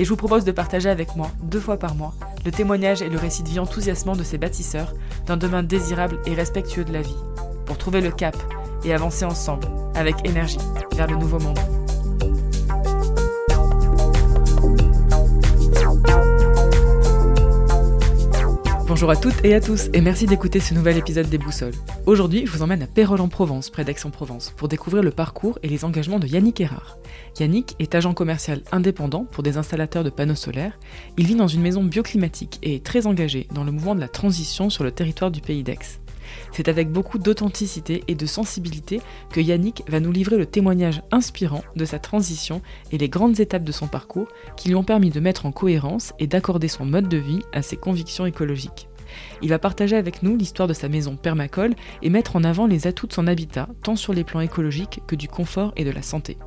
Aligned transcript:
et 0.00 0.04
je 0.04 0.08
vous 0.08 0.16
propose 0.16 0.44
de 0.44 0.50
partager 0.50 0.88
avec 0.88 1.14
moi, 1.14 1.30
deux 1.42 1.60
fois 1.60 1.76
par 1.76 1.94
mois, 1.94 2.14
le 2.46 2.50
témoignage 2.50 3.02
et 3.02 3.10
le 3.10 3.18
récit 3.18 3.42
de 3.42 3.50
vie 3.50 3.58
enthousiasmant 3.58 4.16
de 4.16 4.22
ces 4.22 4.38
bâtisseurs 4.38 4.94
d'un 5.26 5.36
demain 5.36 5.62
désirable 5.62 6.18
et 6.24 6.32
respectueux 6.32 6.86
de 6.86 6.92
la 6.94 7.02
vie, 7.02 7.18
pour 7.66 7.76
trouver 7.76 8.00
le 8.00 8.10
cap 8.10 8.34
et 8.82 8.94
avancer 8.94 9.26
ensemble, 9.26 9.68
avec 9.94 10.26
énergie, 10.26 10.56
vers 10.96 11.06
le 11.06 11.16
nouveau 11.16 11.38
monde. 11.38 11.58
Bonjour 18.90 19.12
à 19.12 19.14
toutes 19.14 19.44
et 19.44 19.54
à 19.54 19.60
tous 19.60 19.88
et 19.94 20.00
merci 20.00 20.26
d'écouter 20.26 20.58
ce 20.58 20.74
nouvel 20.74 20.96
épisode 20.96 21.28
des 21.28 21.38
Boussoles. 21.38 21.76
Aujourd'hui, 22.06 22.44
je 22.44 22.50
vous 22.50 22.62
emmène 22.62 22.82
à 22.82 22.88
Pérol 22.88 23.20
en 23.20 23.28
Provence, 23.28 23.70
près 23.70 23.84
d'Aix-en-Provence, 23.84 24.52
pour 24.56 24.66
découvrir 24.66 25.04
le 25.04 25.12
parcours 25.12 25.60
et 25.62 25.68
les 25.68 25.84
engagements 25.84 26.18
de 26.18 26.26
Yannick 26.26 26.60
Erard. 26.60 26.98
Yannick 27.38 27.76
est 27.78 27.94
agent 27.94 28.14
commercial 28.14 28.62
indépendant 28.72 29.26
pour 29.30 29.44
des 29.44 29.58
installateurs 29.58 30.02
de 30.02 30.10
panneaux 30.10 30.34
solaires. 30.34 30.76
Il 31.16 31.26
vit 31.28 31.36
dans 31.36 31.46
une 31.46 31.62
maison 31.62 31.84
bioclimatique 31.84 32.58
et 32.64 32.74
est 32.74 32.84
très 32.84 33.06
engagé 33.06 33.46
dans 33.54 33.62
le 33.62 33.70
mouvement 33.70 33.94
de 33.94 34.00
la 34.00 34.08
transition 34.08 34.70
sur 34.70 34.82
le 34.82 34.90
territoire 34.90 35.30
du 35.30 35.40
pays 35.40 35.62
d'Aix. 35.62 35.99
C'est 36.52 36.68
avec 36.68 36.90
beaucoup 36.90 37.18
d'authenticité 37.18 38.04
et 38.08 38.14
de 38.14 38.26
sensibilité 38.26 39.00
que 39.30 39.40
Yannick 39.40 39.82
va 39.88 40.00
nous 40.00 40.12
livrer 40.12 40.36
le 40.36 40.46
témoignage 40.46 41.02
inspirant 41.10 41.62
de 41.76 41.84
sa 41.84 41.98
transition 41.98 42.62
et 42.92 42.98
les 42.98 43.08
grandes 43.08 43.40
étapes 43.40 43.64
de 43.64 43.72
son 43.72 43.86
parcours 43.86 44.28
qui 44.56 44.68
lui 44.68 44.74
ont 44.74 44.84
permis 44.84 45.10
de 45.10 45.20
mettre 45.20 45.46
en 45.46 45.52
cohérence 45.52 46.12
et 46.18 46.26
d'accorder 46.26 46.68
son 46.68 46.84
mode 46.84 47.08
de 47.08 47.16
vie 47.16 47.42
à 47.52 47.62
ses 47.62 47.76
convictions 47.76 48.26
écologiques. 48.26 48.88
Il 49.42 49.48
va 49.48 49.58
partager 49.58 49.96
avec 49.96 50.22
nous 50.22 50.36
l'histoire 50.36 50.68
de 50.68 50.74
sa 50.74 50.88
maison 50.88 51.16
permacole 51.16 51.74
et 52.02 52.10
mettre 52.10 52.36
en 52.36 52.44
avant 52.44 52.66
les 52.66 52.86
atouts 52.86 53.06
de 53.06 53.12
son 53.12 53.26
habitat, 53.26 53.68
tant 53.82 53.96
sur 53.96 54.12
les 54.12 54.24
plans 54.24 54.40
écologiques 54.40 55.00
que 55.06 55.16
du 55.16 55.28
confort 55.28 55.72
et 55.76 55.84
de 55.84 55.90
la 55.90 56.02
santé. 56.02 56.38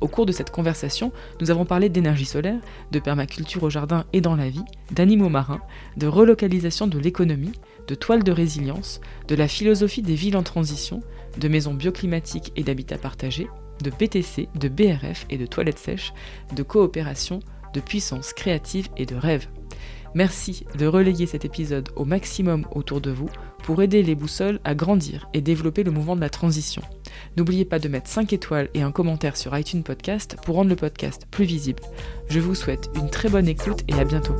Au 0.00 0.08
cours 0.08 0.26
de 0.26 0.32
cette 0.32 0.50
conversation, 0.50 1.12
nous 1.40 1.50
avons 1.50 1.64
parlé 1.64 1.88
d'énergie 1.88 2.24
solaire, 2.24 2.60
de 2.90 2.98
permaculture 2.98 3.62
au 3.62 3.70
jardin 3.70 4.04
et 4.12 4.20
dans 4.20 4.36
la 4.36 4.48
vie, 4.48 4.64
d'animaux 4.90 5.28
marins, 5.28 5.60
de 5.96 6.06
relocalisation 6.06 6.86
de 6.86 6.98
l'économie, 6.98 7.52
de 7.88 7.94
toiles 7.94 8.24
de 8.24 8.32
résilience, 8.32 9.00
de 9.28 9.34
la 9.34 9.48
philosophie 9.48 10.02
des 10.02 10.14
villes 10.14 10.36
en 10.36 10.42
transition, 10.42 11.02
de 11.38 11.48
maisons 11.48 11.74
bioclimatiques 11.74 12.52
et 12.56 12.62
d'habitat 12.62 12.98
partagé, 12.98 13.48
de 13.82 13.90
PTC, 13.90 14.48
de 14.54 14.68
BRF 14.68 15.26
et 15.30 15.38
de 15.38 15.46
toilettes 15.46 15.78
sèches, 15.78 16.12
de 16.54 16.62
coopération, 16.62 17.40
de 17.72 17.80
puissance 17.80 18.32
créative 18.32 18.88
et 18.96 19.06
de 19.06 19.16
rêve. 19.16 19.46
Merci 20.14 20.66
de 20.78 20.86
relayer 20.86 21.26
cet 21.26 21.44
épisode 21.44 21.88
au 21.96 22.04
maximum 22.04 22.66
autour 22.72 23.00
de 23.00 23.10
vous 23.10 23.28
pour 23.62 23.82
aider 23.82 24.02
les 24.02 24.14
boussoles 24.14 24.60
à 24.64 24.74
grandir 24.74 25.28
et 25.34 25.40
développer 25.40 25.82
le 25.82 25.90
mouvement 25.90 26.16
de 26.16 26.20
la 26.20 26.30
transition. 26.30 26.82
N'oubliez 27.36 27.64
pas 27.64 27.78
de 27.78 27.88
mettre 27.88 28.08
5 28.08 28.32
étoiles 28.32 28.70
et 28.74 28.82
un 28.82 28.92
commentaire 28.92 29.36
sur 29.36 29.56
iTunes 29.56 29.82
Podcast 29.82 30.36
pour 30.44 30.56
rendre 30.56 30.70
le 30.70 30.76
podcast 30.76 31.26
plus 31.30 31.44
visible. 31.44 31.82
Je 32.28 32.40
vous 32.40 32.54
souhaite 32.54 32.90
une 32.96 33.10
très 33.10 33.28
bonne 33.28 33.48
écoute 33.48 33.82
et 33.88 33.94
à 33.94 34.04
bientôt. 34.04 34.36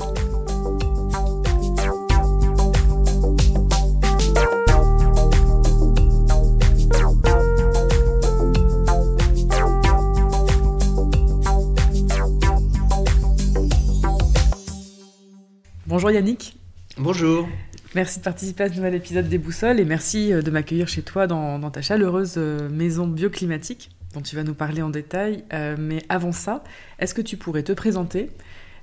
Bonjour 15.91 16.13
Yannick. 16.13 16.57
Bonjour. 16.99 17.49
Merci 17.97 18.21
de 18.21 18.25
participer 18.25 18.63
à 18.63 18.69
ce 18.69 18.77
nouvel 18.77 18.95
épisode 18.95 19.29
des 19.29 19.39
Boussoles 19.39 19.81
et 19.81 19.85
merci 19.85 20.33
euh, 20.33 20.41
de 20.41 20.49
m'accueillir 20.49 20.87
chez 20.87 21.03
toi 21.03 21.27
dans, 21.27 21.69
ta 21.69 21.83
chaleureuse 21.83 22.35
euh, 22.37 22.69
maison 22.69 23.09
bioclimatique 23.09 23.91
dont 24.15 24.21
tu 24.21 24.37
vas 24.37 24.45
nous 24.45 24.55
parler 24.55 24.83
en 24.83 24.91
détail. 24.91 25.43
Euh, 25.53 25.75
mais 25.77 26.05
avant 26.09 26.31
ça, 26.31 26.63
est-ce 27.01 27.13
que 27.13 27.21
tu 27.21 27.37
pourrais 27.37 27.65
te 27.65 27.73
présenter 27.73 28.31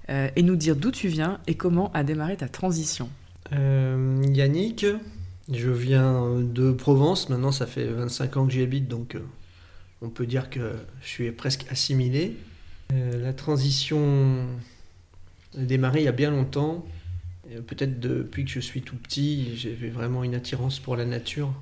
et 0.10 0.42
nous 0.42 0.58
dire 0.58 0.76
d'où 0.76 0.92
tu 0.92 1.08
viens 1.08 1.40
et 1.48 1.56
comment 1.56 1.94
a 1.94 2.04
démarré 2.04 2.36
ta 2.36 2.50
transition? 2.50 3.10
Yannick, 3.54 4.86
je 5.50 5.70
viens 5.70 6.42
de 6.42 6.74
Provence. 6.74 7.30
Maintenant, 7.30 7.54
ça 7.54 7.68
fait 7.68 7.86
25 7.86 8.36
ans 8.36 8.46
que 8.48 8.52
j'y 8.52 8.64
habite, 8.64 8.90
donc 8.90 9.16
on 10.02 10.10
peut 10.10 10.26
dire 10.26 10.50
que 10.50 10.74
je 11.02 11.08
suis 11.08 11.32
presque 11.32 11.66
assimilé. 11.70 12.36
la 12.90 13.32
transition 13.32 14.46
a 15.58 15.62
démarré 15.62 16.02
il 16.02 16.06
y 16.06 16.10
a 16.10 16.14
bien 16.14 16.32
longtemps. 16.32 16.86
Peut-être 17.68 18.00
depuis 18.00 18.44
que 18.44 18.52
je 18.52 18.60
suis 18.60 18.82
tout 18.82 18.98
petit, 18.98 19.56
j'avais 19.56 19.90
vraiment 19.90 20.24
une 20.24 20.36
attirance 20.36 20.80
pour 20.80 20.98
la 20.98 21.06
nature 21.06 21.54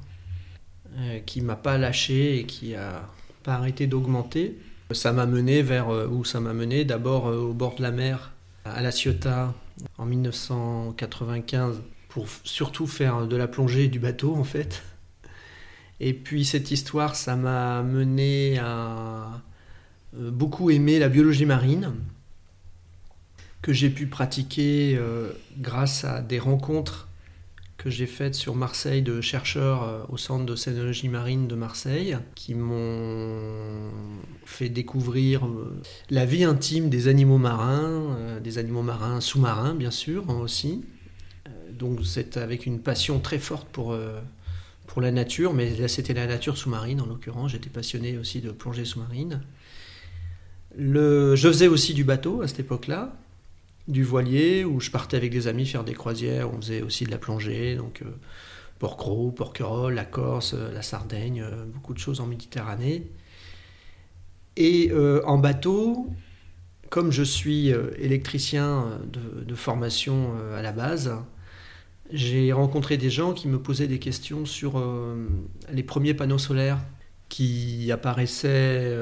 euh, 0.97 1.19
qui 1.19 1.41
m'a 1.41 1.57
pas 1.57 1.77
lâché 1.77 2.39
et 2.39 2.45
qui 2.45 2.73
a 2.73 3.09
pas 3.43 3.55
arrêté 3.55 3.85
d'augmenter. 3.85 4.57
Ça 4.91 5.11
m'a 5.11 5.25
mené 5.25 5.61
vers 5.61 5.89
euh, 5.89 6.07
où 6.07 6.23
ça 6.23 6.39
m'a 6.39 6.53
mené? 6.53 6.85
D'abord 6.85 7.27
euh, 7.27 7.37
au 7.37 7.53
bord 7.53 7.75
de 7.75 7.81
la 7.81 7.91
mer, 7.91 8.31
à 8.63 8.81
La 8.81 8.91
Ciotat, 8.91 9.53
en 9.97 10.05
1995, 10.05 11.81
pour 12.07 12.27
surtout 12.45 12.87
faire 12.87 13.27
de 13.27 13.35
la 13.35 13.47
plongée 13.47 13.89
du 13.89 13.99
bateau 13.99 14.35
en 14.35 14.45
fait. 14.45 14.83
Et 15.99 16.13
puis 16.13 16.45
cette 16.45 16.71
histoire, 16.71 17.15
ça 17.15 17.35
m'a 17.35 17.83
mené 17.83 18.57
à 18.57 19.41
beaucoup 20.13 20.69
aimer 20.71 20.97
la 20.97 21.09
biologie 21.09 21.45
marine 21.45 21.91
que 23.65 23.73
j'ai 23.73 23.89
pu 23.89 24.05
pratiquer 24.05 24.95
euh, 24.95 25.31
grâce 25.57 26.03
à 26.03 26.21
des 26.21 26.37
rencontres 26.37 27.07
que 27.77 27.89
j'ai 27.89 28.05
faites 28.05 28.35
sur 28.35 28.53
Marseille 28.53 29.01
de 29.01 29.21
chercheurs 29.21 29.81
euh, 29.81 30.03
au 30.09 30.17
centre 30.17 30.45
de 30.45 31.07
marine 31.09 31.47
de 31.47 31.55
Marseille 31.55 32.15
qui 32.35 32.53
m'ont 32.53 33.89
fait 34.45 34.69
découvrir 34.69 35.47
euh, 35.47 35.81
la 36.11 36.27
vie 36.27 36.43
intime 36.43 36.91
des 36.91 37.07
animaux 37.07 37.39
marins, 37.39 38.39
des 38.39 38.59
animaux 38.59 38.83
marins 38.83 39.19
sous-marins 39.19 39.73
bien 39.73 39.89
sûr 39.89 40.29
hein, 40.29 40.35
aussi. 40.35 40.85
donc 41.71 42.05
c'est 42.05 42.37
avec 42.37 42.67
une 42.67 42.79
passion 42.79 43.19
très 43.19 43.39
forte 43.39 43.67
pour, 43.69 43.97
pour 44.85 45.01
la 45.01 45.11
nature, 45.11 45.55
mais 45.55 45.75
là 45.75 45.87
c'était 45.87 46.13
la 46.13 46.27
nature 46.27 46.55
sous-marine 46.55 47.01
en 47.01 47.07
l'occurrence, 47.07 47.53
j'étais 47.53 47.71
passionné 47.71 48.19
aussi 48.19 48.41
de 48.41 48.51
plongée 48.51 48.85
sous-marine. 48.85 49.41
Je 50.77 51.35
faisais 51.35 51.67
aussi 51.67 51.95
du 51.95 52.03
bateau 52.03 52.43
à 52.43 52.47
cette 52.47 52.59
époque-là, 52.59 53.17
du 53.87 54.03
voilier 54.03 54.65
où 54.65 54.79
je 54.79 54.89
partais 54.89 55.17
avec 55.17 55.31
des 55.31 55.47
amis 55.47 55.65
faire 55.65 55.83
des 55.83 55.93
croisières. 55.93 56.51
On 56.51 56.57
faisait 56.57 56.81
aussi 56.81 57.05
de 57.05 57.11
la 57.11 57.17
plongée, 57.17 57.75
donc 57.75 58.01
euh, 58.01 58.09
Porquerolles, 58.79 59.33
Porquerolles, 59.33 59.93
la 59.93 60.05
Corse, 60.05 60.53
euh, 60.55 60.71
la 60.73 60.81
Sardaigne, 60.81 61.41
euh, 61.41 61.65
beaucoup 61.65 61.93
de 61.93 61.99
choses 61.99 62.19
en 62.19 62.25
Méditerranée. 62.25 63.09
Et 64.57 64.89
en 65.25 65.37
bateau, 65.37 66.07
comme 66.89 67.11
je 67.11 67.23
suis 67.23 67.73
électricien 67.99 69.01
de, 69.11 69.53
formation 69.53 70.31
à 70.55 70.61
la 70.61 70.71
base, 70.71 71.13
j'ai 72.09 72.53
rencontré 72.53 72.95
des 72.95 73.09
gens 73.09 73.33
qui 73.33 73.49
me 73.49 73.59
posaient 73.59 73.89
des 73.89 73.99
questions 73.99 74.45
sur 74.45 74.81
les 75.69 75.83
premiers 75.83 76.13
panneaux 76.13 76.37
solaires 76.37 76.79
qui 77.27 77.91
apparaissaient 77.91 78.97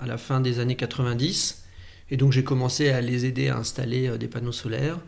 à 0.00 0.06
la 0.06 0.16
fin 0.16 0.40
des 0.40 0.58
années 0.58 0.74
90 0.76 1.61
et 2.12 2.18
donc 2.18 2.30
j'ai 2.30 2.44
commencé 2.44 2.90
à 2.90 3.00
les 3.00 3.24
aider 3.24 3.48
à 3.48 3.56
installer 3.56 4.06
euh, 4.06 4.18
des 4.18 4.28
panneaux 4.28 4.52
solaires. 4.52 4.98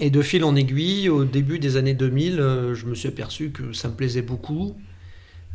Et 0.00 0.10
de 0.10 0.20
fil 0.20 0.44
en 0.44 0.54
aiguille, 0.54 1.08
au 1.08 1.24
début 1.24 1.58
des 1.58 1.78
années 1.78 1.94
2000, 1.94 2.40
euh, 2.40 2.74
je 2.74 2.84
me 2.84 2.94
suis 2.94 3.08
aperçu 3.08 3.50
que 3.52 3.72
ça 3.72 3.88
me 3.88 3.94
plaisait 3.94 4.22
beaucoup. 4.22 4.76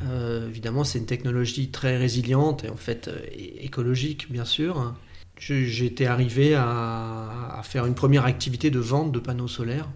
Euh, 0.02 0.48
évidemment, 0.50 0.84
c'est 0.84 0.98
une 0.98 1.06
technologie 1.06 1.70
très 1.70 1.98
résiliente 1.98 2.64
et 2.64 2.70
en 2.70 2.78
fait 2.78 3.12
écologique, 3.60 4.32
bien 4.32 4.46
sûr. 4.46 4.96
j'étais 5.38 6.08
arrivé 6.08 6.56
à, 6.56 7.62
faire 7.64 7.86
une 7.86 7.96
première 7.96 8.26
activité 8.26 8.72
de 8.72 8.80
vente 8.80 9.12
de 9.12 9.20
panneaux 9.20 9.48
solaires 9.48 9.90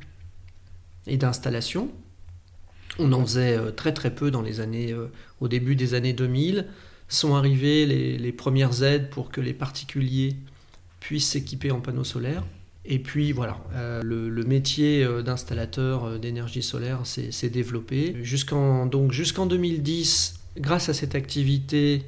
et 1.07 1.17
d'installation. 1.17 1.89
On 2.99 3.11
en 3.11 3.25
faisait 3.25 3.71
très 3.71 3.93
très 3.93 4.13
peu 4.13 4.29
dans 4.29 4.43
les 4.43 4.59
années, 4.59 4.93
au 5.39 5.47
début 5.47 5.75
des 5.75 5.95
années 5.95 6.13
2000. 6.13 6.67
Sont 7.13 7.35
arrivées 7.35 7.85
les, 7.85 8.31
premières 8.31 8.83
aides 8.83 9.09
pour 9.09 9.29
que 9.29 9.41
les 9.41 9.53
particuliers 9.53 10.35
puissent 10.99 11.29
s'équiper 11.29 11.69
en 11.71 11.81
panneaux 11.81 12.03
solaires. 12.03 12.43
Et 12.85 12.99
puis 12.99 13.31
voilà, 13.31 13.59
euh, 13.75 14.01
le, 14.01 14.43
métier 14.43 15.05
d'installateur 15.23 16.19
d'énergie 16.19 16.63
solaire 16.63 17.01
s'est 17.05 17.49
développé. 17.49 18.15
Jusqu'en 18.23 18.85
donc 18.85 19.11
jusqu'en 19.11 19.45
2010, 19.45 20.39
grâce 20.57 20.89
à 20.89 20.93
cette 20.93 21.13
activité, 21.13 22.03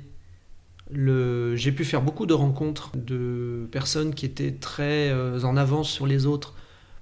j'ai 0.92 1.72
pu 1.72 1.86
faire 1.86 2.02
beaucoup 2.02 2.26
de 2.26 2.34
rencontres 2.34 2.92
de 2.96 3.68
personnes 3.72 4.14
qui 4.14 4.26
étaient 4.26 4.52
très 4.52 5.10
euh, 5.10 5.42
en 5.44 5.58
avance 5.58 5.90
sur 5.90 6.08
les 6.08 6.26
autres 6.26 6.54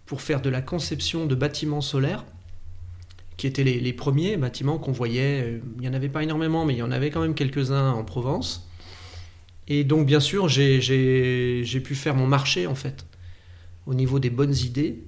pour 0.06 0.22
faire 0.22 0.42
de 0.42 0.50
la 0.50 0.62
conception 0.62 1.26
de 1.26 1.36
bâtiments 1.36 1.82
solaires, 1.82 2.26
qui 3.42 3.48
étaient 3.48 3.64
les, 3.64 3.94
premiers 3.94 4.38
bâtiments 4.38 4.78
qu'on 4.78 4.92
voyait. 4.92 5.42
Euh, 5.42 5.60
il 5.78 5.82
n'y 5.82 5.88
en 5.88 5.94
avait 5.94 6.10
pas 6.10 6.22
énormément, 6.22 6.64
mais 6.64 6.76
il 6.76 6.78
y 6.78 6.84
en 6.84 6.92
avait 6.92 7.10
quand 7.10 7.22
même 7.22 7.34
quelques-uns 7.34 7.92
en 7.92 8.04
Provence. 8.04 8.70
Et 9.68 9.84
donc, 9.84 10.06
bien 10.06 10.20
sûr, 10.20 10.48
j'ai 10.48 11.82
pu 11.84 11.96
faire 11.96 12.14
mon 12.14 12.28
marché, 12.28 12.68
en 12.68 12.76
fait, 12.76 13.08
au 13.88 13.96
niveau 13.96 14.20
des 14.20 14.30
bonnes 14.30 14.56
idées. 14.56 15.02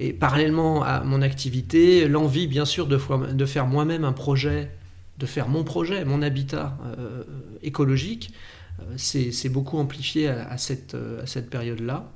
Et 0.00 0.12
parallèlement 0.12 0.82
à 0.82 1.04
mon 1.04 1.22
activité, 1.22 2.08
l'envie, 2.08 2.48
bien 2.48 2.64
sûr, 2.64 2.88
de, 2.88 2.98
faire 3.46 3.66
moi-même 3.68 4.04
un 4.04 4.12
projet 4.12 4.70
de 5.18 5.26
faire 5.26 5.48
mon 5.48 5.64
projet, 5.64 6.04
mon 6.04 6.22
habitat 6.22 6.78
euh, 6.96 7.24
écologique, 7.62 8.32
euh, 8.80 8.94
c'est 8.96 9.48
beaucoup 9.48 9.78
amplifié 9.78 10.28
euh, 10.28 10.44
à 10.48 10.58
cette 10.58 11.50
période-là. 11.50 12.10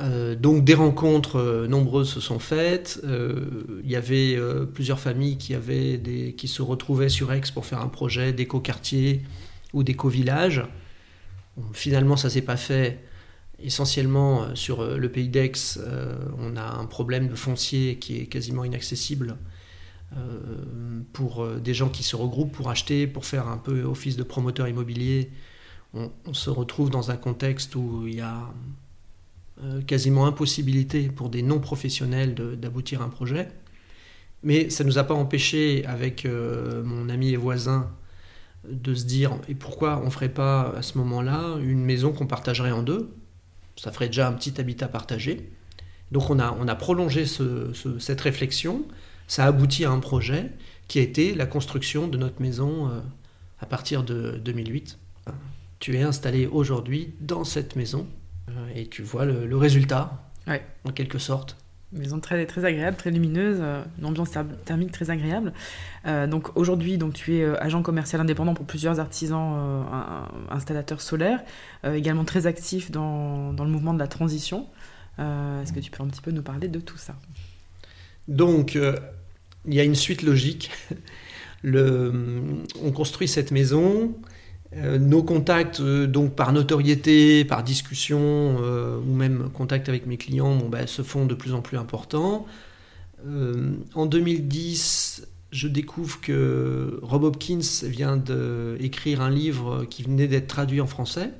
Donc 0.00 0.64
des 0.64 0.74
rencontres 0.74 1.66
nombreuses 1.68 2.10
se 2.10 2.20
sont 2.20 2.38
faites. 2.38 3.00
Il 3.04 3.90
y 3.90 3.96
avait 3.96 4.38
plusieurs 4.74 5.00
familles 5.00 5.38
qui, 5.38 5.54
avaient 5.54 6.34
qui 6.36 6.48
se 6.48 6.60
retrouvaient 6.60 7.08
sur 7.08 7.32
Aix 7.32 7.40
pour 7.54 7.64
faire 7.64 7.80
un 7.80 7.88
projet 7.88 8.34
d'éco-quartier 8.34 9.22
ou 9.72 9.82
d'éco-village. 9.82 10.64
finalement, 11.72 12.16
ça 12.16 12.28
s'est 12.28 12.42
pas 12.42 12.58
fait 12.58 13.02
essentiellement 13.62 14.54
sur 14.54 14.84
le 14.84 15.08
pays 15.10 15.28
d'Aix. 15.28 15.78
on 16.38 16.56
a 16.56 16.78
un 16.78 16.84
problème 16.84 17.28
de 17.28 17.34
foncier 17.34 17.96
qui 17.96 18.18
est 18.18 18.26
quasiment 18.26 18.64
inaccessible 18.64 19.38
euh, 20.14 21.00
pour 21.12 21.42
euh, 21.42 21.58
des 21.58 21.74
gens 21.74 21.88
qui 21.88 22.04
se 22.04 22.14
regroupent 22.14 22.52
pour 22.52 22.70
acheter, 22.70 23.08
pour 23.08 23.26
faire 23.26 23.48
un 23.48 23.58
peu 23.58 23.82
office 23.82 24.16
de 24.16 24.22
promoteur 24.22 24.68
immobilier. 24.68 25.32
On, 25.94 26.10
se 26.32 26.48
retrouve 26.48 26.90
dans 26.90 27.10
un 27.10 27.16
contexte 27.16 27.74
où 27.74 28.06
il 28.06 28.16
y 28.16 28.20
a 28.20 28.36
euh, 28.36 28.42
quasiment 29.86 30.26
impossibilité 30.26 31.08
pour 31.08 31.30
des 31.30 31.42
non-professionnels 31.42 32.34
d'aboutir 32.34 33.02
à 33.02 33.04
un 33.04 33.08
projet. 33.08 33.48
Mais 34.42 34.70
ça 34.70 34.84
ne 34.84 34.88
nous 34.88 34.98
a 34.98 35.04
pas 35.04 35.14
empêché, 35.14 35.84
avec 35.86 36.26
mon 36.26 37.08
ami 37.08 37.30
et 37.30 37.36
voisin, 37.36 37.90
de 38.68 38.94
se 38.94 39.04
dire 39.04 39.38
et 39.48 39.54
pourquoi 39.54 40.00
on 40.02 40.06
ne 40.06 40.10
ferait 40.10 40.28
pas 40.28 40.74
à 40.76 40.82
ce 40.82 40.98
moment-là 40.98 41.56
une 41.60 41.84
maison 41.84 42.12
qu'on 42.12 42.26
partagerait 42.26 42.70
en 42.70 42.82
deux? 42.82 43.10
Ça 43.76 43.92
ferait 43.92 44.08
déjà 44.08 44.28
un 44.28 44.32
petit 44.32 44.60
habitat 44.60 44.88
partagé. 44.88 45.50
Donc 46.12 46.28
on 46.30 46.38
a, 46.38 46.54
on 46.60 46.68
a 46.68 46.74
prolongé 46.74 47.24
cette 47.26 48.20
réflexion 48.20 48.84
ça 49.26 49.44
a 49.44 49.48
abouti 49.48 49.84
à 49.84 49.90
un 49.90 49.98
projet 49.98 50.50
qui 50.88 50.98
a 50.98 51.02
été 51.02 51.34
la 51.34 51.46
construction 51.46 52.08
de 52.08 52.16
notre 52.16 52.40
maison 52.40 52.88
euh, 52.88 53.00
à 53.60 53.66
partir 53.66 54.02
de 54.04 54.40
2008. 54.44 54.98
Tu 55.78 55.96
es 55.96 56.02
installé 56.02 56.46
aujourd'hui 56.46 57.14
dans 57.20 57.44
cette 57.44 57.76
maison 57.76 58.06
euh, 58.06 58.25
et 58.74 58.86
tu 58.86 59.02
vois 59.02 59.24
le, 59.24 59.56
résultat, 59.56 60.22
en 60.84 60.92
quelque 60.92 61.18
sorte. 61.18 61.56
Maison 61.92 62.18
très, 62.18 62.44
très 62.46 62.64
agréable, 62.64 62.96
très 62.96 63.10
lumineuse, 63.10 63.58
euh, 63.60 63.82
une 63.98 64.06
ambiance 64.06 64.30
thermique 64.64 64.90
très 64.90 65.10
agréable. 65.10 65.52
donc 66.04 66.56
aujourd'hui, 66.56 66.98
donc 66.98 67.14
tu 67.14 67.36
es 67.36 67.44
agent 67.44 67.82
commercial 67.82 68.20
indépendant 68.20 68.54
pour 68.54 68.66
plusieurs 68.66 69.00
artisans 69.00 69.84
installateurs 70.50 71.00
solaires, 71.00 71.42
également 71.84 72.24
très 72.24 72.46
actif 72.46 72.90
dans, 72.90 73.52
dans, 73.52 73.64
le 73.64 73.70
mouvement 73.70 73.94
de 73.94 73.98
la 73.98 74.08
transition. 74.08 74.66
Est-ce 75.18 75.72
que 75.72 75.80
tu 75.80 75.90
peux 75.90 76.02
un 76.02 76.08
petit 76.08 76.20
peu 76.20 76.32
nous 76.32 76.42
parler 76.42 76.68
de 76.68 76.80
tout 76.80 76.98
ça? 76.98 77.14
Donc, 78.28 78.74
il 79.66 79.74
y 79.74 79.80
a 79.80 79.84
une 79.84 79.94
suite 79.94 80.22
logique. 80.22 80.70
on 81.64 82.92
construit 82.94 83.28
cette 83.28 83.50
maison. 83.50 84.14
Euh, 84.76 84.98
nos 84.98 85.22
contacts, 85.22 85.80
euh, 85.80 86.06
donc 86.06 86.34
par 86.34 86.52
notoriété, 86.52 87.44
par 87.44 87.62
discussion, 87.62 88.18
euh, 88.20 88.98
ou 88.98 89.14
même 89.14 89.48
contact 89.54 89.88
avec 89.88 90.06
mes 90.06 90.16
clients, 90.16 90.56
ben, 90.68 90.86
se 90.86 91.02
font 91.02 91.24
de 91.24 91.34
plus 91.34 91.54
en 91.54 91.62
plus 91.62 91.78
importants. 91.78 92.46
en 93.94 94.06
2010, 94.06 95.26
je 95.50 95.68
découvre 95.68 96.20
que 96.20 97.00
Rob 97.02 97.24
Hopkins 97.24 97.58
vient 97.84 98.16
d'écrire 98.16 99.20
un 99.20 99.30
livre 99.30 99.84
qui 99.86 100.02
venait 100.04 100.28
d'être 100.28 100.46
traduit 100.46 100.80
en 100.80 100.86
français, 100.86 101.30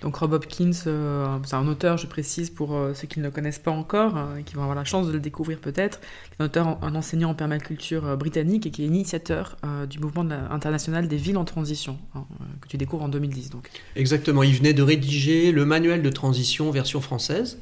donc 0.00 0.16
Rob 0.16 0.32
Hopkins, 0.32 0.72
euh, 0.86 1.38
c'est 1.44 1.54
un 1.54 1.68
auteur, 1.68 1.98
je 1.98 2.06
précise 2.06 2.48
pour 2.48 2.74
euh, 2.74 2.94
ceux 2.94 3.06
qui 3.06 3.18
ne 3.18 3.24
le 3.24 3.30
connaissent 3.30 3.58
pas 3.58 3.70
encore, 3.70 4.16
euh, 4.16 4.40
qui 4.42 4.54
vont 4.54 4.62
avoir 4.62 4.76
la 4.76 4.84
chance 4.84 5.06
de 5.06 5.12
le 5.12 5.20
découvrir 5.20 5.58
peut-être, 5.58 6.00
un 6.38 6.46
auteur, 6.46 6.82
un 6.82 6.94
enseignant 6.94 7.30
en 7.30 7.34
permaculture 7.34 8.16
britannique 8.16 8.64
et 8.66 8.70
qui 8.70 8.82
est 8.82 8.86
initiateur 8.86 9.56
du 9.88 9.98
mouvement 9.98 10.26
international 10.50 11.06
des 11.06 11.16
villes 11.16 11.36
en 11.36 11.44
transition, 11.44 11.98
hein, 12.14 12.24
que 12.60 12.68
tu 12.68 12.78
découvres 12.78 13.04
en 13.04 13.08
2010. 13.08 13.50
Donc. 13.50 13.70
Exactement, 13.94 14.42
il 14.42 14.54
venait 14.54 14.72
de 14.72 14.82
rédiger 14.82 15.52
le 15.52 15.66
manuel 15.66 16.02
de 16.02 16.10
transition 16.10 16.70
version 16.70 17.00
française, 17.00 17.58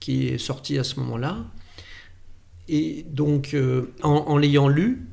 qui 0.00 0.26
est 0.28 0.38
sorti 0.38 0.78
à 0.78 0.84
ce 0.84 0.98
moment-là. 1.00 1.38
Et 2.68 3.04
donc, 3.08 3.56
en 4.02 4.36
l'ayant 4.38 4.68
lu, 4.68 5.06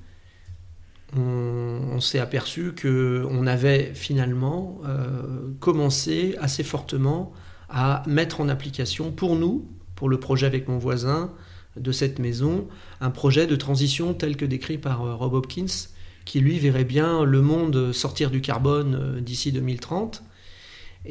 on, 1.15 1.99
s'est 1.99 2.19
aperçu 2.19 2.73
qu'on 2.79 3.47
avait 3.47 3.93
finalement 3.93 4.81
euh, 4.85 5.51
commencé 5.59 6.35
assez 6.39 6.63
fortement 6.63 7.31
à 7.69 8.03
mettre 8.07 8.41
en 8.41 8.49
application 8.49 9.11
pour 9.11 9.35
nous, 9.35 9.67
pour 9.95 10.09
le 10.09 10.19
projet 10.19 10.45
avec 10.45 10.67
mon 10.67 10.77
voisin 10.77 11.31
de 11.75 11.91
cette 11.91 12.19
maison, 12.19 12.67
un 13.01 13.09
projet 13.09 13.47
de 13.47 13.55
transition 13.55 14.13
tel 14.13 14.35
que 14.35 14.45
décrit 14.45 14.77
par 14.77 15.03
euh, 15.03 15.15
Rob 15.15 15.33
Hopkins, 15.33 15.89
qui 16.25 16.39
lui 16.39 16.59
verrait 16.59 16.83
bien 16.83 17.23
le 17.23 17.41
monde 17.41 17.93
sortir 17.93 18.29
du 18.29 18.41
carbone 18.41 18.97
euh, 18.99 19.21
d'ici 19.21 19.51
2030, 19.51 20.23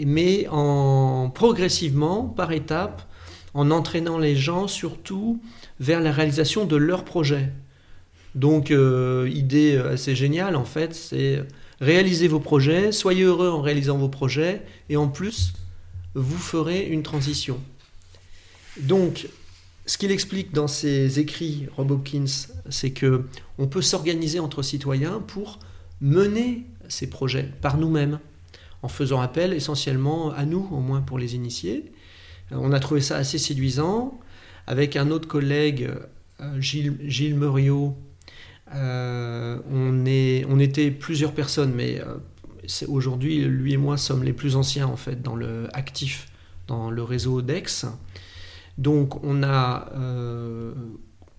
mais 0.04 0.46
en 0.50 1.30
progressivement, 1.30 2.24
par 2.24 2.52
étapes, 2.52 3.02
en 3.54 3.70
entraînant 3.70 4.18
les 4.18 4.36
gens 4.36 4.68
surtout 4.68 5.40
vers 5.80 6.00
la 6.00 6.12
réalisation 6.12 6.66
de 6.66 6.76
leur 6.76 7.04
projet, 7.04 7.50
donc, 8.36 8.70
euh, 8.70 9.28
idée 9.32 9.76
assez 9.78 10.14
géniale 10.14 10.56
en 10.56 10.66
fait, 10.66 10.94
c'est 10.94 11.42
réaliser 11.80 12.28
vos 12.28 12.38
projets, 12.38 12.92
soyez 12.92 13.24
heureux 13.24 13.48
en 13.48 13.62
réalisant 13.62 13.96
vos 13.96 14.08
projets, 14.08 14.62
et 14.88 14.96
en 14.96 15.08
plus, 15.08 15.54
vous 16.14 16.38
ferez 16.38 16.86
une 16.86 17.02
transition. 17.02 17.58
Donc, 18.78 19.28
ce 19.86 19.96
qu'il 19.98 20.10
explique 20.10 20.52
dans 20.52 20.68
ses 20.68 21.18
écrits, 21.18 21.66
Rob 21.76 21.90
Hopkins, 21.90 22.26
c'est 22.68 22.90
que 22.90 23.24
on 23.56 23.66
peut 23.66 23.82
s'organiser 23.82 24.38
entre 24.38 24.62
citoyens 24.62 25.22
pour 25.26 25.58
mener 26.02 26.64
ces 26.88 27.08
projets 27.08 27.50
par 27.62 27.78
nous-mêmes, 27.78 28.18
en 28.82 28.88
faisant 28.88 29.20
appel 29.20 29.54
essentiellement 29.54 30.30
à 30.32 30.44
nous, 30.44 30.68
au 30.72 30.80
moins 30.80 31.00
pour 31.00 31.18
les 31.18 31.34
initiés. 31.34 31.90
On 32.50 32.72
a 32.72 32.80
trouvé 32.80 33.00
ça 33.00 33.16
assez 33.16 33.38
séduisant. 33.38 34.20
Avec 34.66 34.96
un 34.96 35.10
autre 35.10 35.28
collègue, 35.28 35.90
euh, 36.40 36.60
Gilles, 36.60 36.98
Gilles 37.04 37.40
euh, 37.42 37.96
on, 38.72 40.04
est, 40.06 40.44
on 40.48 40.58
était 40.58 40.90
plusieurs 40.90 41.32
personnes, 41.32 41.72
mais 41.74 42.00
euh, 42.00 42.16
aujourd'hui, 42.88 43.44
lui 43.44 43.74
et 43.74 43.76
moi 43.76 43.96
sommes 43.96 44.24
les 44.24 44.32
plus 44.32 44.56
anciens 44.56 44.86
en 44.86 44.96
fait 44.96 45.22
dans 45.22 45.36
le 45.36 45.68
actif 45.72 46.28
dans 46.66 46.90
le 46.90 47.02
réseau 47.02 47.42
DEX. 47.42 47.86
Donc, 48.76 49.22
on 49.24 49.44
a 49.44 49.90
euh, 49.94 50.74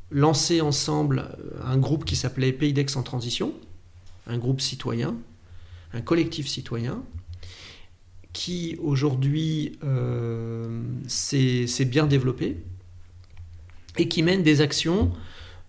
lancé 0.10 0.62
ensemble 0.62 1.38
un 1.64 1.78
groupe 1.78 2.06
qui 2.06 2.16
s'appelait 2.16 2.54
Pays 2.54 2.72
d'Aix 2.72 2.96
en 2.96 3.04
transition, 3.04 3.54
un 4.26 4.38
groupe 4.38 4.62
citoyen, 4.62 5.16
un 5.94 6.02
collectif 6.02 6.48
citoyen, 6.48 7.04
qui 8.32 8.78
aujourd'hui 8.82 9.78
s'est 11.08 11.86
bien 11.86 12.08
développé 12.08 12.58
et 13.98 14.08
qui 14.08 14.24
mène 14.24 14.44
des 14.44 14.62
actions 14.62 15.12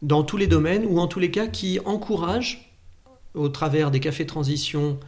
dans 0.03 0.23
tous 0.23 0.37
les 0.37 0.47
domaines, 0.47 0.87
ou 0.87 0.99
en 0.99 1.07
tous 1.07 1.19
les 1.19 1.31
cas 1.31 1.47
qui 1.47 1.81
encouragent, 1.85 2.73
au 3.35 3.49
travers 3.49 3.91
des 3.91 4.01
cafés 4.01 4.27
transition, 4.27 4.99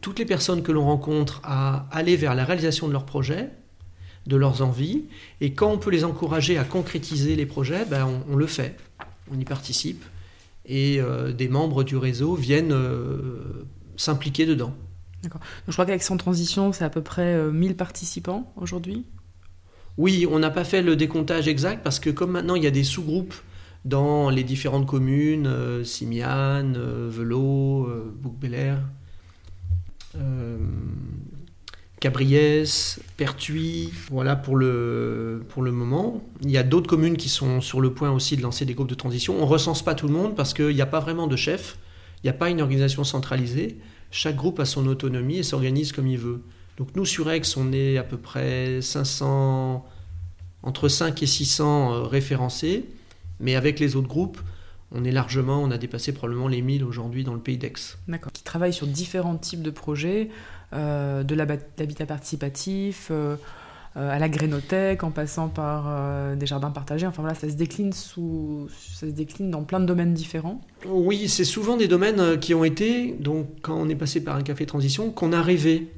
toutes 0.00 0.18
les 0.18 0.24
personnes 0.24 0.62
que 0.62 0.72
l'on 0.72 0.84
rencontre 0.84 1.40
à 1.44 1.86
aller 1.90 2.16
vers 2.16 2.34
la 2.34 2.44
réalisation 2.44 2.88
de 2.88 2.92
leurs 2.92 3.06
projets, 3.06 3.50
de 4.26 4.36
leurs 4.36 4.62
envies. 4.62 5.04
Et 5.40 5.54
quand 5.54 5.70
on 5.70 5.78
peut 5.78 5.90
les 5.90 6.04
encourager 6.04 6.58
à 6.58 6.64
concrétiser 6.64 7.36
les 7.36 7.46
projets, 7.46 7.84
ben 7.86 8.06
on, 8.28 8.36
le 8.36 8.46
fait, 8.46 8.76
on 9.32 9.38
y 9.38 9.44
participe. 9.44 10.04
Et 10.66 11.00
euh, 11.00 11.32
des 11.32 11.48
membres 11.48 11.82
du 11.82 11.96
réseau 11.96 12.34
viennent 12.34 12.72
euh, 12.72 13.66
s'impliquer 13.96 14.44
dedans. 14.44 14.74
D'accord. 15.22 15.40
Donc 15.40 15.68
je 15.68 15.72
crois 15.72 15.86
qu'avec 15.86 16.02
Sans 16.02 16.18
Transition, 16.18 16.72
c'est 16.72 16.84
à 16.84 16.90
peu 16.90 17.02
près 17.02 17.42
1000 17.50 17.74
participants 17.74 18.52
aujourd'hui? 18.56 19.04
Oui, 19.96 20.26
on 20.30 20.38
n'a 20.38 20.50
pas 20.50 20.62
fait 20.62 20.82
le 20.82 20.94
décomptage 20.94 21.48
exact 21.48 21.82
parce 21.82 21.98
que 21.98 22.10
comme 22.10 22.30
maintenant 22.30 22.54
il 22.54 22.62
y 22.62 22.68
a 22.68 22.70
des 22.70 22.84
sous-groupes 22.84 23.34
dans 23.84 24.30
les 24.30 24.44
différentes 24.44 24.86
communes, 24.86 25.46
euh, 25.46 25.84
Simiane, 25.84 26.76
euh, 26.76 27.08
Velot, 27.10 27.86
euh, 27.86 28.12
Bouc-Bélair, 28.20 28.78
Cabriès, 32.00 33.00
Pertuis, 33.16 33.92
voilà 34.10 34.36
pour 34.36 34.56
le, 34.56 35.44
pour 35.48 35.62
le 35.62 35.72
moment. 35.72 36.22
Il 36.42 36.50
y 36.50 36.56
a 36.56 36.62
d'autres 36.62 36.88
communes 36.88 37.16
qui 37.16 37.28
sont 37.28 37.60
sur 37.60 37.80
le 37.80 37.92
point 37.92 38.10
aussi 38.10 38.36
de 38.36 38.42
lancer 38.42 38.64
des 38.64 38.74
groupes 38.74 38.88
de 38.88 38.94
transition. 38.94 39.36
On 39.36 39.42
ne 39.42 39.46
recense 39.46 39.82
pas 39.82 39.94
tout 39.94 40.06
le 40.06 40.12
monde 40.12 40.36
parce 40.36 40.54
qu'il 40.54 40.74
n'y 40.74 40.80
a 40.80 40.86
pas 40.86 41.00
vraiment 41.00 41.26
de 41.26 41.36
chef, 41.36 41.78
il 42.22 42.26
n'y 42.26 42.30
a 42.30 42.34
pas 42.34 42.50
une 42.50 42.60
organisation 42.60 43.04
centralisée. 43.04 43.78
Chaque 44.10 44.36
groupe 44.36 44.60
a 44.60 44.64
son 44.64 44.86
autonomie 44.86 45.38
et 45.38 45.42
s'organise 45.42 45.92
comme 45.92 46.06
il 46.06 46.18
veut. 46.18 46.42
Donc 46.78 46.88
nous 46.94 47.04
sur 47.04 47.30
Aix, 47.30 47.42
on 47.56 47.72
est 47.72 47.96
à 47.96 48.04
peu 48.04 48.16
près 48.16 48.80
500, 48.80 49.84
entre 50.62 50.88
5 50.88 51.22
et 51.22 51.26
600 51.26 52.04
référencés, 52.04 52.86
mais 53.40 53.54
avec 53.54 53.80
les 53.80 53.96
autres 53.96 54.08
groupes, 54.08 54.38
on 54.92 55.04
est 55.04 55.10
largement, 55.10 55.62
on 55.62 55.70
a 55.70 55.78
dépassé 55.78 56.12
probablement 56.12 56.48
les 56.48 56.62
1000 56.62 56.84
aujourd'hui 56.84 57.24
dans 57.24 57.34
le 57.34 57.40
pays 57.40 57.58
d'Aix. 57.58 57.74
D'accord. 58.06 58.32
Qui 58.32 58.42
travaillent 58.42 58.72
sur 58.72 58.86
différents 58.86 59.36
types 59.36 59.62
de 59.62 59.70
projets, 59.70 60.30
euh, 60.72 61.22
de 61.22 61.34
l'habitat 61.34 62.06
participatif, 62.06 63.08
euh, 63.10 63.36
euh, 63.96 64.10
à 64.10 64.18
la 64.18 64.28
grénothèque, 64.28 65.04
en 65.04 65.10
passant 65.10 65.48
par 65.48 66.36
des 66.36 66.46
jardins 66.46 66.70
partagés. 66.70 67.06
Enfin 67.06 67.22
voilà, 67.22 67.34
ça 67.34 67.48
se 67.48 67.54
décline 67.54 67.92
sous, 67.92 68.68
ça 68.94 69.06
se 69.06 69.12
décline 69.12 69.50
dans 69.50 69.62
plein 69.62 69.80
de 69.80 69.86
domaines 69.86 70.14
différents. 70.14 70.60
Oui, 70.86 71.28
c'est 71.28 71.44
souvent 71.44 71.76
des 71.76 71.88
domaines 71.88 72.38
qui 72.38 72.54
ont 72.54 72.64
été, 72.64 73.12
donc 73.20 73.46
quand 73.60 73.76
on 73.76 73.88
est 73.88 73.94
passé 73.94 74.22
par 74.22 74.36
un 74.36 74.42
café 74.42 74.64
transition, 74.64 75.10
qu'on 75.10 75.32
a 75.32 75.42
rêvé. 75.42 75.92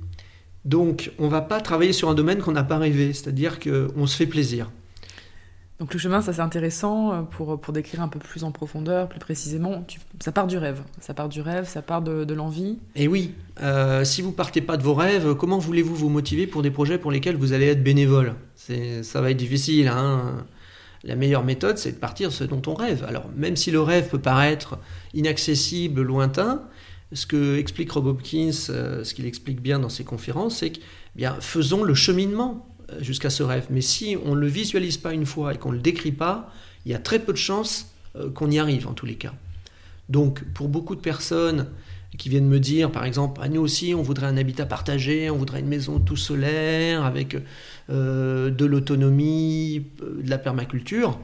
Donc 0.65 1.13
on 1.19 1.29
va 1.29 1.41
pas 1.41 1.61
travailler 1.61 1.93
sur 1.93 2.11
un 2.11 2.15
domaine 2.15 2.39
qu'on 2.39 2.53
n'a 2.53 2.65
pas 2.65 2.79
rêvé, 2.79 3.13
c'est-à-dire 3.13 3.61
qu'on 3.61 4.07
se 4.07 4.17
fait 4.17 4.27
plaisir. 4.27 4.71
Donc 5.81 5.93
le 5.93 5.99
chemin, 5.99 6.21
ça 6.21 6.33
c'est 6.33 6.43
intéressant 6.43 7.13
euh, 7.13 7.23
pour, 7.23 7.61
pour 7.61 7.73
décrire 7.73 8.03
un 8.03 8.09
peu 8.09 8.21
plus 8.21 8.45
en 8.45 8.53
profondeur, 8.53 9.09
plus 9.09 9.19
précisément. 9.19 9.85
ça 10.21 10.31
part 10.31 10.47
du 10.47 10.59
rêve, 10.59 10.83
ça 11.01 11.15
part 11.15 11.29
du 11.29 11.41
rêve, 11.41 11.67
ça 11.67 11.83
part 11.83 12.03
de, 12.03 12.35
l'envie. 12.35 12.79
Et 12.95 13.09
oui, 13.09 13.35
euh, 13.63 14.05
si 14.05 14.23
vous 14.23 14.31
partez 14.31 14.61
pas 14.61 14.77
de 14.77 14.83
vos 14.83 14.95
rêves, 14.95 15.35
comment 15.35 15.59
voulez-vous 15.59 15.97
vous 15.97 16.11
motiver 16.11 16.47
pour 16.47 16.63
des 16.63 16.71
projets 16.71 16.99
pour 16.99 17.11
lesquels 17.11 17.37
vous 17.37 17.53
allez 17.53 17.67
être 17.67 17.83
bénévole? 17.83 18.35
Ça 18.55 19.21
va 19.21 19.33
être 19.33 19.37
difficile. 19.37 19.89
Hein 19.89 20.45
la 21.05 21.17
meilleure 21.17 21.45
méthode, 21.45 21.79
c'est 21.79 21.93
de 21.93 21.97
partir 21.97 22.29
de 22.29 22.35
ce 22.35 22.45
dont 22.45 22.63
on 22.67 22.75
rêve. 22.75 23.05
Alors 23.09 23.25
même 23.35 23.57
si 23.57 23.71
le 23.71 23.81
rêve 23.81 24.09
peut 24.09 24.19
paraître 24.19 24.79
inaccessible, 25.15 26.03
lointain, 26.03 26.63
ce 27.13 27.27
que 27.27 27.57
explique 27.57 27.91
Rob 27.93 28.07
Hopkins, 28.07 28.51
euh, 28.69 29.03
ce 29.03 29.15
qu'il 29.15 29.27
explique 29.27 29.61
bien 29.61 29.79
dans 29.79 29.89
ses 29.89 30.05
conférences, 30.05 30.59
c'est 30.59 30.71
que 30.71 30.79
eh 30.79 31.19
bien 31.19 31.37
faisons 31.41 31.83
le 31.83 31.95
cheminement 31.95 32.67
jusqu'à 33.01 33.31
ce 33.31 33.43
rêve. 33.43 33.67
Mais 33.71 33.81
si 33.81 34.17
on 34.25 34.35
ne 34.35 34.41
le 34.41 34.47
visualise 34.47 34.97
pas 34.97 35.13
une 35.13 35.27
fois 35.27 35.55
et 35.55 35.59
qu'on 35.59 35.71
ne 35.71 35.77
le 35.77 35.83
décrit 35.83 36.13
pas, 36.13 36.53
il 36.85 36.93
y 36.93 36.95
a 36.95 36.99
très 36.99 37.19
peu 37.19 37.33
de 37.33 37.39
chances 37.39 37.93
euh, 38.17 38.31
qu'on 38.31 38.51
y 38.51 38.59
arrive 38.59 38.89
en 38.89 38.93
tous 38.93 39.07
les 39.07 39.15
cas. 39.15 39.33
Donc 40.09 40.43
pour 40.55 40.69
beaucoup 40.69 40.97
de 40.97 41.01
personnes 41.01 41.69
qui 42.19 42.29
viennent 42.29 42.49
me 42.49 42.59
dire, 42.59 42.91
par 42.91 43.05
exemple, 43.05 43.41
ah, 43.45 43.49
nous 43.49 43.61
aussi, 43.61 43.95
on 43.95 44.03
voudrait 44.03 44.27
un 44.27 44.37
habitat 44.37 44.67
partagé, 44.67 45.31
on 45.31 45.37
voudrait 45.37 45.61
une 45.61 45.69
maison 45.69 46.01
tout 46.01 46.17
solaire 46.17 47.05
avec 47.05 47.37
euh, 47.91 48.51
de 48.51 48.65
l'autonomie, 48.65 49.87
euh, 50.03 50.21
de 50.23 50.29
la 50.29 50.39
permaculture. 50.39 51.19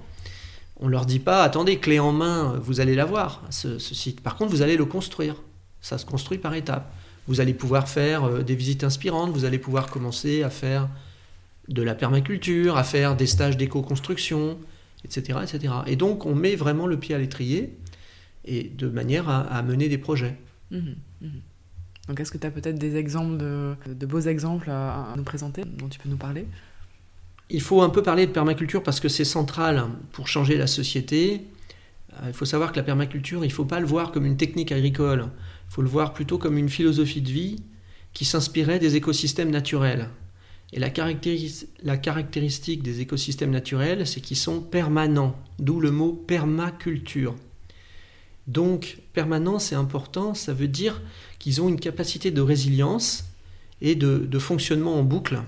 On 0.79 0.89
leur 0.89 1.07
dit 1.07 1.19
pas, 1.19 1.43
attendez, 1.43 1.79
clé 1.79 1.99
en 1.99 2.13
main, 2.13 2.61
vous 2.63 2.81
allez 2.81 2.95
l'avoir, 2.95 3.43
ce 3.51 3.79
site. 3.79 4.21
Par 4.21 4.37
contre, 4.37 4.51
vous 4.51 4.63
allez 4.63 4.77
le 4.77 4.85
construire. 4.85 5.35
Ça 5.81 5.97
se 5.97 6.05
construit 6.05 6.39
par 6.39 6.55
étapes. 6.55 6.93
Vous 7.27 7.41
allez 7.41 7.55
pouvoir 7.55 7.89
faire 7.89 8.45
des 8.45 8.55
visites 8.55 8.85
inspirantes, 8.85 9.31
vous 9.31 9.47
allez 9.47 9.59
pouvoir 9.59 9.87
commencer 9.89 10.43
à 10.43 10.51
faire 10.51 10.89
de 11.69 11.83
la 11.83 11.95
permaculture, 11.95 12.77
à 12.77 12.85
faire 12.85 13.17
des 13.17 13.27
stages 13.27 13.57
d'éco-construction, 13.57 14.59
etc., 15.05 15.41
etc. 15.43 15.75
Et 15.87 15.97
donc 15.97 16.27
on 16.27 16.35
met 16.35 16.55
vraiment 16.55 16.87
le 16.87 16.99
pied 16.99 17.15
à 17.15 17.19
l'étrier 17.19 17.77
et 18.45 18.65
de 18.65 18.89
manière 18.89 19.29
à, 19.29 19.63
mener 19.63 19.89
des 19.89 19.99
projets. 19.99 20.37
Mmh, 20.71 20.79
mmh. 21.21 21.29
Donc 22.09 22.21
est-ce 22.21 22.31
que 22.31 22.39
tu 22.39 22.47
as 22.47 22.51
peut-être 22.51 22.79
des 22.79 22.97
exemples 22.97 23.37
de, 23.37 24.07
beaux 24.07 24.21
exemples 24.21 24.71
à, 24.71 25.13
nous 25.17 25.25
présenter, 25.25 25.63
dont 25.65 25.89
tu 25.89 25.99
peux 25.99 26.09
nous 26.09 26.17
parler? 26.17 26.47
Il 27.51 27.61
faut 27.61 27.83
un 27.83 27.91
peu 27.91 28.03
parler 28.03 28.27
de 28.27 28.33
permaculture 28.33 28.83
parce 28.83 29.01
que 29.01 29.09
c'est 29.09 29.25
central 29.25 29.85
pour 30.13 30.29
changer 30.29 30.57
la 30.57 30.67
société. 30.67 31.43
Euh, 32.15 32.27
il 32.29 32.33
faut 32.33 32.45
savoir 32.45 32.73
que 32.73 32.77
la 32.77 32.83
permaculture, 32.83 33.45
il 33.45 33.49
ne 33.49 33.53
faut 33.53 33.65
pas 33.65 33.81
le 33.81 33.87
voir 33.87 34.13
comme 34.13 34.27
une 34.27 34.37
technique 34.37 34.73
agricole, 34.73 35.27
il 35.69 35.73
faut 35.73 35.83
le 35.83 35.89
voir 35.89 36.13
plutôt 36.13 36.39
comme 36.39 36.59
une 36.59 36.69
philosophie 36.69 37.21
de 37.21 37.31
vie 37.31 37.57
qui 38.13 38.25
s'inspirait 38.25 38.79
des 38.79 38.97
écosystèmes 38.97 39.51
naturels. 39.51 40.09
Et 40.73 40.81
la, 40.81 40.91
caractéristique 40.91 42.83
des 42.83 43.01
écosystèmes 43.01 43.51
naturels, 43.51 44.07
c'est 44.07 44.21
qu'ils 44.21 44.37
sont 44.37 44.61
permanents, 44.61 45.37
d'où 45.59 45.81
le 45.81 45.91
mot 45.91 46.13
permaculture. 46.13 47.35
Donc, 48.49 48.99
permanent, 49.13 49.59
c'est 49.59 49.77
important, 49.77 50.35
ça 50.35 50.53
veut 50.53 50.69
dire 50.69 51.03
qu'ils 51.39 51.63
ont 51.63 51.69
une 51.69 51.81
capacité 51.81 52.31
de 52.31 52.41
résilience 52.41 53.25
et 53.81 53.95
de, 53.95 54.39
fonctionnement 54.39 54.99
en 54.99 55.03
boucle. 55.03 55.41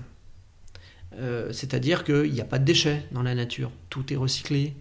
Euh, 1.15 1.51
c'est-à-dire 1.51 2.05
qu'il 2.05 2.31
n'y 2.31 2.41
a 2.41 2.45
pas 2.45 2.59
de 2.59 2.65
déchets 2.65 3.05
dans 3.11 3.23
la 3.23 3.35
nature, 3.35 3.71
tout 3.89 4.13
est 4.13 4.17
recyclé. 4.17 4.73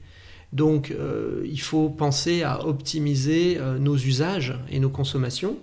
Donc, 0.53 0.93
euh, 0.93 1.43
il 1.47 1.61
faut 1.61 1.91
penser 1.91 2.43
à 2.43 2.65
optimiser 2.65 3.59
euh, 3.59 3.79
nos 3.79 3.97
usages 3.97 4.55
et 4.71 4.79
nos 4.79 4.89
consommations 4.89 5.59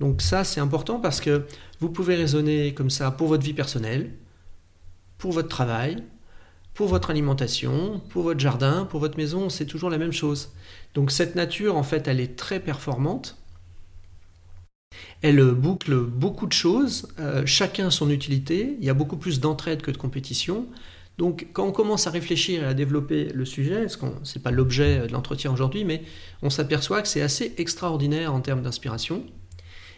donc 0.00 0.22
ça, 0.22 0.44
c'est 0.44 0.60
important 0.60 1.00
parce 1.00 1.20
que 1.20 1.46
vous 1.80 1.90
pouvez 1.90 2.16
raisonner 2.16 2.74
comme 2.74 2.90
ça 2.90 3.10
pour 3.10 3.28
votre 3.28 3.44
vie 3.44 3.54
personnelle, 3.54 4.12
pour 5.16 5.32
votre 5.32 5.48
travail, 5.48 6.02
pour 6.74 6.88
votre 6.88 7.10
alimentation, 7.10 8.00
pour 8.08 8.22
votre 8.22 8.40
jardin, 8.40 8.84
pour 8.84 9.00
votre 9.00 9.16
maison, 9.16 9.48
c'est 9.48 9.66
toujours 9.66 9.90
la 9.90 9.98
même 9.98 10.12
chose. 10.12 10.52
Donc 10.94 11.10
cette 11.10 11.34
nature, 11.34 11.76
en 11.76 11.82
fait, 11.82 12.06
elle 12.08 12.20
est 12.20 12.36
très 12.36 12.60
performante. 12.60 13.36
Elle 15.22 15.42
boucle 15.52 15.96
beaucoup 15.96 16.46
de 16.46 16.52
choses, 16.52 17.08
euh, 17.18 17.44
chacun 17.46 17.90
son 17.90 18.10
utilité, 18.10 18.76
il 18.78 18.84
y 18.84 18.90
a 18.90 18.94
beaucoup 18.94 19.16
plus 19.16 19.40
d'entraide 19.40 19.82
que 19.82 19.90
de 19.90 19.96
compétition. 19.96 20.66
Donc 21.18 21.48
quand 21.52 21.66
on 21.66 21.72
commence 21.72 22.06
à 22.06 22.10
réfléchir 22.10 22.62
et 22.62 22.66
à 22.66 22.74
développer 22.74 23.24
le 23.34 23.44
sujet, 23.44 23.88
ce 23.88 23.98
n'est 23.98 24.42
pas 24.42 24.52
l'objet 24.52 25.08
de 25.08 25.12
l'entretien 25.12 25.52
aujourd'hui, 25.52 25.84
mais 25.84 26.02
on 26.42 26.50
s'aperçoit 26.50 27.02
que 27.02 27.08
c'est 27.08 27.22
assez 27.22 27.54
extraordinaire 27.58 28.32
en 28.32 28.40
termes 28.40 28.62
d'inspiration. 28.62 29.24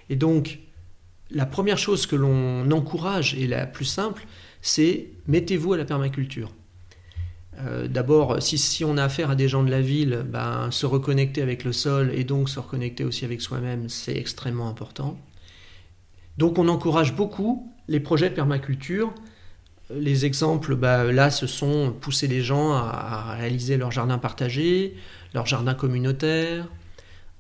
Et 0.09 0.17
donc, 0.17 0.61
la 1.31 1.47
première 1.47 1.79
chose 1.79 2.07
que 2.07 2.17
l'on 2.17 2.71
encourage, 2.71 3.35
et 3.35 3.47
la 3.47 3.67
plus 3.67 3.85
simple, 3.85 4.27
c'est 4.63 5.09
mettez-vous 5.27 5.73
à 5.73 5.77
la 5.77 5.85
permaculture. 5.85 6.51
Euh, 7.59 7.89
d'abord, 7.89 8.43
si, 8.43 8.85
on 8.85 8.97
a 8.97 9.05
affaire 9.05 9.31
à 9.31 9.35
des 9.35 9.49
gens 9.49 9.63
de 9.63 9.71
la 9.71 9.81
ville, 9.81 10.25
ben, 10.27 10.71
se 10.71 10.87
reconnecter 10.87 11.43
avec 11.43 11.65
le 11.65 11.73
sol 11.73 12.11
et 12.15 12.25
donc 12.25 12.49
se 12.49 12.59
reconnecter 12.59 13.05
aussi 13.05 13.25
avec 13.25 13.41
soi-même, 13.41 13.89
c'est 13.89 14.17
extrêmement 14.17 14.69
important. 14.69 15.19
Donc 16.39 16.59
on 16.59 16.69
encourage 16.69 17.15
beaucoup 17.15 17.71
les 17.89 18.01
projets 18.01 18.31
de 18.31 18.35
permaculture. 18.35 19.13
Les 19.91 20.25
exemples, 20.25 20.77
ben, 20.77 21.11
là, 21.11 21.31
ce 21.31 21.47
sont 21.47 21.93
pousser 22.01 22.29
les 22.29 22.43
gens 22.43 22.73
à 22.73 23.35
réaliser 23.39 23.77
leur 23.77 23.91
jardin 23.91 24.19
partagé, 24.19 24.97
leur 25.35 25.47
jardin 25.47 25.75
communautaire, 25.75 26.69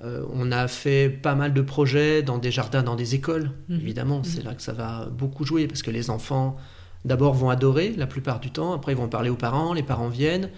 euh, 0.04 0.24
on 0.32 0.50
a 0.50 0.66
fait 0.68 1.10
pas 1.10 1.34
mal 1.34 1.52
de 1.52 1.60
projets 1.60 2.22
dans 2.22 2.38
des 2.38 2.50
jardins, 2.50 2.82
dans 2.82 2.96
des 2.96 3.14
écoles, 3.14 3.50
mhm. 3.68 3.80
évidemment. 3.80 4.18
Mhm. 4.18 4.24
C'est 4.24 4.42
là 4.42 4.54
que 4.54 4.62
ça 4.62 4.72
va 4.72 5.06
beaucoup 5.06 5.44
jouer 5.44 5.66
parce 5.66 5.82
que 5.82 5.90
les 5.90 6.08
enfants, 6.10 6.56
d'abord, 7.04 7.34
vont 7.34 7.50
adorer 7.50 7.92
la 7.96 8.06
plupart 8.06 8.40
du 8.40 8.50
temps. 8.50 8.72
Après, 8.72 8.92
ils 8.92 8.98
vont 8.98 9.08
parler 9.08 9.28
aux 9.30 9.36
parents, 9.36 9.74
les 9.74 9.82
parents 9.82 10.08
viennent. 10.08 10.48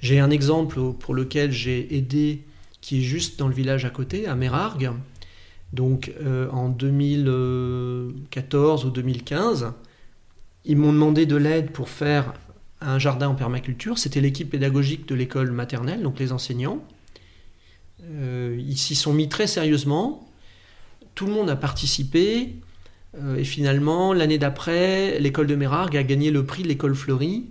J'ai 0.00 0.20
un 0.20 0.30
exemple 0.30 0.78
pour 0.98 1.14
lequel 1.14 1.52
j'ai 1.52 1.96
aidé 1.96 2.44
qui 2.80 3.00
est 3.00 3.02
juste 3.02 3.38
dans 3.38 3.48
le 3.48 3.54
village 3.54 3.84
à 3.84 3.90
côté, 3.90 4.26
à 4.26 4.34
Mérargues. 4.34 4.90
Donc 5.72 6.12
euh, 6.22 6.48
en 6.50 6.68
2014 6.68 8.84
ou 8.84 8.90
2015, 8.90 9.72
ils 10.64 10.76
m'ont 10.76 10.92
demandé 10.92 11.26
de 11.26 11.36
l'aide 11.36 11.70
pour 11.70 11.88
faire 11.88 12.34
un 12.80 12.98
jardin 12.98 13.28
en 13.28 13.34
permaculture. 13.34 13.98
C'était 13.98 14.20
l'équipe 14.20 14.50
pédagogique 14.50 15.06
de 15.06 15.14
l'école 15.14 15.52
maternelle, 15.52 16.02
donc 16.02 16.18
les 16.18 16.32
enseignants. 16.32 16.82
Euh, 18.08 18.56
ils 18.58 18.78
s'y 18.78 18.94
sont 18.94 19.12
mis 19.12 19.28
très 19.28 19.46
sérieusement. 19.46 20.28
Tout 21.14 21.26
le 21.26 21.32
monde 21.32 21.50
a 21.50 21.56
participé. 21.56 22.56
Euh, 23.20 23.36
et 23.36 23.44
finalement, 23.44 24.12
l'année 24.12 24.38
d'après, 24.38 25.18
l'école 25.18 25.46
de 25.46 25.54
Mérargues 25.54 25.96
a 25.96 26.02
gagné 26.02 26.30
le 26.30 26.44
prix 26.44 26.62
de 26.62 26.68
l'école 26.68 26.94
fleurie. 26.94 27.46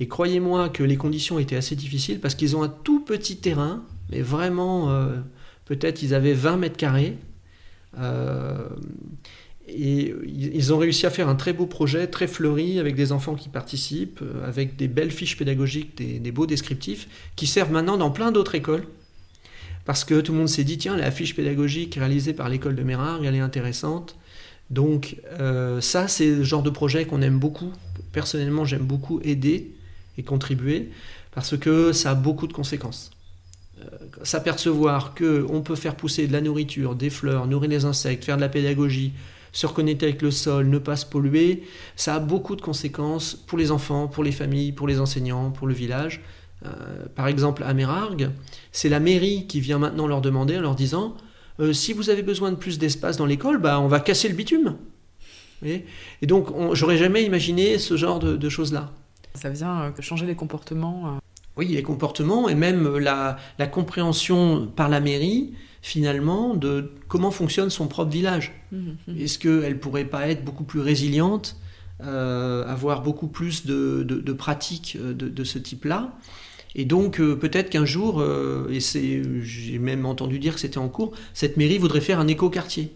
Et 0.00 0.06
croyez-moi 0.06 0.68
que 0.68 0.82
les 0.82 0.96
conditions 0.96 1.38
étaient 1.38 1.56
assez 1.56 1.74
difficiles 1.74 2.20
parce 2.20 2.34
qu'ils 2.34 2.56
ont 2.56 2.62
un 2.62 2.68
tout 2.68 3.00
petit 3.00 3.38
terrain, 3.38 3.82
mais 4.10 4.20
vraiment, 4.20 4.90
euh, 4.90 5.16
peut-être 5.64 6.02
ils 6.02 6.14
avaient 6.14 6.34
20 6.34 6.56
mètres 6.58 6.76
carrés. 6.76 7.16
et 9.66 10.14
ils 10.24 10.72
ont 10.72 10.78
réussi 10.78 11.04
à 11.04 11.10
faire 11.10 11.28
un 11.28 11.34
très 11.34 11.52
beau 11.52 11.66
projet, 11.66 12.06
très 12.06 12.26
fleuri, 12.26 12.78
avec 12.78 12.94
des 12.94 13.10
enfants 13.12 13.34
qui 13.34 13.48
participent, 13.48 14.22
avec 14.46 14.76
des 14.76 14.88
belles 14.88 15.10
fiches 15.10 15.36
pédagogiques, 15.36 15.96
des 15.96 16.32
beaux 16.32 16.46
descriptifs, 16.46 17.08
qui 17.34 17.46
servent 17.46 17.72
maintenant 17.72 17.96
dans 17.96 18.10
plein 18.10 18.30
d'autres 18.30 18.54
écoles 18.54 18.86
parce 19.88 20.04
que 20.04 20.20
tout 20.20 20.32
le 20.32 20.38
monde 20.38 20.50
s'est 20.50 20.64
dit, 20.64 20.76
tiens, 20.76 20.98
la 20.98 21.10
fiche 21.10 21.34
pédagogique 21.34 21.94
réalisée 21.94 22.34
par 22.34 22.50
l'école 22.50 22.74
de 22.76 22.82
Mérard, 22.82 23.24
elle 23.24 23.34
est 23.34 23.40
intéressante. 23.40 24.16
Donc 24.68 25.16
ça, 25.80 26.08
c'est 26.08 26.26
le 26.26 26.44
genre 26.44 26.62
de 26.62 26.68
projet 26.68 27.06
qu'on 27.06 27.22
aime 27.22 27.38
beaucoup. 27.38 27.72
Personnellement, 28.12 28.66
j'aime 28.66 28.84
beaucoup 28.84 29.18
aider 29.24 29.72
et 30.18 30.22
contribuer 30.22 30.90
parce 31.32 31.56
que 31.56 31.92
ça 31.92 32.10
a 32.10 32.14
beaucoup 32.14 32.46
de 32.46 32.52
conséquences. 32.52 33.12
S'apercevoir 34.24 35.14
qu'on 35.14 35.62
peut 35.62 35.76
faire 35.76 35.96
pousser 35.96 36.26
de 36.26 36.34
la 36.34 36.42
nourriture, 36.42 36.94
des 36.94 37.08
fleurs, 37.08 37.46
nourrir 37.46 37.70
les 37.70 37.86
insectes, 37.86 38.26
faire 38.26 38.36
de 38.36 38.42
la 38.42 38.50
pédagogie, 38.50 39.14
se 39.52 39.66
reconnecter 39.66 40.04
avec 40.04 40.20
le 40.20 40.30
sol, 40.30 40.68
ne 40.68 40.76
pas 40.76 40.96
se 40.96 41.06
polluer, 41.06 41.62
ça 41.96 42.16
a 42.16 42.18
beaucoup 42.18 42.56
de 42.56 42.60
conséquences 42.60 43.34
pour 43.34 43.56
les 43.56 43.70
enfants, 43.70 44.06
pour 44.06 44.22
les 44.22 44.32
familles, 44.32 44.72
pour 44.72 44.86
les 44.86 45.00
enseignants, 45.00 45.50
pour 45.50 45.66
le 45.66 45.72
village. 45.72 46.20
Euh, 46.64 47.06
par 47.14 47.28
exemple, 47.28 47.62
à 47.64 47.72
Mérargues, 47.74 48.30
c'est 48.72 48.88
la 48.88 49.00
mairie 49.00 49.46
qui 49.46 49.60
vient 49.60 49.78
maintenant 49.78 50.06
leur 50.06 50.20
demander 50.20 50.56
en 50.58 50.60
leur 50.60 50.74
disant 50.74 51.16
euh, 51.60 51.72
si 51.72 51.92
vous 51.92 52.10
avez 52.10 52.22
besoin 52.22 52.50
de 52.50 52.56
plus 52.56 52.78
d'espace 52.78 53.16
dans 53.16 53.26
l'école, 53.26 53.58
bah, 53.58 53.80
on 53.80 53.88
va 53.88 54.00
casser 54.00 54.28
le 54.28 54.34
bitume. 54.34 54.76
Et, 55.64 55.84
donc, 56.22 56.48
j'aurais 56.74 56.96
jamais 56.96 57.24
imaginé 57.24 57.78
ce 57.78 57.96
genre 57.96 58.20
de, 58.20 58.48
choses-là. 58.48 58.92
Ça 59.34 59.50
vient 59.50 59.82
euh, 59.82 59.90
changer 60.00 60.26
les 60.26 60.36
comportements. 60.36 61.18
Oui, 61.56 61.66
les 61.68 61.82
comportements 61.82 62.48
et 62.48 62.54
même 62.54 62.98
la, 62.98 63.36
la 63.58 63.66
compréhension 63.66 64.68
par 64.68 64.88
la 64.88 65.00
mairie 65.00 65.54
finalement 65.82 66.54
de 66.54 66.92
comment 67.08 67.30
fonctionne 67.30 67.70
son 67.70 67.88
propre 67.88 68.10
village. 68.10 68.52
Mmh, 68.72 68.76
mmh. 69.06 69.20
Est-ce 69.20 69.38
qu'elle 69.38 69.78
pourrait 69.78 70.04
pas 70.04 70.28
être 70.28 70.44
beaucoup 70.44 70.64
plus 70.64 70.80
résiliente, 70.80 71.56
euh, 72.02 72.66
avoir 72.66 73.02
beaucoup 73.02 73.28
plus 73.28 73.66
de, 73.66 74.02
de, 74.02 74.32
pratiques 74.32 74.98
de, 75.00 75.44
ce 75.44 75.58
type-là? 75.58 76.12
Et 76.74 76.84
donc 76.84 77.20
euh, 77.20 77.36
peut-être 77.36 77.70
qu'un 77.70 77.84
jour, 77.84 78.24
et 78.70 78.80
c'est, 78.80 79.22
j'ai 79.42 79.78
même 79.78 80.06
entendu 80.06 80.38
dire 80.38 80.54
que 80.54 80.60
c'était 80.60 80.78
en 80.78 80.88
cours, 80.88 81.12
cette 81.34 81.56
mairie 81.56 81.78
voudrait 81.78 82.00
faire 82.00 82.20
un 82.20 82.28
éco-quartier. 82.28 82.94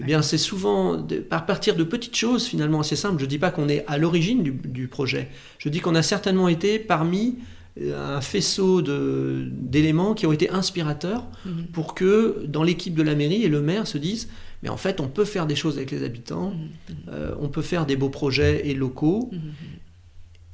Eh 0.00 0.02
bien, 0.02 0.22
c'est 0.22 0.38
souvent 0.38 1.00
par 1.30 1.46
partir 1.46 1.76
de 1.76 1.84
petites 1.84 2.16
choses 2.16 2.46
finalement 2.46 2.80
assez 2.80 2.96
simples. 2.96 3.20
Je 3.20 3.26
ne 3.26 3.30
dis 3.30 3.38
pas 3.38 3.52
qu'on 3.52 3.68
est 3.68 3.84
à 3.86 3.96
l'origine 3.96 4.42
du, 4.42 4.50
du, 4.50 4.88
projet. 4.88 5.28
Je 5.58 5.68
dis 5.68 5.78
qu'on 5.78 5.94
a 5.94 6.02
certainement 6.02 6.48
été 6.48 6.80
parmi 6.80 7.36
un 7.80 8.20
faisceau 8.20 8.82
d'éléments 8.82 10.14
qui 10.14 10.26
ont 10.26 10.32
été 10.32 10.48
inspirateurs 10.50 11.26
mhm. 11.44 11.66
pour 11.72 11.94
que 11.94 12.44
dans 12.46 12.62
l'équipe 12.62 12.94
de 12.94 13.02
la 13.02 13.14
mairie 13.14 13.42
et 13.42 13.48
le 13.48 13.60
maire 13.60 13.86
se 13.86 13.98
disent 13.98 14.28
mais 14.62 14.68
en 14.68 14.76
fait 14.76 15.00
on 15.00 15.08
peut 15.08 15.24
faire 15.24 15.46
des 15.46 15.56
choses 15.56 15.76
avec 15.76 15.90
les 15.90 16.04
habitants, 16.04 16.50
mhm. 16.50 16.94
euh, 17.08 17.34
on 17.40 17.48
peut 17.48 17.62
faire 17.62 17.84
des 17.84 17.96
beaux 17.96 18.10
projets 18.10 18.68
et 18.68 18.74
locaux 18.74 19.28
mhm. 19.32 19.40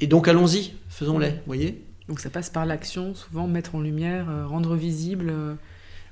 et 0.00 0.06
donc 0.06 0.28
allons-y, 0.28 0.72
faisons-les, 0.88 1.34
voyez. 1.46 1.84
Donc 2.10 2.20
ça 2.20 2.28
passe 2.28 2.50
par 2.50 2.66
l'action, 2.66 3.14
souvent 3.14 3.46
mettre 3.46 3.76
en 3.76 3.80
lumière, 3.80 4.28
euh, 4.28 4.44
rendre 4.44 4.74
visible. 4.74 5.30
Euh. 5.30 5.54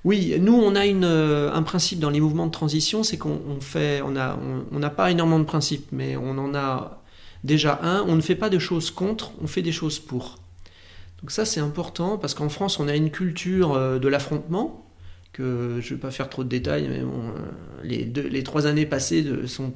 Oui, 0.05 0.37
nous 0.41 0.55
on 0.55 0.77
a 0.77 0.87
une, 0.87 1.05
un 1.05 1.63
principe 1.65 1.99
dans 1.99 2.09
les 2.09 2.21
mouvements 2.21 2.47
de 2.47 2.53
transition, 2.53 3.03
c'est 3.03 3.19
qu'on 3.19 3.61
fait, 3.61 4.01
on 4.01 4.13
n'a 4.13 4.39
on, 4.73 4.85
on 4.85 4.91
pas 4.91 5.11
énormément 5.11 5.41
de 5.41 5.45
principes, 5.45 5.89
mais 5.91 6.17
on 6.17 6.39
en 6.39 6.55
a 6.55 7.03
déjà 7.43 7.81
un. 7.83 8.05
On 8.07 8.15
ne 8.15 8.21
fait 8.21 8.37
pas 8.37 8.49
de 8.49 8.61
choses 8.61 8.93
contre, 8.93 9.33
on 9.43 9.49
fait 9.49 9.61
des 9.61 9.73
choses 9.73 9.99
pour. 9.99 10.39
Donc 11.21 11.33
ça 11.33 11.45
c'est 11.45 11.59
important 11.59 12.17
parce 12.17 12.33
qu'en 12.33 12.49
France 12.49 12.79
on 12.79 12.87
a 12.87 12.95
une 12.95 13.11
culture 13.11 13.75
euh, 13.75 13.99
de 13.99 14.07
l'affrontement 14.07 14.87
que 15.33 15.79
je 15.81 15.93
ne 15.93 15.97
vais 15.97 16.01
pas 16.01 16.13
faire 16.13 16.31
trop 16.31 16.45
de 16.45 16.49
détails, 16.49 16.87
mais 16.89 17.01
euh, 17.01 18.29
les, 18.31 18.43
trois 18.45 18.67
années 18.67 18.87
passées 18.87 19.25
sont, 19.47 19.73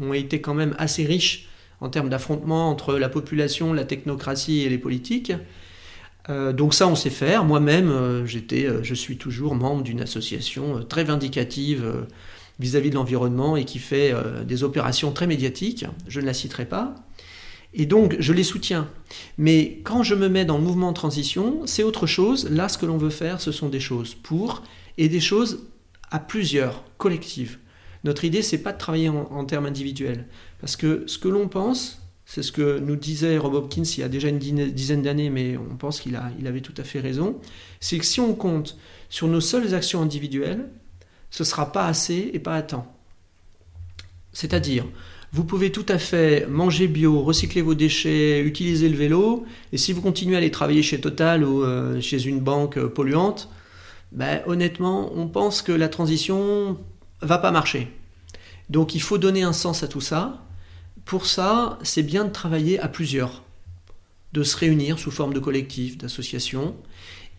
ont 0.00 0.12
été 0.12 0.42
quand 0.42 0.54
même 0.54 0.74
assez 0.78 1.04
riches 1.04 1.48
en 1.80 1.88
termes 1.88 2.08
d'affrontement 2.08 2.70
entre 2.70 2.94
la 2.94 3.08
population, 3.08 3.72
la 3.72 3.84
technocratie 3.84 4.60
et 4.60 4.68
les 4.68 4.78
politiques. 4.78 5.32
Euh, 6.28 6.52
donc 6.52 6.74
ça, 6.74 6.86
on 6.86 6.94
sait 6.94 7.10
faire. 7.10 7.44
Moi-même, 7.44 8.24
j'étais, 8.26 8.68
je 8.82 8.94
suis 8.94 9.16
toujours 9.16 9.54
membre 9.54 9.82
d'une 9.82 10.00
association 10.00 10.84
très 10.84 11.04
vindicative 11.04 12.06
vis-à-vis 12.58 12.88
-vis 12.88 12.92
de 12.92 12.96
l'environnement 12.96 13.56
et 13.56 13.64
qui 13.64 13.78
fait 13.78 14.14
des 14.46 14.62
opérations 14.62 15.12
très 15.12 15.26
médiatiques. 15.26 15.84
Je 16.08 16.20
ne 16.20 16.26
la 16.26 16.34
citerai 16.34 16.66
pas. 16.66 16.94
Et 17.74 17.86
donc, 17.86 18.16
je 18.18 18.32
les 18.32 18.44
soutiens. 18.44 18.88
Mais 19.38 19.80
quand 19.84 20.02
je 20.02 20.14
me 20.14 20.28
mets 20.28 20.44
dans 20.44 20.58
le 20.58 20.64
mouvement 20.64 20.90
de 20.90 20.96
transition, 20.96 21.62
c'est 21.64 21.82
autre 21.82 22.06
chose. 22.06 22.50
Là, 22.50 22.68
ce 22.68 22.76
que 22.76 22.86
l'on 22.86 22.98
veut 22.98 23.10
faire, 23.10 23.40
ce 23.40 23.52
sont 23.52 23.68
des 23.68 23.80
choses 23.80 24.14
pour 24.14 24.62
et 24.98 25.08
des 25.08 25.20
choses 25.20 25.66
à 26.10 26.18
plusieurs, 26.18 26.84
collectives. 26.98 27.58
Notre 28.04 28.24
idée, 28.24 28.42
c'est 28.42 28.58
pas 28.58 28.72
de 28.72 28.78
travailler 28.78 29.08
en, 29.08 29.44
termes 29.44 29.66
individuels. 29.66 30.26
Parce 30.60 30.76
que 30.76 31.04
ce 31.06 31.18
que 31.18 31.28
l'on 31.28 31.48
pense, 31.48 32.01
c'est 32.34 32.42
ce 32.42 32.50
que 32.50 32.78
nous 32.78 32.96
disait 32.96 33.36
Rob 33.36 33.52
Hopkins 33.52 33.82
il 33.82 34.00
y 34.00 34.02
a 34.02 34.08
déjà 34.08 34.28
une 34.28 34.38
dizaine 34.38 35.02
d'années, 35.02 35.28
mais 35.28 35.58
on 35.58 35.76
pense 35.76 36.00
qu'il 36.00 36.18
il 36.40 36.46
avait 36.46 36.62
tout 36.62 36.72
à 36.78 36.82
fait 36.82 36.98
raison, 36.98 37.38
c'est 37.78 37.98
que 37.98 38.06
si 38.06 38.20
on 38.20 38.34
compte 38.34 38.78
sur 39.10 39.28
nos 39.28 39.42
seules 39.42 39.74
actions 39.74 40.00
individuelles, 40.00 40.70
ce 41.30 41.42
ne 41.42 41.46
sera 41.46 41.72
pas 41.72 41.84
assez 41.84 42.30
et 42.32 42.38
pas 42.38 42.54
à 42.54 42.62
temps. 42.62 42.90
C'est-à-dire, 44.32 44.86
vous 45.32 45.44
pouvez 45.44 45.72
tout 45.72 45.84
à 45.90 45.98
fait 45.98 46.46
manger 46.48 46.88
bio, 46.88 47.20
recycler 47.20 47.60
vos 47.60 47.74
déchets, 47.74 48.40
utiliser 48.40 48.88
le 48.88 48.96
vélo, 48.96 49.44
et 49.70 49.76
si 49.76 49.92
vous 49.92 50.00
continuez 50.00 50.36
à 50.36 50.38
aller 50.38 50.50
travailler 50.50 50.82
chez 50.82 51.02
Total 51.02 51.44
ou 51.44 51.62
euh, 51.62 52.00
chez 52.00 52.24
une 52.24 52.40
banque 52.40 52.78
euh, 52.78 52.88
polluante, 52.88 53.50
ben, 54.10 54.40
honnêtement, 54.46 55.12
on 55.14 55.28
pense 55.28 55.60
que 55.60 55.72
la 55.72 55.90
transition 55.90 56.78
va 57.20 57.36
pas 57.36 57.50
marcher. 57.50 57.88
Donc 58.70 58.94
il 58.94 59.02
faut 59.02 59.18
donner 59.18 59.42
un 59.42 59.52
sens 59.52 59.82
à 59.82 59.86
tout 59.86 60.00
ça. 60.00 60.42
Pour 61.04 61.26
ça, 61.26 61.78
c'est 61.82 62.02
bien 62.02 62.24
de 62.24 62.30
travailler 62.30 62.78
à 62.78 62.88
plusieurs, 62.88 63.42
de 64.32 64.42
se 64.42 64.56
réunir 64.56 64.98
sous 64.98 65.10
forme 65.10 65.34
de 65.34 65.40
collectif, 65.40 65.98
d'association, 65.98 66.74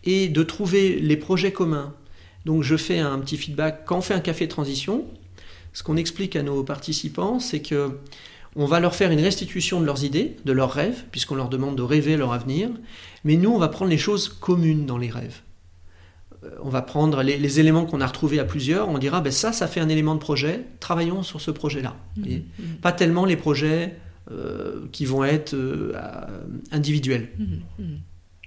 et 0.04 0.28
de 0.28 0.42
trouver 0.42 1.00
les 1.00 1.16
projets 1.16 1.52
communs. 1.52 1.94
Donc 2.44 2.62
je 2.62 2.76
fais 2.76 2.98
un 2.98 3.18
petit 3.18 3.36
feedback. 3.36 3.84
Quand 3.84 3.98
on 3.98 4.02
fait 4.02 4.14
un 4.14 4.20
café 4.20 4.48
transition, 4.48 5.06
ce 5.72 5.82
qu'on 5.82 5.96
explique 5.96 6.36
à 6.36 6.42
nos 6.42 6.62
participants, 6.62 7.40
c'est 7.40 7.60
que 7.60 7.98
on 8.56 8.66
va 8.66 8.78
leur 8.78 8.94
faire 8.94 9.10
une 9.10 9.20
restitution 9.20 9.80
de 9.80 9.86
leurs 9.86 10.04
idées, 10.04 10.36
de 10.44 10.52
leurs 10.52 10.72
rêves, 10.72 11.04
puisqu'on 11.10 11.34
leur 11.34 11.48
demande 11.48 11.76
de 11.76 11.82
rêver 11.82 12.16
leur 12.16 12.32
avenir, 12.32 12.70
mais 13.24 13.36
nous, 13.36 13.50
on 13.50 13.58
va 13.58 13.68
prendre 13.68 13.90
les 13.90 13.98
choses 13.98 14.28
communes 14.28 14.86
dans 14.86 14.98
les 14.98 15.10
rêves. 15.10 15.40
On 16.62 16.68
va 16.68 16.82
prendre 16.82 17.22
les, 17.22 17.60
éléments 17.60 17.86
qu'on 17.86 18.00
a 18.00 18.06
retrouvés 18.06 18.38
à 18.38 18.44
plusieurs, 18.44 18.88
on 18.88 18.98
dira, 18.98 19.20
ben 19.20 19.32
ça, 19.32 19.52
ça 19.52 19.66
fait 19.66 19.80
un 19.80 19.88
élément 19.88 20.14
de 20.14 20.20
projet, 20.20 20.64
travaillons 20.80 21.22
sur 21.22 21.40
ce 21.40 21.50
projet-là. 21.50 21.96
Mmh, 22.16 22.22
mmh. 22.22 22.62
Pas 22.82 22.92
tellement 22.92 23.24
les 23.24 23.36
projets 23.36 23.96
euh, 24.30 24.86
qui 24.92 25.04
vont 25.04 25.24
être 25.24 25.54
euh, 25.54 25.92
individuels. 26.72 27.28
Mmh, 27.38 27.82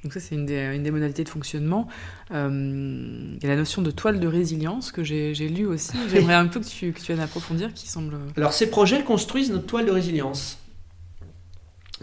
donc 0.03 0.13
ça, 0.13 0.19
c'est 0.19 0.35
une, 0.35 0.45
des, 0.45 0.91
modalités 0.91 1.23
de 1.23 1.29
fonctionnement. 1.29 1.87
Euh, 2.31 3.35
il 3.35 3.43
y 3.43 3.45
a 3.45 3.49
la 3.49 3.57
notion 3.57 3.81
de 3.81 3.91
toile 3.91 4.19
de 4.19 4.27
résilience 4.27 4.91
que 4.91 5.03
j'ai 5.03 5.33
lu 5.49 5.65
aussi. 5.65 5.97
J'aimerais 6.11 6.35
un 6.35 6.47
peu 6.47 6.59
que 6.59 6.65
tu, 6.65 6.93
que 6.93 6.99
tu 6.99 7.07
viennes 7.07 7.19
approfondir, 7.19 7.73
qui 7.73 7.87
semble... 7.87 8.15
Alors 8.37 8.53
ces 8.53 8.69
projets 8.69 9.03
construisent 9.03 9.51
notre 9.51 9.65
toile 9.65 9.85
de 9.85 9.91
résilience. 9.91 10.59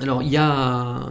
Alors 0.00 0.22
il 0.22 0.28
y 0.28 0.36
a, 0.36 1.08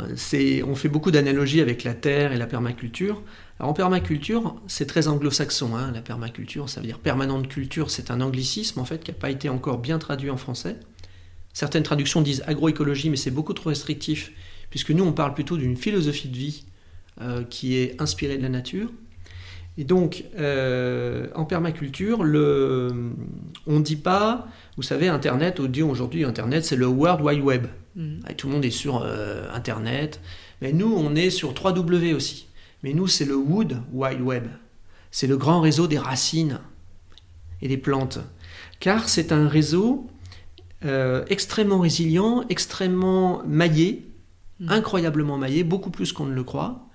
on 0.67 0.76
fait 0.76 0.89
beaucoup 0.89 1.12
d'analogies 1.12 1.62
avec 1.62 1.84
la 1.84 1.93
terre 1.93 2.32
et 2.32 2.38
la 2.38 2.48
permaculture. 2.48 3.22
Alors 3.60 3.72
en 3.72 3.74
permaculture, 3.74 4.56
c'est 4.68 4.86
très 4.86 5.08
anglo-saxon. 5.08 5.76
Hein, 5.76 5.92
la 5.94 6.02
permaculture, 6.02 6.70
ça 6.70 6.82
veut 6.82 6.88
dire 6.88 7.00
permanente 7.00 7.48
culture. 7.48 7.92
C'est 7.92 8.12
un 8.12 8.22
anglicisme 8.22 8.80
en 8.80 8.86
fait 8.86 9.04
qui 9.04 9.12
n'a 9.12 9.18
pas 9.18 9.30
été 9.30 9.50
encore 9.50 9.78
bien 9.78 10.00
traduit 10.00 10.30
en 10.30 10.38
français. 10.38 10.78
Certaines 11.54 11.84
traductions 11.84 12.22
disent 12.22 12.44
agroécologie, 12.48 13.10
mais 13.10 13.16
c'est 13.16 13.32
beaucoup 13.32 13.54
trop 13.54 13.70
restrictif 13.70 14.32
puisque 14.72 14.89
nous 14.89 15.04
on 15.04 15.13
parle 15.13 15.36
plutôt 15.36 15.56
d'une 15.56 15.78
philosophie 15.78 16.30
de 16.30 16.36
vie 16.36 16.66
euh, 17.22 17.44
qui 17.44 17.76
est 17.78 18.02
inspiré 18.02 18.38
de 18.38 18.42
la 18.42 18.50
nature. 18.50 18.89
Et 19.78 19.84
donc, 19.84 20.26
euh, 20.38 21.28
en 21.36 21.46
permaculture, 21.46 22.24
le, 22.24 23.12
on 23.66 23.80
ne 23.80 23.84
dit 23.84 23.96
pas, 23.96 24.48
vous 24.78 24.84
savez, 24.84 25.08
Internet, 25.08 25.60
aujourd'hui, 25.60 26.24
Internet, 26.24 26.66
c'est 26.66 26.76
le 26.76 26.88
World 26.88 27.22
Wide 27.22 27.42
Web. 27.42 27.68
Mm. 27.96 28.20
tout 28.38 28.48
le 28.48 28.54
monde 28.54 28.66
est 28.66 28.72
sur 28.72 29.04
euh, 29.04 29.48
Internet. 29.54 30.20
Mais 30.62 30.74
nous, 30.74 30.92
on 30.92 31.16
est 31.16 31.30
sur 31.30 31.54
3W 31.54 32.13
aussi. 32.13 32.48
Mais 32.84 32.93
nous, 32.93 33.08
c'est 33.08 33.26
le 33.26 33.36
Wood 33.36 33.82
Wide 33.91 34.22
Web. 34.22 34.46
C'est 35.12 35.28
le 35.28 35.38
grand 35.38 35.62
réseau 35.62 35.88
des 35.88 35.98
racines 35.98 36.60
et 37.62 37.67
des 37.67 37.78
plantes. 37.78 38.19
Car 38.80 39.10
c'est 39.10 39.32
un 39.32 39.48
réseau 39.48 40.08
extrêmement 41.30 41.80
résilient, 41.80 42.43
extrêmement 42.50 43.41
maillé, 43.48 44.06
mm. 44.60 44.69
incroyablement 44.69 45.38
maillé, 45.38 45.63
beaucoup 45.63 45.91
plus 45.91 46.12
qu'on 46.12 46.26
ne 46.26 46.34
le 46.34 46.43
croit. 46.43 46.89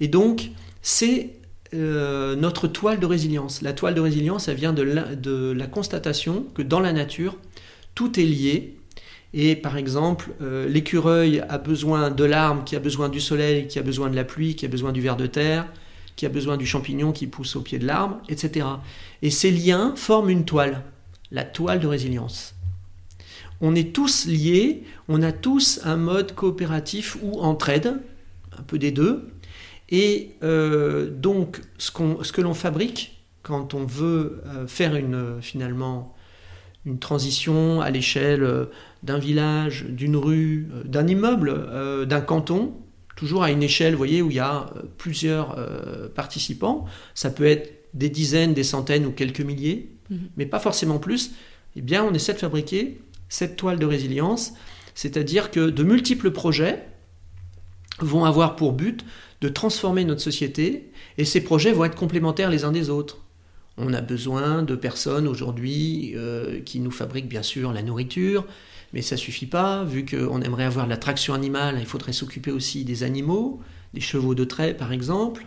Et 0.00 0.08
donc, 0.08 0.50
c'est 0.80 1.38
euh, 1.74 2.36
notre 2.36 2.68
toile 2.68 3.00
de 3.00 3.06
résilience. 3.06 3.62
La 3.62 3.72
toile 3.72 3.94
de 3.94 4.00
résilience, 4.00 4.48
elle 4.48 4.56
vient 4.56 4.72
de 4.72 5.52
la, 5.56 5.66
constatation 5.66 6.46
que 6.54 6.62
dans 6.62 6.80
la 6.80 6.92
nature, 6.92 7.36
tout 7.94 8.20
est 8.20 8.24
lié. 8.24 8.78
Et 9.36 9.56
par 9.56 9.76
exemple, 9.76 10.30
euh, 10.40 10.68
l'écureuil 10.68 11.40
a 11.48 11.58
besoin 11.58 12.12
de 12.12 12.24
l'arbre, 12.24 12.62
qui 12.62 12.76
a 12.76 12.78
besoin 12.78 13.08
du 13.08 13.20
soleil, 13.20 13.66
qui 13.66 13.80
a 13.80 13.82
besoin 13.82 14.08
de 14.08 14.14
la 14.14 14.22
pluie, 14.22 14.54
qui 14.54 14.64
a 14.64 14.68
besoin 14.68 14.92
du 14.92 15.00
ver 15.00 15.16
de 15.16 15.26
terre, 15.26 15.66
qui 16.14 16.24
a 16.24 16.28
besoin 16.28 16.56
du 16.56 16.66
champignon 16.66 17.10
qui 17.10 17.26
pousse 17.26 17.56
au 17.56 17.60
pied 17.60 17.80
de 17.80 17.84
l'arbre, 17.84 18.20
etc. 18.28 18.64
Et 19.22 19.30
ces 19.30 19.50
liens 19.50 19.92
forment 19.96 20.30
une 20.30 20.44
toile, 20.44 20.84
la 21.32 21.42
toile 21.42 21.80
de 21.80 21.88
résilience. 21.88 22.54
On 23.60 23.74
est 23.74 23.92
tous 23.92 24.26
liés, 24.26 24.84
on 25.08 25.20
a 25.20 25.32
tous 25.32 25.80
un 25.82 25.96
mode 25.96 26.36
coopératif 26.36 27.16
ou 27.20 27.40
entraide, 27.40 28.00
un 28.56 28.62
peu 28.62 28.78
des 28.78 28.92
deux, 28.92 29.28
et 29.90 30.30
euh, 30.44 31.10
donc, 31.10 31.60
ce, 31.78 31.90
que 31.90 32.40
l'on 32.40 32.54
fabrique, 32.54 33.20
quand 33.42 33.74
on 33.74 33.84
veut 33.84 34.42
euh, 34.46 34.68
faire 34.68 34.94
une, 34.94 35.40
finalement 35.40 36.13
une 36.86 36.98
transition 36.98 37.80
à 37.80 37.90
l'échelle 37.90 38.68
d'un 39.02 39.18
village, 39.18 39.86
d'une 39.88 40.16
rue, 40.16 40.68
d'un 40.84 41.06
immeuble, 41.06 42.06
d'un 42.06 42.20
canton, 42.20 42.74
toujours 43.16 43.42
à 43.42 43.50
une 43.50 43.62
échelle, 43.62 43.92
vous 43.92 43.98
voyez, 43.98 44.22
où 44.22 44.30
il 44.30 44.36
y 44.36 44.40
a 44.40 44.66
plusieurs 44.98 45.56
participants. 46.14 46.84
Ça 47.14 47.30
peut 47.30 47.46
être 47.46 47.84
des 47.94 48.10
dizaines, 48.10 48.54
des 48.54 48.64
centaines 48.64 49.06
ou 49.06 49.12
quelques 49.12 49.40
milliers, 49.40 49.88
mhm. 50.10 50.28
mais 50.36 50.46
pas 50.46 50.58
forcément 50.58 50.98
plus. 50.98 51.32
Eh 51.76 51.80
bien, 51.80 52.04
on 52.04 52.12
essaie 52.12 52.34
de 52.34 52.38
fabriquer 52.38 53.00
cette 53.28 53.56
toile 53.56 53.78
de 53.78 53.86
résilience, 53.86 54.52
c'est-à-dire 54.94 55.50
que 55.50 55.70
de 55.70 55.82
multiples 55.82 56.30
projets 56.30 56.86
vont 58.00 58.24
avoir 58.24 58.56
pour 58.56 58.72
but 58.72 59.04
de 59.40 59.48
transformer 59.48 60.04
notre 60.04 60.20
société, 60.20 60.90
et 61.18 61.24
ces 61.24 61.42
projets 61.42 61.72
vont 61.72 61.84
être 61.84 61.96
complémentaires 61.96 62.50
les 62.50 62.64
uns 62.64 62.72
des 62.72 62.90
autres. 62.90 63.23
On 63.76 63.92
a 63.92 64.00
besoin 64.00 64.62
de 64.62 64.76
personnes 64.76 65.26
aujourd'hui 65.26 66.12
euh, 66.14 66.60
qui 66.60 66.78
nous 66.78 66.92
fabriquent 66.92 67.28
bien 67.28 67.42
sûr 67.42 67.72
la 67.72 67.82
nourriture, 67.82 68.46
mais 68.92 69.02
ça 69.02 69.16
suffit 69.16 69.46
pas, 69.46 69.82
vu 69.82 70.04
qu'on 70.04 70.40
aimerait 70.42 70.64
avoir 70.64 70.84
de 70.84 70.90
la 70.90 70.96
traction 70.96 71.34
animale, 71.34 71.78
il 71.80 71.86
faudrait 71.86 72.12
s'occuper 72.12 72.52
aussi 72.52 72.84
des 72.84 73.02
animaux, 73.02 73.60
des 73.92 74.00
chevaux 74.00 74.36
de 74.36 74.44
trait 74.44 74.74
par 74.74 74.92
exemple. 74.92 75.44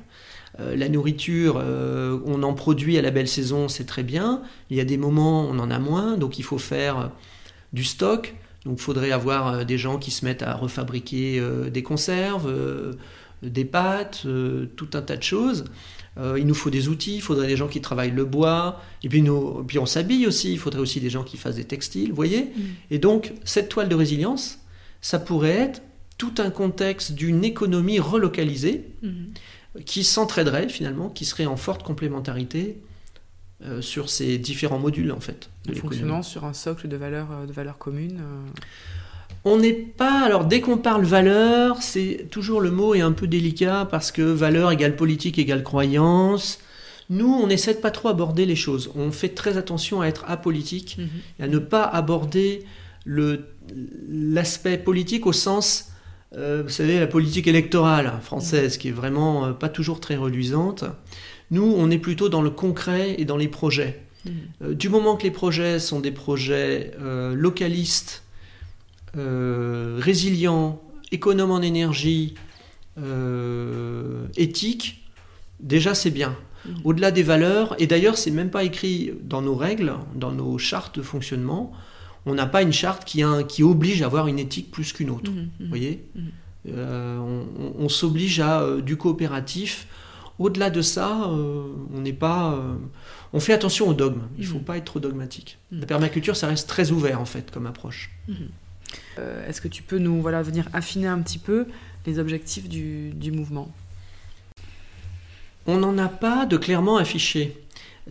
Euh, 0.60 0.76
la 0.76 0.90
nourriture, 0.90 1.58
euh, 1.62 2.20
on 2.26 2.44
en 2.44 2.54
produit 2.54 2.98
à 2.98 3.02
la 3.02 3.12
belle 3.12 3.30
saison, 3.30 3.70
c'est 3.70 3.86
très 3.86 4.04
bien. 4.04 4.42
Il 4.70 4.76
y 4.76 4.82
a 4.82 4.86
des 4.86 4.98
moments, 4.98 5.44
on 5.44 5.58
en 5.60 5.72
a 5.72 5.80
moins, 5.80 6.18
donc 6.18 6.38
il 6.38 6.44
faut 6.44 6.58
faire 6.58 7.12
du 7.72 7.86
stock. 7.86 8.36
Donc 8.66 8.80
il 8.80 8.84
faudrait 8.84 9.12
avoir 9.12 9.66
des 9.66 9.78
gens 9.78 9.98
qui 9.98 10.12
se 10.12 10.26
mettent 10.26 10.42
à 10.42 10.54
refabriquer 10.54 11.42
des 11.72 11.84
conserves, 11.84 12.54
des 13.42 13.63
pâtes, 13.63 14.28
tout 14.76 14.90
un 14.94 15.02
tas 15.02 15.16
de 15.16 15.24
choses. 15.24 15.63
Euh, 16.20 16.40
il 16.40 16.48
nous 16.48 16.56
faut 16.56 16.70
des 16.70 16.88
outils, 16.88 17.16
il 17.16 17.22
faudrait 17.22 17.48
des 17.48 17.58
gens 17.58 17.68
qui 17.68 17.82
travaillent 17.82 18.12
le 18.12 18.26
bois, 18.26 18.82
et 19.04 19.10
puis, 19.10 19.22
nous, 19.22 19.64
puis 19.68 19.78
on 19.78 19.86
s'habille 19.86 20.26
aussi, 20.26 20.52
il 20.52 20.60
faudrait 20.60 20.82
aussi 20.82 21.00
des 21.00 21.10
gens 21.10 21.24
qui 21.24 21.38
fassent 21.38 21.58
des 21.58 21.66
textiles, 21.66 22.10
vous 22.10 22.16
voyez 22.16 22.46
mm. 22.46 22.62
Et 22.92 23.00
donc, 23.00 23.34
cette 23.44 23.70
toile 23.70 23.90
de 23.90 23.96
résilience, 23.96 24.60
ça 25.02 25.20
pourrait 25.20 25.50
être 25.50 25.82
tout 26.18 26.34
un 26.40 26.50
contexte 26.50 27.14
d'une 27.14 27.44
économie 27.44 28.00
relocalisée 28.00 28.86
mm. 29.04 29.82
qui 29.86 30.04
s'entraiderait 30.04 30.70
finalement, 30.70 31.10
qui 31.10 31.26
serait 31.26 31.46
en 31.46 31.58
forte 31.58 31.84
complémentarité 31.84 32.78
euh, 33.64 33.82
sur 33.82 34.10
ces 34.10 34.38
différents 34.38 34.80
modules 34.80 35.12
en 35.12 35.20
fait. 35.20 35.50
De 35.66 35.74
Fonctionnant 35.74 36.22
sur 36.22 36.46
un 36.46 36.54
socle 36.54 36.88
de 36.88 36.96
valeurs, 36.96 37.32
euh, 37.32 37.46
de 37.46 37.52
valeurs 37.52 37.78
communes. 37.78 38.22
On 39.50 39.58
n'est 39.58 39.74
pas. 39.74 40.26
Alors, 40.26 40.44
dès 40.44 40.60
qu'on 40.60 40.78
parle 40.78 41.06
valeur, 41.06 41.82
c'est 41.82 42.28
toujours 42.30 42.60
le 42.60 42.70
mot 42.70 42.94
est 42.96 43.02
un 43.02 43.14
peu 43.14 43.28
délicat 43.28 43.88
parce 43.90 44.12
que 44.12 44.22
valeur 44.22 44.72
égale 44.72 44.98
politique 44.98 45.40
égale 45.40 45.64
croyance. 45.64 46.60
Nous, 47.10 47.34
on 47.34 47.48
essaie 47.48 47.74
de 47.74 47.80
pas 47.80 47.92
trop 47.92 48.10
aborder 48.10 48.46
les 48.46 48.58
choses. 48.58 48.92
On 48.96 49.10
fait 49.12 49.30
très 49.30 49.56
attention 49.56 50.02
à 50.02 50.08
être 50.08 50.26
apolitique 50.28 50.98
mhm. 51.00 51.08
et 51.40 51.44
à 51.44 51.48
ne 51.48 51.60
pas 51.60 51.84
aborder 51.84 52.66
l'aspect 53.06 54.78
politique 54.78 55.26
au 55.26 55.32
sens, 55.32 55.92
euh, 56.36 56.64
vous 56.64 56.70
savez, 56.70 57.00
la 57.00 57.08
politique 57.08 57.48
électorale 57.48 58.12
française, 58.22 58.78
qui 58.78 58.90
est 58.90 58.92
vraiment 58.92 59.46
euh, 59.46 59.52
pas 59.54 59.70
toujours 59.70 60.02
très 60.02 60.18
reluisante. 60.18 60.84
Nous, 61.52 61.74
on 61.78 61.90
est 61.90 62.00
plutôt 62.00 62.28
dans 62.28 62.42
le 62.42 62.50
concret 62.50 63.16
et 63.18 63.24
dans 63.24 63.38
les 63.38 63.48
projets. 63.48 64.02
Mhm. 64.26 64.32
Euh, 64.64 64.74
du 64.74 64.90
moment 64.90 65.16
que 65.16 65.24
les 65.24 65.32
projets 65.32 65.80
sont 65.80 66.02
des 66.02 66.12
projets 66.12 66.92
localistes, 67.34 68.24
euh, 69.18 69.98
résilient, 70.00 70.82
économe 71.12 71.52
en 71.52 71.62
énergie, 71.62 72.36
euh, 73.00 74.28
éthique, 74.36 75.10
déjà 75.60 75.96
c'est 75.96 76.12
bien. 76.12 76.36
Mm. 76.66 76.70
Au-delà 76.84 77.12
des 77.12 77.24
valeurs, 77.24 77.76
et 77.80 77.88
d'ailleurs 77.88 78.18
c'est 78.18 78.32
même 78.32 78.52
pas 78.52 78.64
écrit 78.64 79.14
dans 79.24 79.42
nos 79.42 79.56
règles, 79.56 79.94
dans 80.14 80.32
nos 80.32 80.58
chartes 80.58 80.98
de 80.98 81.02
fonctionnement, 81.02 81.72
on 82.28 82.36
n'a 82.36 82.46
pas 82.46 82.62
une 82.62 82.74
charte 82.74 83.06
qui, 83.06 83.24
qui, 83.48 83.64
oblige 83.64 84.02
à 84.02 84.06
avoir 84.06 84.28
une 84.28 84.38
éthique 84.38 84.70
plus 84.70 84.94
qu'une 84.94 85.10
autre. 85.10 85.32
Mm, 85.32 85.36
mm, 85.36 85.50
vous 85.62 85.68
voyez? 85.70 86.06
Euh, 86.68 87.18
On, 87.80 87.88
s'oblige 87.90 88.42
à 88.42 88.82
du 88.82 88.98
coopératif. 88.98 89.88
Au-delà 90.38 90.70
de 90.70 90.82
ça, 90.82 91.30
on 91.30 92.02
n'est 92.02 92.12
pas. 92.12 92.62
on 93.32 93.40
fait 93.40 93.54
attention 93.54 93.88
au 93.88 93.94
dogme. 93.94 94.24
Il 94.38 94.44
ne 94.44 94.50
faut 94.50 94.60
pas 94.60 94.76
être 94.78 94.84
trop 94.84 95.00
dogmatique. 95.00 95.58
La 95.72 95.86
permaculture, 95.86 96.36
ça 96.36 96.48
reste 96.48 96.68
très 96.68 96.92
ouvert 96.92 97.22
en 97.22 97.26
fait 97.26 97.50
comme 97.50 97.66
approche. 97.66 98.12
Euh, 99.20 99.48
est-ce 99.48 99.62
que 99.62 99.68
tu 99.68 99.84
peux 99.84 99.98
nous 99.98 100.22
voilà, 100.22 100.42
venir 100.42 100.68
affiner 100.74 101.08
un 101.08 101.20
petit 101.20 101.40
peu 101.40 101.66
les 102.06 102.20
objectifs 102.20 102.70
du, 102.70 103.32
mouvement? 103.32 103.72
On 105.66 105.78
n'en 105.78 105.98
a 105.98 106.08
pas 106.08 106.46
de 106.46 106.58
clairement 106.58 106.98
affiché. 106.98 107.58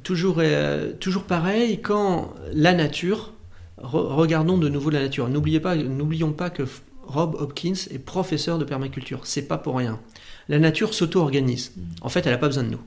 Toujours, 0.02 0.36
euh, 0.38 0.92
toujours 1.00 1.22
pareil, 1.22 1.80
quand 1.80 2.34
la 2.52 2.74
nature, 2.74 3.32
regardons 3.78 4.58
de 4.58 4.68
nouveau 4.68 4.90
la 4.90 5.00
nature, 5.00 5.28
n'oublions 5.28 5.60
pas, 5.60 5.74
n'oublions 5.76 6.32
pas 6.32 6.50
que 6.50 6.64
Rob 7.06 7.36
Hopkins 7.38 7.74
est 7.90 7.98
professeur 7.98 8.58
de 8.58 8.64
permaculture, 8.64 9.20
c'est 9.24 9.48
pas 9.48 9.58
pour 9.58 9.76
rien. 9.76 10.00
La 10.48 10.58
nature 10.58 10.92
s'auto-organise. 10.92 11.72
En 12.02 12.08
fait, 12.08 12.26
elle 12.26 12.32
n'a 12.32 12.38
pas 12.38 12.48
besoin 12.48 12.64
de 12.64 12.70
nous. 12.70 12.82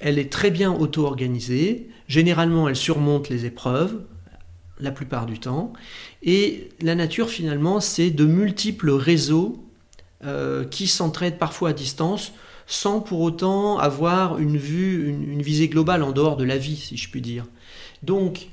Elle 0.00 0.18
est 0.18 0.32
très 0.32 0.50
bien 0.50 0.72
auto-organisée. 0.72 1.88
Généralement, 2.08 2.68
elle 2.68 2.76
surmonte 2.76 3.28
les 3.28 3.44
épreuves 3.44 4.02
la 4.80 4.90
plupart 4.90 5.26
du 5.26 5.38
temps. 5.38 5.72
Et 6.22 6.68
la 6.80 6.94
nature, 6.94 7.28
finalement, 7.28 7.80
c'est 7.80 8.10
de 8.10 8.24
multiples 8.24 8.90
réseaux 8.90 9.64
euh, 10.24 10.64
qui 10.64 10.86
s'entraident 10.86 11.38
parfois 11.38 11.70
à 11.70 11.72
distance 11.72 12.32
sans 12.66 13.00
pour 13.00 13.20
autant 13.20 13.78
avoir 13.78 14.38
une 14.38 14.56
vue, 14.56 15.08
une, 15.08 15.42
visée 15.42 15.68
globale 15.68 16.02
en 16.02 16.12
dehors 16.12 16.36
de 16.36 16.44
la 16.44 16.56
vie, 16.56 16.76
si 16.76 16.96
je 16.96 17.10
puis 17.10 17.20
dire. 17.20 17.44
Donc, 18.02 18.48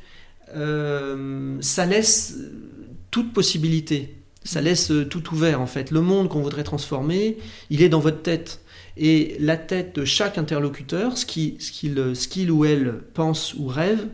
euh, 0.53 1.55
ça 1.61 1.85
laisse 1.85 2.35
toute 3.09 3.31
possibilité, 3.31 4.17
ça 4.43 4.59
laisse 4.59 4.91
tout 5.09 5.31
ouvert 5.31 5.61
en 5.61 5.65
fait. 5.65 5.91
Le 5.91 6.01
monde 6.01 6.27
qu'on 6.27 6.41
voudrait 6.41 6.65
transformer, 6.65 7.37
il 7.69 7.81
est 7.81 7.89
dans 7.89 7.99
votre 7.99 8.21
tête. 8.21 8.61
Et 8.97 9.37
la 9.39 9.55
tête 9.55 9.95
de 9.95 10.03
chaque 10.03 10.37
interlocuteur, 10.37 11.17
ce 11.17 11.25
qu'il 11.25 11.61
ce 11.61 12.51
ou 12.51 12.65
elle 12.65 12.99
pense 13.13 13.53
ou 13.53 13.67
rêve, 13.67 14.07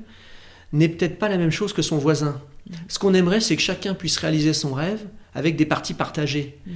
n'est 0.73 0.89
peut-être 0.89 1.19
pas 1.19 1.29
la 1.29 1.37
même 1.37 1.51
chose 1.51 1.73
que 1.73 1.81
son 1.81 1.97
voisin. 1.97 2.41
Mm. 2.69 2.73
Ce 2.87 2.99
qu'on 2.99 3.13
aimerait, 3.13 3.41
c'est 3.41 3.55
que 3.55 3.61
chacun 3.61 3.93
puisse 3.93 4.17
réaliser 4.17 4.53
son 4.53 4.73
rêve 4.73 5.05
avec 5.33 5.55
des 5.55 5.65
parties 5.65 5.93
partagées. 5.93 6.57
Mm. 6.65 6.71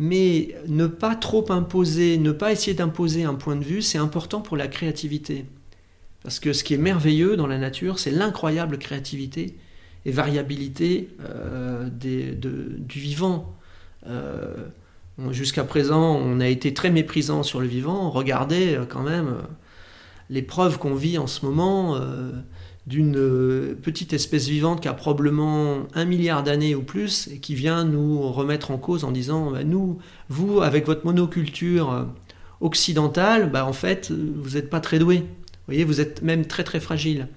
Mais 0.00 0.54
ne 0.68 0.86
pas 0.86 1.16
trop 1.16 1.50
imposer, 1.50 2.18
ne 2.18 2.30
pas 2.30 2.52
essayer 2.52 2.74
d'imposer 2.74 3.24
un 3.24 3.34
point 3.34 3.56
de 3.56 3.64
vue, 3.64 3.82
c'est 3.82 3.98
important 3.98 4.40
pour 4.40 4.56
la 4.56 4.68
créativité. 4.68 5.44
Parce 6.22 6.40
que 6.40 6.52
ce 6.52 6.62
qui 6.62 6.74
est 6.74 6.78
merveilleux 6.78 7.36
dans 7.36 7.46
la 7.46 7.58
nature, 7.58 7.98
c'est 7.98 8.10
l'incroyable 8.10 8.78
créativité 8.78 9.56
et 10.04 10.10
variabilité 10.10 11.08
euh, 11.20 11.88
du 11.90 13.00
vivant. 13.00 13.54
Euh, 14.06 14.54
jusqu'à 15.30 15.64
présent, 15.64 16.16
on 16.16 16.40
a 16.40 16.48
été 16.48 16.74
très 16.74 16.90
méprisant 16.90 17.42
sur 17.42 17.60
le 17.60 17.66
vivant. 17.66 18.10
Regardez 18.10 18.74
euh, 18.74 18.84
quand 18.88 19.02
même 19.02 19.36
les 20.30 20.42
preuves 20.42 20.78
qu'on 20.78 20.94
vit 20.94 21.18
en 21.18 21.26
ce 21.26 21.44
moment 21.44 21.98
d'une 22.88 23.18
euh, 23.18 23.74
petite 23.82 24.14
espèce 24.14 24.48
vivante 24.48 24.80
qui 24.80 24.88
a 24.88 24.94
probablement 24.94 25.86
un 25.94 26.04
milliard 26.06 26.42
d'années 26.42 26.74
ou 26.74 26.82
plus 26.82 27.28
et 27.28 27.38
qui 27.38 27.54
vient 27.54 27.84
nous 27.84 28.32
remettre 28.32 28.70
en 28.70 28.78
cause 28.78 29.04
en 29.04 29.12
disant 29.12 29.50
bah, 29.50 29.62
nous, 29.62 29.98
vous, 30.30 30.62
avec 30.62 30.86
votre 30.86 31.04
monoculture 31.04 31.92
euh, 31.92 32.04
occidentale, 32.62 33.50
bah, 33.50 33.66
en 33.66 33.74
fait, 33.74 34.10
vous 34.10 34.50
n'êtes 34.50 34.70
pas 34.70 34.80
très 34.80 34.98
doué. 34.98 35.18
Vous 35.18 35.24
voyez, 35.66 35.84
vous 35.84 36.00
êtes 36.00 36.22
même 36.22 36.46
très 36.46 36.64
très 36.64 36.80
fragile. 36.80 37.28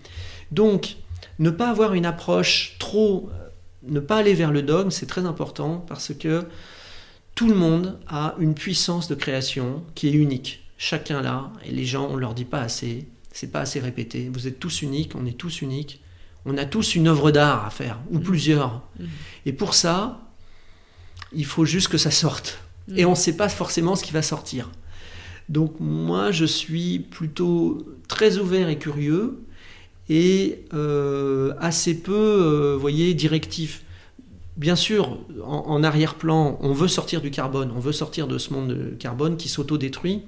Donc, 0.51 0.95
ne 1.37 1.49
pas 1.49 1.69
avoir 1.69 1.95
une 1.95 2.05
approche 2.05 2.77
trop, 2.79 3.29
euh, 3.33 3.49
ne 3.83 3.99
pas 3.99 4.17
aller 4.17 4.33
vers 4.33 4.53
le 4.53 4.61
dogme, 4.61 4.89
c'est 4.89 5.05
très 5.05 5.25
important 5.25 5.83
parce 5.85 6.13
que 6.13 6.45
tout 7.35 7.49
le 7.49 7.55
monde 7.55 7.99
a 8.07 8.35
une 8.39 8.53
puissance 8.53 9.09
de 9.09 9.15
création 9.15 9.83
qui 9.95 10.07
est 10.07 10.13
unique. 10.13 10.63
Chacun 10.77 11.21
là, 11.21 11.51
et 11.65 11.71
les 11.71 11.85
gens, 11.85 12.07
on 12.09 12.15
leur 12.15 12.33
dit 12.33 12.45
pas 12.45 12.61
assez, 12.61 13.05
c'est 13.31 13.51
pas 13.51 13.61
assez 13.61 13.79
répété. 13.79 14.29
Vous 14.31 14.47
êtes 14.47 14.59
tous 14.59 14.81
uniques, 14.81 15.13
on 15.15 15.25
est 15.25 15.37
tous 15.37 15.61
uniques. 15.61 16.01
On 16.45 16.57
a 16.57 16.65
tous 16.65 16.95
une 16.95 17.07
œuvre 17.07 17.31
d'art 17.31 17.65
à 17.65 17.69
faire, 17.69 17.99
ou 18.09 18.17
mm. 18.17 18.23
plusieurs. 18.23 18.81
Mm. 18.99 19.05
Et 19.45 19.53
pour 19.53 19.73
ça, 19.73 20.21
il 21.33 21.45
faut 21.45 21.65
juste 21.65 21.87
que 21.87 21.97
ça 21.97 22.11
sorte. 22.11 22.59
Mm. 22.87 22.97
Et 22.97 23.05
on 23.05 23.11
ne 23.11 23.15
sait 23.15 23.37
pas 23.37 23.49
forcément 23.49 23.95
ce 23.95 24.03
qui 24.03 24.11
va 24.11 24.21
sortir. 24.21 24.69
Donc 25.49 25.79
moi, 25.79 26.31
je 26.31 26.45
suis 26.45 26.99
plutôt 26.99 27.85
très 28.07 28.37
ouvert 28.37 28.69
et 28.69 28.77
curieux 28.77 29.39
et 30.09 30.65
euh, 30.73 31.53
assez 31.59 32.01
peu, 32.01 32.13
euh, 32.13 32.77
voyez, 32.77 33.13
directif. 33.13 33.83
Bien 34.57 34.75
sûr, 34.75 35.19
en, 35.43 35.63
en 35.67 35.83
arrière-plan, 35.83 36.57
on 36.61 36.73
veut 36.73 36.87
sortir 36.87 37.21
du 37.21 37.31
carbone, 37.31 37.71
on 37.75 37.79
veut 37.79 37.93
sortir 37.93 38.27
de 38.27 38.37
ce 38.37 38.53
monde 38.53 38.67
de 38.67 38.89
carbone 38.99 39.37
qui 39.37 39.47
s'auto-détruit 39.47 40.23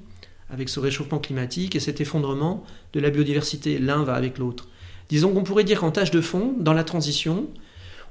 avec 0.53 0.69
ce 0.69 0.79
réchauffement 0.79 1.19
climatique 1.19 1.75
et 1.75 1.79
cet 1.79 1.99
effondrement 1.99 2.63
de 2.93 2.99
la 2.99 3.09
biodiversité. 3.09 3.79
L'un 3.79 4.03
va 4.03 4.13
avec 4.13 4.37
l'autre. 4.37 4.69
Disons 5.09 5.33
qu'on 5.33 5.43
pourrait 5.43 5.63
dire 5.63 5.79
qu'en 5.79 5.91
tâche 5.91 6.11
de 6.11 6.21
fond, 6.21 6.53
dans 6.59 6.73
la 6.73 6.83
transition, 6.83 7.47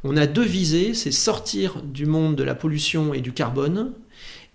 on 0.04 0.16
a 0.16 0.26
deux 0.26 0.44
visées, 0.44 0.92
c'est 0.92 1.12
sortir 1.12 1.80
du 1.82 2.04
monde 2.04 2.34
de 2.34 2.42
la 2.42 2.56
pollution 2.56 3.14
et 3.14 3.20
du 3.20 3.32
carbone 3.32 3.92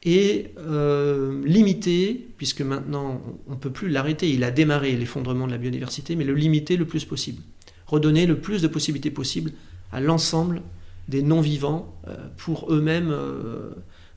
et 0.03 0.51
euh, 0.59 1.41
limiter, 1.45 2.27
puisque 2.37 2.61
maintenant 2.61 3.21
on 3.47 3.51
ne 3.53 3.57
peut 3.57 3.71
plus 3.71 3.89
l'arrêter, 3.89 4.29
il 4.29 4.43
a 4.43 4.51
démarré 4.51 4.91
l'effondrement 4.95 5.47
de 5.47 5.51
la 5.51 5.57
biodiversité, 5.57 6.15
mais 6.15 6.25
le 6.25 6.35
limiter 6.35 6.77
le 6.77 6.85
plus 6.85 7.05
possible. 7.05 7.41
redonner 7.87 8.25
le 8.25 8.37
plus 8.37 8.61
de 8.61 8.67
possibilités 8.67 9.11
possibles 9.11 9.53
à 9.93 10.01
l'ensemble 10.01 10.61
des 11.07 11.21
non-vivants 11.21 11.95
pour 12.35 12.71
eux-mêmes 12.71 13.15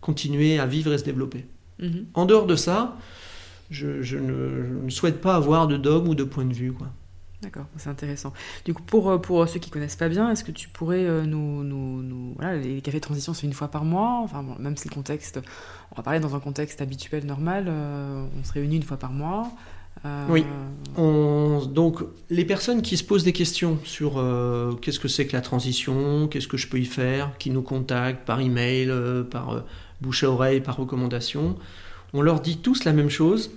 continuer 0.01 0.59
à 0.59 0.67
vivre 0.67 0.93
et 0.93 0.99
se 0.99 1.05
développer. 1.05 1.47
Mhm. 1.79 2.07
En 2.15 2.27
dehors 2.27 2.47
de 2.47 2.57
ça, 2.57 2.97
je, 3.71 4.17
ne, 4.17 4.89
souhaite 4.91 5.21
pas 5.21 5.37
avoir 5.37 5.69
de 5.69 5.77
dogme 5.77 6.09
ou 6.09 6.15
de 6.15 6.25
point 6.25 6.45
de 6.45 6.53
vue. 6.53 6.73
Quoi. 6.73 6.89
D'accord, 7.43 7.65
c'est 7.79 7.89
intéressant. 7.89 8.35
Du 8.67 8.75
coup, 8.75 8.83
pour, 8.83 9.11
euh, 9.11 9.19
pour 9.19 9.49
ceux 9.49 9.61
qui 9.61 9.71
connaissent 9.71 9.97
pas 9.97 10.11
bien, 10.11 10.31
est-ce 10.31 10.45
que 10.45 10.51
tu 10.51 10.69
pourrais 10.69 11.07
euh, 11.07 11.23
nous, 11.23 11.63
nous, 11.63 12.35
Voilà, 12.37 12.57
les 12.57 12.83
cafés 12.83 12.99
de 12.99 13.03
transition, 13.03 13.33
c'est 13.33 13.47
une 13.47 13.55
fois 13.55 13.69
par 13.69 13.85
mois? 13.85 14.21
Enfin, 14.23 14.45
même 14.59 14.77
si 14.77 14.89
le 14.89 14.95
contexte. 14.95 15.41
On 15.93 15.97
va 15.97 16.03
parler 16.03 16.21
dans 16.21 16.37
un 16.37 16.41
contexte 16.41 16.83
habituel, 16.83 17.25
normal. 17.25 17.67
Euh, 17.69 18.27
on 18.39 18.45
se 18.45 18.53
réunit 18.53 18.77
une 18.77 18.83
fois 18.83 18.99
par 18.99 19.13
mois. 19.13 19.51
Oui. 20.31 20.47
donc, 20.97 21.99
les 22.31 22.47
personnes 22.47 22.81
qui 22.81 22.97
se 22.97 23.05
posent 23.05 23.25
des 23.25 23.35
questions 23.35 23.79
sur 23.85 24.13
qu'est-ce 24.81 24.99
que 24.99 25.09
c'est 25.09 25.27
que 25.27 25.35
la 25.35 25.43
transition, 25.43 26.27
qu'est-ce 26.27 26.49
que 26.49 26.57
je 26.57 26.69
peux 26.69 26.79
y 26.79 26.87
faire, 26.87 27.37
qui 27.37 27.51
nous 27.51 27.61
contactent 27.61 28.25
par 28.25 28.41
email, 28.41 28.91
par 29.31 29.65
bouche 30.01 30.25
à 30.25 30.31
oreille, 30.31 30.63
par 30.63 30.77
recommandation, 30.77 31.59
on 32.15 32.23
leur 32.23 32.41
dit 32.41 32.59
tous 32.59 32.85
la 32.85 32.95
même 32.95 33.11
chose 33.11 33.51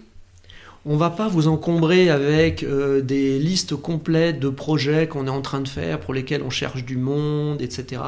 on 0.86 0.98
va 0.98 1.10
pas 1.10 1.28
vous 1.28 1.48
encombrer 1.48 2.10
avec 2.10 2.63
euh, 2.63 3.02
des 3.02 3.39
listes 3.39 3.76
complètes 3.76 4.39
de 4.39 4.50
projets 4.50 5.08
qu'on 5.08 5.28
est 5.28 5.32
en 5.32 5.41
train 5.41 5.62
de 5.62 5.67
faire, 5.67 6.00
pour 6.00 6.13
lesquels 6.13 6.43
on 6.43 6.50
cherche 6.50 6.84
du 6.84 6.98
monde, 6.98 7.62
etc. 7.62 8.02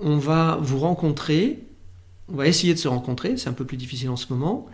On 0.00 0.18
va 0.18 0.58
vous 0.60 0.78
rencontrer, 0.78 1.60
on 2.28 2.36
va 2.36 2.46
essayer 2.46 2.74
de 2.74 2.78
se 2.78 2.88
rencontrer, 2.88 3.36
c'est 3.36 3.48
un 3.48 3.52
peu 3.52 3.64
plus 3.64 3.76
difficile 3.76 4.10
en 4.10 4.16
ce 4.16 4.32
moment, 4.32 4.66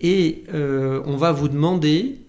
et 0.00 0.44
euh, 0.54 1.02
on 1.06 1.16
va 1.16 1.32
vous 1.32 1.48
demander 1.48 2.20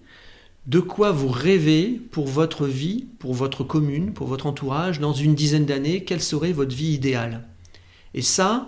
de 0.66 0.80
quoi 0.80 1.12
vous 1.12 1.28
rêvez 1.28 2.00
pour 2.10 2.26
votre 2.26 2.66
vie, 2.66 3.06
pour 3.20 3.34
votre 3.34 3.62
commune, 3.62 4.12
pour 4.12 4.26
votre 4.26 4.46
entourage, 4.46 4.98
dans 4.98 5.12
une 5.12 5.36
dizaine 5.36 5.64
d'années, 5.64 6.02
quelle 6.02 6.20
serait 6.20 6.52
votre 6.52 6.74
vie 6.74 6.94
idéale? 6.94 7.44
Et 8.14 8.22
ça, 8.22 8.66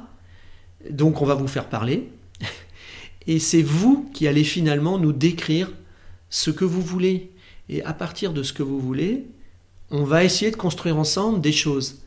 donc 0.88 1.21
on 1.21 1.27
va 1.27 1.35
vous 1.35 1.49
faire 1.49 1.69
parler, 1.69 2.09
et 3.29 3.38
c'est 3.38 3.62
vous 3.62 4.11
qui 4.14 4.27
allez 4.27 4.43
finalement 4.43 4.99
nous 4.99 5.12
décrire 5.12 5.71
ce 6.31 6.51
que 6.51 6.64
vous 6.64 6.81
voulez. 6.81 7.31
Et 7.69 7.85
à 7.85 7.93
partir 7.93 8.33
de 8.33 8.43
ce 8.43 8.55
que 8.55 8.62
vous 8.62 8.81
voulez, 8.81 9.27
on 9.91 10.03
va 10.03 10.25
essayer 10.25 10.51
de 10.51 10.57
construire 10.57 10.97
ensemble 10.97 11.43
des 11.43 11.53
choses. 11.53 12.03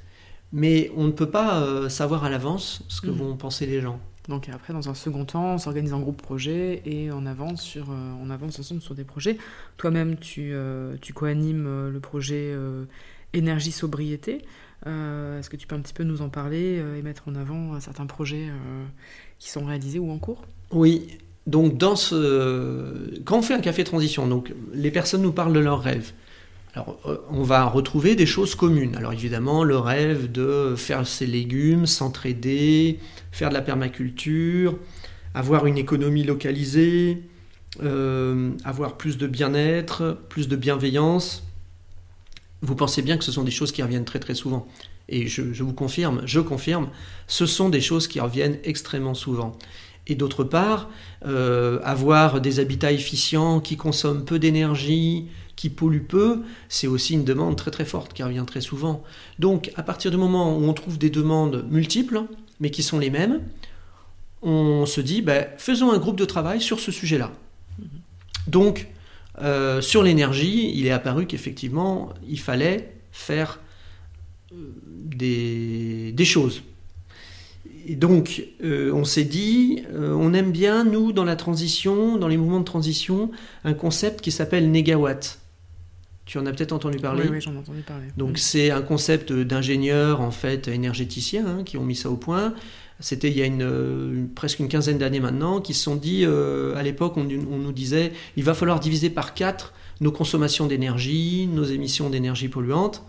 Mais 0.51 0.91
on 0.97 1.05
ne 1.05 1.11
peut 1.11 1.29
pas 1.29 1.61
euh, 1.61 1.89
savoir 1.89 2.23
à 2.23 2.29
l'avance 2.31 2.83
ce 2.87 3.01
que 3.01 3.11
mm. 3.11 3.13
vont 3.13 3.37
penser 3.37 3.67
les 3.67 3.81
gens. 3.81 3.99
Donc 4.29 4.49
après, 4.49 4.73
dans 4.73 4.89
un 4.89 4.95
second 4.95 5.23
temps, 5.25 5.53
on 5.53 5.57
s'organise 5.59 5.93
en 5.93 5.99
groupe 5.99 6.21
projet 6.21 6.81
et 6.85 7.11
on 7.11 7.27
avance, 7.27 7.61
sur, 7.61 7.91
euh, 7.91 8.13
on 8.19 8.31
avance 8.31 8.59
ensemble 8.59 8.81
sur 8.81 8.95
des 8.95 9.03
projets. 9.03 9.37
Toi-même, 9.77 10.17
tu, 10.17 10.51
euh, 10.53 10.95
tu 11.01 11.13
co-animes 11.13 11.89
le 11.89 11.99
projet 11.99 12.51
Énergie 13.33 13.71
Sobriété. 13.71 14.41
Est-ce 14.87 15.49
que 15.51 15.55
tu 15.55 15.67
peux 15.67 15.75
un 15.75 15.81
petit 15.81 15.93
peu 15.93 16.03
nous 16.03 16.23
en 16.23 16.29
parler 16.29 16.83
et 16.97 17.01
mettre 17.03 17.27
en 17.27 17.35
avant 17.35 17.79
certains 17.79 18.07
projets 18.07 18.49
qui 19.37 19.51
sont 19.51 19.65
réalisés 19.65 19.99
ou 19.99 20.09
en 20.11 20.17
cours? 20.17 20.43
Oui, 20.71 21.07
donc 21.47 21.77
dans 21.77 21.95
ce... 21.95 23.19
quand 23.25 23.39
on 23.39 23.41
fait 23.41 23.53
un 23.53 23.61
café 23.61 23.83
transition, 23.83 24.27
donc 24.27 24.53
les 24.73 24.91
personnes 24.91 25.21
nous 25.21 25.31
parlent 25.31 25.53
de 25.53 25.59
leurs 25.59 25.81
rêves. 25.81 26.13
Alors, 26.73 26.99
euh, 27.05 27.17
on 27.29 27.43
va 27.43 27.65
retrouver 27.65 28.15
des 28.15 28.25
choses 28.25 28.55
communes. 28.55 28.95
Alors, 28.95 29.11
évidemment, 29.11 29.63
le 29.63 29.77
rêve 29.77 30.31
de 30.31 30.75
faire 30.77 31.05
ses 31.05 31.25
légumes, 31.25 31.85
s'entraider, 31.85 32.99
faire 33.31 33.49
de 33.49 33.55
la 33.55 33.61
permaculture, 33.61 34.77
avoir 35.33 35.65
une 35.65 35.77
économie 35.77 36.23
localisée, 36.23 37.23
euh, 37.83 38.51
avoir 38.63 38.95
plus 38.95 39.17
de 39.17 39.27
bien-être, 39.27 40.17
plus 40.29 40.47
de 40.47 40.55
bienveillance. 40.55 41.43
Vous 42.61 42.75
pensez 42.75 43.01
bien 43.01 43.17
que 43.17 43.23
ce 43.23 43.31
sont 43.33 43.43
des 43.43 43.51
choses 43.51 43.73
qui 43.73 43.83
reviennent 43.83 44.05
très 44.05 44.19
très 44.19 44.35
souvent. 44.35 44.67
Et 45.09 45.27
je, 45.27 45.51
je 45.51 45.63
vous 45.63 45.73
confirme, 45.73 46.21
je 46.25 46.39
confirme, 46.39 46.87
ce 47.27 47.45
sont 47.45 47.67
des 47.67 47.81
choses 47.81 48.07
qui 48.07 48.21
reviennent 48.21 48.59
extrêmement 48.63 49.13
souvent 49.13 49.57
et 50.07 50.15
d'autre 50.15 50.43
part, 50.43 50.89
euh, 51.25 51.79
avoir 51.83 52.41
des 52.41 52.59
habitats 52.59 52.91
efficients 52.91 53.59
qui 53.59 53.77
consomment 53.77 54.25
peu 54.25 54.39
d'énergie, 54.39 55.27
qui 55.55 55.69
polluent 55.69 56.07
peu, 56.07 56.41
c'est 56.69 56.87
aussi 56.87 57.13
une 57.13 57.23
demande 57.23 57.55
très 57.55 57.71
très 57.71 57.85
forte 57.85 58.13
qui 58.13 58.23
revient 58.23 58.43
très 58.47 58.61
souvent. 58.61 59.03
Donc 59.39 59.71
à 59.75 59.83
partir 59.83 60.11
du 60.11 60.17
moment 60.17 60.57
où 60.57 60.63
on 60.63 60.73
trouve 60.73 60.97
des 60.97 61.09
demandes 61.09 61.65
multiples, 61.69 62.23
mais 62.59 62.71
qui 62.71 62.83
sont 62.83 62.99
les 62.99 63.09
mêmes, 63.09 63.41
on 64.41 64.85
se 64.85 65.01
dit, 65.01 65.21
ben, 65.21 65.45
faisons 65.57 65.91
un 65.91 65.97
groupe 65.99 66.17
de 66.17 66.25
travail 66.25 66.61
sur 66.61 66.79
ce 66.79 66.91
sujet-là. 66.91 67.31
Donc, 68.47 68.87
euh, 69.39 69.81
sur 69.81 70.01
l'énergie, 70.01 70.71
il 70.75 70.87
est 70.87 70.91
apparu 70.91 71.27
qu'effectivement, 71.27 72.09
il 72.27 72.39
fallait 72.39 72.95
faire 73.11 73.59
euh, 74.51 74.55
des, 74.87 76.11
des 76.11 76.25
choses 76.25 76.63
et 77.87 77.95
donc, 77.95 78.43
euh, 78.63 78.91
on 78.93 79.03
s'est 79.03 79.23
dit, 79.23 79.83
euh, 79.93 80.13
on 80.13 80.33
aime 80.33 80.51
bien, 80.51 80.83
nous, 80.83 81.11
dans 81.11 81.23
la 81.23 81.35
transition, 81.35 82.17
dans 82.17 82.27
les 82.27 82.37
mouvements 82.37 82.59
de 82.59 82.65
transition, 82.65 83.31
un 83.63 83.73
concept 83.73 84.21
qui 84.21 84.31
s'appelle 84.31 84.71
négawatt. 84.71 85.39
Tu 86.25 86.37
en 86.37 86.45
as 86.45 86.53
peut-être 86.53 86.71
entendu 86.71 86.97
parler 86.97 87.25
Oui, 87.29 87.41
j'en 87.41 87.53
ai 87.53 87.57
entendu 87.57 87.81
parler. 87.81 88.05
Donc, 88.17 88.37
c'est 88.37 88.71
un 88.71 88.81
concept 88.81 89.33
d'ingénieurs, 89.33 90.21
en 90.21 90.31
fait, 90.31 90.67
énergéticiens, 90.67 91.45
hein, 91.45 91.63
qui 91.63 91.77
ont 91.77 91.83
mis 91.83 91.95
ça 91.95 92.09
au 92.09 92.15
point. 92.15 92.53
C'était 92.99 93.29
il 93.29 93.37
y 93.37 93.41
a 93.41 93.45
une, 93.45 94.29
presque 94.35 94.59
une 94.59 94.67
quinzaine 94.67 94.97
d'années 94.97 95.19
maintenant, 95.19 95.59
qui 95.59 95.73
se 95.73 95.83
sont 95.83 95.95
dit, 95.95 96.23
euh, 96.23 96.75
à 96.75 96.83
l'époque, 96.83 97.17
on, 97.17 97.27
on, 97.27 97.57
nous 97.57 97.71
disait, 97.71 98.13
il 98.37 98.43
va 98.43 98.53
falloir 98.53 98.79
diviser 98.79 99.09
par 99.09 99.33
quatre 99.33 99.73
nos 99.99 100.11
consommations 100.11 100.67
d'énergie, 100.67 101.47
nos 101.51 101.63
émissions 101.63 102.09
d'énergie 102.09 102.47
polluante. 102.47 103.03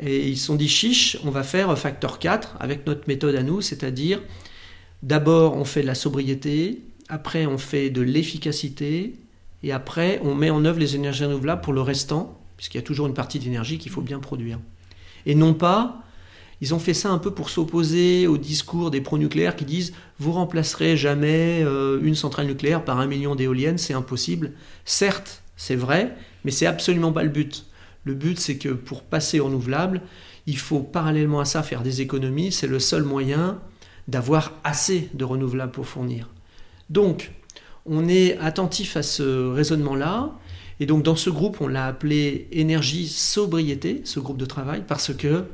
Et 0.00 0.28
ils 0.28 0.38
se 0.38 0.46
sont 0.46 0.54
dit 0.54 0.68
chiche, 0.68 1.18
on 1.24 1.30
va 1.30 1.42
faire 1.42 1.76
facteur 1.78 2.18
4 2.18 2.56
avec 2.60 2.86
notre 2.86 3.08
méthode 3.08 3.34
à 3.34 3.42
nous, 3.42 3.60
c'est-à-dire 3.60 4.20
d'abord 5.02 5.56
on 5.56 5.64
fait 5.64 5.82
de 5.82 5.86
la 5.86 5.94
sobriété, 5.94 6.80
après 7.08 7.46
on 7.46 7.58
fait 7.58 7.90
de 7.90 8.00
l'efficacité, 8.00 9.14
et 9.62 9.72
après 9.72 10.20
on 10.24 10.34
met 10.34 10.50
en 10.50 10.64
œuvre 10.64 10.78
les 10.78 10.96
énergies 10.96 11.24
renouvelables 11.24 11.60
pour 11.60 11.72
le 11.72 11.82
restant, 11.82 12.38
puisqu'il 12.56 12.78
y 12.78 12.80
a 12.80 12.84
toujours 12.84 13.06
une 13.06 13.14
partie 13.14 13.38
d'énergie 13.38 13.78
qu'il 13.78 13.92
faut 13.92 14.00
bien 14.00 14.18
produire. 14.18 14.58
Et 15.26 15.34
non 15.34 15.54
pas, 15.54 16.02
ils 16.62 16.74
ont 16.74 16.78
fait 16.78 16.94
ça 16.94 17.10
un 17.10 17.18
peu 17.18 17.32
pour 17.32 17.50
s'opposer 17.50 18.26
au 18.28 18.38
discours 18.38 18.90
des 18.90 19.00
pro-nucléaires 19.00 19.56
qui 19.56 19.64
disent 19.64 19.92
vous 20.18 20.32
remplacerez 20.32 20.96
jamais 20.96 21.62
euh, 21.64 22.00
une 22.02 22.14
centrale 22.14 22.46
nucléaire 22.46 22.84
par 22.84 23.00
un 23.00 23.06
million 23.06 23.34
d'éoliennes, 23.34 23.78
c'est 23.78 23.94
impossible. 23.94 24.52
Certes, 24.84 25.42
c'est 25.56 25.76
vrai, 25.76 26.16
mais 26.44 26.50
c'est 26.50 26.66
absolument 26.66 27.12
pas 27.12 27.24
le 27.24 27.28
but. 27.30 27.66
Le 28.04 28.14
but, 28.14 28.38
c'est 28.38 28.58
que 28.58 28.70
pour 28.70 29.02
passer 29.02 29.40
au 29.40 29.46
renouvelable, 29.46 30.02
il 30.46 30.58
faut 30.58 30.80
parallèlement 30.80 31.40
à 31.40 31.44
ça 31.44 31.62
faire 31.62 31.82
des 31.82 32.00
économies. 32.00 32.52
C'est 32.52 32.66
le 32.66 32.78
seul 32.78 33.04
moyen 33.04 33.60
d'avoir 34.08 34.52
assez 34.64 35.08
de 35.14 35.24
renouvelables 35.24 35.72
pour 35.72 35.86
fournir. 35.86 36.28
Donc, 36.90 37.30
on 37.86 38.08
est 38.08 38.36
attentif 38.38 38.96
à 38.96 39.02
ce 39.02 39.48
raisonnement-là. 39.48 40.32
Et 40.80 40.86
donc, 40.86 41.02
dans 41.02 41.16
ce 41.16 41.30
groupe, 41.30 41.60
on 41.60 41.68
l'a 41.68 41.86
appelé 41.86 42.48
énergie 42.50 43.08
sobriété, 43.08 44.02
ce 44.04 44.18
groupe 44.18 44.38
de 44.38 44.46
travail, 44.46 44.82
parce 44.86 45.14
que 45.14 45.44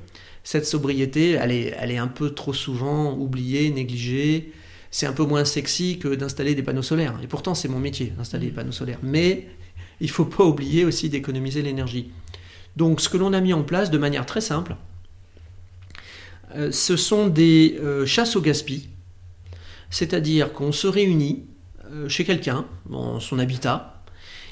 cette 0.42 0.64
sobriété, 0.64 1.32
elle 1.32 1.52
est, 1.52 1.74
elle 1.78 1.90
est 1.90 1.98
un 1.98 2.08
peu 2.08 2.30
trop 2.30 2.54
souvent 2.54 3.14
oubliée, 3.14 3.70
négligée. 3.70 4.52
C'est 4.90 5.04
un 5.04 5.12
peu 5.12 5.24
moins 5.24 5.44
sexy 5.44 5.98
que 5.98 6.14
d'installer 6.14 6.54
des 6.54 6.62
panneaux 6.62 6.82
solaires. 6.82 7.18
Et 7.22 7.26
pourtant, 7.26 7.54
c'est 7.54 7.68
mon 7.68 7.78
métier, 7.78 8.14
d'installer 8.16 8.46
des 8.46 8.52
panneaux 8.52 8.72
solaires. 8.72 9.00
Mais 9.02 9.48
il 10.00 10.06
ne 10.06 10.12
faut 10.12 10.24
pas 10.24 10.44
oublier 10.44 10.86
aussi 10.86 11.10
d'économiser 11.10 11.60
l'énergie. 11.60 12.10
Donc 12.76 13.00
ce 13.00 13.08
que 13.08 13.16
l'on 13.16 13.32
a 13.32 13.40
mis 13.40 13.52
en 13.52 13.62
place 13.62 13.90
de 13.90 13.98
manière 13.98 14.26
très 14.26 14.40
simple, 14.40 14.76
euh, 16.56 16.72
ce 16.72 16.96
sont 16.96 17.26
des 17.26 17.78
euh, 17.80 18.06
chasses 18.06 18.36
au 18.36 18.40
gaspillage, 18.40 18.88
c'est-à-dire 19.90 20.52
qu'on 20.52 20.72
se 20.72 20.86
réunit 20.86 21.44
euh, 21.92 22.08
chez 22.08 22.24
quelqu'un, 22.24 22.64
dans 22.88 23.20
son 23.20 23.38
habitat, 23.38 24.02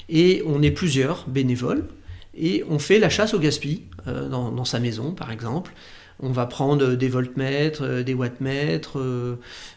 et 0.09 0.43
on 0.45 0.61
est 0.61 0.71
plusieurs 0.71 1.27
bénévoles, 1.27 1.87
et 2.35 2.63
on 2.69 2.77
fait 2.79 2.99
la 2.99 3.09
chasse 3.09 3.33
au 3.33 3.39
gaspillage 3.39 3.81
dans, 4.05 4.63
sa 4.63 4.79
maison 4.79 5.11
par 5.11 5.31
exemple. 5.31 5.73
On 6.19 6.31
va 6.31 6.45
prendre 6.45 6.93
des 6.93 7.09
voltmètres, 7.09 8.03
des 8.03 8.13
wattmètres. 8.13 8.97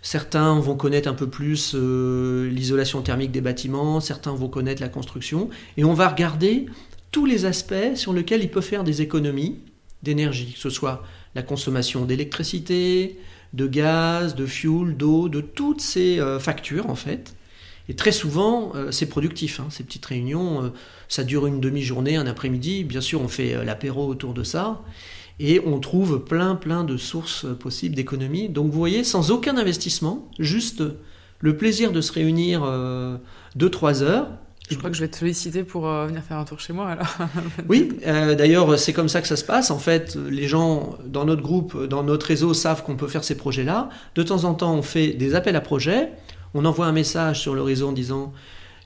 certains 0.02 0.60
vont 0.60 0.76
connaître 0.76 1.08
un 1.08 1.14
peu 1.14 1.26
plus 1.26 1.74
l'isolation 1.74 3.02
thermique 3.02 3.32
des 3.32 3.40
bâtiments, 3.40 4.00
certains 4.00 4.32
vont 4.32 4.48
connaître 4.48 4.80
la 4.80 4.88
construction. 4.88 5.50
Et 5.76 5.84
on 5.84 5.94
va 5.94 6.08
regarder 6.08 6.66
tous 7.10 7.26
les 7.26 7.44
aspects 7.44 7.94
sur 7.94 8.12
lesquels 8.12 8.42
il 8.42 8.50
peut 8.50 8.60
faire 8.60 8.84
des 8.84 9.02
économies 9.02 9.58
d'énergie, 10.02 10.52
que 10.52 10.58
ce 10.58 10.70
soit 10.70 11.02
la 11.34 11.42
consommation 11.42 12.04
d'électricité, 12.04 13.18
de 13.52 13.66
gaz, 13.66 14.34
de 14.34 14.46
fuel, 14.46 14.96
d'eau, 14.96 15.28
de 15.28 15.40
toutes 15.40 15.80
ces 15.80 16.18
euh, 16.18 16.38
factures 16.38 16.88
en 16.88 16.94
fait. 16.94 17.34
Et 17.88 17.94
très 17.94 18.12
souvent, 18.12 18.72
euh, 18.76 18.90
c'est 18.92 19.06
productif, 19.06 19.58
hein, 19.58 19.66
ces 19.70 19.82
petites 19.82 20.06
réunions, 20.06 20.64
euh, 20.64 20.68
ça 21.08 21.24
dure 21.24 21.46
une 21.46 21.60
demi-journée, 21.60 22.16
un 22.16 22.26
après-midi, 22.26 22.84
bien 22.84 23.00
sûr 23.00 23.20
on 23.20 23.28
fait 23.28 23.64
l'apéro 23.64 24.06
autour 24.06 24.32
de 24.32 24.44
ça, 24.44 24.82
et 25.40 25.60
on 25.64 25.80
trouve 25.80 26.24
plein 26.24 26.54
plein 26.54 26.84
de 26.84 26.96
sources 26.96 27.46
possibles 27.58 27.96
d'économies. 27.96 28.48
Donc 28.48 28.70
vous 28.70 28.78
voyez, 28.78 29.04
sans 29.04 29.30
aucun 29.30 29.56
investissement, 29.56 30.28
juste 30.38 30.82
le 31.40 31.56
plaisir 31.56 31.90
de 31.92 32.00
se 32.00 32.12
réunir 32.12 32.60
2-3 33.58 34.02
heures, 34.02 34.28
Je 34.70 34.76
crois 34.76 34.90
que 34.90 34.96
je 34.96 35.02
vais 35.02 35.08
te 35.08 35.16
solliciter 35.16 35.64
pour 35.64 35.88
euh, 35.88 36.06
venir 36.06 36.22
faire 36.22 36.38
un 36.38 36.44
tour 36.44 36.60
chez 36.60 36.72
moi 36.72 36.88
alors. 36.88 37.16
oui, 37.68 37.88
euh, 38.06 38.34
d'ailleurs 38.34 38.78
c'est 38.78 38.92
comme 38.92 39.08
ça 39.08 39.20
que 39.20 39.28
ça 39.28 39.36
se 39.36 39.44
passe. 39.44 39.70
En 39.70 39.78
fait, 39.78 40.16
les 40.16 40.48
gens 40.48 40.96
dans 41.04 41.24
notre 41.24 41.42
groupe, 41.42 41.86
dans 41.86 42.02
notre 42.02 42.26
réseau 42.26 42.54
savent 42.54 42.82
qu'on 42.82 42.96
peut 42.96 43.08
faire 43.08 43.24
ces 43.24 43.36
projets-là. 43.36 43.88
De 44.14 44.22
temps 44.22 44.44
en 44.44 44.54
temps, 44.54 44.74
on 44.74 44.82
fait 44.82 45.08
des 45.08 45.34
appels 45.34 45.56
à 45.56 45.60
projets. 45.60 46.10
On 46.54 46.64
envoie 46.64 46.86
un 46.86 46.92
message 46.92 47.40
sur 47.40 47.54
le 47.54 47.62
réseau 47.62 47.88
en 47.88 47.92
disant 47.92 48.32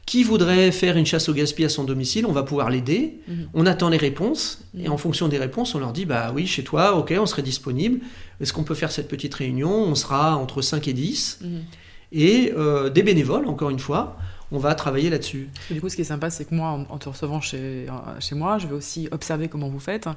qui 0.07 0.23
voudrait 0.23 0.71
faire 0.71 0.97
une 0.97 1.07
chasse 1.07 1.29
au 1.29 1.33
gaspillage 1.33 1.73
à 1.73 1.75
son 1.75 1.85
domicile, 1.85 2.27
on 2.27 2.33
va 2.33 2.43
pouvoir 2.43 2.69
l'aider. 2.69 3.21
Mhm. 3.27 3.49
On 3.55 3.67
attend 3.67 3.89
les 3.89 3.97
réponses 3.97 4.63
et 4.79 4.89
en 4.89 4.99
fonction 4.99 5.29
des 5.29 5.39
réponses, 5.39 5.75
on 5.75 5.79
leur 5.79 5.93
dit 5.93 6.05
bah 6.05 6.31
oui, 6.35 6.47
chez 6.47 6.63
toi, 6.63 6.97
ok, 6.97 7.15
on 7.19 7.27
serait 7.27 7.43
disponible. 7.43 8.01
Est-ce 8.41 8.53
qu'on 8.53 8.65
peut 8.65 8.75
faire 8.75 8.93
cette 8.93 9.09
petite 9.09 9.35
réunion? 9.35 9.71
On 9.71 9.95
sera 9.95 10.37
entre 10.37 10.61
5 10.61 10.89
et 10.89 10.93
10. 10.93 11.39
Mhm. 11.43 11.49
Et 12.13 12.53
euh, 12.57 12.91
des 12.91 13.03
bénévoles, 13.03 13.47
encore 13.47 13.71
une 13.71 13.79
fois, 13.79 14.17
on 14.55 14.59
va 14.59 14.75
travailler 14.75 15.11
là-dessus. 15.11 15.49
Du 15.71 15.81
coup, 15.81 15.89
ce 15.89 15.97
qui 15.97 16.03
est 16.03 16.07
sympa, 16.07 16.31
c'est 16.31 16.45
que 16.45 16.55
moi, 16.55 16.87
en, 16.89 16.99
te 16.99 17.09
recevant 17.09 17.41
chez, 17.41 17.87
chez 18.21 18.35
moi, 18.35 18.59
je 18.59 18.67
vais 18.67 18.75
aussi 18.75 19.09
observer 19.11 19.49
comment 19.49 19.69
vous 19.69 19.81
faites. 19.81 20.09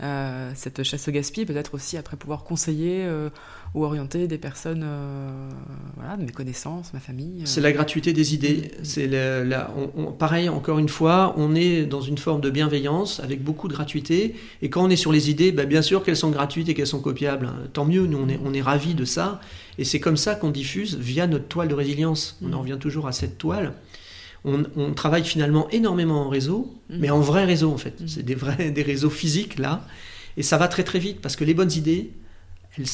Euh, 0.00 0.52
cette 0.54 0.84
chasse 0.84 1.08
au 1.08 1.10
gaspillage, 1.10 1.48
peut-être 1.48 1.74
aussi 1.74 1.96
après 1.96 2.16
pouvoir 2.16 2.44
conseiller 2.44 3.04
euh, 3.04 3.30
ou 3.74 3.84
orienter 3.84 4.28
des 4.28 4.38
personnes, 4.38 4.84
euh, 4.84 5.50
voilà, 5.96 6.16
de 6.16 6.22
mes 6.22 6.30
connaissances, 6.30 6.92
ma 6.92 7.00
famille. 7.00 7.42
C'est 7.46 7.60
la 7.60 7.72
gratuité 7.72 8.12
des 8.12 8.32
idées. 8.32 8.70
C'est 8.84 9.08
la, 9.08 9.70
pareil, 10.18 10.48
encore 10.48 10.78
une 10.78 10.88
fois, 10.88 11.34
on 11.36 11.54
est 11.56 11.84
dans 11.84 12.00
une 12.00 12.18
forme 12.18 12.40
de 12.40 12.50
bienveillance 12.50 13.18
avec 13.20 13.42
beaucoup 13.42 13.66
de 13.66 13.72
gratuité. 13.72 14.36
Et 14.62 14.70
quand 14.70 14.84
on 14.84 14.90
est 14.90 14.96
sur 14.96 15.10
les 15.10 15.30
idées, 15.30 15.50
bah, 15.50 15.64
bien 15.64 15.82
sûr 15.82 16.04
qu'elles 16.04 16.16
sont 16.16 16.30
gratuites 16.30 16.68
et 16.68 16.74
qu'elles 16.74 16.86
sont 16.86 17.00
copiables. 17.00 17.46
Hein. 17.46 17.68
Tant 17.72 17.84
mieux, 17.84 18.06
nous 18.06 18.18
on 18.18 18.28
est, 18.28 18.38
on 18.44 18.54
est 18.54 18.62
ravis 18.62 18.94
de 18.94 19.04
ça. 19.04 19.40
Et 19.78 19.84
c'est 19.84 20.00
comme 20.00 20.16
ça 20.16 20.36
qu'on 20.36 20.50
diffuse 20.50 20.96
via 20.96 21.26
notre 21.26 21.46
toile 21.46 21.68
de 21.68 21.74
résilience. 21.74 22.38
On 22.42 22.52
en 22.52 22.60
revient 22.60 22.78
toujours 22.80 23.08
à 23.08 23.12
cette 23.12 23.36
toile 23.36 23.72
on, 24.44 24.92
travaille 24.94 25.24
finalement 25.24 25.68
énormément 25.70 26.26
en 26.26 26.28
réseau, 26.28 26.74
mhm. 26.90 26.98
mais 27.00 27.10
en 27.10 27.20
vrai 27.20 27.44
réseau 27.44 27.72
en 27.72 27.78
fait. 27.78 28.00
Mhm. 28.00 28.08
C'est 28.08 28.22
des 28.22 28.34
vrais 28.34 28.70
des 28.70 28.82
réseaux 28.82 29.10
physiques 29.10 29.58
là, 29.58 29.84
et 30.36 30.42
ça 30.42 30.56
va 30.58 30.68
très 30.68 30.84
très 30.84 30.98
vite 30.98 31.20
parce 31.20 31.36
que 31.36 31.44
les 31.44 31.54
bonnes 31.54 31.72
idées, 31.72 32.12
elles, 32.76 32.86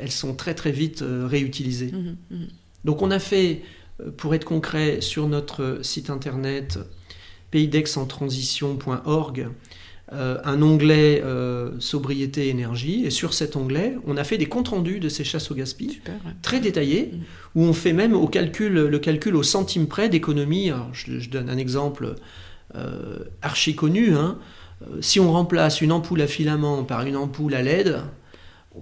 elles 0.00 0.10
sont 0.10 0.34
très 0.34 0.54
très 0.54 0.72
vite 0.72 1.02
euh, 1.02 1.26
réutilisées. 1.26 1.92
Mhm. 1.92 2.16
Donc 2.84 3.02
on 3.02 3.10
a 3.10 3.18
fait, 3.18 3.62
euh, 4.00 4.10
pour 4.10 4.34
être 4.34 4.44
concret, 4.44 5.00
sur 5.00 5.28
notre 5.28 5.80
site 5.82 6.10
internet 6.10 6.78
paysdexentransition.org, 7.50 9.48
un 10.12 10.60
onglet 10.62 11.22
euh, 11.24 11.72
sobriété 11.78 12.48
énergie. 12.48 13.04
Et 13.04 13.10
sur 13.10 13.34
cet 13.34 13.56
onglet 13.56 13.96
on 14.06 14.16
a 14.16 14.24
fait 14.24 14.38
des 14.38 14.46
comptes 14.46 14.68
rendus 14.68 15.00
de 15.00 15.08
ces 15.08 15.24
chasses 15.24 15.50
au 15.50 15.54
gaspillage 15.54 16.02
très 16.42 16.60
détaillés 16.60 17.10
mm. 17.12 17.18
où 17.54 17.64
on 17.64 17.72
fait 17.72 17.92
même 17.92 18.14
au 18.14 18.26
calcul 18.26 18.72
le 18.72 18.98
calcul 18.98 19.36
au 19.36 19.42
centime 19.42 19.86
près 19.86 20.08
d'économie. 20.08 20.72
Je, 20.92 21.18
je, 21.18 21.30
donne 21.30 21.48
un 21.48 21.58
exemple 21.58 22.14
euh, 22.74 23.18
archi 23.42 23.74
connu 23.74 24.14
hein. 24.14 24.38
si 25.00 25.20
on 25.20 25.32
remplace 25.32 25.80
une 25.80 25.92
ampoule 25.92 26.22
à 26.22 26.26
filament 26.26 26.84
par 26.84 27.06
une 27.06 27.16
ampoule 27.16 27.54
à 27.54 27.62
LED 27.62 28.00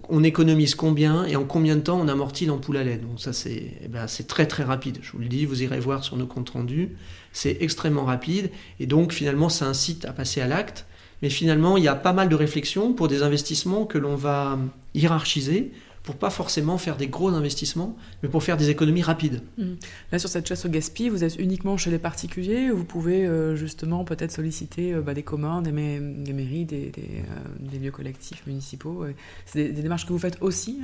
on 0.09 0.23
économise 0.23 0.75
combien 0.75 1.25
et 1.25 1.37
en 1.37 1.45
combien 1.45 1.77
de 1.77 1.81
temps 1.81 1.99
on 1.99 2.09
amortit 2.09 2.47
l'ampoule 2.47 2.77
à 2.77 2.85
LED? 2.85 3.03
Donc 3.03 3.21
ça 3.21 3.33
c'est 3.33 3.73
eh 3.83 3.88
ben, 3.88 4.07
c'est 4.07 4.27
très 4.27 4.47
très 4.47 4.62
rapide. 4.62 4.99
Je 5.01 5.12
vous 5.12 5.19
le 5.19 5.29
dis 5.29 5.47
vous 5.47 5.62
irez 5.62 5.81
voir 5.81 6.05
sur 6.05 6.17
nos 6.17 6.27
comptes 6.27 6.51
rendus. 6.51 6.97
C'est 7.33 7.57
extrêmement 7.61 8.05
rapide. 8.05 8.51
Et 8.81 8.87
donc 8.87 9.12
finalement 9.12 9.49
ça 9.49 9.67
incite 9.67 10.05
à 10.05 10.12
passer 10.12 10.41
à 10.41 10.47
l'acte 10.47 10.87
mais 11.22 11.31
finalement, 11.31 11.76
il 11.76 11.85
y 11.85 11.88
a 11.88 11.94
pas 11.94 12.12
mal 12.12 12.28
de 12.28 12.35
réflexions 12.35 12.92
pour 12.92 13.09
des 13.09 13.22
investissements 13.22 13.85
que 13.85 13.98
l'on 13.98 14.16
va 14.16 14.59
hiérarchiser 14.94 15.72
pour 16.09 16.16
pas 16.16 16.31
forcément 16.31 16.78
faire 16.78 16.96
des 16.96 17.09
gros 17.09 17.28
investissements, 17.28 17.94
mais 18.22 18.31
pour 18.31 18.42
faire 18.42 18.57
des 18.57 18.70
économies 18.70 19.02
rapides. 19.02 19.42
Mmh. 19.59 19.64
Là, 20.11 20.18
sur 20.18 20.31
cette 20.31 20.48
chasse 20.48 20.64
au 20.64 20.70
gaspillage, 20.70 21.12
vous 21.12 21.22
êtes 21.22 21.38
uniquement 21.38 21.76
chez 21.76 21.90
les 21.90 21.98
particuliers 21.98 22.70
ou 22.70 22.78
vous 22.78 22.85
pouvez 22.85 23.26
euh, 23.26 23.57
justement 23.57 24.04
peut-être 24.04 24.33
solliciter 24.33 24.94
euh, 24.94 25.02
bah, 25.02 25.12
des 25.12 25.22
communs, 25.22 25.61
des, 25.61 25.70
mairies, 25.70 26.64
des, 26.64 26.92
euh, 26.96 27.35
des, 27.61 27.78
lieux 27.78 27.90
collectifs 27.90 28.46
municipaux 28.46 29.04
C'est 29.44 29.64
des, 29.64 29.83
démarches 29.83 30.07
que 30.07 30.14
vous 30.14 30.18
faites 30.18 30.38
aussi 30.40 30.81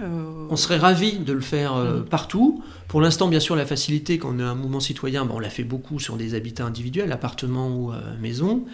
On 0.50 0.56
serait 0.56 0.76
ravis 0.76 1.18
de 1.18 1.32
le 1.32 1.40
faire 1.40 1.74
mmh. 1.76 2.04
partout. 2.04 2.62
Pour 2.88 3.00
l'instant, 3.00 3.26
bien 3.28 3.40
sûr, 3.40 3.56
la 3.56 3.64
facilité, 3.64 4.18
quand 4.18 4.34
on 4.34 4.38
est 4.38 4.42
un 4.42 4.54
mouvement 4.54 4.80
citoyen, 4.80 5.26
on 5.30 5.38
l'a 5.38 5.48
fait 5.48 5.64
beaucoup 5.64 6.00
sur 6.00 6.18
des 6.18 6.34
habitats 6.34 6.66
individuels, 6.66 7.10
appartements 7.12 7.74
ou 7.74 7.92
maisons. 8.20 8.66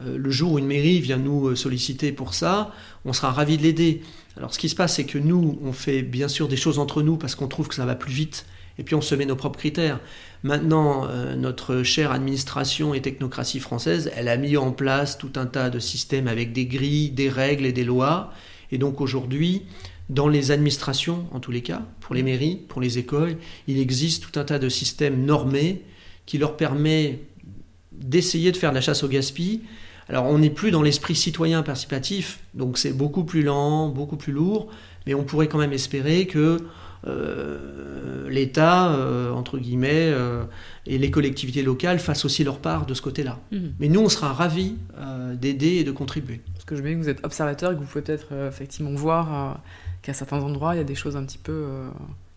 Euh, 0.00 0.16
le 0.16 0.30
jour 0.30 0.52
où 0.52 0.58
une 0.58 0.66
mairie 0.66 1.00
vient 1.00 1.18
nous 1.18 1.48
euh, 1.48 1.56
solliciter 1.56 2.12
pour 2.12 2.34
ça, 2.34 2.72
on 3.04 3.12
sera 3.12 3.30
ravi 3.30 3.58
de 3.58 3.62
l'aider. 3.62 4.02
Alors 4.36 4.54
ce 4.54 4.58
qui 4.58 4.68
se 4.68 4.74
passe, 4.74 4.96
c'est 4.96 5.04
que 5.04 5.18
nous, 5.18 5.58
on 5.62 5.72
fait 5.72 6.02
bien 6.02 6.28
sûr 6.28 6.48
des 6.48 6.56
choses 6.56 6.78
entre 6.78 7.02
nous 7.02 7.16
parce 7.16 7.34
qu'on 7.34 7.48
trouve 7.48 7.68
que 7.68 7.74
ça 7.74 7.84
va 7.84 7.94
plus 7.94 8.12
vite, 8.12 8.46
et 8.78 8.84
puis 8.84 8.94
on 8.94 9.02
se 9.02 9.14
met 9.14 9.26
nos 9.26 9.36
propres 9.36 9.58
critères. 9.58 10.00
Maintenant, 10.42 11.06
euh, 11.06 11.36
notre 11.36 11.82
chère 11.82 12.10
administration 12.10 12.94
et 12.94 13.02
technocratie 13.02 13.60
française, 13.60 14.10
elle 14.16 14.28
a 14.28 14.36
mis 14.36 14.56
en 14.56 14.72
place 14.72 15.18
tout 15.18 15.32
un 15.36 15.46
tas 15.46 15.68
de 15.70 15.78
systèmes 15.78 16.26
avec 16.26 16.52
des 16.52 16.66
grilles, 16.66 17.10
des 17.10 17.28
règles 17.28 17.66
et 17.66 17.72
des 17.72 17.84
lois. 17.84 18.32
Et 18.70 18.78
donc 18.78 19.00
aujourd'hui, 19.02 19.62
dans 20.08 20.28
les 20.28 20.50
administrations, 20.50 21.26
en 21.32 21.40
tous 21.40 21.52
les 21.52 21.62
cas, 21.62 21.82
pour 22.00 22.14
les 22.14 22.22
mairies, 22.22 22.56
pour 22.68 22.80
les 22.80 22.98
écoles, 22.98 23.36
il 23.68 23.78
existe 23.78 24.22
tout 24.22 24.40
un 24.40 24.44
tas 24.44 24.58
de 24.58 24.68
systèmes 24.68 25.24
normés 25.24 25.82
qui 26.24 26.38
leur 26.38 26.56
permet 26.56 27.20
d'essayer 27.92 28.52
de 28.52 28.56
faire 28.56 28.72
la 28.72 28.80
chasse 28.80 29.04
au 29.04 29.08
gaspillage. 29.08 29.60
Alors 30.08 30.26
on 30.26 30.38
n'est 30.38 30.50
plus 30.50 30.70
dans 30.70 30.82
l'esprit 30.82 31.14
citoyen 31.14 31.62
participatif, 31.62 32.40
donc 32.54 32.78
c'est 32.78 32.92
beaucoup 32.92 33.24
plus 33.24 33.42
lent, 33.42 33.88
beaucoup 33.88 34.16
plus 34.16 34.32
lourd, 34.32 34.68
mais 35.06 35.14
on 35.14 35.24
pourrait 35.24 35.48
quand 35.48 35.58
même 35.58 35.72
espérer 35.72 36.26
que 36.26 36.58
euh, 37.06 38.28
l'État, 38.30 38.92
euh, 38.92 39.32
entre 39.32 39.58
guillemets, 39.58 40.12
euh, 40.12 40.44
et 40.86 40.98
les 40.98 41.10
collectivités 41.10 41.62
locales 41.62 41.98
fassent 41.98 42.24
aussi 42.24 42.44
leur 42.44 42.58
part 42.58 42.86
de 42.86 42.94
ce 42.94 43.02
côté-là. 43.02 43.38
Mhm. 43.50 43.72
Mais 43.80 43.88
nous, 43.88 44.00
on 44.00 44.08
sera 44.08 44.32
ravis 44.32 44.76
d'aider 45.34 45.76
et 45.76 45.84
de 45.84 45.92
contribuer. 45.92 46.40
Parce 46.54 46.64
que 46.64 46.76
je 46.76 46.82
veux 46.82 46.92
que 46.92 46.98
vous 46.98 47.08
êtes 47.08 47.24
observateur 47.24 47.72
et 47.72 47.74
que 47.74 47.80
vous 47.80 47.86
pouvez 47.86 48.02
peut-être 48.02 48.32
effectivement 48.48 48.92
voir 48.94 49.60
qu'à 50.02 50.12
certains 50.12 50.40
endroits, 50.40 50.74
il 50.74 50.78
y 50.78 50.80
a 50.80 50.84
des 50.84 50.94
choses 50.94 51.16
un 51.16 51.24
petit 51.24 51.38
peu 51.38 51.64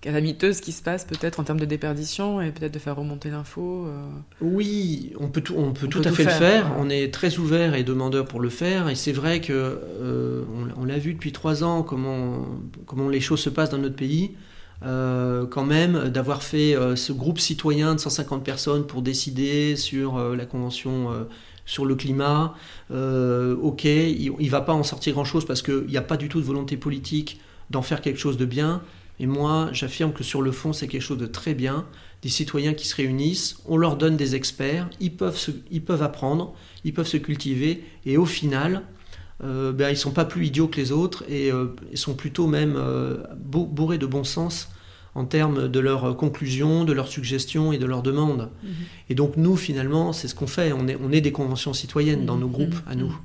calamiteuse 0.05 0.61
qui 0.61 0.71
se 0.71 0.83
passe 0.83 1.03
peut-être 1.03 1.39
en 1.39 1.43
termes 1.43 1.59
de 1.59 1.65
déperdition 1.65 2.39
et 2.39 2.51
peut-être 2.51 2.71
de 2.71 2.79
faire 2.79 2.95
remonter 2.95 3.31
l'info 3.31 3.87
euh. 3.87 4.07
Oui, 4.39 5.13
on 5.19 5.29
peut 5.29 5.41
tout, 5.41 5.55
on 5.57 5.73
peut 5.73 5.87
tout 5.87 6.03
à 6.05 6.11
fait 6.11 6.25
le 6.25 6.29
faire. 6.29 6.71
On 6.77 6.91
est 6.91 7.11
très 7.11 7.39
ouvert 7.39 7.73
et 7.73 7.83
demandeur 7.83 8.25
pour 8.25 8.39
le 8.39 8.49
faire. 8.49 8.87
Et 8.87 8.93
c'est 8.93 9.11
vrai 9.11 9.41
que 9.41 9.51
euh, 9.53 10.43
on, 10.77 10.85
l'a 10.85 10.99
vu 10.99 11.13
depuis 11.15 11.31
trois 11.31 11.63
ans 11.63 11.81
comment, 11.81 12.45
comment 12.85 13.09
les 13.09 13.19
choses 13.19 13.39
se 13.39 13.49
passent 13.49 13.71
dans 13.71 13.79
notre 13.79 13.95
pays. 13.95 14.31
Euh, 14.83 15.47
quand 15.47 15.63
même 15.65 16.09
d'avoir 16.09 16.43
fait 16.43 16.75
ce 16.95 17.11
groupe 17.11 17.39
citoyen 17.39 17.95
de 17.95 17.99
150 17.99 18.43
personnes 18.43 18.85
pour 18.85 19.01
décider 19.01 19.75
sur 19.75 20.19
la 20.19 20.45
convention 20.45 21.09
sur 21.65 21.83
le 21.83 21.95
climat. 21.95 22.53
ok, 22.91 23.85
il 23.85 24.35
ne 24.39 24.49
va 24.49 24.61
pas 24.61 24.73
en 24.73 24.83
sortir 24.83 25.13
grand-chose 25.13 25.45
parce 25.45 25.63
qu'il 25.63 25.87
n'y 25.87 25.97
a 25.97 26.03
pas 26.03 26.17
du 26.17 26.29
tout 26.29 26.39
de 26.39 26.45
volonté 26.45 26.77
politique 26.77 27.39
d'en 27.71 27.81
faire 27.81 28.01
quelque 28.01 28.19
chose 28.19 28.37
de 28.37 28.45
bien. 28.45 28.83
Et 29.19 29.27
moi, 29.27 29.69
j'affirme 29.71 30.13
que 30.13 30.23
sur 30.23 30.41
le 30.41 30.51
fond, 30.51 30.73
c'est 30.73 30.87
quelque 30.87 31.01
chose 31.01 31.17
de 31.17 31.25
très 31.25 31.53
bien. 31.53 31.85
Des 32.21 32.29
citoyens 32.29 32.73
qui 32.73 32.87
se 32.87 32.95
réunissent, 32.95 33.57
on 33.65 33.77
leur 33.77 33.97
donne 33.97 34.17
des 34.17 34.35
experts, 34.35 34.89
ils 34.99 35.15
peuvent, 35.15 35.39
ils 35.71 35.81
peuvent 35.81 36.03
apprendre, 36.03 36.53
ils 36.83 36.93
peuvent 36.93 37.07
se 37.07 37.17
cultiver, 37.17 37.83
et 38.05 38.17
au 38.17 38.25
final, 38.25 38.83
euh, 39.43 39.71
ben, 39.71 39.89
ils 39.89 39.93
ne 39.93 39.97
sont 39.97 40.11
pas 40.11 40.25
plus 40.25 40.47
idiots 40.47 40.67
que 40.67 40.77
les 40.77 40.91
autres, 40.91 41.23
et 41.29 41.51
euh, 41.51 41.75
ils 41.91 41.97
sont 41.97 42.15
plutôt 42.15 42.47
même 42.47 42.75
euh, 42.77 43.17
bourrés 43.37 43.97
de 43.97 44.05
bon 44.05 44.23
sens 44.23 44.69
en 45.13 45.25
termes 45.25 45.69
de 45.69 45.79
leurs 45.79 46.17
conclusions, 46.17 46.83
de 46.83 46.91
leurs 46.91 47.07
suggestions 47.07 47.71
et 47.71 47.77
de 47.77 47.85
leurs 47.85 48.01
demandes. 48.01 48.49
Mhm. 48.63 48.69
Et 49.09 49.15
donc 49.15 49.37
nous, 49.37 49.55
finalement, 49.55 50.11
c'est 50.11 50.27
ce 50.27 50.35
qu'on 50.35 50.47
fait. 50.47 50.73
On 50.73 50.87
est, 50.87 50.97
on 51.01 51.11
est 51.11 51.21
des 51.21 51.31
conventions 51.31 51.73
citoyennes 51.73 52.25
dans 52.25 52.37
nos 52.37 52.49
groupes, 52.49 52.75
mhm. 52.75 52.91
à 52.91 52.95
nous. 52.95 53.15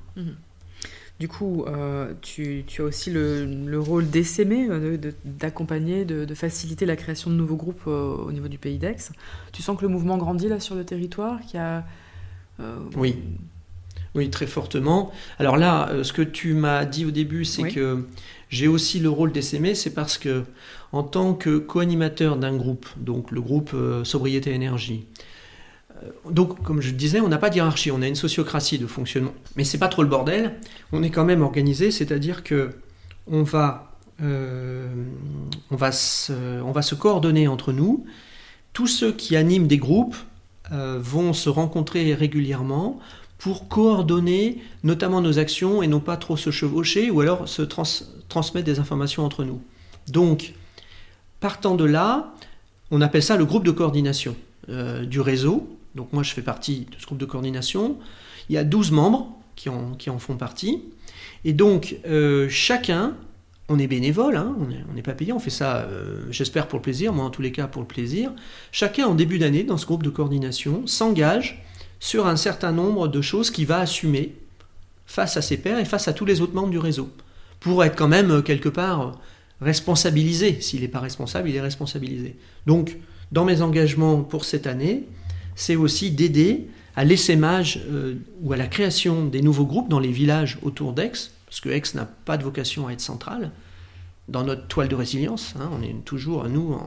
Du 1.20 1.28
coup, 1.28 1.66
euh, 1.66 2.14
tu, 2.22 2.64
as 2.78 2.82
aussi 2.82 3.10
le, 3.10 3.78
rôle 3.78 4.08
d'essaimer, 4.08 4.68
euh, 4.70 4.96
d'accompagner, 5.26 6.06
de, 6.06 6.34
faciliter 6.34 6.86
la 6.86 6.96
création 6.96 7.28
de 7.30 7.34
nouveaux 7.36 7.56
groupes 7.56 7.82
euh, 7.86 8.16
au 8.16 8.32
niveau 8.32 8.48
du 8.48 8.56
pays 8.56 8.78
d'Aix. 8.78 8.96
Tu 9.52 9.60
sens 9.60 9.76
que 9.76 9.82
le 9.82 9.88
mouvement 9.88 10.16
grandit 10.16 10.48
là 10.48 10.60
sur 10.60 10.74
le 10.74 10.84
territoire 10.84 11.38
a, 11.54 11.84
Oui. 12.96 13.16
Oui, 14.14 14.30
très 14.30 14.46
fortement. 14.46 15.12
Alors 15.38 15.58
là, 15.58 15.92
ce 16.02 16.14
que 16.14 16.22
tu 16.22 16.54
m'as 16.54 16.86
dit 16.86 17.04
au 17.04 17.10
début, 17.10 17.44
c'est 17.44 17.68
que 17.68 18.06
j'ai 18.48 18.66
aussi 18.66 18.98
le 18.98 19.10
rôle 19.10 19.30
d'essaimer, 19.30 19.74
c'est 19.74 19.94
parce 19.94 20.16
que 20.16 20.44
en 20.90 21.02
tant 21.02 21.34
que 21.34 21.58
co-animateur 21.58 22.36
d'un 22.36 22.56
groupe, 22.56 22.88
donc 22.96 23.30
le 23.30 23.42
groupe 23.42 23.76
Sobriété 24.04 24.52
Énergie, 24.52 25.04
donc, 26.30 26.62
comme 26.62 26.80
je 26.80 26.90
disais, 26.90 27.20
on 27.20 27.28
n'a 27.28 27.38
pas 27.38 27.50
de 27.50 27.60
on 27.90 28.02
a 28.02 28.08
une 28.08 28.14
sociocratie 28.14 28.78
de 28.78 28.86
fonctionnement. 28.86 29.34
Mais 29.56 29.64
c'est 29.64 29.78
pas 29.78 29.88
trop 29.88 30.02
le 30.02 30.08
bordel. 30.08 30.54
On 30.92 31.02
est 31.02 31.10
quand 31.10 31.24
même 31.24 31.42
organisé, 31.42 31.90
c'est-à-dire 31.90 32.42
que 32.42 32.70
on 33.26 33.42
va, 33.42 33.92
euh, 34.22 34.88
se 36.02 36.94
coordonner 36.94 37.48
entre 37.48 37.72
nous. 37.72 38.04
Tous 38.72 38.86
ceux 38.86 39.12
qui 39.12 39.36
animent 39.36 39.66
des 39.66 39.78
groupes 39.78 40.16
euh, 40.72 40.98
vont 41.00 41.32
se 41.32 41.48
rencontrer 41.48 42.14
régulièrement 42.14 42.98
pour 43.38 43.68
coordonner 43.68 44.62
notamment 44.84 45.20
nos 45.20 45.38
actions 45.38 45.82
et 45.82 45.86
non 45.86 46.00
pas 46.00 46.16
trop 46.16 46.36
se 46.36 46.50
chevaucher 46.50 47.10
ou 47.10 47.20
alors 47.20 47.48
se 47.48 47.62
transmettre 47.62 48.66
des 48.66 48.78
informations 48.78 49.24
entre 49.24 49.44
nous. 49.44 49.60
Donc, 50.08 50.54
partant 51.40 51.74
de 51.74 51.84
là, 51.84 52.34
on 52.90 53.00
appelle 53.00 53.22
ça 53.22 53.36
le 53.36 53.44
groupe 53.44 53.64
de 53.64 53.70
coordination 53.70 54.36
du 54.68 55.20
réseau 55.20 55.79
Donc 55.94 56.12
moi, 56.12 56.22
je 56.22 56.32
fais 56.32 56.42
partie 56.42 56.86
de 56.90 56.96
ce 56.98 57.06
groupe 57.06 57.18
de 57.18 57.24
coordination. 57.24 57.98
Il 58.48 58.54
y 58.54 58.58
a 58.58 58.64
12 58.64 58.90
membres 58.92 59.36
qui 59.56 59.68
en, 59.68 60.18
font 60.18 60.36
partie. 60.36 60.82
Et 61.44 61.52
donc, 61.52 61.96
euh, 62.06 62.48
chacun, 62.48 63.14
on 63.68 63.78
est 63.78 63.86
bénévole, 63.86 64.36
hein, 64.36 64.56
on 64.90 64.94
n'est 64.94 65.02
pas 65.02 65.12
payé, 65.12 65.32
on 65.32 65.38
fait 65.38 65.50
ça, 65.50 65.78
euh, 65.78 66.26
j'espère, 66.30 66.66
pour 66.66 66.78
le 66.78 66.82
plaisir, 66.82 67.12
moi 67.12 67.24
en 67.24 67.30
tous 67.30 67.42
les 67.42 67.52
cas 67.52 67.66
pour 67.66 67.82
le 67.82 67.88
plaisir. 67.88 68.32
Chacun, 68.72 69.06
en 69.06 69.14
début 69.14 69.38
d'année, 69.38 69.62
dans 69.62 69.76
ce 69.76 69.86
groupe 69.86 70.02
de 70.02 70.10
coordination, 70.10 70.86
s'engage 70.86 71.62
sur 72.00 72.26
un 72.26 72.36
certain 72.36 72.72
nombre 72.72 73.06
de 73.08 73.20
choses 73.20 73.50
qu'il 73.50 73.66
va 73.66 73.80
assumer 73.80 74.34
face 75.06 75.36
à 75.36 75.42
ses 75.42 75.58
pairs 75.58 75.78
et 75.78 75.84
face 75.84 76.08
à 76.08 76.12
tous 76.12 76.24
les 76.24 76.40
autres 76.40 76.54
membres 76.54 76.70
du 76.70 76.78
réseau, 76.78 77.10
pour 77.58 77.84
être 77.84 77.96
quand 77.96 78.08
même 78.08 78.30
euh, 78.30 78.42
quelque 78.42 78.68
part 78.68 79.18
responsabilisé. 79.60 80.60
S'il 80.60 80.80
n'est 80.80 80.88
pas 80.88 81.00
responsable, 81.00 81.50
il 81.50 81.56
est 81.56 81.60
responsabilisé. 81.60 82.36
Donc, 82.66 82.96
dans 83.30 83.44
mes 83.44 83.60
engagements 83.60 84.22
pour 84.22 84.44
cette 84.44 84.66
année, 84.66 85.04
c'est 85.60 85.76
aussi 85.76 86.10
d'aider 86.10 86.68
à 86.96 87.04
l'essaimage 87.04 87.80
euh, 87.90 88.14
ou 88.40 88.54
à 88.54 88.56
la 88.56 88.66
création 88.66 89.26
des 89.26 89.42
nouveaux 89.42 89.66
groupes 89.66 89.90
dans 89.90 90.00
les 90.00 90.10
villages 90.10 90.58
autour 90.62 90.94
d'Aix, 90.94 91.12
parce 91.44 91.60
que 91.60 91.68
Aix 91.68 91.82
n'a 91.94 92.06
pas 92.06 92.38
de 92.38 92.44
vocation 92.44 92.86
à 92.88 92.92
être 92.92 93.02
centrale. 93.02 93.50
Dans 94.28 94.42
notre 94.42 94.66
toile 94.68 94.88
de 94.88 94.94
résilience, 94.94 95.54
hein, 95.60 95.68
on 95.72 95.82
est 95.82 95.94
toujours, 96.04 96.48
nous, 96.48 96.78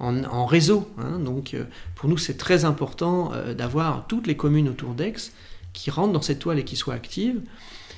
en, 0.00 0.46
réseau. 0.46 0.86
Hein. 0.98 1.18
donc, 1.18 1.54
euh, 1.54 1.64
pour 1.94 2.10
nous, 2.10 2.18
c'est 2.18 2.36
très 2.36 2.66
important 2.66 3.32
euh, 3.32 3.54
d'avoir 3.54 4.06
toutes 4.06 4.26
les 4.26 4.36
communes 4.36 4.68
autour 4.68 4.92
d'Aix 4.92 5.32
qui 5.72 5.90
rentrent 5.90 6.12
dans 6.12 6.22
cette 6.22 6.40
toile 6.40 6.58
et 6.58 6.64
qui 6.64 6.76
soient 6.76 6.94
actives. 6.94 7.40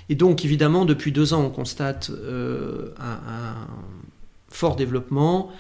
Et 0.09 0.15
donc, 0.15 0.45
évidemment, 0.45 0.85
depuis 0.85 1.11
deux 1.11 1.35
ans, 1.35 1.43
on 1.43 1.51
constate 1.51 2.13
un, 3.01 3.55
fort 4.49 4.77
développement, 4.77 5.51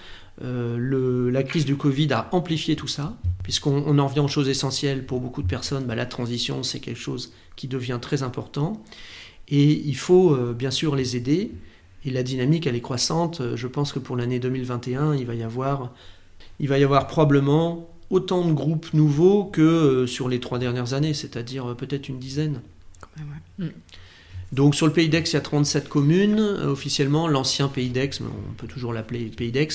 la 0.41 1.43
crise 1.43 1.65
du 1.65 1.77
Covid 1.77 2.13
a 2.13 2.29
amplifié 2.31 2.77
tout 2.77 2.87
ça, 2.87 3.17
puisqu'on 3.45 3.99
en 3.99 4.07
vient 4.07 4.25
aux 4.25 4.29
choses 4.29 4.49
essentielles 4.49 5.05
pour 5.07 5.21
beaucoup 5.21 5.43
de 5.43 5.47
personnes. 5.47 5.85
Bah, 5.85 5.95
la 5.95 6.07
transition, 6.07 6.65
c'est 6.65 6.81
quelque 6.81 6.99
chose 6.99 7.33
qui 7.55 7.69
devient 7.69 7.99
très 8.01 8.25
important. 8.25 8.83
Et 9.49 9.71
il 9.71 9.97
faut 9.97 10.35
euh, 10.35 10.55
bien 10.55 10.73
sûr 10.73 10.97
les 10.97 11.15
aider. 11.15 11.53
Et 12.07 12.11
la 12.11 12.23
dynamique, 12.23 12.67
elle 12.67 12.75
est 12.75 12.81
croissante. 12.81 13.43
Je 13.55 13.67
pense 13.67 13.93
que 13.93 13.99
pour 13.99 14.17
l'année 14.17 14.39
2021, 14.39 15.15
il 15.15 15.27
va 15.27 15.35
y 15.35 15.43
avoir, 15.43 15.93
il 16.59 16.69
va 16.69 16.79
y 16.79 16.85
avoir 16.85 17.07
probablement 17.07 17.89
autant 18.09 18.47
de 18.47 18.53
groupes 18.53 18.93
nouveaux 18.95 19.45
que 19.45 19.61
euh, 19.61 20.07
sur 20.07 20.29
les 20.29 20.41
trois 20.41 20.59
dernières 20.59 20.95
années, 20.95 21.15
c'est-à-dire 21.15 21.77
peut-être 21.77 22.09
une 22.09 22.19
dizaine. 22.19 22.63
Mm. 23.59 23.69
Donc 24.53 24.75
sur 24.75 24.87
le 24.87 24.93
Pays 24.93 25.11
d'Aix, 25.11 25.25
il 25.27 25.35
y 25.35 25.37
a 25.37 25.43
37 25.43 25.91
communes. 25.91 26.41
officiellement, 26.41 27.29
l'ancien 27.29 27.69
Pays 27.69 27.91
d'Aix, 27.91 28.11
on 28.23 28.55
peut 28.55 28.69
toujours 28.69 28.95
l'appeler 28.95 29.27
Pays 29.27 29.53
d'Aix, 29.53 29.69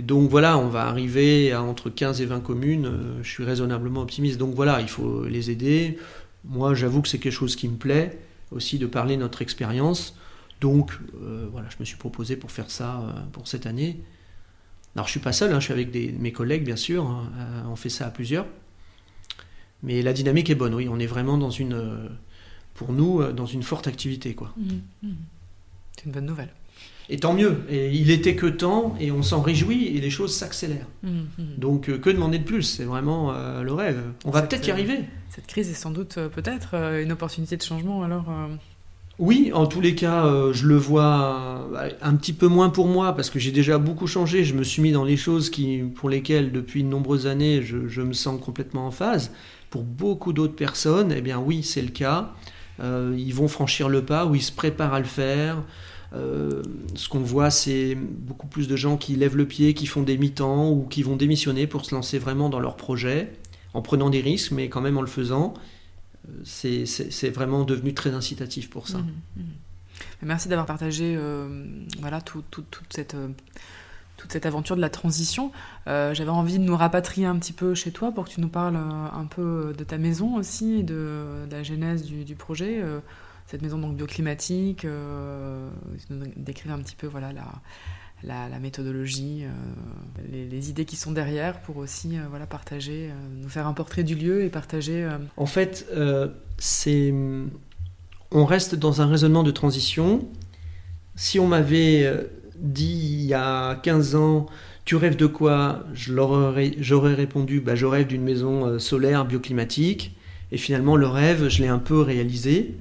et 0.00 0.02
donc 0.02 0.30
voilà, 0.30 0.56
on 0.56 0.68
va 0.68 0.86
arriver 0.86 1.52
à 1.52 1.62
entre 1.62 1.90
15 1.90 2.22
et 2.22 2.24
20 2.24 2.40
communes. 2.40 2.86
Euh, 2.86 3.22
je 3.22 3.28
suis 3.28 3.44
raisonnablement 3.44 4.00
optimiste. 4.00 4.38
Donc 4.38 4.54
voilà, 4.54 4.80
il 4.80 4.88
faut 4.88 5.26
les 5.26 5.50
aider. 5.50 5.98
Moi, 6.46 6.72
j'avoue 6.72 7.02
que 7.02 7.08
c'est 7.08 7.18
quelque 7.18 7.34
chose 7.34 7.54
qui 7.54 7.68
me 7.68 7.76
plaît 7.76 8.18
aussi 8.50 8.78
de 8.78 8.86
parler 8.86 9.16
de 9.16 9.20
notre 9.20 9.42
expérience. 9.42 10.16
Donc 10.62 10.98
euh, 11.22 11.46
voilà, 11.52 11.68
je 11.68 11.76
me 11.80 11.84
suis 11.84 11.98
proposé 11.98 12.36
pour 12.36 12.50
faire 12.50 12.70
ça 12.70 13.02
euh, 13.02 13.12
pour 13.32 13.46
cette 13.46 13.66
année. 13.66 14.00
Alors 14.96 15.04
je 15.04 15.10
suis 15.10 15.20
pas 15.20 15.34
seul, 15.34 15.52
hein, 15.52 15.60
je 15.60 15.64
suis 15.64 15.74
avec 15.74 15.94
mes 15.94 16.32
collègues 16.32 16.64
bien 16.64 16.76
sûr. 16.76 17.06
Hein, 17.06 17.30
on 17.70 17.76
fait 17.76 17.90
ça 17.90 18.06
à 18.06 18.10
plusieurs. 18.10 18.46
Mais 19.82 20.00
la 20.00 20.14
dynamique 20.14 20.48
est 20.48 20.54
bonne, 20.54 20.72
oui. 20.72 20.88
On 20.90 20.98
est 20.98 21.06
vraiment 21.06 21.36
dans 21.36 21.50
une, 21.50 22.08
pour 22.72 22.94
nous, 22.94 23.22
dans 23.34 23.44
une 23.44 23.62
forte 23.62 23.86
activité, 23.86 24.34
quoi. 24.34 24.54
Mmh, 24.56 25.08
mmh. 25.08 25.12
C'est 25.94 26.06
une 26.06 26.12
bonne 26.12 26.26
nouvelle. 26.26 26.54
Et 27.12 27.18
tant 27.18 27.34
mieux. 27.34 27.56
Et 27.68 27.90
il 27.90 28.12
était 28.12 28.36
que 28.36 28.46
temps, 28.46 28.94
et 29.00 29.10
on 29.10 29.22
s'en 29.22 29.42
réjouit, 29.42 29.88
et 29.88 30.00
les 30.00 30.10
choses 30.10 30.32
s'accélèrent. 30.32 30.86
Mmh, 31.02 31.08
mmh. 31.08 31.44
Donc 31.58 31.90
euh, 31.90 31.98
que 31.98 32.08
demander 32.08 32.38
de 32.38 32.44
plus? 32.44 32.62
C'est 32.62 32.84
vraiment 32.84 33.32
euh, 33.32 33.62
le 33.62 33.72
rêve. 33.72 34.00
On 34.24 34.30
va 34.30 34.42
peut-être 34.42 34.68
y 34.68 34.70
arriver. 34.70 34.98
Euh, 34.98 35.04
cette 35.28 35.48
crise 35.48 35.68
est 35.68 35.74
sans 35.74 35.90
doute 35.90 36.18
peut-être 36.34 36.74
une 37.02 37.12
opportunité 37.12 37.56
de 37.56 37.62
changement 37.62 38.02
alors 38.02 38.26
oui, 39.18 39.50
en 39.52 39.66
tous 39.66 39.82
les 39.82 39.94
cas, 39.94 40.24
je 40.50 40.66
le 40.66 40.76
vois 40.76 41.68
un 42.00 42.14
petit 42.14 42.32
peu 42.32 42.48
moins 42.48 42.70
pour 42.70 42.86
moi 42.86 43.14
parce 43.14 43.28
que 43.28 43.38
j'ai 43.38 43.52
déjà 43.52 43.76
beaucoup 43.76 44.06
changé. 44.06 44.44
Je 44.44 44.54
me 44.54 44.64
suis 44.64 44.80
mis 44.80 44.92
dans 44.92 45.04
les 45.04 45.18
choses 45.18 45.50
qui, 45.50 45.82
pour 45.94 46.08
lesquelles, 46.08 46.52
depuis 46.52 46.82
de 46.82 46.88
nombreuses 46.88 47.26
années, 47.26 47.60
je, 47.60 47.86
je 47.86 48.00
me 48.00 48.14
sens 48.14 48.40
complètement 48.40 48.86
en 48.86 48.90
phase. 48.90 49.30
Pour 49.68 49.82
beaucoup 49.82 50.32
d'autres 50.32 50.56
personnes, 50.56 51.12
eh 51.14 51.20
bien 51.20 51.38
oui, 51.38 51.62
c'est 51.62 51.82
le 51.82 51.90
cas. 51.90 52.32
ils 52.80 53.34
vont 53.34 53.48
franchir 53.48 53.90
le 53.90 54.02
pas 54.02 54.24
ou 54.24 54.36
ils 54.36 54.42
se 54.42 54.52
préparent 54.52 54.94
à 54.94 55.00
le 55.00 55.04
faire. 55.04 55.58
Euh, 56.12 56.62
ce 56.94 57.08
qu'on 57.08 57.20
voit, 57.20 57.50
c'est 57.50 57.94
beaucoup 57.94 58.46
plus 58.46 58.68
de 58.68 58.76
gens 58.76 58.96
qui 58.96 59.14
lèvent 59.14 59.36
le 59.36 59.46
pied, 59.46 59.74
qui 59.74 59.86
font 59.86 60.02
des 60.02 60.18
mi-temps 60.18 60.70
ou 60.70 60.84
qui 60.84 61.02
vont 61.02 61.16
démissionner 61.16 61.66
pour 61.66 61.84
se 61.84 61.94
lancer 61.94 62.18
vraiment 62.18 62.48
dans 62.48 62.60
leur 62.60 62.76
projet, 62.76 63.32
en 63.74 63.82
prenant 63.82 64.10
des 64.10 64.20
risques, 64.20 64.50
mais 64.50 64.68
quand 64.68 64.80
même 64.80 64.98
en 64.98 65.02
le 65.02 65.06
faisant. 65.06 65.54
Euh, 66.28 66.32
c'est 66.44 67.30
vraiment 67.30 67.64
devenu 67.64 67.94
très 67.94 68.12
incitatif 68.14 68.70
pour 68.70 68.88
ça. 68.88 68.98
Mmh, 68.98 69.12
mmh. 69.36 69.42
Merci 70.22 70.48
d'avoir 70.48 70.66
partagé 70.66 71.14
euh, 71.16 71.64
voilà, 72.00 72.20
toute, 72.20 72.80
cette, 72.88 73.14
aventure 74.44 74.76
de 74.76 74.80
la 74.80 74.90
transition. 74.90 75.52
J'avais 75.86 76.28
envie 76.28 76.58
de 76.58 76.64
nous 76.64 76.76
rapatrier 76.76 77.26
un 77.26 77.38
petit 77.38 77.52
peu 77.52 77.74
chez 77.74 77.92
toi 77.92 78.10
pour 78.12 78.24
que 78.24 78.30
tu 78.30 78.40
nous 78.40 78.48
parles 78.48 78.76
un 78.76 79.26
peu 79.26 79.74
de 79.76 79.84
ta 79.84 79.98
maison 79.98 80.36
aussi, 80.36 80.82
de, 80.82 81.46
de 81.48 81.52
la 81.52 81.62
genèse 81.62 82.04
du 82.04 82.34
projet 82.34 82.82
cette 83.50 83.62
maison 83.62 83.78
donc 83.78 83.96
bioclimatique, 83.96 84.84
euh, 84.84 85.68
décrire 86.36 86.72
un 86.72 86.78
petit 86.78 86.94
peu 86.94 87.08
voilà 87.08 87.32
la, 88.22 88.58
méthodologie, 88.60 89.42
euh, 89.44 90.46
les, 90.48 90.70
idées 90.70 90.84
qui 90.84 90.94
sont 90.94 91.10
derrière 91.10 91.60
pour 91.62 91.78
aussi 91.78 92.16
euh, 92.16 92.22
voilà 92.30 92.46
partager, 92.46 93.10
nous 93.42 93.48
faire 93.48 93.66
un 93.66 93.72
portrait 93.72 94.04
du 94.04 94.14
lieu 94.14 94.44
et 94.44 94.50
partager. 94.50 95.08
En 95.36 95.46
fait, 95.46 95.88
c'est 96.58 97.12
on 98.30 98.44
reste 98.44 98.76
dans 98.76 99.02
un 99.02 99.06
raisonnement 99.06 99.42
de 99.42 99.50
transition. 99.50 100.28
Si 101.16 101.40
on 101.40 101.48
m'avait 101.48 102.08
dit 102.56 103.18
il 103.18 103.22
y 103.22 103.34
a 103.34 103.74
15 103.82 104.14
ans, 104.14 104.46
tu 104.84 104.94
rêves 104.94 105.16
de 105.16 105.26
quoi? 105.26 105.84
J'aurais 105.92 107.14
répondu, 107.14 107.60
bah, 107.60 107.74
je 107.74 107.86
rêve 107.86 108.06
d'une 108.06 108.22
maison 108.22 108.78
solaire 108.78 109.24
bioclimatique. 109.24 110.14
Et 110.52 110.56
finalement, 110.56 110.96
le 110.96 111.06
rêve, 111.06 111.48
je 111.48 111.62
l'ai 111.62 111.68
un 111.68 111.78
peu 111.78 112.00
réalisé. 112.00 112.76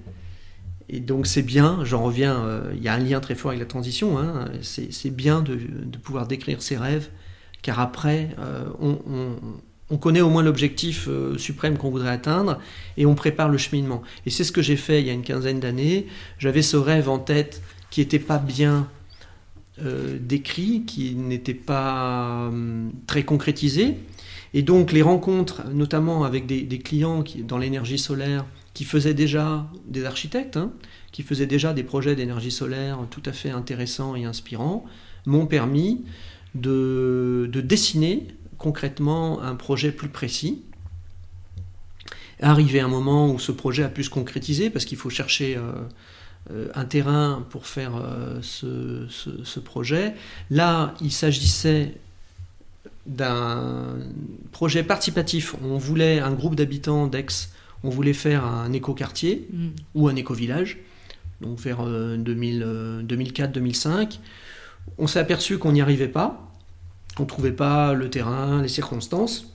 Et 0.90 1.00
donc 1.00 1.28
c'est 1.28 1.44
bien, 1.44 1.80
j'en 1.84 2.04
reviens, 2.04 2.44
euh, 2.44 2.74
il 2.76 2.82
y 2.82 2.88
a 2.88 2.94
un 2.94 3.00
lien 3.00 3.20
très 3.20 3.36
fort 3.36 3.52
avec 3.52 3.60
la 3.60 3.68
transition, 3.68 4.18
hein, 4.18 4.46
c'est 4.62 5.12
bien 5.12 5.42
de, 5.42 5.58
pouvoir 6.02 6.28
décrire 6.28 6.64
ses 6.64 6.78
rêves, 6.78 7.10
car 7.62 7.80
après, 7.80 8.30
euh, 8.40 8.66
on, 8.80 9.98
connaît 9.98 10.22
au 10.22 10.30
moins 10.30 10.42
l'objectif 10.42 11.08
euh, 11.08 11.38
suprême 11.38 11.78
qu'on 11.78 11.92
voudrait 11.92 12.10
atteindre, 12.10 12.60
et 12.98 13.06
on 13.06 13.14
prépare 13.14 13.50
le 13.50 13.60
cheminement. 13.60 14.02
Et 14.26 14.32
c'est 14.32 14.44
ce 14.44 14.52
que 14.52 14.64
j'ai 14.64 14.78
fait 14.78 15.02
il 15.02 15.08
y 15.08 15.12
a 15.12 15.14
une 15.14 15.22
quinzaine 15.22 15.60
d'années, 15.60 16.08
j'avais 16.40 16.64
ce 16.64 16.78
rêve 16.78 17.08
en 17.08 17.20
tête 17.20 17.62
qui 17.92 18.02
n'était 18.02 18.20
pas 18.20 18.40
bien 18.40 18.88
décrit, 20.20 20.84
qui 20.86 21.16
n'était 21.16 21.54
pas 21.54 22.48
hum, 22.50 22.92
très 23.08 23.24
concrétisé, 23.24 23.96
et 24.54 24.62
donc 24.62 24.92
les 24.92 25.02
rencontres, 25.02 25.64
notamment 25.72 26.24
avec 26.26 26.46
des, 26.48 26.80
clients 26.80 27.24
dans 27.48 27.58
l'énergie 27.58 28.00
solaire, 28.00 28.46
qui 28.80 28.86
faisaient 28.86 29.14
déjà 29.14 29.68
des 29.88 30.06
architectes, 30.06 30.56
hein, 30.56 30.72
qui 31.12 31.22
faisaient 31.22 31.46
déjà 31.46 31.74
des 31.74 31.84
projets 31.84 32.16
d'énergie 32.16 32.50
solaire 32.50 33.00
tout 33.10 33.22
à 33.26 33.34
fait 33.34 33.50
intéressants 33.50 34.16
et 34.16 34.24
inspirants, 34.24 34.86
m'ont 35.26 35.48
permis 35.48 36.06
de, 36.56 37.52
dessiner 37.54 38.26
concrètement 38.58 39.42
un 39.42 39.56
projet 39.56 39.92
plus 39.92 40.08
précis. 40.08 40.62
Arrivé 42.42 42.80
un 42.80 42.88
moment 42.88 43.30
où 43.30 43.38
ce 43.38 43.52
projet 43.52 43.84
a 43.84 43.90
pu 43.90 44.06
se 44.06 44.10
concrétiser, 44.10 44.70
parce 44.70 44.86
qu'il 44.86 44.98
faut 44.98 45.10
chercher 45.10 45.58
euh, 45.58 45.74
euh, 46.52 46.70
un 46.74 46.86
terrain 46.86 47.46
pour 47.50 47.68
faire 47.68 47.98
euh, 47.98 48.40
ce, 48.42 49.08
ce, 49.10 49.60
projet, 49.60 50.14
là, 50.50 50.94
il 51.02 51.12
s'agissait 51.12 51.96
d'un 53.08 53.98
projet 54.54 54.84
participatif. 54.84 55.54
On 55.66 55.78
voulait 55.78 56.22
un 56.22 56.32
groupe 56.32 56.56
d'habitants 56.56 57.08
d'Aix 57.08 57.50
on 57.84 57.90
voulait 57.90 58.14
faire 58.14 58.46
un 58.46 58.72
éco-quartier 58.74 59.48
mm. 59.52 59.68
ou 59.96 60.08
un 60.08 60.16
éco-village, 60.16 60.78
donc 61.42 61.60
vers 61.60 61.82
2004-2005. 61.82 63.90
Euh, 63.90 64.06
on 64.98 65.08
s'est 65.08 65.20
aperçu 65.20 65.58
qu'on 65.58 65.72
n'y 65.72 65.82
arrivait 65.82 66.08
pas, 66.08 66.52
qu'on 67.16 67.24
ne 67.24 67.28
trouvait 67.28 67.52
pas 67.52 67.94
le 67.94 68.10
terrain, 68.10 68.62
les 68.62 68.68
circonstances, 68.68 69.54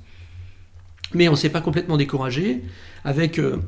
mais 1.12 1.28
on 1.28 1.32
ne 1.32 1.36
s'est 1.36 1.50
pas 1.50 1.60
complètement 1.60 1.96
découragé. 1.96 2.62
Avec, 3.04 3.38
euh, 3.38 3.60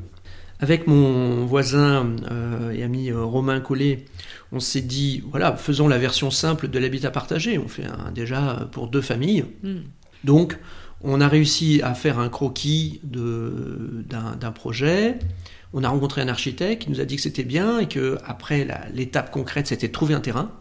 avec 0.59 0.87
mon 0.87 1.45
voisin 1.45 2.15
euh, 2.31 2.71
et 2.71 2.83
ami 2.83 3.11
Romain 3.11 3.59
Collet, 3.59 4.05
on 4.51 4.59
s'est 4.59 4.81
dit, 4.81 5.23
voilà, 5.29 5.55
faisons 5.55 5.87
la 5.87 5.99
version 5.99 6.31
simple 6.31 6.67
de 6.67 6.79
l'habitat 6.79 7.11
partagé. 7.11 7.59
On 7.59 7.67
fait 7.67 7.85
déjà 8.15 8.67
pour 8.71 8.87
deux 8.87 9.01
familles. 9.01 9.45
Mm. 9.61 9.75
Donc, 10.23 10.57
on 11.01 11.21
a 11.21 11.27
réussi 11.27 11.81
à 11.83 11.93
faire 11.93 12.19
un 12.19 12.29
croquis 12.29 13.01
d'un 13.03 14.51
projet. 14.51 15.19
On 15.73 15.83
a 15.83 15.89
rencontré 15.89 16.21
un 16.21 16.27
architecte 16.27 16.83
qui 16.83 16.89
nous 16.89 16.99
a 16.99 17.05
dit 17.05 17.17
que 17.17 17.21
c'était 17.21 17.43
bien 17.43 17.79
et 17.79 17.87
que 17.87 18.17
après 18.25 18.67
l'étape 18.93 19.31
concrète, 19.31 19.67
c'était 19.67 19.87
de 19.87 19.93
trouver 19.93 20.13
un 20.13 20.21
terrain 20.21 20.51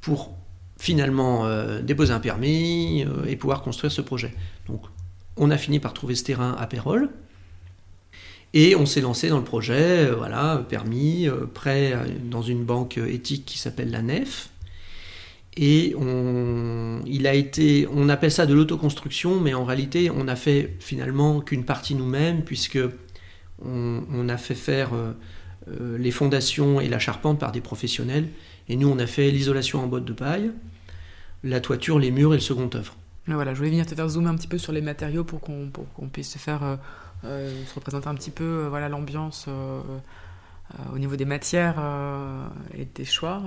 pour 0.00 0.34
finalement 0.78 1.44
euh, 1.44 1.82
déposer 1.82 2.12
un 2.12 2.20
permis 2.20 3.04
euh, 3.04 3.26
et 3.26 3.36
pouvoir 3.36 3.62
construire 3.62 3.92
ce 3.92 4.00
projet. 4.00 4.32
Donc, 4.66 4.80
on 5.36 5.50
a 5.50 5.58
fini 5.58 5.78
par 5.78 5.92
trouver 5.92 6.14
ce 6.14 6.24
terrain 6.24 6.56
à 6.58 6.66
Pérol. 6.66 7.10
Et 8.52 8.74
on 8.74 8.86
s'est 8.86 9.02
lancé 9.02 9.28
dans 9.28 9.38
le 9.38 9.44
projet, 9.44 10.06
euh, 10.08 10.14
voilà, 10.16 10.64
permis, 10.68 11.28
prêt 11.52 11.94
dans 12.24 12.42
une 12.42 12.64
banque 12.64 12.98
éthique 12.98 13.44
qui 13.44 13.58
s'appelle 13.58 13.90
la 13.90 14.00
NEF. 14.00 14.48
Et 15.62 15.94
on, 15.94 17.02
il 17.06 17.26
a 17.26 17.34
été, 17.34 17.86
on 17.92 18.08
appelle 18.08 18.32
ça 18.32 18.46
de 18.46 18.54
l'autoconstruction, 18.54 19.40
mais 19.40 19.52
en 19.52 19.64
réalité, 19.64 20.10
on 20.10 20.24
n'a 20.24 20.34
fait 20.34 20.74
finalement 20.80 21.40
qu'une 21.40 21.64
partie 21.64 21.94
nous-mêmes, 21.94 22.42
puisque 22.42 22.78
on, 23.62 24.28
a 24.30 24.36
fait 24.38 24.54
faire 24.54 24.92
euh, 24.94 25.98
les 25.98 26.10
fondations 26.10 26.80
et 26.80 26.88
la 26.88 26.98
charpente 26.98 27.38
par 27.38 27.52
des 27.52 27.60
professionnels. 27.60 28.28
Et 28.70 28.76
nous, 28.76 28.88
on 28.88 28.98
a 28.98 29.06
fait 29.06 29.30
l'isolation 29.30 29.84
en 29.84 29.86
botte 29.86 30.06
de 30.06 30.14
paille, 30.14 30.50
la 31.44 31.60
toiture, 31.60 31.98
les 31.98 32.10
murs 32.10 32.32
et 32.32 32.38
le 32.38 32.42
second 32.42 32.70
œuvre. 32.74 32.96
Voilà, 33.26 33.52
je 33.52 33.58
voulais 33.58 33.70
venir 33.70 33.84
te 33.84 33.94
faire 33.94 34.08
zoomer 34.08 34.30
un 34.30 34.36
petit 34.36 34.48
peu 34.48 34.58
sur 34.58 34.72
les 34.72 34.80
matériaux 34.80 35.24
pour 35.24 35.40
qu'on 35.40 36.08
puisse 36.10 36.32
se 36.32 36.38
faire 36.38 36.78
euh, 37.24 37.50
se 37.66 37.74
représenter 37.74 38.08
un 38.08 38.14
petit 38.14 38.30
peu 38.30 38.44
euh, 38.44 38.68
voilà 38.70 38.88
l'ambiance 38.88 39.44
euh, 39.46 39.82
au 40.94 40.98
niveau 40.98 41.16
des 41.16 41.24
matières 41.24 41.82
et 42.76 42.86
des 42.94 43.04
choix. 43.04 43.42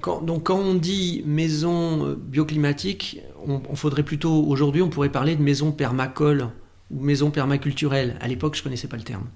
Quand, 0.00 0.20
donc 0.22 0.44
quand 0.44 0.58
on 0.58 0.74
dit 0.74 1.22
maison 1.26 2.16
bioclimatique, 2.18 3.20
on, 3.46 3.76
faudrait 3.76 4.02
plutôt 4.02 4.44
aujourd'hui 4.44 4.82
on 4.82 4.88
pourrait 4.88 5.10
parler 5.10 5.36
de 5.36 5.42
maison 5.42 5.72
permacole 5.72 6.48
ou 6.90 7.00
maison 7.00 7.30
permaculturelle. 7.30 8.16
À 8.20 8.28
l'époque, 8.28 8.56
je 8.56 8.62
connaissais 8.62 8.88
pas 8.88 8.96
le 8.96 9.02
terme. 9.02 9.26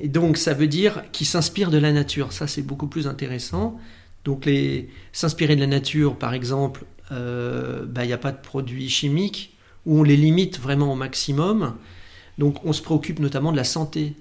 Et 0.00 0.08
donc 0.08 0.36
ça 0.36 0.54
veut 0.54 0.66
dire 0.66 1.02
qui 1.12 1.24
s'inspire 1.24 1.70
de 1.70 1.78
la 1.78 1.92
nature. 1.92 2.32
Ça 2.32 2.46
c'est 2.46 2.62
beaucoup 2.62 2.86
plus 2.86 3.06
intéressant. 3.06 3.78
Donc 4.24 4.44
les 4.44 4.88
s'inspirer 5.12 5.56
de 5.56 5.60
la 5.60 5.66
nature, 5.66 6.16
par 6.16 6.34
exemple, 6.34 6.84
bah, 7.10 8.04
il 8.04 8.06
n'y 8.06 8.12
a 8.12 8.18
pas 8.18 8.32
de 8.32 8.40
produits 8.40 8.88
chimiques 8.88 9.56
où 9.86 10.00
on 10.00 10.02
les 10.02 10.16
limite 10.16 10.60
vraiment 10.60 10.92
au 10.92 10.96
maximum. 10.96 11.76
Donc 12.38 12.64
on 12.64 12.72
se 12.72 12.82
préoccupe 12.82 13.20
notamment 13.20 13.52
de 13.52 13.56
la 13.56 13.64
santé, 13.64 14.14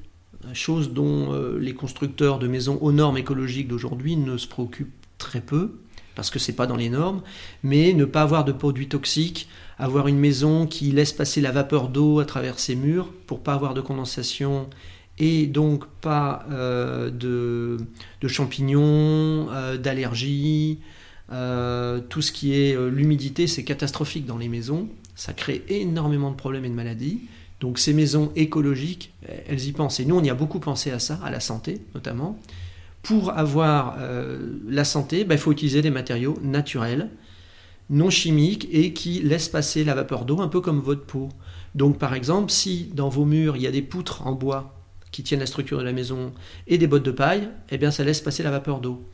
chose 0.54 0.94
dont 0.94 1.34
euh, 1.34 1.58
les 1.60 1.74
constructeurs 1.74 2.40
de 2.40 2.48
maisons 2.48 2.78
aux 2.82 2.92
normes 2.92 3.18
écologiques 3.18 3.68
d'aujourd'hui 3.68 4.16
ne 4.16 4.38
se 4.38 4.48
préoccupent 4.48 4.94
très 5.18 5.42
peu, 5.42 5.80
parce 6.16 6.30
que 6.30 6.40
c'est 6.40 6.54
pas 6.54 6.68
dans 6.68 6.76
les 6.76 6.90
normes, 6.90 7.22
mais 7.64 7.94
ne 7.94 8.06
pas 8.06 8.22
avoir 8.22 8.46
de 8.46 8.52
produits 8.52 8.88
toxiques, 8.88 9.48
avoir 9.78 10.08
une 10.08 10.18
maison 10.18 10.68
qui 10.68 10.92
laisse 10.92 11.14
passer 11.14 11.42
la 11.42 11.52
vapeur 11.52 11.90
d'eau 11.90 12.20
à 12.20 12.26
travers 12.26 12.60
ses 12.60 12.76
murs 12.76 13.12
pour 13.28 13.42
pas 13.42 13.54
avoir 13.54 13.74
de 13.74 13.82
condensation 13.82 14.70
et 15.18 15.48
donc 15.48 15.86
pas 16.02 16.46
euh, 16.52 17.10
de, 17.10 17.78
champignons, 18.28 19.50
euh, 19.52 19.78
d'allergies, 19.78 20.80
tout 21.30 22.22
ce 22.22 22.32
qui 22.32 22.54
est 22.54 22.78
l'humidité, 22.90 23.48
c'est 23.48 23.64
catastrophique 23.64 24.26
dans 24.26 24.38
les 24.38 24.48
maisons. 24.48 24.88
Ça 25.16 25.34
crée 25.34 25.64
énormément 25.70 26.30
de 26.30 26.36
problèmes 26.36 26.66
et 26.66 26.70
de 26.70 26.76
maladies. 26.76 27.22
Donc 27.60 27.80
ces 27.80 27.94
maisons 27.94 28.32
écologiques, 28.36 29.14
elles 29.48 29.66
y 29.66 29.72
pensent. 29.72 30.00
Et 30.00 30.06
nous, 30.06 30.16
on 30.16 30.24
y 30.24 30.30
a 30.30 30.36
beaucoup 30.36 30.60
pensé 30.60 30.92
à 30.92 31.00
ça, 31.00 31.20
à 31.24 31.32
la 31.32 31.40
santé 31.40 31.82
notamment. 31.94 32.38
Pour 33.02 33.38
avoir 33.38 33.98
euh, 34.00 34.58
la 34.68 34.84
santé, 34.84 35.26
bah, 35.26 35.36
il 35.36 35.38
faut 35.40 35.52
utiliser 35.52 35.84
des 35.84 35.92
matériaux 35.92 36.38
naturels, 36.42 37.10
non 37.92 38.10
chimiques 38.10 38.68
et 38.72 38.94
qui 38.94 39.22
laissent 39.22 39.48
passer 39.48 39.84
la 39.84 39.94
vapeur 39.94 40.26
d'eau, 40.26 40.42
un 40.42 40.48
peu 40.48 40.60
comme 40.60 40.80
votre 40.80 41.06
peau. 41.06 41.30
Donc 41.76 42.00
par 42.00 42.16
exemple, 42.16 42.52
si 42.52 42.90
dans 42.94 43.10
vos 43.10 43.26
murs, 43.26 43.58
il 43.58 43.62
y 43.62 43.68
a 43.68 43.72
des 43.72 43.84
poutres 43.84 44.26
en 44.26 44.32
bois 44.32 44.76
qui 45.12 45.24
tiennent 45.24 45.40
la 45.40 45.46
structure 45.46 45.78
de 45.78 45.84
la 45.84 45.94
maison 45.94 46.34
et 46.68 46.78
des 46.78 46.88
bottes 46.88 47.06
de 47.06 47.12
paille, 47.12 47.48
eh 47.70 47.78
bien 47.78 47.92
ça 47.92 48.04
laisse 48.04 48.22
passer 48.22 48.44
la 48.44 48.52
vapeur 48.52 48.82
d'eau. 48.82 49.08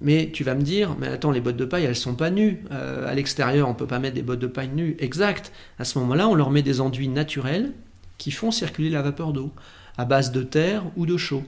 Mais 0.00 0.30
tu 0.32 0.44
vas 0.44 0.54
me 0.54 0.62
dire, 0.62 0.96
mais 0.98 1.08
attends, 1.08 1.30
les 1.30 1.40
bottes 1.40 1.56
de 1.56 1.64
paille, 1.64 1.84
elles 1.84 1.96
sont 1.96 2.14
pas 2.14 2.30
nues. 2.30 2.62
Euh, 2.72 3.08
à 3.08 3.14
l'extérieur, 3.14 3.68
on 3.68 3.74
peut 3.74 3.86
pas 3.86 3.98
mettre 3.98 4.14
des 4.14 4.22
bottes 4.22 4.40
de 4.40 4.46
paille 4.46 4.68
nues. 4.68 4.96
Exact. 4.98 5.52
À 5.78 5.84
ce 5.84 5.98
moment-là, 5.98 6.28
on 6.28 6.34
leur 6.34 6.50
met 6.50 6.62
des 6.62 6.80
enduits 6.80 7.08
naturels 7.08 7.72
qui 8.18 8.30
font 8.30 8.50
circuler 8.50 8.90
la 8.90 9.02
vapeur 9.02 9.32
d'eau 9.32 9.52
à 9.96 10.04
base 10.04 10.32
de 10.32 10.42
terre 10.42 10.82
ou 10.96 11.06
de 11.06 11.16
chaux. 11.16 11.44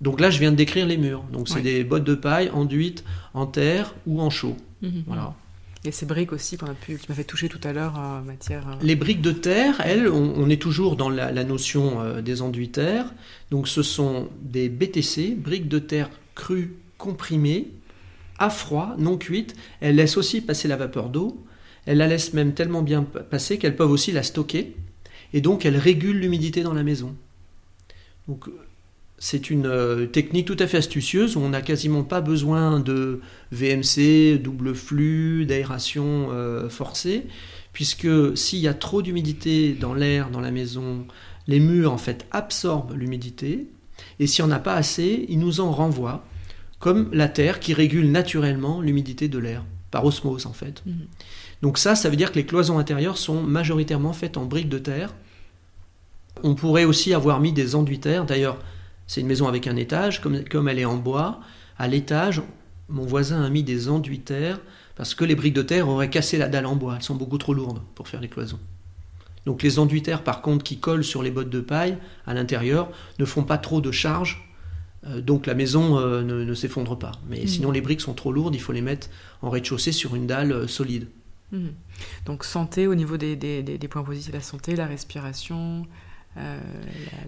Donc 0.00 0.20
là, 0.20 0.30
je 0.30 0.38
viens 0.38 0.52
de 0.52 0.56
décrire 0.56 0.86
les 0.86 0.96
murs. 0.96 1.24
Donc 1.32 1.48
c'est 1.48 1.62
des 1.62 1.82
bottes 1.82 2.04
de 2.04 2.14
paille 2.14 2.50
enduites 2.50 3.04
en 3.34 3.46
terre 3.46 3.94
ou 4.06 4.20
en 4.20 4.30
chaux. 4.30 4.56
Mhm. 4.82 5.04
Voilà. 5.06 5.34
Et 5.84 5.92
ces 5.92 6.06
briques 6.06 6.32
aussi 6.32 6.56
qu'on 6.56 6.66
a 6.66 6.74
pu, 6.74 6.96
qui 6.98 7.06
m'avait 7.08 7.24
touché 7.24 7.48
tout 7.48 7.60
à 7.62 7.72
l'heure, 7.72 7.94
en 7.96 8.20
matière. 8.22 8.66
Euh, 8.68 8.74
les 8.82 8.96
briques 8.96 9.22
de 9.22 9.32
terre, 9.32 9.80
elles, 9.84 10.08
on, 10.08 10.48
est 10.48 10.60
toujours 10.60 10.96
dans 10.96 11.08
la, 11.08 11.44
notion 11.44 12.00
euh, 12.00 12.20
des 12.20 12.42
enduits 12.42 12.70
terre. 12.70 13.12
Donc 13.50 13.68
ce 13.68 13.82
sont 13.82 14.28
des 14.42 14.68
BTC, 14.68 15.36
briques 15.36 15.68
de 15.68 15.78
terre 15.78 16.10
crues 16.34 16.74
comprimée, 16.98 17.68
à 18.38 18.50
froid, 18.50 18.94
non 18.98 19.16
cuite. 19.16 19.54
Elle 19.80 19.96
laisse 19.96 20.16
aussi 20.16 20.40
passer 20.40 20.68
la 20.68 20.76
vapeur 20.76 21.08
d'eau. 21.08 21.44
Elle 21.86 21.98
la 21.98 22.06
laisse 22.06 22.34
même 22.34 22.54
tellement 22.54 22.82
bien 22.82 23.02
passer 23.02 23.58
qu'elles 23.58 23.76
peuvent 23.76 23.90
aussi 23.90 24.12
la 24.12 24.22
stocker. 24.22 24.76
Et 25.32 25.40
donc, 25.40 25.64
elle 25.64 25.76
régule 25.76 26.18
l'humidité 26.18 26.62
dans 26.62 26.74
la 26.74 26.82
maison. 26.82 27.14
C'est 29.18 29.50
une 29.50 29.66
euh, 29.66 30.06
technique 30.06 30.46
tout 30.46 30.56
à 30.58 30.66
fait 30.66 30.76
astucieuse 30.76 31.36
où 31.36 31.40
on 31.40 31.48
n'a 31.48 31.62
quasiment 31.62 32.04
pas 32.04 32.20
besoin 32.20 32.78
de 32.78 33.20
VMC, 33.52 34.38
double 34.38 34.74
flux, 34.74 35.44
d'aération 35.46 36.28
euh, 36.30 36.68
forcée, 36.68 37.24
puisque 37.72 38.36
s'il 38.36 38.60
y 38.60 38.68
a 38.68 38.74
trop 38.74 39.02
d'humidité 39.02 39.72
dans 39.72 39.94
l'air, 39.94 40.30
dans 40.30 40.40
la 40.40 40.50
maison, 40.50 41.06
les 41.48 41.58
murs 41.58 41.92
en 41.92 41.98
fait 41.98 42.26
absorbent 42.30 42.94
l'humidité, 42.94 43.66
et 44.20 44.26
si 44.26 44.42
on 44.42 44.46
n'a 44.46 44.60
pas 44.60 44.74
assez, 44.74 45.26
ils 45.28 45.38
nous 45.38 45.60
en 45.60 45.72
renvoient 45.72 46.24
comme 46.78 47.08
la 47.12 47.28
Terre 47.28 47.60
qui 47.60 47.74
régule 47.74 48.10
naturellement 48.10 48.80
l'humidité 48.80 49.28
de 49.28 49.38
l'air, 49.38 49.64
par 49.90 50.04
osmose 50.04 50.46
en 50.46 50.52
fait. 50.52 50.82
Mhm. 50.86 51.06
Donc 51.62 51.78
ça, 51.78 51.94
ça 51.94 52.08
veut 52.08 52.16
dire 52.16 52.30
que 52.30 52.36
les 52.36 52.46
cloisons 52.46 52.78
intérieures 52.78 53.18
sont 53.18 53.42
majoritairement 53.42 54.12
faites 54.12 54.36
en 54.36 54.44
briques 54.44 54.68
de 54.68 54.78
terre. 54.78 55.14
On 56.44 56.54
pourrait 56.54 56.84
aussi 56.84 57.12
avoir 57.14 57.40
mis 57.40 57.52
des 57.52 57.74
enduits 57.74 57.98
terre. 57.98 58.24
D'ailleurs, 58.24 58.58
c'est 59.08 59.20
une 59.20 59.26
maison 59.26 59.48
avec 59.48 59.66
un 59.66 59.74
étage, 59.74 60.20
comme, 60.20 60.44
comme 60.44 60.68
elle 60.68 60.78
est 60.78 60.84
en 60.84 60.96
bois. 60.96 61.40
À 61.76 61.88
l'étage, 61.88 62.42
mon 62.88 63.04
voisin 63.04 63.42
a 63.42 63.50
mis 63.50 63.64
des 63.64 63.88
enduits 63.88 64.20
terre 64.20 64.60
parce 64.94 65.14
que 65.14 65.24
les 65.24 65.34
briques 65.34 65.54
de 65.54 65.62
terre 65.62 65.88
auraient 65.88 66.10
cassé 66.10 66.38
la 66.38 66.48
dalle 66.48 66.66
en 66.66 66.76
bois. 66.76 66.94
Elles 66.96 67.02
sont 67.02 67.16
beaucoup 67.16 67.38
trop 67.38 67.54
lourdes 67.54 67.82
pour 67.96 68.06
faire 68.06 68.20
les 68.20 68.28
cloisons. 68.28 68.60
Donc 69.46 69.62
les 69.62 69.78
enduits 69.78 70.02
terre, 70.02 70.22
par 70.22 70.42
contre, 70.42 70.62
qui 70.62 70.78
collent 70.78 71.04
sur 71.04 71.22
les 71.22 71.30
bottes 71.30 71.50
de 71.50 71.60
paille 71.60 71.98
à 72.26 72.34
l'intérieur, 72.34 72.90
ne 73.18 73.24
font 73.24 73.42
pas 73.42 73.58
trop 73.58 73.80
de 73.80 73.90
charge 73.90 74.47
donc 75.06 75.46
la 75.46 75.54
maison 75.54 75.98
euh, 75.98 76.22
ne, 76.22 76.54
s'effondre 76.54 76.98
pas. 76.98 77.12
Mais 77.28 77.44
hmm. 77.44 77.48
sinon 77.48 77.70
les 77.70 77.80
briques 77.80 78.00
sont 78.00 78.14
trop 78.14 78.32
lourdes, 78.32 78.54
il 78.54 78.60
faut 78.60 78.72
les 78.72 78.80
mettre 78.80 79.08
en 79.42 79.50
rez-de-chaussée 79.50 79.92
sur 79.92 80.14
une 80.14 80.26
dalle 80.26 80.52
euh, 80.52 80.66
solide. 80.66 81.06
Hmm. 81.52 81.68
Donc 82.26 82.44
santé 82.44 82.86
au 82.86 82.94
niveau 82.94 83.16
des, 83.16 83.36
points 83.90 84.02
positifs, 84.02 84.32
la 84.32 84.40
santé, 84.40 84.76
la 84.76 84.86
respiration. 84.86 85.86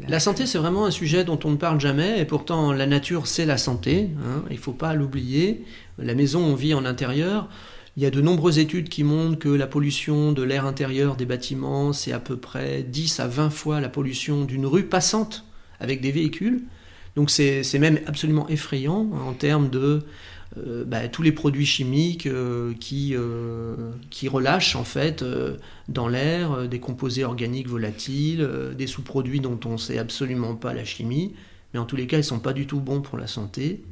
la, 0.09 0.21
santé, 0.21 0.47
c'est 0.47 0.59
vraiment 0.59 0.85
un 0.85 0.91
sujet 0.91 1.25
dont 1.25 1.39
on 1.45 1.51
ne 1.51 1.57
parle 1.57 1.81
jamais, 1.81 2.21
et 2.21 2.25
pourtant 2.25 2.73
la 2.73 2.87
nature, 2.87 3.27
c'est 3.27 3.47
la 3.47 3.57
santé, 3.57 4.11
hein, 4.25 4.45
il 4.51 4.57
ne 4.57 4.61
faut 4.61 4.73
pas 4.73 4.93
l'oublier. 4.93 5.65
La 5.99 6.15
maison, 6.15 6.45
on 6.45 6.55
vit 6.55 6.75
en 6.75 6.85
intérieur. 6.85 7.49
Il 7.97 8.03
y 8.03 8.07
a 8.07 8.11
de 8.11 8.21
nombreuses 8.21 8.59
études 8.59 8.89
qui 8.89 9.05
montrent 9.05 9.39
que 9.39 9.49
la 9.49 9.67
pollution 9.67 10.33
de 10.33 10.43
l'air 10.43 10.65
intérieur 10.65 11.17
des 11.17 11.27
bâtiments, 11.27 11.93
c'est 11.93 12.13
à 12.13 12.21
peu 12.21 12.37
près 12.37 12.83
10 12.83 13.21
à 13.21 13.27
20 13.27 13.51
fois 13.51 13.81
la 13.81 13.89
pollution 13.89 14.45
d'une 14.45 14.67
rue 14.67 14.85
passante 14.85 15.45
avec 15.81 16.01
des 16.01 16.13
véhicules. 16.13 16.65
Donc 17.17 17.31
c'est 17.31 17.79
même 17.79 17.99
absolument 18.07 18.49
effrayant 18.49 19.09
en 19.27 19.33
termes 19.33 19.69
de 19.71 20.05
euh, 20.59 20.85
bah, 20.85 21.07
tous 21.09 21.23
les 21.23 21.31
produits 21.31 21.67
chimiques 21.67 22.27
euh, 22.27 22.75
qui, 22.81 23.15
euh, 23.15 23.93
qui 24.11 24.29
relâchent 24.29 24.75
en 24.75 24.83
fait 24.83 25.25
dans 25.89 26.09
l'air 26.09 26.69
des 26.69 26.81
composés 26.81 27.25
organiques 27.25 27.69
volatiles, 27.69 28.49
des 28.77 28.87
sous-produits 28.87 29.41
dont 29.41 29.59
on 29.65 29.73
ne 29.73 29.77
sait 29.77 29.99
absolument 29.99 30.55
pas 30.55 30.75
la 30.75 30.85
chimie, 30.85 31.35
mais 31.73 31.81
en 31.81 31.85
tous 31.85 31.97
les 31.97 32.07
cas 32.07 32.17
ils 32.17 32.21
ne 32.21 32.25
sont 32.25 32.41
pas 32.41 32.53
du 32.53 32.67
tout 32.67 32.81
bons 32.81 33.01
pour 33.01 33.19
la 33.19 33.27
santé. 33.27 33.83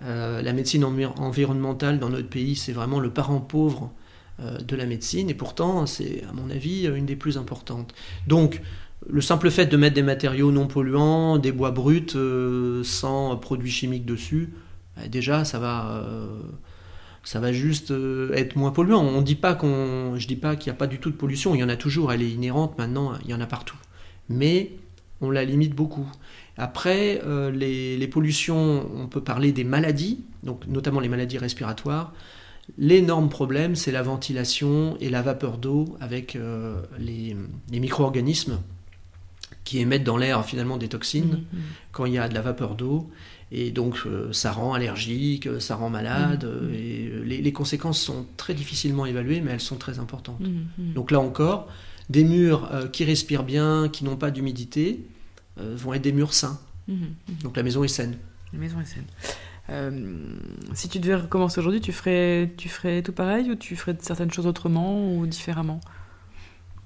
la 0.00 0.52
médecine 0.52 0.84
environnementale 0.84 1.98
dans 1.98 2.10
notre 2.10 2.28
pays 2.28 2.56
c'est 2.56 2.72
vraiment 2.72 3.00
le 3.00 3.10
parent 3.10 3.40
pauvre 3.40 3.92
de 4.38 4.76
la 4.76 4.84
médecine 4.84 5.30
et 5.30 5.34
pourtant 5.34 5.86
c'est 5.86 6.22
à 6.28 6.32
mon 6.32 6.50
avis 6.50 6.86
une 6.86 7.06
des 7.06 7.16
plus 7.16 7.38
importantes. 7.38 7.94
Donc 8.26 8.60
le 9.08 9.20
simple 9.20 9.50
fait 9.50 9.66
de 9.66 9.76
mettre 9.76 9.94
des 9.94 10.02
matériaux 10.02 10.50
non 10.50 10.66
polluants, 10.66 11.38
des 11.38 11.52
bois 11.52 11.70
bruts 11.70 12.06
euh, 12.14 12.82
sans 12.82 13.36
produits 13.36 13.70
chimiques 13.70 14.06
dessus, 14.06 14.52
bah, 14.96 15.08
déjà 15.08 15.44
ça 15.44 15.58
va, 15.58 16.02
euh, 16.02 16.40
ça 17.22 17.40
va 17.40 17.52
juste 17.52 17.90
euh, 17.90 18.32
être 18.34 18.56
moins 18.56 18.70
polluant. 18.70 19.02
On 19.02 19.22
dit 19.22 19.34
pas 19.34 19.54
qu'on, 19.54 20.16
dis 20.16 20.36
pas 20.36 20.56
qu'il 20.56 20.72
n'y 20.72 20.76
a 20.76 20.78
pas 20.78 20.86
du 20.86 20.98
tout 20.98 21.10
de 21.10 21.16
pollution, 21.16 21.54
il 21.54 21.60
y 21.60 21.64
en 21.64 21.68
a 21.68 21.76
toujours, 21.76 22.12
elle 22.12 22.22
est 22.22 22.30
inhérente 22.30 22.78
maintenant, 22.78 23.12
il 23.24 23.30
y 23.30 23.34
en 23.34 23.40
a 23.40 23.46
partout. 23.46 23.76
Mais 24.28 24.72
on 25.20 25.30
la 25.30 25.44
limite 25.44 25.74
beaucoup. 25.74 26.06
Après, 26.58 27.22
les, 27.52 28.08
pollutions, 28.08 28.90
on 28.94 29.06
peut 29.06 29.22
parler 29.22 29.52
des 29.52 29.64
maladies, 29.64 30.24
notamment 30.68 31.00
les 31.00 31.08
maladies 31.08 31.38
respiratoires. 31.38 32.12
L'énorme 32.76 33.28
problème, 33.28 33.76
c'est 33.76 33.92
la 33.92 34.02
ventilation 34.02 34.96
et 35.00 35.08
la 35.08 35.22
vapeur 35.22 35.58
d'eau 35.58 35.96
avec 36.00 36.36
les 36.98 37.36
micro-organismes 37.70 38.58
qui 39.66 39.80
émettent 39.80 40.04
dans 40.04 40.16
l'air 40.16 40.42
finalement 40.46 40.78
des 40.78 40.88
toxines 40.88 41.44
mm, 41.52 41.56
mm. 41.56 41.62
quand 41.92 42.06
il 42.06 42.14
y 42.14 42.18
a 42.18 42.28
de 42.28 42.34
la 42.34 42.40
vapeur 42.40 42.76
d'eau. 42.76 43.10
Et 43.52 43.70
donc 43.70 43.98
euh, 44.06 44.32
ça 44.32 44.50
rend 44.52 44.72
allergique, 44.72 45.48
ça 45.60 45.76
rend 45.76 45.90
malade. 45.90 46.44
Mm, 46.44 46.48
euh, 46.48 46.72
et 46.72 47.08
euh, 47.08 47.22
les, 47.24 47.52
conséquences 47.52 48.00
sont 48.00 48.26
très 48.38 48.54
difficilement 48.54 49.04
évaluées, 49.04 49.42
mais 49.42 49.50
elles 49.50 49.60
sont 49.60 49.76
très 49.76 49.98
importantes. 49.98 50.40
Donc 50.78 51.10
là 51.10 51.20
encore, 51.20 51.68
des 52.08 52.24
murs 52.24 52.68
euh, 52.72 52.88
qui 52.88 53.04
respirent 53.04 53.42
bien, 53.42 53.88
qui 53.88 54.04
n'ont 54.04 54.16
pas 54.16 54.30
d'humidité, 54.30 55.04
euh, 55.58 55.74
vont 55.76 55.92
être 55.94 56.02
des 56.02 56.12
murs 56.12 56.32
sains. 56.32 56.58
Donc 57.42 57.56
la 57.56 57.64
maison 57.64 57.82
est 57.82 57.88
saine. 57.88 58.16
La 58.52 58.60
maison 58.60 58.80
est 58.80 58.86
saine. 58.86 59.06
Euh, 59.70 60.36
si 60.72 60.88
tu 60.88 61.00
devais 61.00 61.16
recommencer 61.16 61.58
aujourd'hui, 61.58 61.80
tu 61.80 61.92
ferais, 61.92 62.52
tu 62.56 62.68
ferais 62.68 63.02
tout 63.02 63.12
pareil 63.12 63.50
ou 63.50 63.56
tu 63.56 63.74
ferais 63.74 63.96
certaines 64.00 64.30
choses 64.30 64.46
autrement 64.46 65.12
ou 65.12 65.26
différemment? 65.26 65.80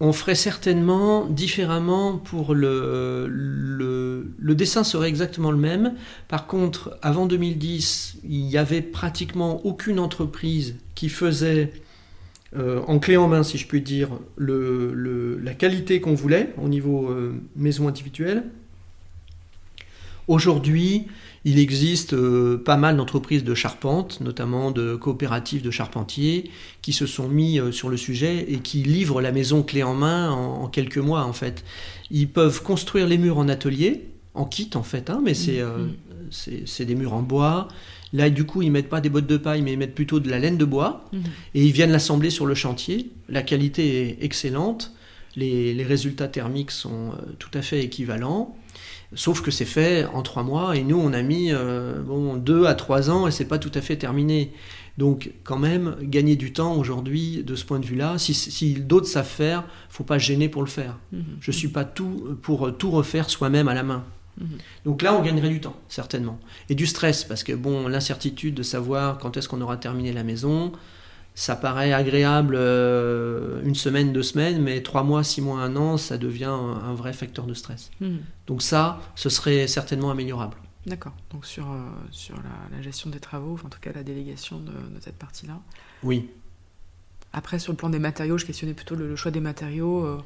On 0.03 0.15
ferait 0.15 0.35
certainement 0.35 1.27
différemment 1.27 2.17
pour 2.17 2.55
le, 2.55 3.27
le, 3.29 4.55
dessin 4.55 4.83
serait 4.83 5.09
exactement 5.09 5.51
le 5.51 5.59
même. 5.59 5.95
Par 6.27 6.47
contre, 6.47 6.99
avant 7.03 7.27
2010, 7.27 8.19
il 8.25 8.45
n'y 8.47 8.57
avait 8.57 8.81
pratiquement 8.83 9.65
aucune 9.65 9.99
entreprise 9.99 10.77
qui 10.95 11.09
faisait 11.11 11.73
euh, 12.57 12.81
en 12.89 12.99
clé 12.99 13.17
en 13.17 13.29
main, 13.29 13.43
si 13.43 13.59
je 13.59 13.67
puis 13.67 13.81
dire, 13.83 14.09
la 14.39 15.55
qualité 15.55 16.01
qu'on 16.01 16.15
voulait 16.15 16.53
au 16.61 16.69
niveau 16.69 17.09
euh, 17.11 17.35
maison 17.55 17.87
individuelle. 17.87 18.45
Aujourd'hui, 20.29 21.07
il 21.45 21.59
existe 21.59 22.13
euh, 22.13 22.59
pas 22.63 22.77
mal 22.77 22.97
d'entreprises 22.97 23.45
de 23.45 23.55
charpente, 23.55 24.21
notamment 24.21 24.71
de 24.71 24.95
coopératives 24.97 25.63
de 25.63 25.71
charpentiers, 25.71 26.51
qui 26.83 26.93
se 26.93 27.07
sont 27.07 27.29
mis 27.29 27.59
euh, 27.59 27.73
sur 27.73 27.89
le 27.89 27.97
sujet 27.97 28.45
et 28.49 28.59
qui 28.59 28.83
livrent 28.83 29.21
la 29.23 29.33
maison 29.33 29.63
clé 29.63 29.83
en 29.83 29.95
main 29.95 30.31
en, 30.31 30.63
en 30.65 30.69
quelques 30.69 30.99
mois 30.99 31.25
en 31.25 31.33
fait. 31.33 31.65
Ils 32.11 32.29
peuvent 32.29 32.63
construire 32.63 33.07
les 33.07 33.17
murs 33.19 33.39
en 33.39 33.49
atelier, 33.49 34.05
en 34.35 34.45
kit 34.45 34.71
en 34.75 34.83
fait, 34.83 35.11
hein, 35.11 35.21
mais 35.25 35.35
c'est 35.35 35.61
euh, 35.61 35.87
c'est 36.31 36.85
des 36.85 36.95
murs 36.95 37.15
en 37.15 37.23
bois. 37.23 37.67
Là, 38.13 38.29
du 38.31 38.45
coup, 38.45 38.63
ils 38.63 38.71
mettent 38.71 38.89
pas 38.89 39.01
des 39.01 39.09
bottes 39.09 39.27
de 39.27 39.37
paille, 39.37 39.63
mais 39.63 39.73
ils 39.73 39.79
mettent 39.79 39.95
plutôt 39.95 40.21
de 40.21 40.29
la 40.29 40.39
laine 40.39 40.59
de 40.59 40.65
bois 40.65 41.09
Mhm. 41.13 41.23
et 41.55 41.65
ils 41.65 41.73
viennent 41.73 41.91
l'assembler 41.93 42.31
sur 42.31 42.45
le 42.47 42.55
chantier. 42.55 43.11
La 43.29 43.43
qualité 43.43 44.03
est 44.03 44.19
excellente, 44.25 44.93
les, 45.37 45.73
les 45.75 45.85
résultats 45.85 46.29
thermiques 46.29 46.71
sont 46.73 47.13
tout 47.39 47.51
à 47.55 47.63
fait 47.63 47.83
équivalents, 47.85 48.57
sauf 49.15 49.43
que 49.43 49.51
c'est 49.51 49.65
fait 49.65 50.07
en 50.07 50.23
trois 50.23 50.43
mois 50.43 50.77
et 50.77 50.83
nous 50.83 50.99
on 50.99 51.13
a 51.13 51.23
mis 51.23 51.53
euh, 51.53 52.01
bon, 52.01 52.37
deux 52.37 52.67
à 52.67 52.75
trois 52.75 53.11
ans 53.11 53.27
et 53.27 53.31
c'est 53.31 53.45
pas 53.45 53.59
tout 53.59 53.73
à 53.75 53.81
fait 53.81 53.97
terminé. 53.97 54.53
Donc 54.99 55.33
quand 55.45 55.59
même, 55.59 55.97
gagner 56.03 56.37
du 56.37 56.53
temps 56.53 56.75
aujourd'hui 56.75 57.43
de 57.43 57.55
ce 57.55 57.65
point 57.65 57.79
de 57.79 57.87
vue-là, 57.87 58.19
si, 58.19 58.35
si 58.35 58.75
d'autres 58.75 59.07
savent 59.07 59.27
faire, 59.27 59.65
faut 59.89 60.05
pas 60.05 60.19
se 60.19 60.25
gêner 60.25 60.49
pour 60.49 60.63
le 60.63 60.69
faire. 60.69 60.99
Mhm. 61.13 61.25
Je 61.41 61.51
suis 61.51 61.69
pas 61.69 61.85
tout 61.85 62.37
pour 62.43 62.77
tout 62.77 62.91
refaire 62.91 63.31
soi-même 63.31 63.69
à 63.69 63.75
la 63.75 63.83
main. 63.83 64.05
Mhm. 64.39 64.59
Donc 64.85 65.03
là, 65.03 65.15
on 65.15 65.23
gagnerait 65.23 65.49
du 65.49 65.61
temps, 65.61 65.77
certainement. 65.89 66.39
Et 66.69 66.75
du 66.75 66.87
stress, 66.87 67.25
parce 67.25 67.45
que 67.45 67.53
bon, 67.53 67.89
l'incertitude 67.89 68.55
de 68.55 68.63
savoir 68.63 69.19
quand 69.19 69.37
est-ce 69.37 69.49
qu'on 69.49 69.61
aura 69.61 69.77
terminé 69.77 70.13
la 70.13 70.25
maison, 70.25 70.73
ça 71.41 71.57
paraît 71.57 71.95
agréable 71.95 72.55
euh, 72.55 73.63
une 73.65 73.75
semaine, 73.75 74.13
deux 74.13 74.23
semaines, 74.23 74.61
mais 74.61 74.83
trois 74.83 75.05
mois, 75.05 75.25
six 75.25 75.41
mois, 75.41 75.59
un 75.63 75.75
an, 75.75 75.97
ça 75.97 76.19
devient 76.19 76.45
un, 76.45 76.73
un 76.91 76.93
vrai 76.93 77.15
facteur 77.15 77.47
de 77.47 77.55
stress. 77.55 77.91
Mhm. 78.01 78.21
Donc 78.47 78.61
ça, 78.61 79.01
ce 79.15 79.31
serait 79.31 79.67
certainement 79.67 80.11
améliorable. 80.11 80.59
D'accord. 80.85 81.15
Donc 81.33 81.47
sur, 81.47 81.65
euh, 81.71 81.79
sur 82.11 82.37
la, 82.37 82.77
la 82.77 82.83
gestion 82.83 83.09
des 83.09 83.21
travaux, 83.21 83.55
enfin, 83.55 83.69
en 83.69 83.71
tout 83.71 83.81
cas 83.81 83.93
la 83.95 84.03
délégation 84.03 84.59
de, 84.59 84.73
de 84.73 85.01
cette 85.01 85.17
partie-là. 85.17 85.59
Oui. 86.03 86.29
Après, 87.33 87.59
sur 87.59 87.73
le 87.73 87.77
plan 87.79 87.89
des 87.89 88.01
matériaux, 88.01 88.37
je 88.37 88.45
questionnais 88.45 88.75
plutôt 88.75 88.95
le, 88.95 89.09
le 89.09 89.17
choix 89.17 89.31
des 89.31 89.41
matériaux. 89.41 90.05
euh, 90.05 90.19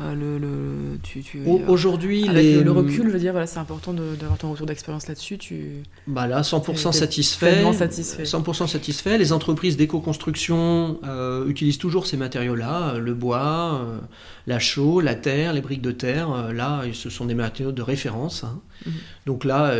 euh, 0.00 0.14
le, 0.14 0.38
le- 0.38 0.98
tu, 1.02 1.22
tu- 1.22 1.42
Au- 1.44 1.60
Aujourd'hui, 1.68 2.28
les... 2.28 2.62
le, 2.62 2.70
recul, 2.70 3.06
je 3.08 3.12
veux 3.12 3.18
dire, 3.18 3.32
voilà, 3.32 3.46
c'est 3.48 3.58
important 3.58 3.92
d'avoir 3.92 4.38
ton 4.38 4.52
retour 4.52 4.66
d'expérience 4.66 5.08
là-dessus. 5.08 5.38
Tu 5.38 5.82
Bah 6.06 6.26
là, 6.26 6.42
100% 6.42 6.64
T'es 6.92 6.92
satisfait. 6.92 7.62
satisfait. 7.74 8.22
100% 8.22 8.66
satisfait. 8.68 9.18
Les 9.18 9.32
entreprises 9.32 9.76
d'éco-construction 9.76 10.98
euh, 11.04 11.46
utilisent 11.48 11.78
toujours 11.78 12.06
ces 12.06 12.16
matériaux-là, 12.16 12.94
euh, 12.94 12.98
le 13.00 13.14
bois, 13.14 13.80
euh, 13.84 13.98
la 14.46 14.58
chaux, 14.58 15.00
la 15.00 15.14
terre, 15.14 15.52
les 15.52 15.60
briques 15.60 15.82
de 15.82 15.92
terre. 15.92 16.52
là, 16.52 16.82
ce 16.92 17.10
sont 17.10 17.24
des 17.26 17.34
matériaux 17.34 17.72
de 17.72 17.82
référence. 17.82 18.44
hein. 18.44 18.60
Mhm. 18.86 18.92
Donc 19.26 19.44
là, 19.44 19.74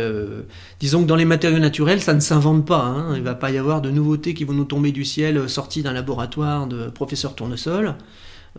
disons 0.79 1.01
que 1.03 1.07
dans 1.07 1.15
les 1.15 1.25
matériaux 1.25 1.59
naturels, 1.59 2.01
ça 2.01 2.13
ne 2.13 2.19
s'invente 2.19 2.65
pas. 2.67 2.83
hein. 2.83 3.15
Il 3.15 3.23
va 3.23 3.33
pas 3.35 3.49
y 3.51 3.57
avoir 3.57 3.81
de 3.81 3.89
nouveautés 3.89 4.33
qui 4.33 4.43
vont 4.43 4.53
nous 4.53 4.65
tomber 4.65 4.91
du 4.91 5.05
ciel 5.05 5.47
sorties 5.49 5.81
d'un 5.81 5.93
laboratoire 5.93 6.67
de 6.67 6.89
professeur 6.89 7.33
tournesol. 7.35 7.95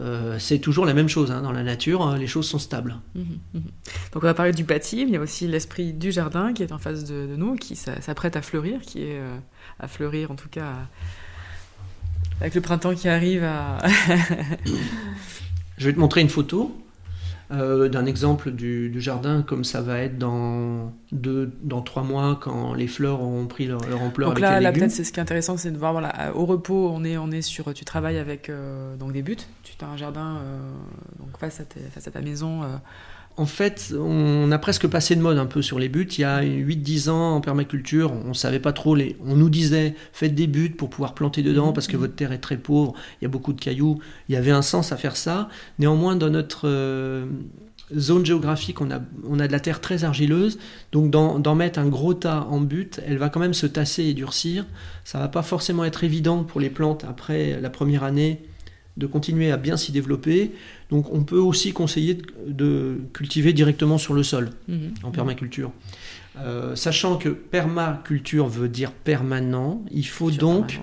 Euh, 0.01 0.38
c'est 0.38 0.59
toujours 0.61 0.86
la 0.86 0.95
même 0.95 1.09
chose. 1.09 1.30
hein. 1.32 1.43
Dans 1.43 1.53
la 1.53 1.62
nature, 1.62 2.07
euh, 2.07 2.16
les 2.16 2.26
choses 2.26 2.49
sont 2.49 2.59
stables. 2.61 2.97
Mhm, 3.14 3.24
mhm. 3.55 3.62
Donc 4.12 4.22
on 4.22 4.26
va 4.26 4.34
parler 4.34 4.53
du 4.53 4.64
bâti, 4.64 5.05
mais 5.05 5.11
il 5.11 5.14
y 5.14 5.16
a 5.16 5.20
aussi 5.20 5.49
l'esprit 5.49 5.93
du 5.93 6.12
jardin 6.12 6.53
qui 6.53 6.62
est 6.62 6.72
en 6.72 6.78
face 6.78 7.05
de, 7.05 7.26
de 7.26 7.36
nous, 7.36 7.57
qui 7.57 7.74
s'a- 7.76 8.01
s'apprête 8.01 8.36
à 8.36 8.43
fleurir, 8.43 8.80
qui 8.82 9.03
est 9.03 9.18
euh, 9.18 9.36
à 9.80 9.88
fleurir 9.88 10.30
en 10.30 10.36
tout 10.36 10.49
cas 10.49 10.64
à- 10.66 10.88
avec 12.41 12.55
le 12.55 12.61
printemps 12.61 12.95
qui 12.95 13.09
arrive 13.09 13.43
à... 13.45 13.78
Je 15.78 15.86
vais 15.86 15.93
te 15.95 15.99
montrer 15.99 16.20
une 16.20 16.28
photo 16.28 16.76
euh, 17.53 17.88
d'un 17.88 18.07
exemple 18.07 18.51
du, 18.53 18.90
du 18.90 19.01
jardin 19.01 19.42
comme 19.42 19.64
ça 19.64 19.80
va 19.80 19.98
être 19.98 20.18
dans 20.18 20.92
deux, 21.12 21.51
dans 21.62 21.82
trois 21.82 22.03
mois 22.05 22.38
quand 22.40 22.74
les 22.74 22.86
fleurs 22.86 23.20
auront 23.22 23.46
pris 23.46 23.66
leur, 23.66 23.80
leur 23.88 24.03
ampleur 24.03 24.28
Donc 24.30 24.38
là, 24.40 24.61
là 24.61 24.70
peut-être 24.72 24.92
c'est 24.92 25.05
ce 25.05 25.12
qui 25.12 25.18
est 25.18 25.22
intéressant, 25.22 25.57
c'est 25.57 25.70
de 25.72 25.78
voir 25.78 25.92
voilà, 25.92 26.32
au 26.34 26.46
repos, 26.46 26.90
on 26.94 27.03
est, 27.05 27.16
on 27.18 27.30
est 27.30 27.42
sur, 27.42 27.72
tu 27.74 27.84
travailles 27.84 28.18
avec 28.18 28.48
euh, 28.48 28.96
donc 28.96 29.12
des 29.12 29.22
buts, 29.22 29.36
tu 29.64 29.72
as 29.84 29.88
un 29.88 29.96
jardin 29.96 30.36
euh, 30.36 30.59
donc 31.18 31.36
face 31.38 31.61
à, 31.61 31.64
tes- 31.64 31.80
face 31.80 32.07
à 32.07 32.11
ta 32.11 32.20
maison. 32.20 32.62
En 33.37 33.47
fait, 33.47 33.95
on 33.99 34.51
a 34.53 34.59
presque 34.59 34.87
passé 34.87 35.16
de 35.16 35.22
mode 35.22 35.39
un 35.39 35.47
peu 35.47 35.62
sur 35.62 35.78
les 35.78 35.89
buts. 35.89 36.09
Il 36.18 36.20
y 36.20 36.24
a 36.24 36.43
8-10 36.43 37.09
ans 37.09 37.37
en 37.37 37.41
permaculture, 37.41 38.12
on 38.12 38.35
savait 38.35 38.59
pas 38.59 38.72
trop 38.72 38.95
les. 38.95 39.16
On 39.24 39.35
nous 39.35 39.49
disait 39.49 39.95
faites 40.12 40.35
des 40.35 40.47
buts 40.47 40.70
pour 40.70 40.91
pouvoir 40.91 41.14
planter 41.14 41.43
dedans 41.43 41.72
parce 41.72 41.87
que 41.87 41.97
votre 41.97 42.14
terre 42.14 42.33
est 42.33 42.39
très 42.39 42.59
pauvre, 42.59 42.93
il 43.20 43.24
y 43.24 43.26
a 43.26 43.31
beaucoup 43.31 43.53
de 43.53 43.61
cailloux. 43.61 43.99
Il 44.28 44.35
y 44.35 44.37
avait 44.37 44.51
un 44.51 44.62
sens 44.62 44.93
à 44.93 44.97
faire 44.97 45.16
ça. 45.16 45.49
Néanmoins, 45.78 46.16
dans 46.16 46.28
notre 46.28 46.68
euh, 46.68 47.26
zone 47.97 48.26
géographique, 48.26 48.81
on 48.81 48.91
a, 48.91 48.99
de 48.99 49.53
la 49.53 49.61
terre 49.61 49.81
très 49.81 50.05
argileuse. 50.05 50.59
Donc, 50.93 51.11
d'en 51.11 51.55
mettre 51.55 51.78
un 51.78 51.89
gros 51.89 52.14
tas 52.14 52.47
en 52.51 52.61
but, 52.61 53.01
elle 53.07 53.18
va 53.18 53.28
quand 53.28 53.41
même 53.41 53.55
se 53.55 53.66
tasser 53.66 54.05
et 54.05 54.14
durcir. 54.14 54.66
Ça 55.05 55.18
va 55.18 55.28
pas 55.28 55.43
forcément 55.43 55.85
être 55.85 56.05
évident 56.05 56.45
pour 56.45 56.61
les 56.61 56.70
plantes 56.70 57.05
après 57.09 57.61
la 57.61 57.70
première 57.70 58.05
année 58.05 58.43
de 58.97 59.07
continuer 59.07 59.51
à 59.51 59.57
bien 59.57 59.76
s'y 59.76 59.93
développer. 59.93 60.53
Donc 60.91 61.12
on 61.12 61.22
peut 61.22 61.38
aussi 61.38 61.72
conseiller 61.72 62.14
de, 62.14 62.24
de 62.49 63.01
cultiver 63.12 63.53
directement 63.53 63.99
sur 63.99 64.14
le 64.14 64.22
sol 64.22 64.51
mhm. 64.68 64.95
en 65.03 65.11
permaculture. 65.11 65.72
Euh, 66.38 66.76
sachant 66.76 67.16
que 67.16 67.28
permaculture 67.28 68.49
veut 68.49 68.68
dire 68.68 68.93
permanent, 68.93 69.82
il 69.91 70.07
faut, 70.07 70.30
donc, 70.30 70.80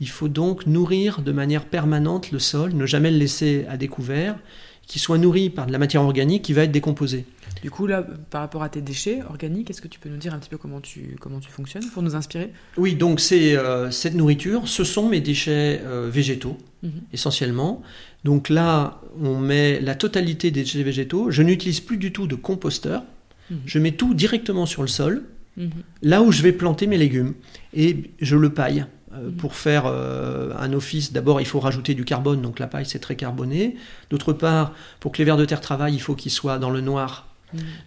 il 0.00 0.08
faut 0.08 0.28
donc 0.28 0.66
nourrir 0.66 1.22
de 1.22 1.32
manière 1.32 1.64
permanente 1.64 2.32
le 2.32 2.38
sol, 2.38 2.72
ne 2.72 2.86
jamais 2.86 3.10
le 3.10 3.18
laisser 3.18 3.66
à 3.68 3.76
découvert, 3.76 4.38
qu'il 4.86 5.00
soit 5.00 5.18
nourri 5.18 5.50
par 5.50 5.66
de 5.66 5.72
la 5.72 5.78
matière 5.78 6.02
organique 6.02 6.42
qui 6.42 6.52
va 6.52 6.64
être 6.64 6.72
décomposée. 6.72 7.24
Du 7.62 7.70
coup, 7.70 7.86
là, 7.86 8.04
par 8.30 8.40
rapport 8.40 8.62
à 8.62 8.70
tes 8.70 8.80
déchets 8.80 9.22
organiques, 9.28 9.70
est-ce 9.70 9.82
que 9.82 9.88
tu 9.88 10.00
peux 10.00 10.08
nous 10.08 10.16
dire 10.16 10.32
un 10.32 10.38
petit 10.38 10.48
peu 10.48 10.56
comment 10.56 10.80
tu, 10.80 11.16
comment 11.20 11.40
tu 11.40 11.50
fonctionnes 11.50 11.88
pour 11.92 12.02
nous 12.02 12.16
inspirer? 12.16 12.50
Oui, 12.78 12.94
donc 12.94 13.20
c'est 13.20 13.56
euh, 13.56 13.90
cette 13.90 14.14
nourriture, 14.14 14.66
ce 14.66 14.82
sont 14.82 15.08
mes 15.08 15.20
déchets 15.20 15.82
euh, 15.84 16.08
végétaux 16.10 16.56
Mhm. 16.82 17.02
essentiellement. 17.12 17.82
Donc 18.24 18.48
là, 18.48 19.00
on 19.20 19.38
met 19.38 19.80
la 19.80 19.94
totalité 19.94 20.50
des 20.50 20.62
déchets 20.62 20.82
végétaux. 20.82 21.30
Je 21.30 21.42
n'utilise 21.42 21.80
plus 21.80 21.96
du 21.96 22.12
tout 22.12 22.26
de 22.26 22.34
composteur. 22.34 23.02
Mhm. 23.50 23.58
Je 23.66 23.78
mets 23.78 23.92
tout 23.92 24.14
directement 24.14 24.66
sur 24.66 24.82
le 24.82 24.88
sol, 24.88 25.24
Mhm. 25.56 25.70
là 26.02 26.22
où 26.22 26.30
je 26.32 26.42
vais 26.42 26.52
planter 26.52 26.86
mes 26.86 26.98
légumes. 26.98 27.34
Et 27.74 28.10
je 28.20 28.36
le 28.36 28.50
paille. 28.52 28.84
euh, 29.12 29.26
Mhm. 29.26 29.32
Pour 29.32 29.56
faire 29.56 29.84
euh, 29.86 30.52
un 30.60 30.72
office, 30.72 31.12
d'abord 31.12 31.40
il 31.40 31.44
faut 31.46 31.58
rajouter 31.58 31.94
du 31.94 32.04
carbone, 32.04 32.40
donc 32.42 32.60
la 32.60 32.68
paille 32.68 32.86
c'est 32.86 33.00
très 33.00 33.16
carboné. 33.16 33.74
D'autre 34.08 34.32
part, 34.32 34.72
pour 35.00 35.10
que 35.10 35.18
les 35.18 35.24
vers 35.24 35.36
de 35.36 35.44
terre 35.44 35.60
travaillent, 35.60 35.94
il 35.96 36.00
faut 36.00 36.14
qu'ils 36.14 36.30
soient 36.30 36.58
dans 36.60 36.70
le 36.70 36.80
noir. 36.80 37.26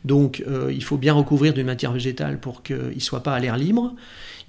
Donc 0.03 0.43
euh, 0.45 0.69
il 0.73 0.83
faut 0.83 0.97
bien 0.97 1.13
recouvrir 1.13 1.53
d'une 1.53 1.67
matière 1.67 1.93
végétale 1.93 2.41
pour 2.41 2.61
qu'ils 2.61 2.91
ne 2.95 2.99
soient 2.99 3.23
pas 3.23 3.33
à 3.33 3.39
l'air 3.39 3.55
libre. 3.55 3.95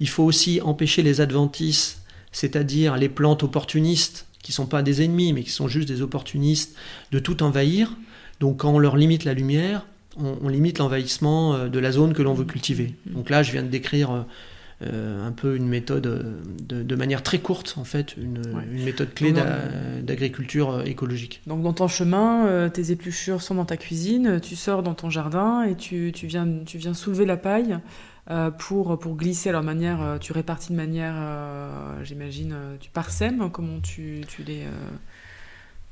Il 0.01 0.09
faut 0.09 0.23
aussi 0.23 0.59
empêcher 0.61 1.01
les 1.01 1.21
adventices, 1.21 2.01
c'est-à-dire 2.33 2.97
les 2.97 3.07
plantes 3.07 3.43
opportunistes, 3.43 4.27
qui 4.45 4.51
ne 4.51 4.55
sont 4.55 4.67
pas 4.67 4.83
des 4.83 5.01
ennemis, 5.03 5.33
mais 5.33 5.41
qui 5.41 5.49
sont 5.49 5.67
juste 5.67 5.87
des 5.87 6.03
opportunistes, 6.03 6.77
de 7.11 7.17
tout 7.17 7.41
envahir. 7.41 7.97
Donc 8.39 8.57
quand 8.57 8.69
on 8.69 8.77
leur 8.77 8.95
limite 8.95 9.23
la 9.23 9.33
lumière, 9.33 9.87
on, 10.17 10.37
on 10.43 10.49
limite 10.49 10.77
l'envahissement 10.77 11.55
euh, 11.55 11.67
de 11.67 11.79
la 11.79 11.91
zone 11.91 12.13
que 12.13 12.21
l'on 12.21 12.35
veut 12.35 12.45
cultiver. 12.45 12.93
Donc 13.07 13.31
là, 13.31 13.41
je 13.41 13.51
viens 13.51 13.63
de 13.63 13.69
décrire 13.69 14.11
euh, 14.11 14.21
euh, 14.83 15.25
un 15.27 15.31
peu 15.31 15.55
une 15.55 15.67
méthode 15.67 16.03
de, 16.69 16.83
de 16.83 16.95
manière 16.95 17.23
très 17.23 17.39
courte, 17.39 17.73
en 17.77 17.85
fait, 17.85 18.15
une, 18.17 18.37
Ouais. 18.53 18.63
une 18.71 18.83
méthode 18.83 19.13
clé 19.15 19.33
d'agriculture 20.03 20.83
écologique. 20.85 21.41
Donc 21.47 21.63
dans 21.63 21.73
ton 21.73 21.87
chemin, 21.87 22.69
tes 22.69 22.91
épluchures 22.91 23.41
sont 23.41 23.55
dans 23.55 23.65
ta 23.65 23.77
cuisine, 23.77 24.39
tu 24.41 24.55
sors 24.55 24.83
dans 24.83 24.93
ton 24.93 25.09
jardin 25.09 25.63
et 25.63 25.75
tu, 25.75 26.11
tu 26.13 26.27
viens, 26.27 26.47
tu 26.65 26.77
viens 26.77 26.93
soulever 26.93 27.25
la 27.25 27.37
paille 27.37 27.77
euh, 28.31 28.49
pour, 28.51 28.97
pour 28.99 29.15
glisser. 29.15 29.49
Alors 29.49 29.63
manière, 29.63 30.01
euh, 30.01 30.17
tu 30.17 30.31
répartis 30.33 30.71
de 30.71 30.77
manière, 30.77 31.13
euh, 31.17 32.03
j'imagine, 32.03 32.53
euh, 32.53 32.75
tu 32.79 32.89
parsèmes. 32.89 33.49
Comment 33.51 33.79
tu, 33.81 34.21
tu 34.27 34.43
les, 34.43 34.63
euh, 34.63 34.69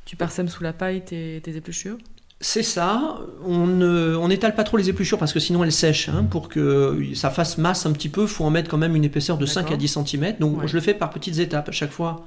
tu 0.05 0.15
parsèmes 0.15 0.47
sous 0.47 0.63
la 0.63 0.73
paille 0.73 1.03
tes, 1.03 1.39
tes 1.43 1.55
épluchures? 1.55 1.97
C'est 2.41 2.63
ça. 2.63 3.19
On 3.45 3.81
on 3.81 4.27
n'étale 4.27 4.53
pas 4.55 4.63
trop 4.65 4.75
les 4.75 4.89
épluchures 4.89 5.17
parce 5.17 5.31
que 5.31 5.39
sinon 5.39 5.63
elles 5.63 5.71
sèchent. 5.71 6.09
hein. 6.09 6.25
pour 6.29 6.49
que 6.49 7.01
ça 7.13 7.29
fasse 7.29 7.57
masse 7.57 7.86
un 7.86 7.93
petit 7.93 8.09
peu, 8.09 8.27
faut 8.27 8.43
en 8.43 8.49
mettre 8.49 8.69
quand 8.69 8.77
même 8.77 8.95
une 8.97 9.05
épaisseur 9.05 9.38
de 9.38 9.45
5 9.45 9.61
à 9.61 9.63
D'accord. 9.63 9.77
10 9.77 9.97
cm. 10.05 10.36
Donc 10.39 10.57
Ouais. 10.59 10.67
je 10.67 10.73
le 10.75 10.81
fais 10.81 10.93
par 10.93 11.09
petites 11.09 11.39
étapes 11.39 11.69
à 11.69 11.71
chaque 11.71 11.91
fois 11.91 12.25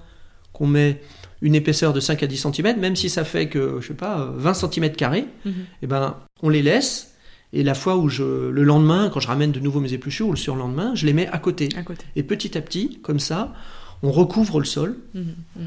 qu'on 0.54 0.66
met 0.66 1.02
une 1.42 1.54
épaisseur 1.54 1.92
de 1.92 2.00
5 2.00 2.22
à 2.22 2.26
10 2.26 2.46
cm, 2.50 2.78
même 2.80 2.96
si 2.96 3.11
ça 3.11 3.24
fait 3.24 3.48
que, 3.50 3.78
je 3.82 3.88
sais 3.88 3.94
pas, 3.94 4.30
20 4.36 4.54
cm 4.54 4.90
carrés, 4.92 5.26
Mhm. 5.44 5.52
eh 5.82 5.86
ben, 5.86 6.16
on 6.42 6.48
les 6.48 6.62
laisse. 6.62 7.14
Et 7.53 7.62
la 7.62 7.74
fois 7.74 7.97
où 7.97 8.09
je, 8.09 8.49
le 8.51 8.62
lendemain, 8.64 9.11
quand 9.12 9.20
je 9.20 9.28
ramène 9.28 9.53
de 9.53 9.61
nouveau 9.61 9.80
mes 9.80 9.92
épluchures, 9.92 10.28
ou 10.28 10.32
le 10.32 10.36
surlendemain, 10.36 10.94
je 10.94 11.07
les 11.07 11.12
mets 11.12 11.28
à 11.28 11.38
côté. 11.38 11.68
À 11.76 11.82
côté. 11.82 12.05
Et 12.16 12.22
petit 12.22 12.57
à 12.59 12.61
petit, 12.61 12.99
comme 13.03 13.20
ça, 13.20 13.55
on 14.03 14.11
recouvre 14.11 14.59
le 14.59 14.66
sol. 14.66 14.99
Mhm, 15.14 15.34
mhm. 15.57 15.62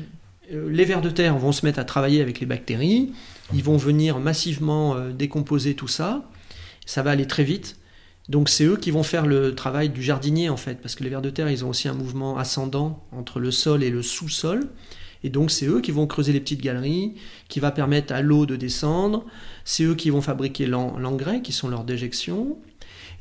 Euh, 0.53 0.69
Les 0.71 0.85
vers 0.85 1.01
de 1.01 1.09
terre 1.09 1.37
vont 1.37 1.51
se 1.51 1.65
mettre 1.65 1.79
à 1.79 1.83
travailler 1.83 2.21
avec 2.21 2.39
les 2.39 2.45
bactéries. 2.45 3.13
Ils 3.53 3.63
vont 3.63 3.77
venir 3.77 4.19
massivement 4.19 4.95
euh, 4.95 5.11
décomposer 5.11 5.75
tout 5.75 5.87
ça. 5.87 6.29
Ça 6.85 7.03
va 7.03 7.11
aller 7.11 7.27
très 7.27 7.43
vite. 7.43 7.77
Donc 8.29 8.47
c'est 8.47 8.63
eux 8.63 8.77
qui 8.77 8.91
vont 8.91 9.03
faire 9.03 9.25
le 9.25 9.55
travail 9.55 9.89
du 9.89 10.03
jardinier 10.03 10.49
en 10.49 10.57
fait, 10.57 10.75
parce 10.81 10.93
que 10.93 11.03
les 11.03 11.09
vers 11.09 11.21
de 11.21 11.31
terre, 11.31 11.49
ils 11.49 11.65
ont 11.65 11.69
aussi 11.69 11.87
un 11.87 11.95
mouvement 11.95 12.37
ascendant 12.37 13.03
entre 13.11 13.39
le 13.39 13.49
sol 13.49 13.83
et 13.83 13.89
le 13.89 14.03
sous-sol. 14.03 14.67
Et 15.23 15.29
donc 15.29 15.51
c'est 15.51 15.65
eux 15.67 15.81
qui 15.81 15.91
vont 15.91 16.07
creuser 16.07 16.31
les 16.31 16.39
petites 16.39 16.61
galeries, 16.61 17.15
qui 17.49 17.59
va 17.59 17.71
permettre 17.71 18.13
à 18.13 18.21
l'eau 18.21 18.45
de 18.45 18.55
descendre. 18.55 19.25
C'est 19.65 19.83
eux 19.83 19.95
qui 19.95 20.09
vont 20.09 20.21
fabriquer 20.21 20.65
l'en- 20.65 20.97
l'engrais, 20.97 21.41
qui 21.41 21.51
sont 21.51 21.67
leurs 21.67 21.83
déjections. 21.83 22.57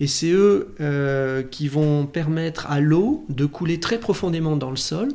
Et 0.01 0.07
c'est 0.07 0.31
eux 0.31 0.75
euh, 0.81 1.43
qui 1.43 1.67
vont 1.67 2.07
permettre 2.07 2.67
à 2.71 2.79
l'eau 2.81 3.25
de 3.29 3.47
couler 3.47 3.81
très 3.81 3.99
profondément 3.99 4.57
dans 4.57 4.71
le 4.71 4.77
sol, 4.77 5.09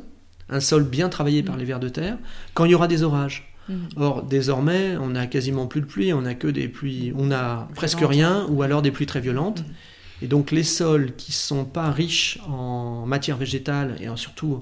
un 0.50 0.60
sol 0.60 0.84
bien 0.84 1.08
travaillé 1.08 1.42
par 1.42 1.56
les 1.56 1.64
vers 1.64 1.80
de 1.80 1.88
terre, 1.88 2.18
quand 2.52 2.66
il 2.66 2.72
y 2.72 2.74
aura 2.74 2.86
des 2.86 3.02
orages. 3.02 3.50
Mhm. 3.70 3.88
Or, 3.96 4.22
désormais, 4.22 4.98
on 4.98 5.08
n'a 5.08 5.26
quasiment 5.26 5.66
plus 5.66 5.80
de 5.80 5.86
pluie, 5.86 6.12
on 6.12 6.26
a 6.26 6.34
que 6.34 6.48
des 6.48 6.68
pluies, 6.68 7.14
on 7.16 7.30
a 7.30 7.66
presque 7.74 8.00
rien, 8.02 8.46
ou 8.50 8.62
alors 8.62 8.82
des 8.82 8.90
pluies 8.90 9.06
très 9.06 9.20
violentes. 9.22 9.60
Mhm. 9.60 9.74
Et 10.20 10.26
donc, 10.26 10.50
les 10.50 10.64
sols 10.64 11.14
qui 11.16 11.32
sont 11.32 11.64
pas 11.64 11.90
riches 11.90 12.38
en 12.46 13.06
matière 13.06 13.38
végétale 13.38 13.96
et 14.02 14.10
en- 14.10 14.16
surtout 14.16 14.58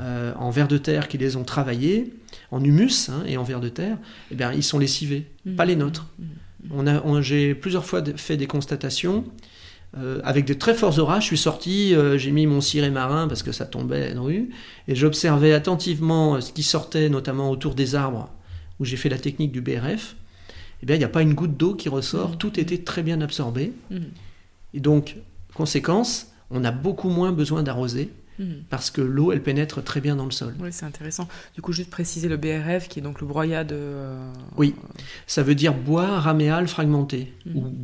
euh, 0.00 0.32
en 0.36 0.50
vers 0.50 0.68
de 0.68 0.78
terre 0.78 1.08
qui 1.08 1.18
les 1.18 1.36
ont 1.36 1.44
travaillés, 1.44 2.14
en 2.50 2.62
humus 2.62 3.08
hein, 3.08 3.22
et 3.26 3.36
en 3.36 3.42
vers 3.42 3.60
de 3.60 3.68
terre, 3.68 3.98
eh 4.30 4.34
bien, 4.34 4.52
ils 4.52 4.62
sont 4.62 4.78
lessivés, 4.78 5.26
pas 5.56 5.64
les 5.64 5.76
nôtres. 5.76 6.06
Mhm. 6.18 6.26
On 6.72 6.86
a, 6.86 7.02
on- 7.04 7.22
j'ai 7.22 7.54
plusieurs 7.54 7.84
fois 7.84 8.02
fait 8.16 8.36
des 8.36 8.46
constatations. 8.46 9.24
euh, 9.96 10.20
avec 10.22 10.44
de 10.44 10.52
très 10.52 10.74
forts 10.74 10.98
orages, 10.98 11.22
je 11.22 11.28
suis 11.28 11.38
sorti, 11.38 11.94
euh, 11.94 12.18
j'ai 12.18 12.30
mis 12.30 12.46
mon 12.46 12.60
ciré 12.60 12.90
marin 12.90 13.26
parce 13.26 13.42
que 13.42 13.52
ça 13.52 13.64
tombait 13.64 14.12
dans 14.12 14.20
la 14.20 14.26
rue, 14.26 14.50
et 14.86 14.94
j'observais 14.94 15.54
attentivement 15.54 16.38
ce 16.42 16.52
qui 16.52 16.62
sortait, 16.62 17.08
notamment 17.08 17.50
autour 17.50 17.74
des 17.74 17.94
arbres, 17.94 18.28
où 18.80 18.84
j'ai 18.84 18.98
fait 18.98 19.08
la 19.08 19.16
technique 19.18 19.50
du 19.50 19.62
BRF. 19.62 20.14
Eh 20.82 20.86
bien, 20.86 20.94
il 20.94 20.98
n'y 20.98 21.04
a 21.06 21.08
pas 21.08 21.22
une 21.22 21.32
goutte 21.32 21.56
d'eau 21.56 21.74
qui 21.74 21.88
ressort, 21.88 22.30
Mhm. 22.32 22.36
tout 22.36 22.60
était 22.60 22.76
très 22.78 23.02
bien 23.02 23.22
absorbé. 23.22 23.72
Et 24.74 24.80
donc, 24.80 25.16
conséquence, 25.54 26.28
on 26.50 26.64
a 26.64 26.70
beaucoup 26.70 27.08
moins 27.08 27.32
besoin 27.32 27.62
d'arroser. 27.62 28.10
Parce 28.70 28.90
que 28.90 29.00
l'eau, 29.00 29.32
elle 29.32 29.42
pénètre 29.42 29.82
très 29.82 30.00
bien 30.00 30.14
dans 30.16 30.24
le 30.24 30.30
sol. 30.30 30.54
Oui, 30.60 30.68
c'est 30.72 30.86
intéressant. 30.86 31.26
Du 31.54 31.62
coup, 31.62 31.72
juste 31.72 31.90
préciser 31.90 32.28
le 32.28 32.36
BRF, 32.36 32.88
qui 32.88 32.98
est 32.98 33.02
donc 33.02 33.20
le 33.20 33.26
broyat 33.26 33.64
de. 33.64 33.74
euh, 33.76 34.32
Oui. 34.56 34.74
Ça 35.26 35.42
veut 35.42 35.54
dire 35.54 35.74
bois 35.74 36.20
raméal 36.20 36.68
fragmenté, 36.68 37.32
Mhm. 37.46 37.56
ou, 37.56 37.74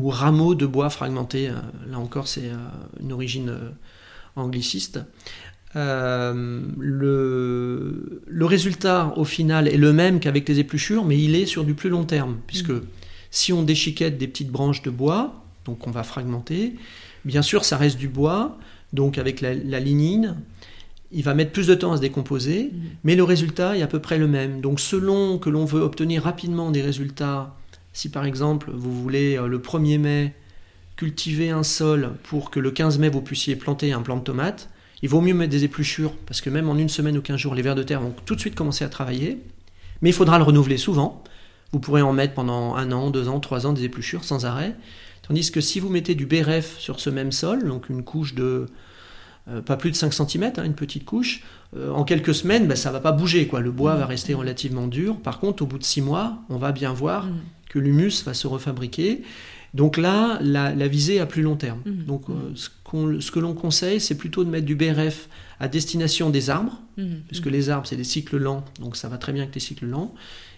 ou 0.00 0.08
rameau 0.08 0.54
de 0.54 0.66
bois 0.66 0.90
fragmenté. 0.90 1.48
Euh, 1.48 1.54
Là 1.90 1.98
encore, 1.98 2.26
c'est 2.28 2.48
euh, 2.50 2.56
une 3.00 3.12
origine 3.12 3.54
angliciste. 4.36 5.00
Euh, 5.76 6.62
le, 6.78 8.22
le 8.26 8.44
résultat, 8.44 9.12
au 9.16 9.24
final, 9.24 9.68
est 9.68 9.76
le 9.76 9.92
même 9.92 10.20
qu'avec 10.20 10.48
les 10.48 10.58
épluchures, 10.58 11.04
mais 11.04 11.18
il 11.18 11.34
est 11.36 11.46
sur 11.46 11.64
du 11.64 11.74
plus 11.74 11.90
long 11.90 12.04
terme, 12.04 12.38
puisque 12.46 12.70
Mhm. 12.70 12.82
si 13.30 13.52
on 13.52 13.62
déchiquette 13.62 14.18
des 14.18 14.26
petites 14.28 14.50
branches 14.50 14.82
de 14.82 14.90
bois, 14.90 15.44
donc 15.64 15.86
on 15.86 15.90
va 15.90 16.02
fragmenter, 16.02 16.74
bien 17.24 17.42
sûr, 17.42 17.64
ça 17.64 17.76
reste 17.76 17.98
du 17.98 18.08
bois, 18.08 18.58
donc 18.92 19.18
avec 19.18 19.40
la, 19.40 19.54
la 19.54 19.80
lignine, 19.80 20.36
il 21.12 21.22
va 21.24 21.34
mettre 21.34 21.52
plus 21.52 21.66
de 21.66 21.74
temps 21.74 21.92
à 21.92 21.96
se 21.96 22.00
décomposer, 22.00 22.70
Mhm. 22.72 22.80
mais 23.04 23.16
le 23.16 23.24
résultat 23.24 23.76
est 23.76 23.82
à 23.82 23.86
peu 23.86 23.98
près 24.00 24.18
le 24.18 24.26
même. 24.28 24.60
Donc 24.60 24.78
selon 24.80 25.38
que 25.38 25.50
l'on 25.50 25.64
veut 25.64 25.80
obtenir 25.80 26.22
rapidement 26.22 26.70
des 26.70 26.82
résultats, 26.82 27.56
si 27.92 28.08
par 28.10 28.24
exemple 28.24 28.70
vous 28.72 28.92
voulez 29.02 29.36
euh, 29.36 29.46
le 29.48 29.58
1er 29.58 29.98
mai 29.98 30.34
cultiver 30.96 31.50
un 31.50 31.62
sol 31.62 32.10
pour 32.24 32.50
que 32.50 32.60
le 32.60 32.70
15 32.70 32.98
mai 32.98 33.08
vous 33.08 33.22
puissiez 33.22 33.56
planter 33.56 33.92
un 33.92 34.02
plant 34.02 34.16
de 34.18 34.22
tomate, 34.22 34.68
il 35.02 35.08
vaut 35.08 35.20
mieux 35.22 35.32
mettre 35.34 35.50
des 35.50 35.64
épluchures, 35.64 36.12
parce 36.26 36.40
que 36.42 36.50
même 36.50 36.68
en 36.68 36.76
une 36.76 36.90
semaine 36.90 37.16
ou 37.16 37.22
15 37.22 37.38
jours, 37.38 37.54
les 37.54 37.62
vers 37.62 37.74
de 37.74 37.82
terre 37.82 38.00
vont 38.02 38.14
tout 38.26 38.34
de 38.34 38.40
suite 38.40 38.54
commencer 38.54 38.84
à 38.84 38.88
travailler, 38.90 39.38
mais 40.02 40.10
il 40.10 40.12
faudra 40.12 40.36
le 40.38 40.44
renouveler 40.44 40.76
souvent. 40.76 41.24
Vous 41.72 41.78
pourrez 41.80 42.02
en 42.02 42.12
mettre 42.12 42.34
pendant 42.34 42.74
un 42.74 42.92
an, 42.92 43.10
deux 43.10 43.28
ans, 43.28 43.40
trois 43.40 43.66
ans 43.66 43.72
des 43.72 43.84
épluchures 43.84 44.24
sans 44.24 44.44
arrêt. 44.44 44.74
Tandis 45.30 45.52
que 45.52 45.60
si 45.60 45.78
vous 45.78 45.88
mettez 45.90 46.16
du 46.16 46.26
BRF 46.26 46.76
sur 46.80 46.98
ce 46.98 47.08
même 47.08 47.30
sol, 47.30 47.64
donc 47.64 47.88
une 47.88 48.02
couche 48.02 48.34
de 48.34 48.66
euh, 49.48 49.62
pas 49.62 49.76
plus 49.76 49.92
de 49.92 49.96
5 49.96 50.12
cm, 50.12 50.50
une 50.64 50.74
petite 50.74 51.04
couche, 51.04 51.44
euh, 51.76 51.92
en 51.92 52.02
quelques 52.02 52.34
semaines, 52.34 52.66
ben, 52.66 52.74
ça 52.76 52.90
va 52.90 52.98
pas 52.98 53.12
bouger. 53.12 53.46
Quoi. 53.46 53.60
Le 53.60 53.70
bois 53.70 53.94
va 53.94 54.06
rester 54.06 54.34
relativement 54.34 54.88
dur. 54.88 55.16
Par 55.18 55.38
contre, 55.38 55.62
au 55.62 55.66
bout 55.66 55.78
de 55.78 55.84
6 55.84 56.00
mois, 56.02 56.38
on 56.48 56.56
va 56.56 56.72
bien 56.72 56.92
voir 56.92 57.26
Mhm. 57.26 57.32
que 57.68 57.78
l'humus 57.78 58.24
va 58.26 58.34
se 58.34 58.48
refabriquer. 58.48 59.22
Donc 59.72 59.98
là, 59.98 60.40
la, 60.42 60.74
la 60.74 60.88
visée 60.88 61.14
est 61.16 61.20
à 61.20 61.26
plus 61.26 61.42
long 61.42 61.54
terme. 61.54 61.78
Mhm. 61.86 62.04
Donc 62.06 62.22
euh, 62.28 62.32
ce, 62.56 62.70
ce 63.20 63.30
que 63.30 63.38
l'on 63.38 63.54
conseille, 63.54 64.00
c'est 64.00 64.16
plutôt 64.16 64.42
de 64.42 64.50
mettre 64.50 64.66
du 64.66 64.74
BRF 64.74 65.28
à 65.60 65.68
destination 65.68 66.30
des 66.30 66.50
arbres, 66.50 66.80
puisque 67.28 67.46
les 67.46 67.70
arbres, 67.70 67.86
c'est 67.86 67.94
des 67.96 68.02
cycles 68.02 68.36
lents, 68.36 68.64
donc 68.80 68.96
ça 68.96 69.08
va 69.08 69.16
très 69.16 69.32
bien 69.32 69.42
avec 69.44 69.54
les 69.54 69.60
cycles 69.60 69.86
lents. 69.86 70.12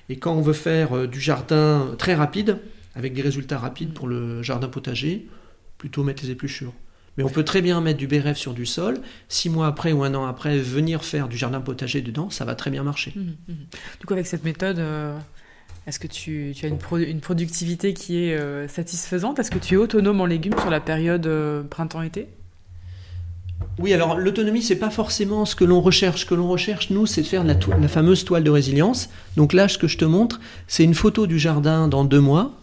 Et 0.08 0.16
quand 0.18 0.32
on 0.32 0.40
veut 0.40 0.54
faire 0.54 1.06
du 1.06 1.20
jardin 1.20 1.88
très 1.98 2.14
rapide, 2.14 2.56
avec 2.94 3.14
des 3.14 3.22
résultats 3.22 3.58
rapides 3.58 3.90
Mm. 3.90 3.94
pour 3.94 4.08
le 4.08 4.42
jardin 4.42 4.68
potager, 4.68 5.28
plutôt 5.78 6.02
mettre 6.04 6.22
les 6.24 6.30
épluchures. 6.30 6.72
Mais 7.18 7.24
on 7.24 7.28
peut 7.28 7.44
très 7.44 7.60
bien 7.60 7.80
mettre 7.82 7.98
du 7.98 8.06
BRF 8.06 8.38
sur 8.38 8.54
du 8.54 8.64
sol, 8.64 8.98
six 9.28 9.50
mois 9.50 9.66
après 9.66 9.92
ou 9.92 10.02
un 10.02 10.14
an 10.14 10.24
après, 10.26 10.58
venir 10.58 11.04
faire 11.04 11.28
du 11.28 11.36
jardin 11.36 11.60
potager 11.60 12.00
dedans, 12.00 12.30
ça 12.30 12.44
va 12.46 12.54
très 12.54 12.70
bien 12.70 12.82
marcher. 12.82 13.12
Mhm, 13.14 13.34
mhm. 13.48 13.56
Du 14.00 14.06
coup, 14.06 14.14
avec 14.14 14.26
cette 14.26 14.44
méthode, 14.44 14.78
euh, 14.78 15.14
est-ce 15.86 15.98
que 15.98 16.06
tu, 16.06 16.52
tu 16.56 16.64
as 16.64 16.68
une, 16.68 16.78
pro- 16.78 16.96
une 16.96 17.20
productivité 17.20 17.92
qui 17.92 18.24
est 18.24 18.34
euh, 18.38 18.66
satisfaisante 18.66 19.38
Est-ce 19.38 19.50
que 19.50 19.58
tu 19.58 19.74
es 19.74 19.76
autonome 19.76 20.22
en 20.22 20.26
légumes 20.26 20.58
sur 20.58 20.70
la 20.70 20.80
période 20.80 21.26
euh, 21.26 21.62
printemps-été? 21.64 22.28
Oui, 23.78 23.92
alors 23.92 24.18
l'autonomie, 24.18 24.62
c'est 24.62 24.76
pas 24.76 24.90
forcément 24.90 25.44
ce 25.44 25.54
que 25.54 25.64
l'on 25.64 25.80
recherche. 25.80 26.22
Ce 26.22 26.26
que 26.26 26.34
l'on 26.34 26.48
recherche, 26.48 26.90
nous, 26.90 27.06
c'est 27.06 27.22
de 27.22 27.26
faire 27.26 27.44
la 27.44 27.88
fameuse 27.88 28.24
toile 28.24 28.42
de 28.44 28.50
résilience. 28.50 29.08
Donc 29.36 29.52
là, 29.52 29.68
ce 29.68 29.78
que 29.78 29.86
je 29.86 29.98
te 29.98 30.04
montre, 30.04 30.40
c'est 30.66 30.84
une 30.84 30.94
photo 30.94 31.26
du 31.26 31.38
jardin 31.38 31.88
dans 31.88 32.04
deux 32.04 32.20
mois. 32.20 32.58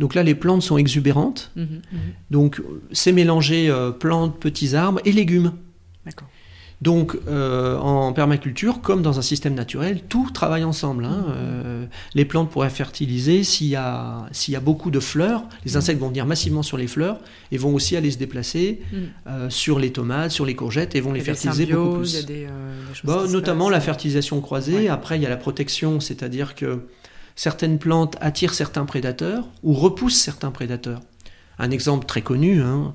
Donc 0.00 0.14
là, 0.16 0.22
les 0.24 0.34
plantes 0.34 0.62
sont 0.62 0.78
exubérantes. 0.78 1.52
Mhm, 1.56 1.62
mhm. 1.92 1.98
Donc 2.32 2.60
c'est 2.90 3.12
mélangé 3.12 3.68
euh, 3.70 3.90
plantes, 3.92 4.40
petits 4.40 4.74
arbres 4.74 5.00
et 5.04 5.12
légumes. 5.12 5.52
D'accord. 6.06 6.26
Donc 6.80 7.14
euh, 7.28 7.76
en 7.76 8.10
permaculture, 8.14 8.80
comme 8.80 9.02
dans 9.02 9.18
un 9.18 9.22
système 9.22 9.52
naturel, 9.54 10.00
tout 10.08 10.30
travaille 10.32 10.64
ensemble. 10.64 11.04
hein. 11.04 11.26
Euh, 11.28 11.84
les 12.14 12.24
plantes 12.24 12.48
pourraient 12.50 12.70
fertiliser 12.70 13.44
s'il 13.44 13.66
y, 13.66 13.76
a, 13.76 14.26
s'il 14.32 14.54
y 14.54 14.56
a 14.56 14.60
beaucoup 14.60 14.90
de 14.90 15.00
fleurs. 15.00 15.42
Les 15.66 15.76
insectes 15.76 16.00
vont 16.00 16.08
venir 16.08 16.24
massivement 16.24 16.62
sur 16.62 16.78
les 16.78 16.86
fleurs 16.86 17.18
et 17.52 17.58
vont 17.58 17.74
aussi 17.74 17.96
aller 17.98 18.10
se 18.10 18.16
déplacer 18.16 18.80
Mhm. 18.94 19.50
sur 19.50 19.78
les 19.78 19.92
tomates, 19.92 20.30
sur 20.30 20.46
les 20.46 20.54
courgettes 20.54 20.94
et 20.94 21.02
vont 21.02 21.12
les 21.12 21.20
fertiliser 21.20 21.66
beaucoup 21.66 22.02
il 22.04 22.14
y 22.14 22.16
a 22.16 22.22
plus. 22.22 22.26
des, 22.26 22.46
Bah, 23.04 23.24
notamment 23.28 23.68
la 23.68 23.80
fertilisation 23.80 24.40
croisée. 24.40 24.74
Ouais. 24.76 24.88
Après, 24.88 25.16
il 25.18 25.22
y 25.22 25.26
a 25.26 25.28
la 25.28 25.36
protection, 25.36 26.00
c'est-à-dire 26.00 26.54
que 26.54 26.86
certaines 27.46 27.78
plantes 27.78 28.16
attirent 28.20 28.52
certains 28.52 28.84
prédateurs 28.84 29.44
ou 29.62 29.72
repoussent 29.72 30.20
certains 30.20 30.50
prédateurs. 30.50 31.00
Un 31.58 31.70
exemple 31.70 32.04
très 32.04 32.20
connu 32.20 32.60
hein, 32.60 32.94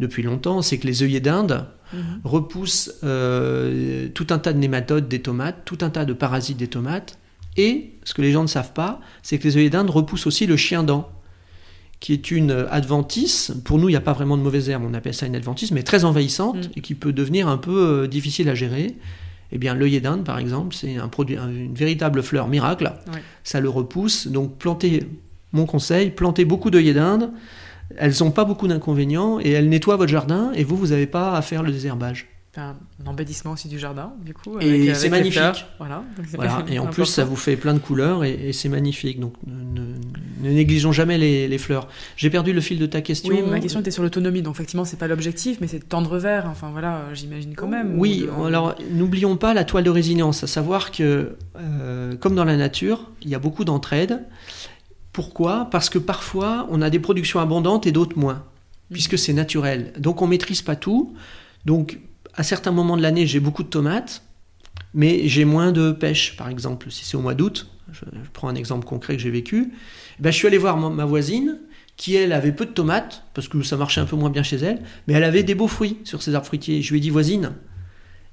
depuis 0.00 0.24
longtemps, 0.24 0.62
c'est 0.62 0.78
que 0.78 0.86
les 0.88 1.02
œillets 1.04 1.20
d'Inde 1.20 1.66
Mhm. 1.92 2.20
repoussent 2.24 2.90
euh, 3.04 4.08
tout 4.08 4.26
un 4.30 4.38
tas 4.40 4.52
de 4.52 4.58
nématodes 4.58 5.06
des 5.06 5.20
tomates, 5.22 5.58
tout 5.64 5.78
un 5.82 5.90
tas 5.90 6.04
de 6.04 6.12
parasites 6.12 6.56
des 6.56 6.66
tomates. 6.66 7.18
Et 7.56 7.92
ce 8.02 8.14
que 8.14 8.22
les 8.22 8.32
gens 8.32 8.42
ne 8.42 8.48
savent 8.48 8.72
pas, 8.72 9.00
c'est 9.22 9.38
que 9.38 9.44
les 9.46 9.56
œillets 9.58 9.70
d'Inde 9.70 9.90
repoussent 9.90 10.26
aussi 10.26 10.46
le 10.46 10.56
chien 10.56 10.82
dent, 10.82 11.08
qui 12.00 12.12
est 12.12 12.32
une 12.32 12.50
adventice. 12.68 13.52
Pour 13.64 13.78
nous, 13.78 13.88
il 13.88 13.92
n'y 13.92 13.96
a 13.96 14.00
pas 14.00 14.12
vraiment 14.12 14.36
de 14.36 14.42
mauvaise 14.42 14.68
herbe, 14.70 14.82
on 14.84 14.92
appelle 14.94 15.14
ça 15.14 15.26
une 15.26 15.36
adventice, 15.36 15.70
mais 15.70 15.84
très 15.84 16.04
envahissante 16.04 16.56
Mm. 16.66 16.70
et 16.76 16.80
qui 16.80 16.94
peut 16.96 17.12
devenir 17.12 17.46
un 17.46 17.58
peu 17.58 18.02
euh, 18.02 18.06
difficile 18.08 18.48
à 18.48 18.56
gérer. 18.56 18.96
Eh 19.54 19.58
bien, 19.58 19.72
l'œillet 19.74 20.00
d'Inde, 20.00 20.24
par 20.24 20.38
exemple, 20.38 20.74
c'est 20.74 20.96
un 20.96 21.06
produit, 21.08 21.36
un- 21.36 21.48
une 21.48 21.74
véritable 21.74 22.22
fleur 22.24 22.48
miracle. 22.48 22.92
Ouais. 23.12 23.20
Ça 23.44 23.60
le 23.60 23.68
repousse. 23.68 24.26
Donc, 24.26 24.58
plantez, 24.58 25.04
mon 25.52 25.64
conseil, 25.64 26.10
plantez 26.10 26.44
beaucoup 26.44 26.70
d'œillets 26.70 26.92
d'Inde. 26.92 27.30
Elles 27.96 28.14
n'ont 28.20 28.32
pas 28.32 28.44
beaucoup 28.44 28.66
d'inconvénients 28.66 29.38
et 29.40 29.50
elles 29.50 29.68
nettoient 29.68 29.96
votre 29.96 30.10
jardin 30.10 30.50
et 30.56 30.64
vous, 30.64 30.76
vous 30.76 30.88
n'avez 30.88 31.06
pas 31.06 31.36
à 31.36 31.42
faire 31.42 31.62
le 31.62 31.70
désherbage. 31.70 32.26
Un 32.56 32.76
embellissement 33.06 33.52
aussi 33.52 33.66
du 33.68 33.78
jardin, 33.80 34.12
du 34.24 34.32
coup. 34.32 34.58
Et 34.60 34.94
c'est 34.94 35.08
magnifique. 35.08 35.32
fleurs. 35.40 35.66
Voilà. 35.78 36.04
Donc, 36.16 36.26
c'est- 36.28 36.36
Voilà. 36.36 36.64
Et 36.70 36.78
en 36.78 36.86
plus, 36.86 37.04
ça 37.06 37.24
vous 37.24 37.34
fait 37.36 37.56
plein 37.56 37.74
de 37.74 37.80
couleurs 37.80 38.22
et, 38.24 38.32
et 38.48 38.52
c'est 38.52 38.68
magnifique. 38.68 39.18
Donc, 39.18 39.34
ne, 39.46 39.52
ne- 39.80 39.94
ne 40.48 40.50
négligeons 40.54 40.92
jamais 40.92 41.18
les, 41.18 41.48
les 41.48 41.58
fleurs. 41.58 41.88
J'ai 42.16 42.30
perdu 42.30 42.52
le 42.52 42.60
fil 42.60 42.78
de 42.78 42.86
ta 42.86 43.00
question. 43.00 43.34
Oui, 43.34 43.42
ma 43.42 43.58
question 43.58 43.80
était 43.80 43.90
sur 43.90 44.02
l'autonomie. 44.04 44.40
Donc, 44.42 44.54
effectivement, 44.54 44.84
c'est 44.84 44.98
pas 44.98 45.08
l'objectif, 45.08 45.58
mais 45.60 45.66
c'est 45.66 45.80
de 45.80 45.84
tendre 45.84 46.16
vers. 46.18 46.46
Enfin, 46.46 46.70
voilà, 46.70 47.02
j'imagine 47.12 47.54
quand 47.56 47.66
même. 47.68 47.98
Oui, 47.98 48.20
de- 48.20 48.46
alors 48.46 48.76
n'oublions 48.90 49.36
pas 49.36 49.52
la 49.52 49.64
toile 49.64 49.84
de 49.84 49.90
résilience, 49.90 50.44
à 50.44 50.46
savoir 50.46 50.92
que, 50.92 51.36
euh, 51.58 52.14
comme 52.16 52.34
dans 52.36 52.44
la 52.44 52.56
nature, 52.56 53.10
il 53.22 53.30
y 53.30 53.34
a 53.34 53.38
beaucoup 53.40 53.64
d'entraide. 53.64 54.20
Pourquoi? 55.12 55.68
Parce 55.70 55.90
que 55.90 55.98
parfois, 55.98 56.66
on 56.70 56.82
a 56.82 56.90
des 56.90 56.98
productions 56.98 57.40
abondantes 57.40 57.86
et 57.86 57.92
d'autres 57.92 58.18
moins, 58.18 58.44
puisque 58.92 59.16
c'est 59.18 59.32
naturel. 59.32 59.92
Donc, 59.98 60.22
on 60.22 60.26
maîtrise 60.26 60.62
pas 60.62 60.76
tout. 60.76 61.14
Donc, 61.64 61.98
à 62.36 62.42
certains 62.42 62.72
moments 62.72 62.96
de 62.96 63.02
l'année, 63.02 63.26
j'ai 63.26 63.40
beaucoup 63.40 63.62
de 63.62 63.68
tomates. 63.68 64.22
mais 64.92 65.28
j'ai 65.28 65.44
moins 65.44 65.72
de 65.72 65.92
pêche, 65.92 66.36
par 66.36 66.48
exemple, 66.48 66.90
si 66.90 67.04
c'est 67.04 67.16
au 67.16 67.20
mois 67.20 67.34
d'août. 67.34 67.68
Je, 67.92 68.00
prends 68.32 68.48
un 68.48 68.54
exemple 68.54 68.86
concret 68.86 69.16
que 69.16 69.22
j'ai 69.22 69.30
vécu. 69.30 69.72
Ben, 70.18 70.30
je 70.30 70.36
suis 70.36 70.46
allé 70.46 70.58
voir 70.58 70.76
ma 70.76 71.04
voisine 71.04 71.58
qui 71.96 72.16
elle 72.16 72.32
avait 72.32 72.52
peu 72.52 72.66
de 72.66 72.72
tomates, 72.72 73.24
parce 73.34 73.48
que 73.48 73.62
ça 73.62 73.76
marchait 73.76 74.00
un 74.00 74.04
peu 74.04 74.16
moins 74.16 74.30
bien 74.30 74.42
chez 74.42 74.56
elle, 74.56 74.82
mais 75.06 75.14
elle 75.14 75.24
avait 75.24 75.42
des 75.42 75.54
beaux 75.54 75.68
fruits 75.68 75.98
sur 76.04 76.22
ses 76.22 76.34
arbres 76.34 76.46
fruitiers. 76.46 76.82
Je 76.82 76.90
lui 76.90 76.98
ai 76.98 77.00
dit 77.00 77.10
voisine, 77.10 77.52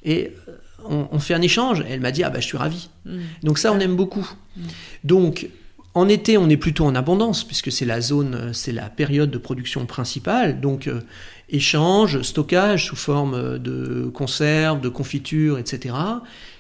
et 0.04 0.32
euh, 0.47 1.06
on, 1.12 1.20
fait 1.20 1.36
un 1.36 1.41
échange? 1.41 1.84
elle 1.88 1.99
m'a 1.99 2.12
dit 2.12 2.24
ah 2.24 2.32
bah 2.32 2.39
je 2.39 2.45
suis 2.45 2.58
ravi. 2.58 2.89
Mmh. 3.06 3.20
Donc 3.43 3.60
ça 3.60 3.72
on 3.72 3.80
aime 3.80 3.95
beaucoup. 3.95 4.28
Mmh. 4.58 4.62
Donc 5.04 5.47
en 5.94 6.08
été, 6.08 6.38
on 6.38 6.50
est 6.50 6.58
plutôt 6.58 6.86
en 6.86 6.96
abondance, 6.96 7.44
puisque 7.44 7.72
c'est 7.72 7.86
la 7.86 8.00
zone, 8.00 8.36
euh, 8.36 8.54
c'est 8.54 8.72
la 8.72 8.89
période 8.89 9.30
de 9.30 9.38
production 9.38 9.86
principale. 9.86 10.62
Donc, 10.62 10.88
euh, 10.88 11.02
échange, 11.50 12.22
stockage 12.22 12.86
sous 12.86 12.96
forme 12.96 13.34
euh, 13.34 13.58
de 13.58 14.10
conserves, 14.14 14.80
de 14.80 14.88
confitures, 14.88 15.58
etc. 15.58 15.94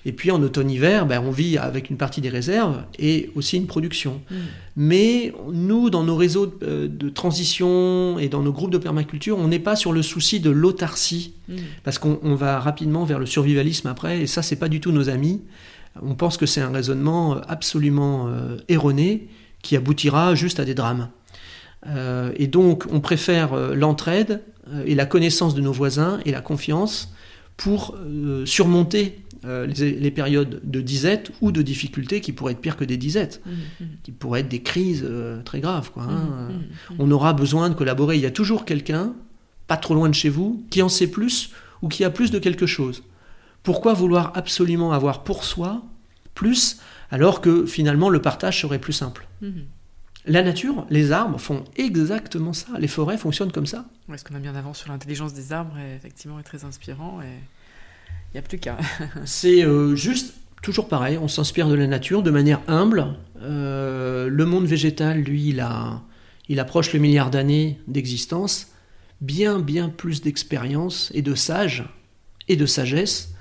Et 0.03 0.11
puis 0.11 0.31
en 0.31 0.41
automne-hiver, 0.43 1.05
ben, 1.05 1.21
on 1.25 1.31
vit 1.31 1.57
avec 1.57 1.89
une 1.89 1.95
partie 1.95 2.19
des 2.19 2.27
réserves 2.27 2.83
et 2.99 3.31
aussi 3.35 3.55
une 3.55 3.67
production. 3.67 4.19
Mm. 4.29 4.35
Mais 4.75 5.33
nous, 5.53 5.89
dans 5.89 6.03
nos 6.03 6.15
réseaux 6.17 6.47
de 6.47 7.09
transition 7.09 8.17
et 8.19 8.27
dans 8.27 8.41
nos 8.41 8.51
groupes 8.51 8.71
de 8.71 8.79
permaculture, 8.79 9.37
on 9.37 9.47
n'est 9.47 9.59
pas 9.59 9.75
sur 9.75 9.93
le 9.93 10.01
souci 10.01 10.39
de 10.39 10.49
l'autarcie, 10.49 11.33
mm. 11.47 11.55
parce 11.83 11.99
qu'on 11.99 12.35
va 12.35 12.59
rapidement 12.59 13.05
vers 13.05 13.19
le 13.19 13.27
survivalisme 13.27 13.87
après, 13.87 14.21
et 14.21 14.27
ça, 14.27 14.41
c'est 14.41 14.55
pas 14.57 14.69
du 14.69 14.81
tout 14.81 14.91
nos 14.91 15.07
amis 15.07 15.39
on 15.99 16.15
pense 16.15 16.37
que 16.37 16.45
c'est 16.45 16.61
un 16.61 16.71
raisonnement 16.71 17.35
euh, 17.35 17.39
absolument 17.47 18.27
euh, 18.27 18.57
erroné 18.69 19.27
qui 19.61 19.75
aboutira 19.75 20.35
juste 20.35 20.59
à 20.59 20.65
des 20.65 20.73
drames. 20.73 21.09
Euh, 21.87 22.31
et 22.35 22.47
donc, 22.47 22.85
on 22.91 22.99
préfère 22.99 23.55
l'entraide 23.75 24.41
et 24.85 24.95
la 24.95 25.05
connaissance 25.05 25.55
de 25.55 25.61
nos 25.61 25.71
voisins 25.71 26.19
et 26.25 26.31
la 26.31 26.41
confiance 26.41 27.13
pour 27.57 27.97
surmonter 28.45 29.19
les, 29.43 30.11
périodes 30.11 30.61
de 30.63 30.81
disette 30.81 31.31
ou 31.41 31.51
de 31.51 31.61
difficultés 31.61 32.21
qui 32.21 32.31
pourraient 32.31 32.53
être 32.53 32.61
pires 32.61 32.77
que 32.77 32.85
des 32.85 32.97
disettes, 32.97 33.41
mmh, 33.45 33.51
mmh. 33.51 33.85
qui 34.03 34.11
pourraient 34.11 34.39
être 34.41 34.47
des 34.47 34.61
crises 34.61 35.05
très 35.45 35.59
graves. 35.59 35.91
Hein. 35.97 36.49
Mmh, 36.89 36.95
on 36.99 37.11
aura 37.11 37.33
besoin 37.33 37.69
de 37.69 37.75
collaborer. 37.75 38.15
Il 38.15 38.21
y 38.21 38.27
a 38.27 38.31
toujours 38.31 38.65
quelqu'un, 38.65 39.13
pas 39.67 39.77
trop 39.77 39.93
loin 39.93 40.09
de 40.09 40.15
chez 40.15 40.29
vous, 40.29 40.63
qui 40.69 40.81
en 40.81 40.89
sait 40.89 41.07
plus 41.07 41.51
ou 41.81 41.87
qui 41.87 42.03
a 42.03 42.09
plus 42.09 42.31
de 42.31 42.39
quelque 42.39 42.67
chose. 42.67 43.03
Pourquoi 43.63 43.93
vouloir 43.93 44.31
absolument 44.35 44.91
avoir 44.91 45.23
pour 45.23 45.43
soi 45.43 45.83
plus 46.33 46.79
alors 47.11 47.41
que 47.41 47.65
finalement 47.65 48.09
le 48.09 48.21
partage 48.21 48.61
serait 48.61 48.79
plus 48.79 48.93
simple? 48.93 49.27
Mhm. 49.41 49.65
La 50.25 50.43
nature, 50.43 50.85
les 50.89 51.11
arbres 51.11 51.39
font 51.39 51.63
exactement 51.77 52.53
ça. 52.53 52.67
Les 52.77 52.87
forêts 52.87 53.17
fonctionnent 53.17 53.51
comme 53.51 53.65
ça. 53.65 53.85
ce 54.15 54.23
qu'on 54.23 54.35
a 54.35 54.39
bien 54.39 54.55
avant 54.55 54.73
sur 54.73 54.91
l'intelligence 54.91 55.33
des 55.33 55.51
arbres 55.51 55.77
est 55.79 55.95
effectivement 55.95 56.39
est 56.39 56.43
très 56.43 56.63
inspirant 56.63 57.21
et 57.21 57.25
il 58.31 58.35
n'y 58.35 58.39
a 58.39 58.43
plus 58.43 58.59
qu'à. 58.59 58.77
C'est 59.25 59.65
euh, 59.65 59.95
juste 59.95 60.35
toujours 60.61 60.87
pareil, 60.87 61.17
on 61.17 61.27
s'inspire 61.27 61.67
de 61.67 61.73
la 61.73 61.87
nature 61.87 62.21
de 62.21 62.29
manière 62.29 62.61
humble. 62.67 63.15
Euh, 63.41 64.29
le 64.29 64.45
monde 64.45 64.65
végétal, 64.65 65.21
lui, 65.21 65.49
il, 65.49 65.59
a, 65.59 66.01
il 66.47 66.59
approche 66.59 66.93
le 66.93 66.99
milliard 66.99 67.31
d'années 67.31 67.79
d'existence, 67.87 68.67
bien, 69.21 69.59
bien 69.59 69.89
plus 69.89 70.21
d'expérience 70.21 71.11
et 71.15 71.23
de 71.23 71.33
sage 71.33 71.83
et 72.47 72.55
de 72.55 72.67
sagesse 72.67 73.33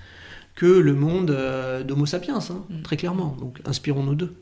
que 0.60 0.66
le 0.66 0.94
monde 0.94 1.30
euh, 1.30 1.82
d'Homo 1.82 2.04
sapiens, 2.04 2.38
hein, 2.38 2.64
mm. 2.68 2.82
très 2.82 2.98
clairement. 2.98 3.34
Donc 3.40 3.62
inspirons-nous 3.64 4.14
d'eux. 4.14 4.34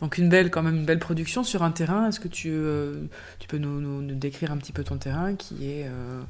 Donc 0.00 0.18
une 0.18 0.28
belle, 0.28 0.50
quand 0.50 0.64
même 0.64 0.78
une 0.78 0.84
belle 0.84 0.98
production 0.98 1.44
sur 1.44 1.62
un 1.62 1.70
terrain. 1.70 2.08
Est-ce 2.08 2.18
que 2.18 2.26
tu, 2.26 2.50
euh, 2.50 3.04
tu 3.38 3.46
peux 3.46 3.58
nous, 3.58 4.02
décrire 4.12 4.50
un 4.50 4.56
petit 4.56 4.72
peu 4.72 4.82
ton 4.82 4.96
terrain 4.96 5.36
qui 5.36 5.70
est 5.70 5.86
euh, 5.86 6.20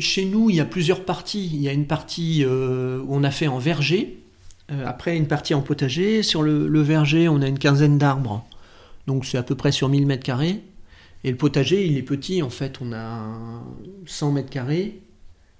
Chez 0.00 0.24
nous, 0.24 0.50
il 0.50 0.56
y 0.56 0.60
a 0.60 0.64
plusieurs 0.64 1.04
parties. 1.04 1.50
Il 1.52 1.62
y 1.62 1.68
a 1.68 1.72
une 1.72 1.86
partie 1.86 2.44
où 2.44 3.06
on 3.14 3.22
a 3.22 3.30
fait 3.30 3.46
en 3.46 3.58
verger, 3.58 4.24
après 4.84 5.16
une 5.16 5.28
partie 5.28 5.54
en 5.54 5.62
potager. 5.62 6.24
Sur 6.24 6.42
le, 6.42 6.66
le 6.66 6.80
verger, 6.80 7.28
on 7.28 7.40
a 7.42 7.46
une 7.46 7.60
quinzaine 7.60 7.96
d'arbres, 7.96 8.44
donc 9.06 9.24
c'est 9.24 9.38
à 9.38 9.44
peu 9.44 9.54
près 9.54 9.70
sur 9.70 9.88
1000 9.88 10.04
mètres 10.04 10.24
carrés. 10.24 10.62
Et 11.22 11.30
le 11.30 11.36
potager, 11.36 11.86
il 11.86 11.96
est 11.96 12.02
petit 12.02 12.42
en 12.42 12.50
fait. 12.50 12.80
On 12.80 12.92
a 12.92 13.62
100 14.06 14.32
mètres 14.32 14.50
carrés 14.50 15.00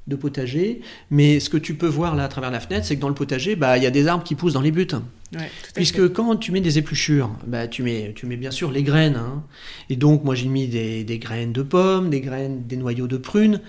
de 0.07 0.16
potager. 0.16 0.80
Mais 1.11 1.40
ce 1.40 1.50
que 1.50 1.57
tu 1.57 1.74
peux 1.74 1.86
voir 1.86 2.16
là 2.16 2.24
à 2.24 2.28
travers 2.28 2.50
la 2.50 2.61
fenêtre, 2.61 2.86
c'est 2.86 2.96
que 2.96 3.00
dans 3.00 3.09
le 3.09 3.14
potager, 3.14 3.57
bah, 3.57 3.78
il 3.78 3.84
y 3.84 3.86
a 3.86 3.90
des 3.90 4.07
arbres 4.09 4.24
qui 4.24 4.34
poussent 4.34 4.55
dans 4.55 4.61
les 4.61 4.72
buts. 4.72 4.86
Puisque 5.74 6.12
quand 6.12 6.36
tu 6.36 6.53
mets 6.53 6.61
des 6.61 6.78
épluchures, 6.78 7.30
bah, 7.46 7.66
tu, 7.66 7.82
mets, 7.82 8.12
tu 8.14 8.26
mets 8.26 8.36
bien 8.36 8.50
sûr 8.50 8.70
les 8.70 8.82
graines. 8.82 9.16
Hein. 9.16 9.44
Et 9.88 9.96
donc, 9.96 10.24
moi, 10.24 10.34
j'ai 10.34 10.48
mis 10.48 10.68
des, 10.68 11.05
des, 11.05 11.18
graines 11.18 11.53
de 11.53 11.62
pommes, 11.62 12.11
des 12.11 12.20
graines, 12.20 12.66
des 12.66 12.76
noyaux 12.76 13.07
de 13.07 13.16
prunes 13.16 13.61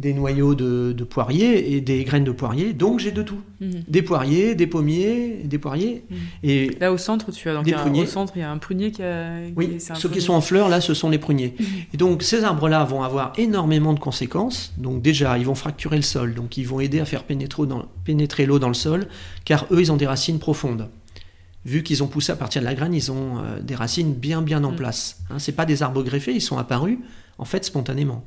des 0.00 0.14
noyaux 0.14 0.54
de, 0.54 1.04
poiriers 1.04 1.74
et 1.74 1.80
des 1.80 2.04
graines 2.04 2.24
de 2.24 2.32
poiriers. 2.32 2.72
Donc 2.72 3.00
j'ai 3.00 3.12
de 3.12 3.22
tout. 3.22 3.40
Mhm. 3.60 3.84
Des 3.86 4.02
poiriers, 4.02 4.54
des 4.54 4.66
pommiers, 4.66 5.42
des 5.44 5.58
poiriers. 5.58 6.04
Mhm. 6.10 6.16
Et 6.42 6.70
là 6.80 6.92
au 6.92 6.98
centre, 6.98 7.30
tu 7.32 7.48
as 7.48 7.54
donc 7.54 7.64
des 7.64 7.72
pruniers. 7.72 8.02
Au 8.02 8.06
centre, 8.06 8.32
il 8.36 8.40
y 8.40 8.42
a 8.42 8.50
un 8.50 8.58
prunier 8.58 8.90
qui 8.90 9.02
a. 9.02 9.40
Oui, 9.54 9.78
ceux 9.78 10.08
qui 10.08 10.20
sont 10.20 10.32
en 10.32 10.40
fleurs 10.40 10.68
là, 10.68 10.80
ce 10.80 10.94
sont 10.94 11.10
les 11.10 11.18
pruniers. 11.18 11.54
Mhm. 11.58 11.66
Et 11.94 11.96
donc 11.98 12.22
ces 12.22 12.44
arbres-là 12.44 12.84
vont 12.84 13.02
avoir 13.02 13.32
énormément 13.36 13.92
de 13.92 14.00
conséquences. 14.00 14.72
Donc 14.78 15.02
déjà, 15.02 15.36
ils 15.38 15.44
vont 15.44 15.54
fracturer 15.54 15.96
le 15.96 16.02
sol, 16.02 16.34
donc 16.34 16.56
ils 16.56 16.66
vont 16.66 16.80
aider 16.80 17.00
à 17.00 17.04
faire 17.04 17.24
pénétrer 17.24 18.46
l'eau 18.46 18.58
dans 18.58 18.68
le 18.68 18.74
sol, 18.74 19.06
car 19.44 19.66
eux, 19.70 19.80
ils 19.80 19.92
ont 19.92 19.96
des 19.96 20.06
racines 20.06 20.38
profondes 20.38 20.88
vu 21.64 21.82
qu'ils 21.82 22.02
ont 22.02 22.06
poussé 22.06 22.32
à 22.32 22.36
partir 22.36 22.62
de 22.62 22.66
la 22.66 22.74
graine, 22.74 22.94
ils 22.94 23.12
ont 23.12 23.38
euh, 23.38 23.60
des 23.60 23.74
racines 23.74 24.14
bien 24.14 24.40
bien 24.40 24.64
en 24.64 24.72
place. 24.72 25.20
Hein, 25.28 25.38
Ce 25.38 25.50
pas 25.50 25.66
des 25.66 25.82
arbres 25.82 26.02
greffés, 26.02 26.32
ils 26.32 26.40
sont 26.40 26.56
apparus 26.56 26.98
en 27.38 27.44
fait 27.44 27.64
spontanément. 27.64 28.24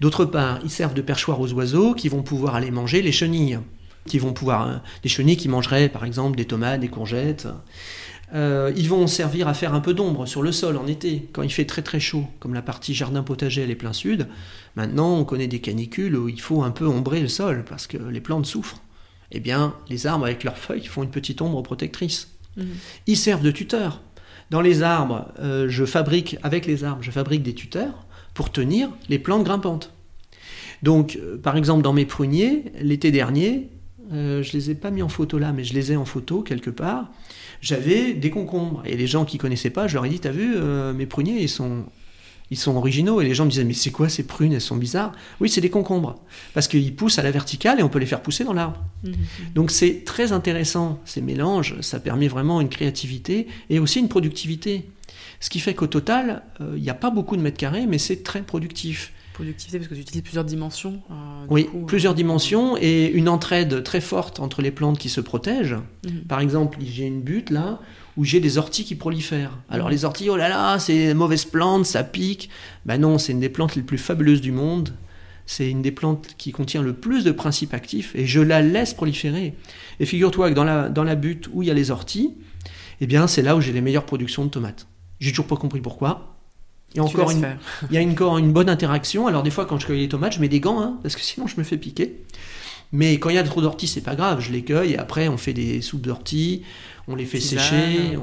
D'autre 0.00 0.24
part, 0.24 0.58
ils 0.64 0.70
servent 0.70 0.94
de 0.94 1.02
perchoir 1.02 1.40
aux 1.40 1.52
oiseaux 1.52 1.94
qui 1.94 2.08
vont 2.08 2.22
pouvoir 2.22 2.54
aller 2.54 2.70
manger 2.70 3.02
les 3.02 3.12
chenilles, 3.12 3.58
qui 4.06 4.18
vont 4.18 4.32
pouvoir 4.32 4.68
euh, 4.68 4.76
des 5.02 5.08
chenilles 5.08 5.36
qui 5.36 5.48
mangeraient 5.48 5.88
par 5.88 6.04
exemple 6.04 6.36
des 6.36 6.44
tomates, 6.44 6.80
des 6.80 6.88
courgettes. 6.88 7.48
Euh, 8.34 8.72
ils 8.76 8.88
vont 8.88 9.06
servir 9.06 9.46
à 9.46 9.54
faire 9.54 9.74
un 9.74 9.80
peu 9.80 9.92
d'ombre 9.92 10.26
sur 10.26 10.42
le 10.42 10.52
sol 10.52 10.78
en 10.78 10.86
été, 10.86 11.28
quand 11.32 11.42
il 11.42 11.52
fait 11.52 11.66
très 11.66 11.82
très 11.82 12.00
chaud, 12.00 12.26
comme 12.40 12.54
la 12.54 12.62
partie 12.62 12.94
jardin 12.94 13.22
potager, 13.22 13.62
elle 13.62 13.70
est 13.70 13.76
plein 13.76 13.92
sud. 13.92 14.26
Maintenant, 14.74 15.16
on 15.16 15.24
connaît 15.24 15.48
des 15.48 15.60
canicules 15.60 16.16
où 16.16 16.28
il 16.28 16.40
faut 16.40 16.62
un 16.62 16.70
peu 16.70 16.86
ombrer 16.86 17.20
le 17.20 17.28
sol 17.28 17.64
parce 17.68 17.86
que 17.86 17.98
les 17.98 18.20
plantes 18.20 18.46
souffrent. 18.46 18.80
Eh 19.32 19.40
bien, 19.40 19.74
les 19.88 20.06
arbres 20.06 20.24
avec 20.24 20.44
leurs 20.44 20.58
feuilles 20.58 20.86
font 20.86 21.02
une 21.02 21.10
petite 21.10 21.42
ombre 21.42 21.62
protectrice. 21.62 22.28
Mmh. 22.56 22.62
Ils 23.06 23.16
servent 23.16 23.42
de 23.42 23.50
tuteurs. 23.50 24.00
Dans 24.50 24.60
les 24.60 24.82
arbres, 24.82 25.28
euh, 25.40 25.68
je 25.68 25.84
fabrique, 25.84 26.36
avec 26.42 26.66
les 26.66 26.84
arbres, 26.84 27.02
je 27.02 27.10
fabrique 27.10 27.42
des 27.42 27.54
tuteurs 27.54 28.06
pour 28.34 28.50
tenir 28.50 28.90
les 29.08 29.18
plantes 29.18 29.44
grimpantes. 29.44 29.92
Donc, 30.82 31.18
euh, 31.20 31.38
par 31.38 31.56
exemple, 31.56 31.82
dans 31.82 31.92
mes 31.92 32.06
pruniers, 32.06 32.64
l'été 32.80 33.10
dernier, 33.10 33.68
euh, 34.12 34.42
je 34.42 34.52
les 34.52 34.70
ai 34.70 34.74
pas 34.74 34.90
mis 34.90 35.02
en 35.02 35.08
photo 35.08 35.38
là, 35.38 35.52
mais 35.52 35.64
je 35.64 35.74
les 35.74 35.92
ai 35.92 35.96
en 35.96 36.04
photo 36.04 36.42
quelque 36.42 36.70
part. 36.70 37.10
J'avais 37.60 38.14
des 38.14 38.30
concombres. 38.30 38.82
Et 38.84 38.96
les 38.96 39.06
gens 39.06 39.24
qui 39.24 39.38
connaissaient 39.38 39.70
pas, 39.70 39.86
je 39.86 39.94
leur 39.94 40.04
ai 40.04 40.08
dit, 40.08 40.18
t'as 40.18 40.32
vu, 40.32 40.54
euh, 40.56 40.92
mes 40.92 41.06
pruniers, 41.06 41.40
ils 41.40 41.48
sont, 41.48 41.84
ils 42.50 42.58
sont 42.58 42.76
originaux. 42.76 43.20
Et 43.20 43.24
les 43.24 43.34
gens 43.34 43.44
me 43.44 43.50
disaient, 43.50 43.64
mais 43.64 43.74
c'est 43.74 43.92
quoi 43.92 44.08
ces 44.08 44.24
prunes? 44.24 44.52
Elles 44.52 44.60
sont 44.60 44.76
bizarres. 44.76 45.12
Oui, 45.40 45.48
c'est 45.48 45.60
des 45.60 45.70
concombres. 45.70 46.16
Parce 46.52 46.66
qu'ils 46.66 46.94
poussent 46.96 47.20
à 47.20 47.22
la 47.22 47.30
verticale 47.30 47.78
et 47.78 47.84
on 47.84 47.88
peut 47.88 48.00
les 48.00 48.06
faire 48.06 48.20
pousser 48.20 48.42
dans 48.42 48.52
l'arbre. 48.52 48.82
Mmh. 49.04 49.12
Donc 49.54 49.70
c'est 49.70 50.04
très 50.04 50.32
intéressant, 50.32 51.00
ces 51.04 51.20
mélanges. 51.20 51.80
Ça 51.80 52.00
permet 52.00 52.26
vraiment 52.26 52.60
une 52.60 52.68
créativité 52.68 53.46
et 53.70 53.78
aussi 53.78 54.00
une 54.00 54.08
productivité. 54.08 54.84
Ce 55.42 55.50
qui 55.50 55.58
fait 55.58 55.74
qu'au 55.74 55.88
total, 55.88 56.44
euh, 56.60 56.74
il 56.76 56.82
n'y 56.82 56.88
a 56.88 56.94
pas 56.94 57.10
beaucoup 57.10 57.36
de 57.36 57.42
mètres 57.42 57.56
carrés, 57.56 57.86
mais 57.86 57.98
c'est 57.98 58.22
très 58.22 58.42
productif. 58.42 59.12
Productivité 59.32 59.78
parce 59.78 59.88
que 59.88 59.94
tu 59.96 60.00
utilises 60.02 60.22
plusieurs 60.22 60.44
dimensions. 60.44 61.02
Euh, 61.10 61.14
oui, 61.50 61.68
euh, 61.74 61.84
plusieurs 61.84 62.14
dimensions 62.14 62.76
et 62.80 63.08
une 63.08 63.28
entraide 63.28 63.82
très 63.82 64.00
forte 64.00 64.38
entre 64.38 64.62
les 64.62 64.70
plantes 64.70 65.00
qui 65.00 65.08
se 65.08 65.20
protègent. 65.20 65.78
Mhm. 66.06 66.20
Par 66.28 66.38
exemple, 66.38 66.78
j'ai 66.80 67.06
une 67.06 67.22
butte 67.22 67.50
là 67.50 67.80
où 68.16 68.24
j'ai 68.24 68.38
des 68.38 68.56
orties 68.56 68.84
qui 68.84 68.94
prolifèrent. 68.94 69.58
Alors 69.68 69.90
les 69.90 70.04
orties, 70.04 70.30
oh 70.30 70.36
là 70.36 70.48
là, 70.48 70.78
c'est 70.78 71.12
mauvaise 71.12 71.44
plante, 71.44 71.86
ça 71.86 72.04
pique. 72.04 72.48
Ben 72.86 72.98
non, 72.98 73.18
c'est 73.18 73.32
une 73.32 73.40
des 73.40 73.48
plantes 73.48 73.74
les 73.74 73.82
plus 73.82 73.98
fabuleuses 73.98 74.42
du 74.42 74.52
monde. 74.52 74.90
C'est 75.44 75.68
une 75.68 75.82
des 75.82 75.90
plantes 75.90 76.36
qui 76.38 76.52
contient 76.52 76.82
le 76.82 76.92
plus 76.92 77.24
de 77.24 77.32
principes 77.32 77.74
actifs 77.74 78.14
et 78.14 78.26
je 78.26 78.40
la 78.40 78.62
laisse 78.62 78.94
proliférer. 78.94 79.56
Et 79.98 80.06
figure-toi 80.06 80.50
que 80.50 80.54
dans 80.54 80.62
la, 80.62 80.88
dans 80.88 81.02
la 81.02 81.16
butte 81.16 81.48
où 81.52 81.62
il 81.62 81.66
y 81.66 81.70
a 81.72 81.74
les 81.74 81.90
orties, 81.90 82.32
eh 83.00 83.06
bien 83.08 83.26
c'est 83.26 83.42
là 83.42 83.56
où 83.56 83.60
j'ai 83.60 83.72
les 83.72 83.80
meilleures 83.80 84.06
productions 84.06 84.44
de 84.44 84.50
tomates. 84.50 84.86
J'ai 85.22 85.30
toujours 85.30 85.46
pas 85.46 85.56
compris 85.56 85.80
pourquoi. 85.80 86.34
Il 86.94 86.96
y 86.96 87.00
a 87.00 87.04
encore 87.04 87.30
une, 87.30 87.56
il 87.90 87.94
y 87.94 87.98
a 88.04 88.06
encore 88.06 88.38
une 88.38 88.52
bonne 88.52 88.68
interaction. 88.68 89.28
Alors 89.28 89.44
des 89.44 89.52
fois, 89.52 89.66
quand 89.66 89.78
je 89.78 89.86
cueille 89.86 90.00
les 90.00 90.08
tomates, 90.08 90.34
je 90.34 90.40
mets 90.40 90.48
des 90.48 90.58
gants, 90.58 90.80
hein, 90.80 90.98
parce 91.00 91.14
que 91.14 91.22
sinon 91.22 91.46
je 91.46 91.54
me 91.56 91.62
fais 91.62 91.78
piquer. 91.78 92.16
Mais 92.90 93.14
quand 93.18 93.30
il 93.30 93.36
y 93.36 93.38
a 93.38 93.44
trop 93.44 93.62
d'orties, 93.62 93.86
c'est 93.86 94.02
pas 94.02 94.16
grave, 94.16 94.40
je 94.40 94.50
les 94.50 94.62
cueille 94.62 94.92
et 94.92 94.98
après 94.98 95.28
on 95.28 95.36
fait 95.36 95.52
des 95.52 95.80
soupes 95.80 96.02
d'orties, 96.02 96.62
on 97.06 97.14
les 97.14 97.24
fait 97.24 97.40
sécher, 97.40 98.18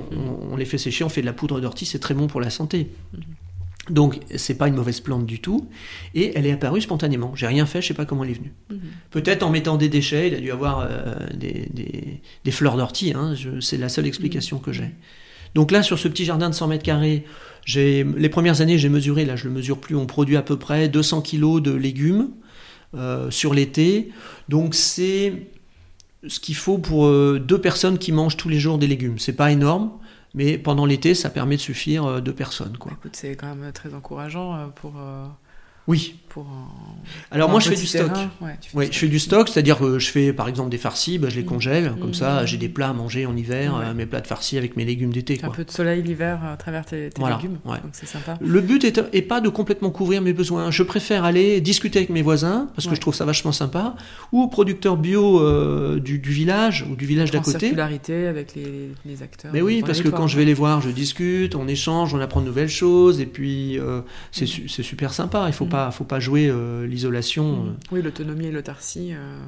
on, 0.51 0.57
les 0.57 0.65
fait 0.65 0.77
sécher, 0.77 1.05
on 1.05 1.09
fait 1.09 1.21
de 1.21 1.25
la 1.25 1.33
poudre 1.33 1.61
d'ortie, 1.61 1.85
c'est 1.85 1.99
très 1.99 2.13
bon 2.13 2.27
pour 2.27 2.41
la 2.41 2.49
santé. 2.49 2.89
Mhm. 3.13 3.23
Donc 3.91 4.19
c'est 4.35 4.55
pas 4.55 4.67
une 4.67 4.75
mauvaise 4.75 4.99
plante 4.99 5.25
du 5.25 5.39
tout 5.39 5.67
et 6.13 6.33
elle 6.35 6.45
est 6.45 6.51
apparue 6.51 6.81
spontanément. 6.81 7.33
J'ai 7.33 7.47
rien 7.47 7.65
fait, 7.65 7.81
je 7.81 7.87
sais 7.87 7.93
pas 7.95 8.05
comment 8.05 8.25
elle 8.25 8.31
est 8.31 8.33
venue. 8.33 8.53
Mhm. 8.69 8.79
Peut-être 9.09 9.41
en 9.41 9.49
mettant 9.49 9.77
des 9.77 9.89
déchets, 9.89 10.27
il 10.27 10.35
a 10.35 10.39
dû 10.39 10.51
avoir 10.51 10.81
euh, 10.81 11.15
des, 11.33 11.69
des, 12.43 12.51
fleurs 12.51 12.75
d'ortie. 12.75 13.13
Hein, 13.15 13.35
c'est 13.61 13.77
la 13.77 13.89
seule 13.89 14.05
explication 14.05 14.59
que 14.59 14.73
j'ai. 14.73 14.91
Donc 15.55 15.71
là, 15.71 15.83
sur 15.83 15.97
ce 15.99 16.07
petit 16.07 16.25
jardin 16.25 16.49
de 16.49 16.55
100 16.55 16.67
mètres 16.67 16.83
carrés, 16.83 17.25
les 17.75 18.29
premières 18.29 18.61
années, 18.61 18.77
j'ai 18.77 18.89
mesuré, 18.89 19.25
là 19.25 19.35
je 19.35 19.45
le 19.45 19.53
mesure 19.53 19.79
plus, 19.79 19.95
on 19.95 20.05
produit 20.05 20.37
à 20.37 20.41
peu 20.41 20.57
près 20.57 20.89
200 20.89 21.21
kilos 21.21 21.61
de 21.61 21.71
légumes 21.71 22.29
euh, 22.95 23.29
sur 23.29 23.53
l'été. 23.53 24.11
Donc 24.47 24.75
c'est 24.75 25.47
ce 26.27 26.39
qu'il 26.39 26.55
faut 26.55 26.77
pour 26.77 27.05
euh, 27.05 27.39
deux 27.39 27.59
personnes 27.59 27.97
qui 27.97 28.11
mangent 28.11 28.37
tous 28.37 28.49
les 28.49 28.59
jours 28.59 28.77
des 28.77 28.87
légumes. 28.87 29.19
C'est 29.19 29.33
pas 29.33 29.51
énorme, 29.51 29.91
mais 30.33 30.57
pendant 30.57 30.85
l'été, 30.85 31.13
ça 31.13 31.29
permet 31.29 31.55
de 31.55 31.61
suffire 31.61 32.05
euh, 32.05 32.21
deux 32.21 32.33
personnes. 32.33 32.73
Écoute, 32.75 33.11
c'est 33.13 33.35
quand 33.35 33.53
même 33.55 33.71
très 33.71 33.93
encourageant 33.93 34.69
pour. 34.75 34.93
Euh, 35.87 35.91
Oui. 35.91 36.15
pour 36.29 36.43
un- 36.43 36.67
Alors 37.31 37.47
pour 37.47 37.53
moi, 37.53 37.57
un 37.57 37.63
je 37.63 37.69
fais 37.69 37.75
stock. 37.75 38.13
terrain. 38.13 38.29
Ouais, 38.41 38.55
tu 38.61 38.69
fais 38.69 38.77
Oui, 38.77 38.85
du 38.87 38.93
je 38.93 38.99
fais 38.99 39.07
du 39.07 39.17
stock, 39.19 39.49
c'est-à-dire 39.49 39.79
que 39.79 39.97
je 39.97 40.09
fais 40.11 40.31
par 40.31 40.47
exemple 40.47 40.69
des 40.69 40.77
farcis, 40.77 41.17
bah, 41.17 41.27
je 41.29 41.35
les 41.37 41.41
Mhm. 41.41 41.47
congèle, 41.47 41.93
comme 41.99 42.13
ça 42.13 42.45
j'ai 42.45 42.57
des 42.57 42.69
plats 42.69 42.89
à 42.89 42.93
manger 42.93 43.25
en 43.25 43.35
hiver, 43.35 43.73
Ouais. 43.75 43.85
euh, 43.87 43.93
mes 43.95 44.05
plats 44.05 44.21
de 44.21 44.27
farcis 44.27 44.57
avec 44.57 44.77
mes 44.77 44.85
légumes 44.85 45.11
d'été. 45.11 45.39
Un 45.43 45.49
peu 45.49 45.63
de 45.63 45.71
soleil 45.71 46.03
l'hiver 46.03 46.39
à 46.43 46.55
travers 46.57 46.85
tes, 46.85 47.09
tes 47.09 47.19
Voilà, 47.19 47.37
légumes. 47.37 47.57
ouais. 47.65 47.77
Donc 47.81 47.91
c'est 47.93 48.05
sympa. 48.07 48.37
Le 48.39 48.61
but 48.61 48.83
est, 48.83 49.01
est 49.11 49.21
pas 49.23 49.41
de 49.41 49.49
complètement 49.49 49.89
couvrir 49.89 50.21
mes 50.21 50.33
besoins. 50.33 50.69
Je 50.69 50.83
préfère 50.83 51.23
aller 51.23 51.61
discuter 51.61 51.97
avec 51.99 52.09
mes 52.11 52.21
voisins, 52.21 52.69
parce 52.75 52.87
que 52.87 52.93
je 52.95 53.01
trouve 53.01 53.15
ça 53.15 53.25
vachement 53.25 53.51
sympa, 53.51 53.95
ou 54.31 54.43
aux 54.43 54.47
producteurs 54.47 54.97
bio 54.97 55.39
euh, 55.41 55.99
du, 55.99 56.19
du 56.19 56.29
village 56.31 56.85
ou 56.91 56.95
du 56.95 57.05
village 57.07 57.31
d'à 57.31 57.39
côté. 57.39 57.57
circularité 57.59 58.27
avec 58.27 58.53
les, 58.55 58.91
les 59.05 59.23
acteurs. 59.23 59.51
Mais 59.51 59.61
oui, 59.61 59.81
parce 59.83 60.01
que 60.01 60.09
quand 60.09 60.27
je 60.27 60.37
vais 60.37 60.45
les 60.45 60.53
voir, 60.53 60.81
je 60.81 60.89
discute, 60.91 61.55
on 61.55 61.67
échange, 61.67 62.13
on 62.13 62.19
apprend 62.19 62.41
de 62.41 62.45
nouvelles 62.45 62.69
choses, 62.69 63.19
et 63.19 63.25
puis 63.25 63.79
euh, 63.79 64.01
c'est 64.31 64.45
su- 64.45 64.67
c'est 64.69 64.83
super 64.83 65.11
sympa. 65.13 65.45
Il 65.47 65.53
faut 65.53 65.65
Mhm. 65.65 65.71
Pas, 65.85 65.91
faut 65.91 66.03
pas 66.03 66.19
jouer 66.19 66.47
euh, 66.49 66.85
l'isolation. 66.87 67.45
euh. 67.45 67.69
Mhm. 67.69 67.75
Oui, 67.91 68.01
l'autonomie 68.01 68.45
et 68.47 68.51
l'autarcie. 68.51 69.13
euh, 69.13 69.39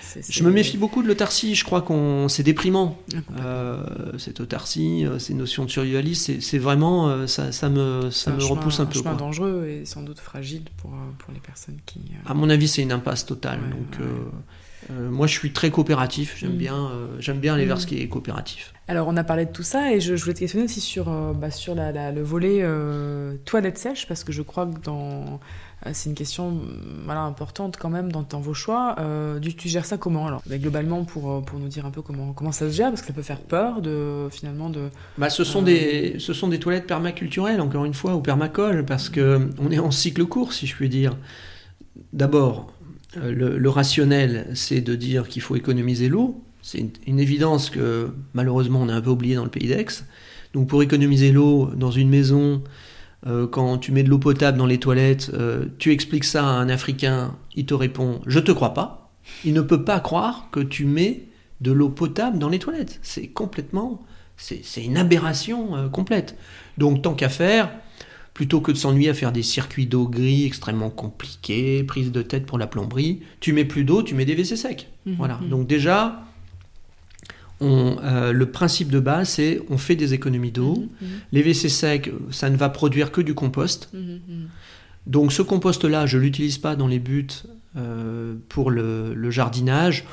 c'est- 0.00 0.26
Je 0.26 0.38
c'est- 0.38 0.44
me 0.44 0.50
méfie 0.50 0.76
beaucoup 0.76 1.02
de 1.02 1.08
l'autarcie. 1.08 1.54
Je 1.54 1.64
crois 1.64 1.82
qu'on 1.82 2.28
c'est 2.28 2.42
déprimant. 2.42 2.98
Ah. 3.14 3.40
Euh, 3.44 3.84
cette 4.18 4.40
autarcie, 4.40 5.04
euh, 5.06 5.18
ces 5.18 5.34
notions 5.34 5.64
de 5.64 5.70
survivalisme, 5.70 6.22
c'est- 6.24 6.40
c'est 6.40 6.58
vraiment 6.58 7.08
euh, 7.08 7.26
ça, 7.26 7.52
ça 7.52 7.68
me, 7.68 8.10
C'est 8.10 8.24
ça 8.24 8.32
me 8.32 8.40
chemin- 8.40 8.50
repousse 8.50 8.80
un 8.80 8.86
peu. 8.86 8.98
chemin 8.98 9.10
quoi. 9.10 9.18
dangereux 9.18 9.66
et 9.68 9.84
sans 9.84 10.02
doute 10.02 10.18
fragile 10.20 10.64
pour, 10.78 10.92
euh, 10.92 10.96
pour 11.18 11.32
les 11.32 11.40
personnes 11.40 11.78
qui. 11.86 12.00
euh, 12.10 12.30
À 12.30 12.34
mon 12.34 12.50
avis, 12.50 12.68
c'est 12.68 12.82
une 12.82 12.92
impasse 12.92 13.24
totale. 13.26 13.60
Ouais, 13.60 13.70
donc, 13.70 14.00
ouais. 14.00 14.06
euh, 14.06 14.92
euh, 14.92 15.10
moi, 15.10 15.26
je 15.26 15.32
suis 15.32 15.52
très 15.52 15.70
coopératif. 15.70 16.36
J'aime 16.38 16.54
Mm. 16.54 16.58
bien, 16.58 16.76
euh, 16.76 17.06
j'aime 17.20 17.38
bien 17.40 17.54
aller 17.54 17.66
vers 17.66 17.76
Mm. 17.76 17.80
ce 17.80 17.86
qui 17.86 18.00
est 18.00 18.08
coopératif. 18.08 18.72
Alors, 18.90 19.06
on 19.08 19.16
a 19.18 19.24
parlé 19.24 19.44
de 19.44 19.52
tout 19.52 19.62
ça 19.62 19.92
et 19.92 20.00
je, 20.00 20.16
je 20.16 20.22
voulais 20.22 20.32
te 20.34 20.38
questionner 20.40 20.64
aussi 20.64 20.80
sur, 20.80 21.08
euh, 21.10 21.32
bah, 21.34 21.50
sur 21.50 21.74
la, 21.74 21.92
la- 21.92 22.10
le 22.10 22.22
volet 22.22 22.60
euh, 22.62 23.34
toilette 23.44 23.76
sèche 23.78 24.06
parce 24.08 24.24
que 24.24 24.32
je 24.32 24.40
crois 24.42 24.66
que 24.66 24.78
dans. 24.82 25.40
Euh, 25.86 25.90
C'est 25.92 26.08
une 26.10 26.14
question 26.14 26.52
mm, 26.52 27.02
voilà, 27.04 27.22
importante 27.22 27.76
quand 27.76 27.90
même 27.90 28.10
dans, 28.12 28.22
dans 28.22 28.40
vos 28.40 28.54
choix. 28.54 28.96
Euh, 28.98 29.38
tu, 29.40 29.54
tu 29.54 29.68
gères 29.68 29.84
ça 29.84 29.96
comment 29.98 30.26
alors? 30.26 30.42
Mais 30.48 30.58
Globalement, 30.58 31.04
pour, 31.04 31.30
euh, 31.30 31.40
pour 31.40 31.58
nous 31.58 31.68
dire 31.68 31.86
un 31.86 31.90
peu 31.90 32.02
comment, 32.02 32.32
comment 32.32 32.52
ça 32.52 32.68
se 32.70 32.74
gère, 32.74 32.88
parce 32.90 33.00
que 33.00 33.08
ça 33.08 33.12
peut 33.12 33.22
faire 33.22 33.40
peur 33.40 33.82
de 33.82 34.28
finalement 34.30 34.70
de. 34.70 34.88
Bah, 35.16 35.30
ce, 35.30 35.44
sont 35.44 35.60
Euh. 35.60 35.64
des, 35.64 36.16
ce 36.18 36.32
sont 36.32 36.48
des 36.48 36.58
toilettes 36.58 36.86
permaculturelles, 36.86 37.60
encore 37.60 37.84
une 37.84 37.94
fois, 37.94 38.14
ou 38.14 38.20
permacoles, 38.20 38.84
parce 38.84 39.08
que 39.08 39.50
on 39.58 39.70
est 39.70 39.78
en 39.78 39.90
cycle 39.90 40.24
court, 40.24 40.52
si 40.52 40.66
je 40.66 40.74
puis 40.74 40.88
dire. 40.88 41.16
D'abord, 42.12 42.72
le, 43.16 43.58
le 43.58 43.68
rationnel, 43.70 44.46
c'est 44.54 44.80
de 44.80 44.94
dire 44.94 45.28
qu'il 45.28 45.42
faut 45.42 45.56
économiser 45.56 46.08
l'eau. 46.08 46.42
C'est 46.62 46.78
une, 46.78 46.90
une 47.06 47.20
évidence 47.20 47.70
que 47.70 48.10
malheureusement 48.34 48.80
on 48.82 48.88
a 48.88 48.94
un 48.94 49.00
peu 49.00 49.10
oublié 49.10 49.34
dans 49.34 49.44
le 49.44 49.50
pays 49.50 49.68
d'Aix. 49.68 49.86
Donc 50.54 50.68
pour 50.68 50.82
économiser 50.82 51.32
l'eau 51.32 51.70
dans 51.74 51.90
une 51.90 52.08
maison, 52.08 52.62
quand 53.26 53.78
tu 53.78 53.92
mets 53.92 54.02
de 54.02 54.10
l'eau 54.10 54.18
potable 54.18 54.58
dans 54.58 54.66
les 54.66 54.78
toilettes, 54.78 55.30
euh, 55.34 55.66
tu 55.78 55.92
expliques 55.92 56.24
ça 56.24 56.44
à 56.44 56.50
un 56.50 56.68
Africain, 56.68 57.36
il 57.54 57.66
te 57.66 57.74
répond 57.74 58.20
Je 58.26 58.38
te 58.38 58.52
crois 58.52 58.74
pas. 58.74 59.10
Il 59.44 59.52
ne 59.54 59.60
peut 59.60 59.84
pas 59.84 60.00
croire 60.00 60.48
que 60.52 60.60
tu 60.60 60.84
mets 60.84 61.24
de 61.60 61.72
l'eau 61.72 61.88
potable 61.88 62.38
dans 62.38 62.48
les 62.48 62.58
toilettes. 62.58 63.00
C'est 63.02 63.26
complètement. 63.26 64.02
C'est 64.36 64.84
une 64.84 64.96
aberration 64.96 65.76
euh, 65.76 65.88
complète. 65.88 66.36
Donc 66.78 67.02
tant 67.02 67.14
qu'à 67.14 67.28
faire, 67.28 67.70
plutôt 68.34 68.60
que 68.60 68.70
de 68.70 68.76
s'ennuyer 68.76 69.08
à 69.08 69.14
faire 69.14 69.32
des 69.32 69.42
circuits 69.42 69.86
d'eau 69.86 70.06
gris 70.06 70.44
extrêmement 70.46 70.90
compliqués, 70.90 71.82
prise 71.82 72.12
de 72.12 72.22
tête 72.22 72.46
pour 72.46 72.56
la 72.56 72.68
plomberie, 72.68 73.20
tu 73.40 73.52
mets 73.52 73.64
plus 73.64 73.82
d'eau, 73.82 74.04
tu 74.04 74.14
mets 74.14 74.24
des 74.24 74.36
WC 74.36 74.56
secs. 74.56 74.88
Voilà. 75.06 75.38
Mhm. 75.42 75.48
Donc 75.48 75.66
déjà, 75.66 76.22
on, 77.60 77.96
euh, 78.02 78.32
le 78.32 78.50
principe 78.50 78.90
de 78.90 79.00
base, 79.00 79.30
c'est 79.30 79.60
on 79.68 79.78
fait 79.78 79.96
des 79.96 80.14
économies 80.14 80.52
d'eau. 80.52 80.76
Mhm, 80.76 80.88
mhm, 81.08 81.08
Les 81.32 81.42
WC 81.42 81.68
secs, 81.68 82.10
ça 82.30 82.50
ne 82.50 82.56
va 82.56 82.68
produire 82.68 83.10
que 83.10 83.20
du 83.20 83.34
compost. 83.34 83.90
mhm. 83.92 84.48
Donc 85.06 85.32
ce 85.32 85.40
compost-là, 85.42 86.04
je 86.06 86.18
ne 86.18 86.22
l'utilise 86.22 86.58
pas 86.58 86.76
dans 86.76 86.86
les 86.86 86.98
buts 86.98 87.26
euh, 87.76 88.34
pour 88.50 88.70
le, 88.70 89.14
le 89.14 89.30
jardinage. 89.30 90.04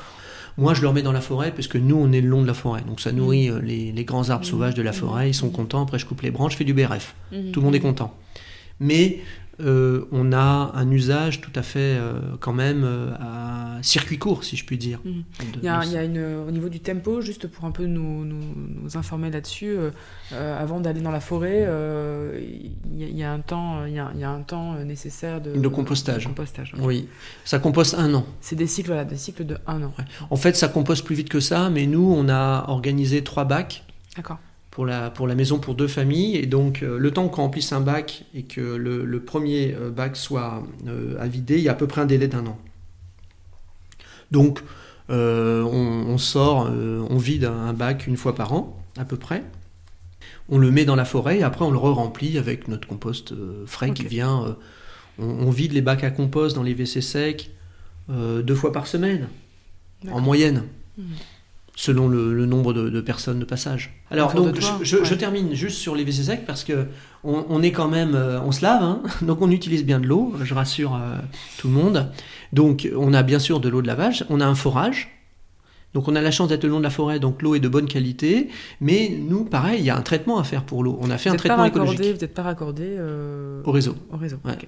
Moi, 0.58 0.72
je 0.72 0.80
le 0.80 0.88
remets 0.88 1.02
dans 1.02 1.12
la 1.12 1.20
forêt 1.20 1.52
parce 1.54 1.68
que 1.68 1.76
nous, 1.76 1.96
on 1.96 2.12
est 2.12 2.22
le 2.22 2.28
long 2.28 2.40
de 2.40 2.46
la 2.46 2.54
forêt. 2.54 2.80
Donc 2.86 3.00
ça 3.00 3.12
nourrit 3.12 3.50
euh, 3.50 3.60
les, 3.60 3.92
les 3.92 4.04
grands 4.04 4.30
arbres 4.30 4.46
sauvages 4.46 4.74
de 4.74 4.80
la 4.82 4.92
forêt. 4.92 5.28
Ils 5.28 5.34
sont 5.34 5.50
contents. 5.50 5.82
Après, 5.82 5.98
je 5.98 6.06
coupe 6.06 6.22
les 6.22 6.30
branches, 6.30 6.52
je 6.52 6.56
fais 6.56 6.64
du 6.64 6.72
BRF. 6.72 7.14
Tout 7.52 7.60
le 7.60 7.64
monde 7.66 7.74
est 7.74 7.80
content. 7.80 8.16
Mais 8.80 9.18
euh, 9.60 10.04
on 10.12 10.32
a 10.32 10.72
un 10.74 10.90
usage 10.90 11.40
tout 11.40 11.50
à 11.54 11.62
fait 11.62 11.78
euh, 11.98 12.20
quand 12.40 12.52
même 12.52 12.82
euh, 12.84 13.12
à 13.18 13.78
circuit 13.82 14.18
court, 14.18 14.44
si 14.44 14.56
je 14.56 14.64
puis 14.64 14.76
dire. 14.78 15.00
Mhm. 15.04 15.12
de- 15.12 15.58
Il 15.58 15.64
y 15.64 15.68
a, 15.68 15.80
de- 15.80 15.86
il 15.86 15.92
y 15.92 15.96
a 15.96 16.04
une, 16.04 16.24
au 16.46 16.50
niveau 16.50 16.68
du 16.68 16.80
tempo, 16.80 17.20
juste 17.20 17.46
pour 17.46 17.64
un 17.64 17.70
peu 17.70 17.86
nous, 17.86 18.24
nous, 18.24 18.40
nous 18.82 18.96
informer 18.96 19.30
là-dessus, 19.30 19.76
avant 20.32 20.80
d'aller 20.80 21.00
dans 21.00 21.10
la 21.10 21.20
forêt, 21.20 21.62
il 21.62 23.00
y, 23.00 23.04
a- 23.04 23.08
il 23.08 23.16
y 23.16 23.22
a 23.22 23.32
un 23.32 23.40
temps, 23.40 23.84
il 23.86 23.94
y 23.94 23.98
a, 23.98 24.10
il 24.14 24.20
y 24.20 24.24
a 24.24 24.30
un 24.30 24.42
temps 24.42 24.74
nécessaire 24.84 25.40
de, 25.40 25.52
De 25.58 25.68
compostage. 25.68 26.24
de 26.24 26.28
compostage, 26.28 26.74
ouais. 26.74 26.80
Oui, 26.84 27.08
ça 27.44 27.58
composte 27.58 27.94
un 27.94 28.12
an. 28.14 28.26
C'est 28.40 28.56
des 28.56 28.66
cycles, 28.66 28.88
voilà, 28.88 29.04
des 29.04 29.16
cycles 29.16 29.44
de 29.46 29.56
un 29.66 29.82
an. 29.82 29.92
En 30.30 30.36
fait, 30.36 30.56
ça 30.56 30.68
composte 30.68 31.04
plus 31.04 31.14
vite 31.16 31.28
que 31.28 31.40
ça, 31.40 31.70
mais 31.70 31.86
nous, 31.86 32.12
on 32.16 32.28
a 32.28 32.64
organisé 32.68 33.22
trois 33.24 33.44
bacs 33.44 33.84
D'accord. 34.16 34.38
Pour 34.76 34.84
la, 34.84 35.08
pour 35.08 35.26
la 35.26 35.34
maison 35.34 35.58
pour 35.58 35.74
deux 35.74 35.88
familles. 35.88 36.36
Et 36.36 36.44
donc, 36.44 36.82
euh, 36.82 36.98
le 36.98 37.10
temps 37.10 37.28
qu'on 37.30 37.44
remplisse 37.44 37.72
un 37.72 37.80
bac 37.80 38.24
et 38.34 38.42
que 38.42 38.60
le, 38.60 39.06
le 39.06 39.20
premier 39.20 39.74
euh, 39.74 39.90
bac 39.90 40.16
soit 40.16 40.62
euh, 40.86 41.16
à 41.18 41.26
vider, 41.28 41.56
il 41.56 41.62
y 41.62 41.68
a 41.70 41.72
à 41.72 41.74
peu 41.74 41.86
près 41.86 42.02
un 42.02 42.06
délai 42.06 42.28
d'un 42.28 42.44
an. 42.46 42.58
Donc, 44.30 44.60
euh, 45.08 45.62
on, 45.62 46.10
on 46.12 46.18
sort, 46.18 46.68
euh, 46.70 47.06
on 47.08 47.16
vide 47.16 47.44
un 47.46 47.72
bac 47.72 48.06
une 48.06 48.18
fois 48.18 48.34
par 48.34 48.52
an, 48.52 48.76
à 48.98 49.06
peu 49.06 49.16
près. 49.16 49.42
On 50.50 50.58
le 50.58 50.70
met 50.70 50.84
dans 50.84 50.96
la 50.96 51.06
forêt 51.06 51.38
et 51.38 51.42
après 51.42 51.64
on 51.64 51.70
le 51.70 51.78
re-remplit 51.78 52.36
avec 52.38 52.68
notre 52.68 52.86
compost 52.86 53.32
euh, 53.32 53.64
frais 53.66 53.92
qui 53.92 54.04
vient. 54.04 54.44
euh, 54.44 54.52
on, 55.18 55.46
on 55.46 55.50
vide 55.50 55.72
les 55.72 55.80
bacs 55.82 56.04
à 56.04 56.10
compost 56.10 56.54
dans 56.54 56.62
les 56.62 56.74
WC 56.74 57.00
secs 57.00 57.50
euh, 58.10 58.42
deux 58.42 58.54
fois 58.54 58.72
par 58.72 58.86
semaine, 58.86 59.28
en 60.10 60.20
moyenne 60.20 60.64
Mhm. 60.98 61.18
Selon 61.78 62.08
le, 62.08 62.34
le 62.34 62.46
nombre 62.46 62.72
de, 62.72 62.88
de 62.88 63.00
personnes 63.00 63.38
de 63.38 63.44
passage. 63.44 63.92
Alors, 64.10 64.32
donc, 64.32 64.56
je, 64.58 64.84
je- 64.84 64.96
ouais. 64.96 65.04
je 65.04 65.14
termine 65.14 65.54
juste 65.54 65.76
sur 65.78 65.94
les 65.94 66.02
WC 66.04 66.24
secs 66.24 66.44
parce 66.46 66.64
que 66.64 66.86
on, 67.22 67.44
on 67.48 67.62
est 67.62 67.70
quand 67.70 67.86
même, 67.88 68.14
euh, 68.14 68.40
on 68.40 68.50
se 68.50 68.62
lave, 68.62 68.82
hein, 68.82 69.02
donc 69.22 69.42
on 69.42 69.50
utilise 69.50 69.84
bien 69.84 70.00
de 70.00 70.06
l'eau, 70.06 70.34
je 70.42 70.54
rassure 70.54 70.94
euh, 70.96 71.18
tout 71.58 71.68
le 71.68 71.74
monde. 71.74 72.10
Donc, 72.52 72.88
on 72.96 73.12
a 73.14 73.22
bien 73.22 73.38
sûr 73.38 73.60
de 73.60 73.68
l'eau 73.68 73.82
de 73.82 73.86
lavage, 73.86 74.24
on 74.30 74.40
a 74.40 74.46
un 74.46 74.54
forage. 74.54 75.08
Donc, 75.94 76.08
on 76.08 76.14
a 76.16 76.20
la 76.20 76.30
chance 76.30 76.48
d'être 76.48 76.64
le 76.64 76.68
long 76.70 76.78
de 76.78 76.82
la 76.82 76.90
forêt, 76.90 77.18
donc 77.20 77.40
l'eau 77.40 77.54
est 77.54 77.60
de 77.60 77.68
bonne 77.68 77.86
qualité. 77.86 78.48
Mais 78.82 79.08
nous, 79.18 79.44
pareil, 79.46 79.78
il 79.80 79.84
y 79.86 79.90
a 79.90 79.96
un 79.96 80.02
traitement 80.02 80.38
à 80.38 80.44
faire 80.44 80.62
pour 80.64 80.84
l'eau. 80.84 80.98
On 81.00 81.10
a 81.10 81.16
fait 81.16 81.30
Vous 81.30 81.34
un 81.34 81.36
n'êtes 81.36 81.42
pas 81.42 81.48
traitement 81.48 81.62
raccordé, 81.62 81.92
écologique 81.94 82.14
vous 82.16 82.20
n'êtes 82.20 82.34
pas 82.34 82.42
raccordé 82.42 82.84
euh, 82.86 83.62
au 83.64 83.72
réseau. 83.72 83.94
au 84.12 84.16
réseau. 84.18 84.36
Ouais. 84.44 84.58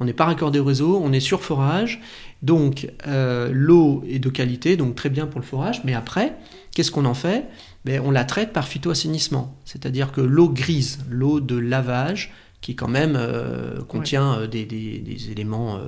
On 0.00 0.06
n'est 0.06 0.14
pas 0.14 0.24
raccordé 0.24 0.58
au 0.60 0.64
réseau, 0.64 0.98
on 1.04 1.12
est 1.12 1.20
sur 1.20 1.42
forage. 1.42 2.00
Donc 2.40 2.88
euh, 3.06 3.50
l'eau 3.52 4.02
est 4.08 4.18
de 4.18 4.30
qualité, 4.30 4.76
donc 4.78 4.94
très 4.94 5.10
bien 5.10 5.26
pour 5.26 5.40
le 5.40 5.46
forage. 5.46 5.82
Mais 5.84 5.92
après, 5.94 6.36
qu'est-ce 6.74 6.90
qu'on 6.90 7.04
en 7.04 7.14
fait? 7.14 7.44
Ben, 7.84 8.00
On 8.04 8.10
la 8.10 8.24
traite 8.24 8.52
par 8.54 8.66
phytoassainissement. 8.66 9.58
C'est-à-dire 9.66 10.10
que 10.12 10.22
l'eau 10.22 10.48
grise, 10.48 11.00
l'eau 11.10 11.40
de 11.40 11.56
lavage, 11.58 12.32
qui 12.62 12.74
quand 12.74 12.88
même 12.88 13.14
euh, 13.16 13.82
contient 13.82 14.46
des, 14.46 14.64
des- 14.64 14.98
des 14.98 15.30
éléments 15.30 15.78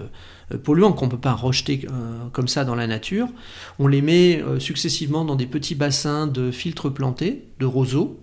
polluants 0.59 0.92
qu'on 0.92 1.07
ne 1.07 1.11
peut 1.11 1.18
pas 1.18 1.32
rejeter 1.34 1.86
euh, 1.90 2.24
comme 2.32 2.48
ça 2.48 2.64
dans 2.64 2.74
la 2.74 2.86
nature, 2.86 3.28
on 3.78 3.86
les 3.86 4.03
met 4.03 4.42
euh, 4.42 4.59
successivement 4.59 5.24
dans 5.24 5.36
des 5.36 5.46
petits 5.46 5.74
bassins 5.74 6.26
de 6.26 6.51
filtres 6.51 6.92
plantés, 6.92 7.44
de 7.59 7.66
roseaux. 7.66 8.18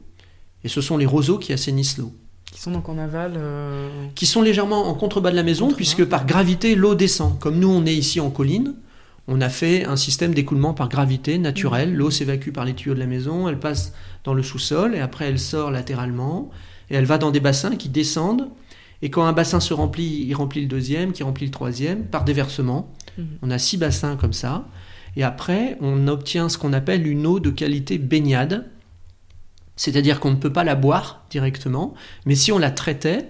Et 0.64 0.68
ce 0.70 0.82
sont 0.82 0.98
les 0.98 1.06
roseaux 1.06 1.38
qui 1.38 1.54
assainissent 1.54 1.98
l'eau 1.98 2.12
Qui 2.52 2.60
sont 2.60 2.72
donc 2.72 2.90
en 2.90 2.98
aval. 2.98 3.34
euh, 3.38 3.90
qui 4.16 4.26
sont 4.26 4.42
légèrement 4.42 4.88
en 4.88 4.94
contrebas 4.94 5.32
de 5.32 5.36
la 5.36 5.44
maison, 5.44 5.66
Contrebas. 5.66 5.78
puisque 5.78 6.06
par 6.06 6.26
gravité, 6.26 6.76
l'eau 6.76 6.96
descend. 6.96 7.38
Comme 7.40 7.60
nous, 7.60 7.70
on 7.70 7.86
est 7.86 7.94
ici 7.96 8.20
en 8.20 8.30
colline, 8.30 8.74
on 9.30 9.40
a 9.42 9.50
fait 9.50 9.86
un 9.86 9.96
système 9.98 10.34
d'écoulement 10.34 10.74
par 10.74 10.90
gravité 10.90 11.38
naturel. 11.38 11.92
Mhm. 11.92 11.96
L'eau 11.98 12.12
s'évacue 12.12 12.52
par 12.52 12.66
les 12.66 12.74
tuyaux 12.74 12.96
de 12.96 13.00
la 13.00 13.06
maison, 13.06 13.48
elle 13.48 13.60
passe 13.60 13.94
dans 14.24 14.34
le 14.34 14.42
sous-sol, 14.44 14.96
et 14.96 15.00
après 15.00 15.26
elle 15.26 15.40
sort 15.40 15.70
latéralement, 15.72 16.50
et 16.90 16.96
elle 16.96 17.06
va 17.06 17.18
dans 17.18 17.32
des 17.32 17.40
bassins 17.42 17.76
qui 17.76 17.90
descendent. 17.90 18.48
Et 19.02 19.10
quand 19.10 19.26
un 19.26 19.34
bassin 19.34 19.60
se 19.60 19.74
remplit, 19.74 20.26
il 20.28 20.34
remplit 20.34 20.62
le 20.62 20.68
deuxième, 20.68 21.12
qui 21.12 21.24
remplit 21.24 21.46
le 21.46 21.52
troisième, 21.52 22.06
par 22.06 22.24
déversement. 22.24 22.94
Mhm. 23.18 23.26
On 23.44 23.52
a 23.52 23.58
six 23.60 23.78
bassins 23.78 24.16
comme 24.16 24.34
ça. 24.34 24.68
Et 25.16 25.24
après, 25.24 25.78
on 25.82 26.08
obtient 26.08 26.50
ce 26.50 26.58
qu'on 26.58 26.74
appelle 26.74 27.06
une 27.08 27.26
eau 27.28 27.40
de 27.40 27.50
qualité 27.50 27.98
baignade. 27.98 28.66
C'est-à-dire 29.76 30.20
qu'on 30.20 30.32
ne 30.32 30.36
peut 30.36 30.52
pas 30.54 30.64
la 30.64 30.76
boire 30.76 31.24
directement, 31.30 31.94
mais 32.26 32.34
si 32.36 32.52
on 32.52 32.58
la 32.58 32.72
traitait 32.72 33.30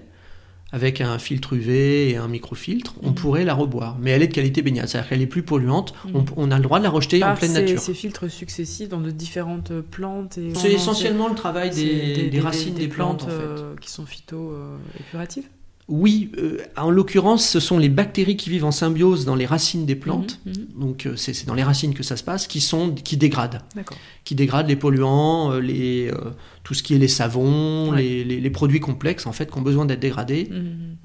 avec 0.74 1.00
un 1.00 1.18
filtre 1.18 1.54
UV 1.54 2.10
et 2.10 2.18
un 2.18 2.28
microfiltre, 2.28 2.96
on 3.04 3.10
Mhm. 3.10 3.16
pourrait 3.16 3.46
la 3.46 3.54
reboire. 3.54 3.98
Mais 4.02 4.12
elle 4.12 4.22
est 4.22 4.28
de 4.28 4.34
qualité 4.34 4.62
baignade, 4.62 4.88
c'est-à-dire 4.88 5.10
qu'elle 5.10 5.22
est 5.22 5.26
plus 5.28 5.44
polluante. 5.44 5.94
Mhm. 6.06 6.16
On, 6.16 6.26
on 6.36 6.52
a 6.52 6.58
le 6.58 6.62
droit 6.64 6.80
de 6.80 6.84
la 6.84 6.90
rejeter 6.90 7.24
en 7.24 7.36
pleine 7.36 7.52
ces, 7.54 7.62
nature. 7.62 7.80
ces 7.80 7.94
filtres 7.94 8.30
successifs 8.30 8.90
dans 8.90 9.00
de 9.00 9.12
différentes 9.12 9.72
plantes. 9.82 10.38
et 10.38 10.54
C'est 10.56 10.72
essentiellement 10.74 11.28
le 11.30 11.36
travail 11.36 11.70
des, 11.72 12.30
des 12.30 12.40
racines 12.42 12.74
des, 12.74 12.88
plantes, 12.90 13.24
en 13.24 13.28
fait. 13.28 13.32
euh, 13.34 13.76
qui 13.80 13.90
sont 13.90 14.06
phyto 14.06 14.52
euh. 14.52 14.78
Oui, 15.90 16.32
euh, 16.38 16.58
en 16.76 16.90
l'occurrence, 16.92 17.48
ce 17.48 17.60
sont 17.62 17.78
les 17.78 17.88
bactéries 17.88 18.36
qui 18.36 18.50
vivent 18.50 18.66
en 18.66 18.72
symbiose 18.72 19.24
dans 19.26 19.36
les 19.36 19.46
racines 19.46 19.86
des 19.86 19.96
plantes. 19.96 20.40
Mhm, 20.46 20.54
mhm. 20.54 20.80
Donc 20.82 21.06
euh, 21.06 21.16
c'est 21.16 21.46
dans 21.46 21.54
les 21.54 21.64
racines 21.64 21.94
que 21.94 22.04
ça 22.04 22.18
se 22.18 22.24
passe, 22.24 22.46
qui 22.48 22.60
sont 22.60 22.92
qui 22.94 23.16
dégradent, 23.16 23.62
qui 24.26 24.36
dégradent 24.36 24.68
les 24.68 24.76
polluants, 24.76 25.54
euh, 25.54 25.60
les 25.62 26.12
tout 26.64 26.74
ce 26.74 26.84
qui 26.84 26.94
est 26.94 26.98
les 26.98 27.08
savons, 27.08 27.92
Ouais. 27.92 28.02
les, 28.02 28.24
les- 28.26 28.42
les 28.42 28.50
produits 28.50 28.82
complexes 28.82 29.26
en 29.26 29.32
fait 29.32 29.50
qui 29.50 29.58
ont 29.58 29.62
besoin 29.62 29.86
d'être 29.86 30.02
dégradés 30.02 30.50
Mhm. 30.52 30.98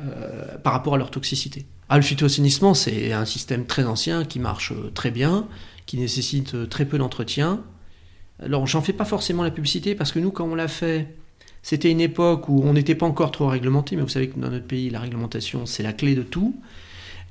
par 0.65 0.73
rapport 0.73 0.95
à 0.95 0.99
leur 0.99 1.11
toxicité. 1.13 1.65
Ah, 1.89 1.97
le 1.97 2.03
phytoassainissement, 2.03 2.75
c'est 2.75 3.13
un 3.13 3.25
système 3.25 3.67
très 3.67 3.85
ancien 3.85 4.25
qui 4.25 4.41
marche 4.41 4.73
très 4.95 5.11
bien, 5.13 5.47
qui 5.87 5.99
nécessite 5.99 6.69
très 6.69 6.87
peu 6.87 6.99
d'entretien. 6.99 7.61
Alors, 8.43 8.67
j'en 8.67 8.81
fais 8.83 8.93
pas 8.95 9.05
forcément 9.05 9.45
la 9.45 9.51
publicité 9.53 9.95
parce 9.95 10.11
que 10.11 10.19
nous, 10.19 10.31
quand 10.33 10.47
on 10.47 10.55
l'a 10.57 10.67
fait, 10.69 11.15
c'était 11.63 11.91
une 11.91 12.01
époque 12.01 12.49
où 12.49 12.63
on 12.65 12.73
n'était 12.73 12.95
pas 12.95 13.07
encore 13.07 13.31
trop 13.31 13.47
réglementé, 13.49 13.97
mais 13.97 14.03
vous 14.03 14.09
savez 14.09 14.29
que 14.29 14.39
dans 14.39 14.51
notre 14.51 14.67
pays, 14.67 14.91
la 14.91 15.01
réglementation, 15.01 15.65
c'est 15.67 15.83
la 15.83 15.93
clé 15.93 16.15
de 16.15 16.23
tout. 16.23 16.55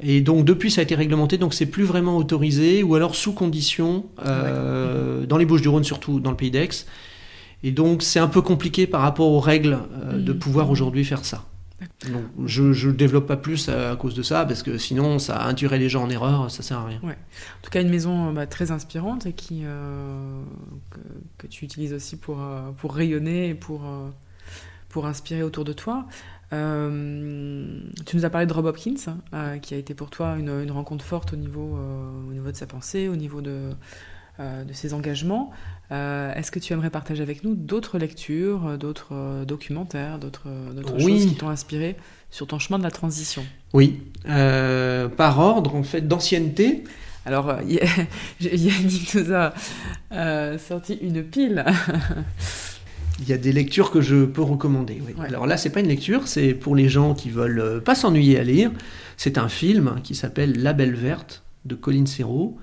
Et 0.03 0.21
donc, 0.21 0.45
depuis, 0.45 0.71
ça 0.71 0.81
a 0.81 0.83
été 0.83 0.95
réglementé, 0.95 1.37
donc 1.37 1.53
c'est 1.53 1.67
plus 1.67 1.83
vraiment 1.83 2.17
autorisé, 2.17 2.81
ou 2.81 2.95
alors 2.95 3.13
sous 3.15 3.33
condition, 3.33 4.05
euh, 4.25 5.25
dans 5.27 5.37
les 5.37 5.45
Bouches-du-Rhône, 5.45 5.83
surtout 5.83 6.19
dans 6.19 6.31
le 6.31 6.37
pays 6.37 6.49
d'Aix. 6.51 6.69
Et 7.63 7.71
donc, 7.71 8.01
c'est 8.01 8.19
un 8.19 8.27
peu 8.27 8.41
compliqué 8.41 8.87
par 8.87 9.01
rapport 9.01 9.27
aux 9.29 9.39
règles 9.39 9.77
euh, 10.03 10.17
de 10.17 10.33
Mhm. 10.33 10.39
pouvoir 10.39 10.69
aujourd'hui 10.71 11.05
faire 11.05 11.23
ça. 11.25 11.45
Donc, 12.11 12.23
je 12.47 12.87
ne 12.87 12.91
développe 12.93 13.27
pas 13.27 13.37
plus 13.37 13.67
à, 13.69 13.91
à 13.91 13.95
cause 13.95 14.13
de 14.15 14.21
ça, 14.23 14.45
parce 14.45 14.63
que 14.63 14.77
sinon, 14.77 15.19
ça 15.19 15.43
induirait 15.45 15.77
les 15.79 15.89
gens 15.89 16.03
en 16.03 16.09
erreur, 16.09 16.49
ça 16.49 16.63
sert 16.63 16.77
à 16.79 16.85
rien. 16.85 16.99
En 17.03 17.09
tout 17.63 17.69
cas, 17.71 17.81
une 17.81 17.89
maison 17.89 18.29
euh, 18.29 18.31
bah, 18.33 18.47
très 18.47 18.71
inspirante 18.71 19.25
et 19.27 19.33
qui, 19.33 19.61
euh, 19.65 20.41
que, 20.89 20.99
que 21.39 21.47
tu 21.47 21.65
utilises 21.65 21.93
aussi 21.93 22.17
pour, 22.17 22.39
euh, 22.41 22.71
pour 22.77 22.93
rayonner 22.93 23.49
et 23.49 23.53
pour, 23.55 23.81
euh, 23.85 24.09
pour 24.91 25.05
inspirer 25.05 25.43
autour 25.43 25.63
de 25.65 25.73
toi. 25.73 26.05
Euh, 26.53 27.79
tu 28.05 28.17
nous 28.17 28.25
as 28.25 28.29
parlé 28.29 28.45
de 28.45 28.53
Rob 28.53 28.65
Hopkins, 28.65 28.95
euh, 29.33 29.57
qui 29.57 29.73
a 29.73 29.77
été 29.77 29.93
pour 29.93 30.09
toi 30.09 30.35
une, 30.37 30.49
une 30.49 30.71
rencontre 30.71 31.05
forte 31.05 31.33
au 31.33 31.37
niveau, 31.37 31.77
euh, 31.77 32.29
au 32.29 32.33
niveau 32.33 32.51
de 32.51 32.57
sa 32.57 32.65
pensée, 32.67 33.07
au 33.07 33.15
niveau 33.15 33.39
de, 33.41 33.69
euh, 34.39 34.63
de 34.65 34.73
ses 34.73 34.93
engagements. 34.93 35.51
Est-ce 35.89 36.51
que 36.51 36.59
tu 36.59 36.71
aimerais 36.71 36.89
partager 36.89 37.21
avec 37.21 37.43
nous 37.43 37.53
d'autres 37.53 37.97
lectures, 37.97 38.77
d'autres 38.77 39.43
documentaires, 39.45 40.19
d'autres 40.19 40.47
Oui. 40.99 41.19
choses 41.19 41.25
qui 41.27 41.35
t'ont 41.35 41.49
inspiré 41.49 41.97
sur 42.29 42.47
ton 42.47 42.59
chemin 42.59 42.79
de 42.79 42.83
la 42.83 42.91
transition? 42.91 43.43
Oui, 43.73 44.01
par 44.23 45.39
ordre, 45.39 45.75
en 45.75 45.83
fait, 45.83 46.07
d'ancienneté. 46.07 46.85
Alors, 47.25 47.57
Yannick 48.39 49.15
nous 49.15 49.33
a 49.33 49.53
sorti 50.57 50.93
une 51.01 51.23
pile. 51.23 51.65
Il 53.21 53.29
y 53.29 53.33
a 53.33 53.37
des 53.37 53.53
lectures 53.53 53.91
que 53.91 54.01
je 54.01 54.25
peux 54.25 54.41
recommander. 54.41 55.01
oui. 55.05 55.13
Ouais. 55.17 55.27
Alors 55.27 55.45
là, 55.45 55.57
c'est 55.57 55.69
pas 55.69 55.79
une 55.79 55.87
lecture, 55.87 56.27
c'est 56.27 56.53
pour 56.53 56.75
les 56.75 56.89
gens 56.89 57.13
qui 57.13 57.29
veulent 57.29 57.59
euh, 57.59 57.79
pas 57.79 57.95
s'ennuyer 57.95 58.39
à 58.39 58.43
lire. 58.43 58.71
C'est 59.17 59.37
un 59.37 59.49
film 59.49 59.95
qui 60.03 60.15
s'appelle 60.15 60.61
La 60.61 60.73
Belle 60.73 60.95
Verte 60.95 61.43
de 61.65 61.75
Colin 61.75 62.05
Serrault, 62.05 62.57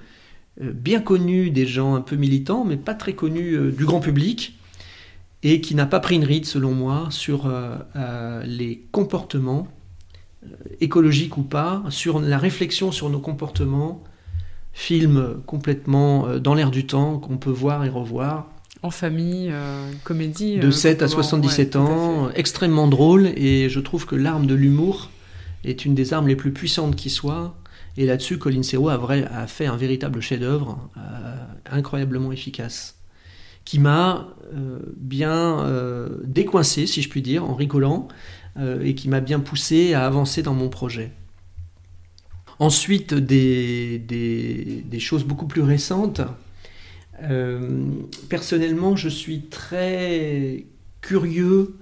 euh, 0.63 0.73
bien 0.73 1.01
connu 1.01 1.51
des 1.51 1.67
gens 1.67 1.95
un 1.95 2.01
peu 2.01 2.17
militants, 2.17 2.65
mais 2.65 2.77
pas 2.77 2.95
très 2.95 3.13
connu 3.13 3.53
euh, 3.53 3.71
du 3.71 3.85
grand 3.85 4.01
public, 4.01 4.59
et 5.43 5.61
qui 5.61 5.75
n'a 5.75 5.87
pas 5.87 6.01
pris 6.01 6.17
une 6.17 6.25
ride, 6.25 6.47
selon 6.47 6.73
moi, 6.73 7.07
sur 7.11 7.47
euh, 7.47 8.43
les 8.45 8.85
comportements 8.91 9.69
écologiques 10.81 11.37
ou 11.37 11.43
pas, 11.43 11.85
sur 11.91 12.21
la 12.21 12.39
réflexion 12.39 12.91
sur 12.91 13.09
nos 13.11 13.21
comportements. 13.21 14.03
Film 14.73 15.41
complètement 15.47 16.39
dans 16.39 16.55
l'air 16.55 16.71
du 16.71 16.87
temps 16.87 17.19
qu'on 17.19 17.37
peut 17.37 17.51
voir 17.51 17.85
et 17.85 17.89
revoir 17.89 18.49
En 18.83 18.91
famille, 18.91 19.49
euh, 19.51 19.91
une 19.91 19.99
comédie. 19.99 20.59
de 20.59 20.69
euh, 20.69 20.71
7 20.71 21.03
à 21.03 21.07
comment- 21.09 21.23
77 21.23 21.67
ouais, 21.67 21.71
tout 21.73 21.79
à 21.79 21.81
ans, 21.91 22.31
extrêmement 22.35 22.87
drôle, 22.87 23.27
et 23.37 23.69
je 23.69 23.81
trouve 23.81 24.07
que 24.07 24.15
l'arme 24.15 24.47
de 24.47 24.55
l'humour 24.55 25.11
est 25.65 25.85
une 25.85 25.95
des 25.95 26.13
armes 26.15 26.29
les 26.29 26.37
plus 26.37 26.53
puissantes 26.53 26.95
qui 26.95 27.11
soit. 27.11 27.57
Et 27.97 28.07
là-dessus, 28.07 28.39
Colin 28.39 28.63
Serrault 28.63 28.91
a, 28.91 28.97
vrai- 28.97 29.27
a 29.33 29.49
fait 29.49 29.67
un 29.67 29.77
véritable 29.77 30.21
chef-d'œuvre, 30.21 30.89
euh, 30.97 31.35
incroyablement 31.73 32.31
efficace, 32.31 32.95
qui 33.65 33.81
m'a 33.81 34.29
euh, 34.55 34.79
bien 34.97 35.61
euh, 35.67 36.09
décoincé, 36.25 36.87
si 36.87 37.03
je 37.03 37.09
puis 37.09 37.21
dire, 37.23 37.45
en 37.45 37.55
rigolant, 37.57 38.07
euh, 38.59 38.81
et 38.85 38.95
qui 38.95 39.09
m'a 39.09 39.19
bien 39.21 39.41
poussé 39.41 39.93
à 39.95 40.07
avancer 40.07 40.43
dans 40.45 40.55
mon 40.55 40.69
projet. 40.69 41.11
Ensuite, 42.61 43.13
des, 43.15 43.99
des- 43.99 44.85
des 44.89 45.01
choses 45.01 45.25
beaucoup 45.25 45.47
plus 45.47 45.63
récentes. 45.63 46.21
Euh, 47.23 47.91
personnellement, 48.29 48.97
je 48.97 49.09
suis 49.09 49.43
très 49.43 50.65
curieux 51.01 51.77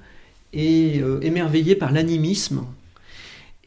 et 0.52 1.00
euh, 1.00 1.20
émerveillé 1.20 1.74
par 1.74 1.92
l'animisme 1.92 2.64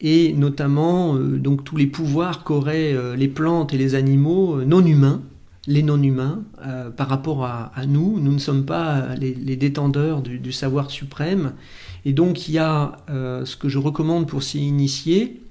et 0.00 0.32
notamment 0.32 1.14
euh, 1.14 1.38
donc 1.38 1.62
tous 1.62 1.76
les 1.76 1.86
pouvoirs 1.86 2.42
qu'auraient 2.42 2.96
les 3.16 3.28
plantes 3.28 3.74
et 3.74 3.78
les 3.78 3.94
animaux 3.94 4.64
non 4.64 4.84
humains, 4.84 5.22
les 5.66 5.82
non 5.82 6.02
humains, 6.02 6.42
par 6.96 7.08
rapport 7.08 7.44
à, 7.44 7.70
nous. 7.86 8.18
Nous 8.18 8.32
ne 8.32 8.38
sommes 8.38 8.64
pas 8.64 9.14
les, 9.16 9.56
détendeurs 9.56 10.22
du, 10.22 10.38
du 10.38 10.52
savoir 10.52 10.90
suprême. 10.90 11.52
Et 12.06 12.12
donc 12.12 12.48
il 12.48 12.52
y 12.52 12.58
a 12.58 12.96
ce 13.08 13.56
que 13.56 13.68
je 13.68 13.78
recommande 13.78 14.26
pour 14.26 14.42
s'y 14.42 14.66
initier, 14.66 15.42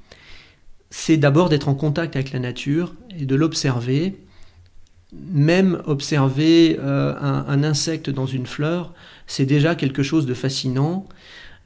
c'est 0.90 1.18
d'abord 1.18 1.50
d'être 1.50 1.70
en 1.70 1.76
contact 1.76 2.16
avec 2.16 2.34
la 2.34 2.40
nature 2.40 2.96
et 3.18 3.26
de 3.26 3.36
l'observer 3.36 4.18
même 5.14 5.82
observer 5.86 6.78
euh, 6.80 7.16
un, 7.20 7.64
insecte 7.64 8.10
dans 8.10 8.26
une 8.26 8.46
fleur, 8.46 8.94
c'est 9.28 9.46
déjà 9.46 9.76
quelque 9.76 10.04
chose 10.04 10.26
de 10.26 10.34
fascinant. 10.34 11.08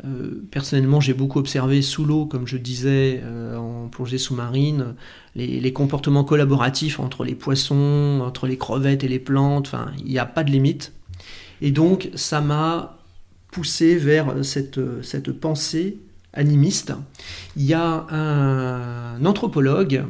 Euh, 0.06 0.44
personnellement, 0.52 1.00
j'ai 1.00 1.14
beaucoup 1.14 1.40
observé 1.40 1.82
sous 1.82 2.06
l'eau, 2.06 2.26
comme 2.26 2.48
je 2.48 2.58
disais, 2.58 3.22
euh, 3.24 3.58
en 3.58 3.88
plongée 3.90 4.18
sous-marine, 4.18 4.96
les, 5.36 5.74
comportements 5.74 6.24
collaboratifs 6.24 7.00
entre 7.00 7.24
les 7.24 7.36
poissons, 7.36 8.22
entre 8.24 8.48
les 8.48 8.58
crevettes 8.58 9.04
et 9.04 9.08
les 9.08 9.20
plantes. 9.20 9.68
Enfin, 9.68 9.92
il 10.00 10.12
n'y 10.12 10.20
a 10.20 10.26
pas 10.26 10.44
de 10.44 10.52
limite. 10.52 10.94
Et 11.62 11.72
donc, 11.72 12.10
ça 12.16 12.42
m'a 12.42 12.98
poussé 13.52 13.96
vers 13.96 14.44
cette 14.44 15.32
pensée 15.32 16.00
animiste. 16.34 16.94
Il 17.56 17.64
y 17.64 17.74
a 17.74 18.08
un 18.10 19.24
anthropologue 19.26 20.06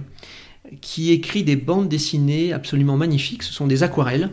qui 0.82 1.12
écrit 1.12 1.44
des 1.44 1.56
bandes 1.56 1.90
dessinées 1.90 2.54
absolument 2.54 2.98
magnifiques. 2.98 3.44
Ce 3.44 3.54
sont 3.54 3.68
des 3.68 3.84
aquarelles. 3.84 4.30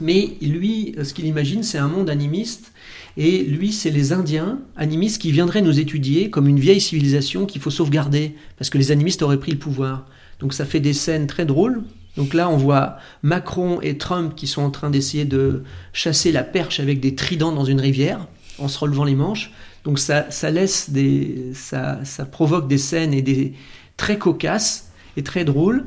Mais 0.00 0.32
lui, 0.40 0.94
ce 1.02 1.14
qu'il 1.14 1.26
imagine, 1.26 1.62
c'est 1.62 1.78
un 1.78 1.88
monde 1.88 2.10
animiste. 2.10 2.72
Et 3.16 3.44
lui, 3.44 3.72
c'est 3.72 3.90
les 3.90 4.12
Indiens 4.12 4.58
animistes 4.76 5.20
qui 5.20 5.30
viendraient 5.30 5.62
nous 5.62 5.78
étudier 5.78 6.30
comme 6.30 6.48
une 6.48 6.58
vieille 6.58 6.80
civilisation 6.80 7.46
qu'il 7.46 7.60
faut 7.60 7.70
sauvegarder, 7.70 8.34
parce 8.58 8.70
que 8.70 8.78
les 8.78 8.90
animistes 8.90 9.22
auraient 9.22 9.38
pris 9.38 9.52
le 9.52 9.58
pouvoir. 9.58 10.06
Donc 10.40 10.52
ça 10.52 10.64
fait 10.64 10.80
des 10.80 10.92
scènes 10.92 11.28
très 11.28 11.46
drôles. 11.46 11.84
Donc 12.16 12.34
là, 12.34 12.48
on 12.48 12.56
voit 12.56 12.98
Macron 13.22 13.80
et 13.80 13.98
Trump 13.98 14.34
qui 14.34 14.46
sont 14.46 14.62
en 14.62 14.70
train 14.70 14.90
d'essayer 14.90 15.24
de 15.24 15.62
chasser 15.92 16.32
la 16.32 16.42
perche 16.42 16.80
avec 16.80 17.00
des 17.00 17.14
tridents 17.14 17.52
dans 17.52 17.64
une 17.64 17.80
rivière, 17.80 18.26
en 18.58 18.68
se 18.68 18.78
relevant 18.78 19.04
les 19.04 19.14
manches. 19.14 19.52
Donc 19.84 19.98
ça, 19.98 20.26
laisse 20.50 20.90
des, 20.90 21.50
ça, 21.54 22.00
ça 22.04 22.24
provoque 22.24 22.68
des 22.68 22.78
scènes 22.78 23.14
et 23.14 23.22
des 23.22 23.52
très 23.96 24.18
cocasses 24.18 24.83
très 25.22 25.44
drôles. 25.44 25.86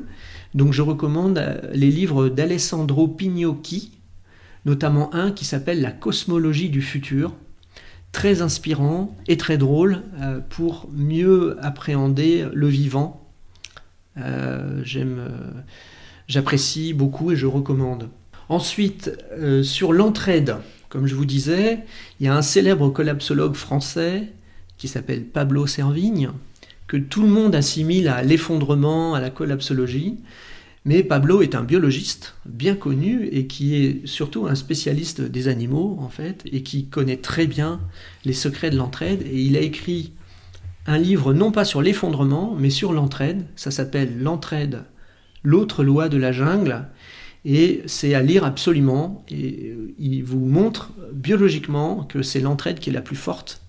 Donc 0.54 0.72
je 0.72 0.82
recommande 0.82 1.60
les 1.72 1.90
livres 1.90 2.28
d'Alessandro 2.28 3.08
Pignocchi, 3.08 3.92
notamment 4.64 5.14
un 5.14 5.30
qui 5.30 5.44
s'appelle 5.44 5.80
La 5.80 5.92
cosmologie 5.92 6.70
du 6.70 6.82
futur, 6.82 7.34
très 8.12 8.42
inspirant 8.42 9.16
et 9.26 9.36
très 9.36 9.58
drôle 9.58 10.02
euh, 10.20 10.40
pour 10.40 10.88
mieux 10.92 11.56
appréhender 11.60 12.46
le 12.52 12.66
vivant. 12.66 13.26
Euh, 14.16 14.80
J'aime, 14.84 15.18
euh, 15.18 15.50
j'apprécie 16.26 16.94
beaucoup 16.94 17.32
et 17.32 17.36
je 17.36 17.46
recommande. 17.46 18.08
Ensuite, 18.48 19.10
euh, 19.32 19.62
sur 19.62 19.92
l'entraide, 19.92 20.56
comme 20.88 21.06
je 21.06 21.14
vous 21.14 21.26
disais, 21.26 21.80
il 22.18 22.26
y 22.26 22.28
a 22.28 22.34
un 22.34 22.42
célèbre 22.42 22.88
collapsologue 22.88 23.54
français 23.54 24.32
qui 24.78 24.88
s'appelle 24.88 25.24
Pablo 25.24 25.66
Servigne, 25.66 26.30
que 26.88 26.96
tout 26.96 27.22
le 27.22 27.28
monde 27.28 27.54
assimile 27.54 28.08
à 28.08 28.22
l'effondrement, 28.22 29.14
à 29.14 29.20
la 29.20 29.30
collapsologie. 29.30 30.16
Mais 30.84 31.02
Pablo 31.02 31.42
est 31.42 31.54
un 31.54 31.62
biologiste 31.62 32.34
bien 32.46 32.74
connu 32.74 33.26
et 33.30 33.46
qui 33.46 33.76
est 33.76 34.06
surtout 34.06 34.46
un 34.46 34.54
spécialiste 34.54 35.20
des 35.20 35.48
animaux, 35.48 35.98
en 36.00 36.08
fait, 36.08 36.42
et 36.50 36.62
qui 36.62 36.86
connaît 36.86 37.18
très 37.18 37.46
bien 37.46 37.80
les 38.24 38.32
secrets 38.32 38.70
de 38.70 38.76
l'entraide. 38.76 39.22
Et 39.30 39.42
il 39.42 39.56
a 39.56 39.60
écrit 39.60 40.12
un 40.86 40.96
livre 40.96 41.34
non 41.34 41.52
pas 41.52 41.66
sur 41.66 41.82
l'effondrement, 41.82 42.56
mais 42.58 42.70
sur 42.70 42.94
l'entraide. 42.94 43.44
Ça 43.54 43.70
s'appelle 43.70 44.18
L'entraide, 44.22 44.84
l'autre 45.42 45.84
loi 45.84 46.08
de 46.08 46.16
la 46.16 46.32
jungle. 46.32 46.86
Et 47.44 47.82
c'est 47.84 48.14
à 48.14 48.22
lire 48.22 48.44
absolument. 48.44 49.26
Et 49.28 49.74
il 49.98 50.22
vous 50.24 50.46
montre 50.46 50.92
biologiquement 51.12 52.04
que 52.04 52.22
c'est 52.22 52.40
l'entraide 52.40 52.78
qui 52.78 52.88
est 52.88 52.94
la 52.94 53.02
plus 53.02 53.16
forte 53.16 53.62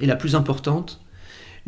et 0.00 0.06
la 0.06 0.16
plus 0.16 0.34
importante. 0.34 1.00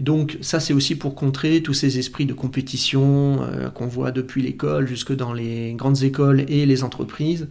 Donc 0.00 0.38
ça 0.40 0.60
c'est 0.60 0.72
aussi 0.72 0.96
pour 0.96 1.14
contrer 1.14 1.62
tous 1.62 1.74
ces 1.74 1.98
esprits 1.98 2.26
de 2.26 2.32
compétition 2.32 3.42
euh, 3.42 3.68
qu'on 3.70 3.86
voit 3.86 4.10
depuis 4.10 4.42
l'école 4.42 4.86
jusque 4.86 5.14
dans 5.14 5.32
les 5.32 5.74
grandes 5.74 6.02
écoles 6.02 6.44
et 6.48 6.64
les 6.66 6.82
entreprises. 6.82 7.48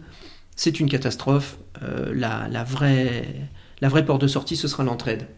C'est 0.56 0.80
une 0.80 0.88
catastrophe. 0.88 1.58
Euh, 1.82 2.12
la, 2.14 2.64
vraie 2.64 4.04
porte 4.04 4.22
de 4.22 4.26
sortie 4.26 4.56
ce 4.56 4.68
sera 4.68 4.84
l'entraide. 4.84 5.28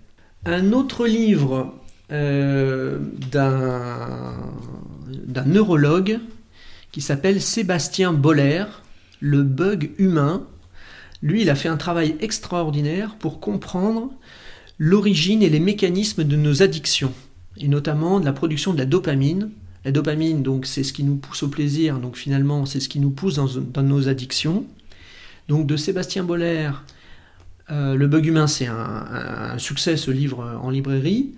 Un 0.47 0.73
autre 0.73 1.07
livre 1.07 1.75
euh, 2.11 2.99
d'un 3.31 4.35
neurologue 5.47 6.19
qui 6.91 7.01
s'appelle 7.01 7.41
Sébastien 7.41 8.13
Boller, 8.13 8.65
Le 9.21 9.43
bug 9.43 9.93
humain. 9.99 10.47
Lui, 11.23 11.43
il 11.43 11.51
a 11.51 11.55
fait 11.55 11.69
un 11.69 11.77
travail 11.77 12.17
extraordinaire 12.21 13.15
pour 13.19 13.39
comprendre 13.39 14.11
l'origine 14.83 15.45
et 15.45 15.49
les 15.49 15.61
mécanismes 15.61 16.25
de 16.25 16.35
nos 16.35 16.61
addictions, 16.61 17.13
et 17.57 17.69
notamment 17.69 18.19
de 18.19 18.25
la 18.25 18.33
production 18.33 18.73
de 18.73 18.79
la 18.79 18.85
dopamine. 18.85 19.51
La 19.85 19.93
dopamine, 19.93 20.43
donc, 20.43 20.67
c'est 20.67 20.83
ce 20.83 20.93
qui 20.93 21.05
nous 21.05 21.15
pousse 21.15 21.45
au 21.45 21.49
plaisir, 21.49 22.01
donc 22.01 22.17
finalement, 22.17 22.67
c'est 22.67 22.81
ce 22.81 22.89
qui 22.89 22.99
nous 22.99 23.11
pousse 23.11 23.37
dans, 23.37 23.83
nos 23.85 24.09
addictions. 24.09 24.65
Donc, 25.47 25.69
de 25.69 25.77
Sébastien 25.77 26.25
Boller, 26.25 26.73
euh, 27.71 27.95
Le 27.95 28.09
bug 28.09 28.27
humain, 28.27 28.49
c'est 28.49 28.67
un, 28.67 29.57
succès, 29.59 29.97
ce 29.97 30.11
livre 30.11 30.59
en 30.61 30.71
librairie. 30.71 31.31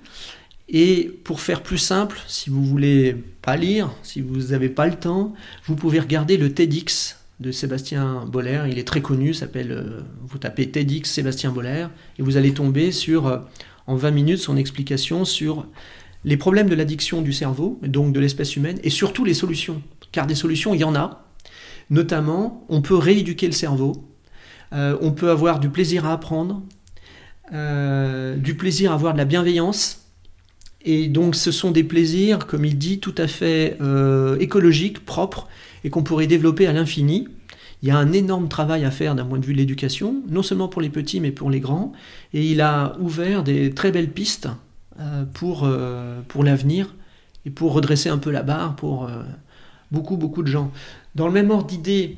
Et 0.71 1.15
pour 1.25 1.43
faire 1.43 1.63
plus 1.63 1.77
simple, 1.77 2.23
si 2.27 2.49
vous 2.49 2.65
voulez 2.65 3.15
pas 3.43 3.57
lire, 3.57 3.91
si 4.03 4.23
vous 4.23 4.53
n'avez 4.53 4.71
pas 4.71 4.87
le 4.87 4.95
temps, 4.95 5.35
vous 5.67 5.77
pouvez 5.77 6.01
regarder 6.01 6.39
le 6.39 6.51
TEDx 6.51 7.19
de 7.41 7.51
Sébastien 7.51 8.25
Boller. 8.27 8.63
Il 8.71 8.79
est 8.79 8.87
très 8.87 9.01
connu, 9.01 9.35
s'appelle, 9.35 9.73
euh, 9.73 10.01
vous 10.23 10.39
tapez 10.39 10.71
TEDx 10.71 11.11
Sébastien 11.11 11.51
Boller, 11.51 11.87
et 12.19 12.23
vous 12.23 12.37
allez 12.37 12.55
tomber 12.55 12.93
sur, 12.93 13.27
euh, 13.27 13.39
en 13.87 13.97
20 13.97 14.11
minutes, 14.11 14.39
son 14.39 14.57
explication 14.57 15.25
sur 15.25 15.67
les 16.25 16.37
problèmes 16.37 16.69
de 16.69 16.75
l'addiction 16.75 17.23
du 17.23 17.33
cerveau, 17.33 17.79
donc 17.83 18.13
de 18.13 18.21
l'espèce 18.21 18.57
humaine, 18.57 18.79
et 18.83 18.91
surtout 18.91 19.25
les 19.25 19.35
solutions. 19.35 19.83
Car 20.13 20.27
des 20.27 20.35
solutions, 20.35 20.75
il 20.75 20.81
y 20.81 20.85
en 20.85 20.95
a. 20.95 21.27
Notamment, 21.91 22.65
on 22.69 22.81
peut 22.81 22.97
rééduquer 22.97 23.47
le 23.47 23.53
cerveau, 23.53 23.93
euh, 24.73 24.97
on 25.03 25.13
peut 25.13 25.31
avoir 25.31 25.61
du 25.61 25.69
plaisir 25.69 26.07
à 26.07 26.13
apprendre, 26.13 26.63
du 27.53 28.55
plaisir 28.57 28.91
à 28.91 28.95
avoir 28.95 29.13
de 29.13 29.19
la 29.19 29.27
bienveillance, 29.27 30.07
et 30.83 31.09
donc 31.09 31.37
ce 31.37 31.53
sont 31.53 31.71
des 31.71 31.85
plaisirs, 31.85 32.47
comme 32.47 32.65
il 32.65 32.79
dit, 32.79 33.01
tout 33.01 33.15
à 33.19 33.27
fait 33.27 33.77
écologiques, 34.41 35.05
propres, 35.05 35.47
et 35.85 35.91
qu'on 35.91 36.03
pourrait 36.03 36.27
développer 36.27 36.67
à 36.67 36.73
l'infini. 36.73 37.29
Il 37.83 37.89
y 37.89 37.91
a 37.91 37.99
un 37.99 38.13
énorme 38.13 38.49
travail 38.49 38.85
à 38.85 38.91
faire 38.91 39.15
d'un 39.15 39.25
point 39.27 39.39
de 39.39 39.45
vue 39.45 39.53
de 39.53 39.59
l'éducation, 39.59 40.23
non 40.29 40.43
seulement 40.43 40.69
pour 40.69 40.81
les 40.83 40.89
petits, 40.89 41.21
mais 41.21 41.31
pour 41.31 41.51
les 41.51 41.61
grands. 41.61 41.93
Et 42.33 42.51
il 42.51 42.61
a 42.61 42.97
ouvert 42.99 43.43
des 43.45 43.71
très 43.71 43.93
belles 43.93 44.11
pistes 44.11 44.49
euh, 44.99 45.25
pour, 45.35 45.65
euh, 45.65 46.21
pour 46.29 46.45
l'avenir 46.45 46.95
et 47.45 47.51
pour 47.51 47.75
redresser 47.75 48.09
un 48.09 48.19
peu 48.19 48.31
la 48.31 48.43
barre 48.43 48.75
pour 48.75 49.11
beaucoup, 49.93 50.17
beaucoup 50.17 50.43
de 50.43 50.49
gens. 50.49 50.73
Dans 51.15 51.27
le 51.27 51.33
même 51.33 51.51
ordre 51.51 51.67
d'idée, 51.67 52.17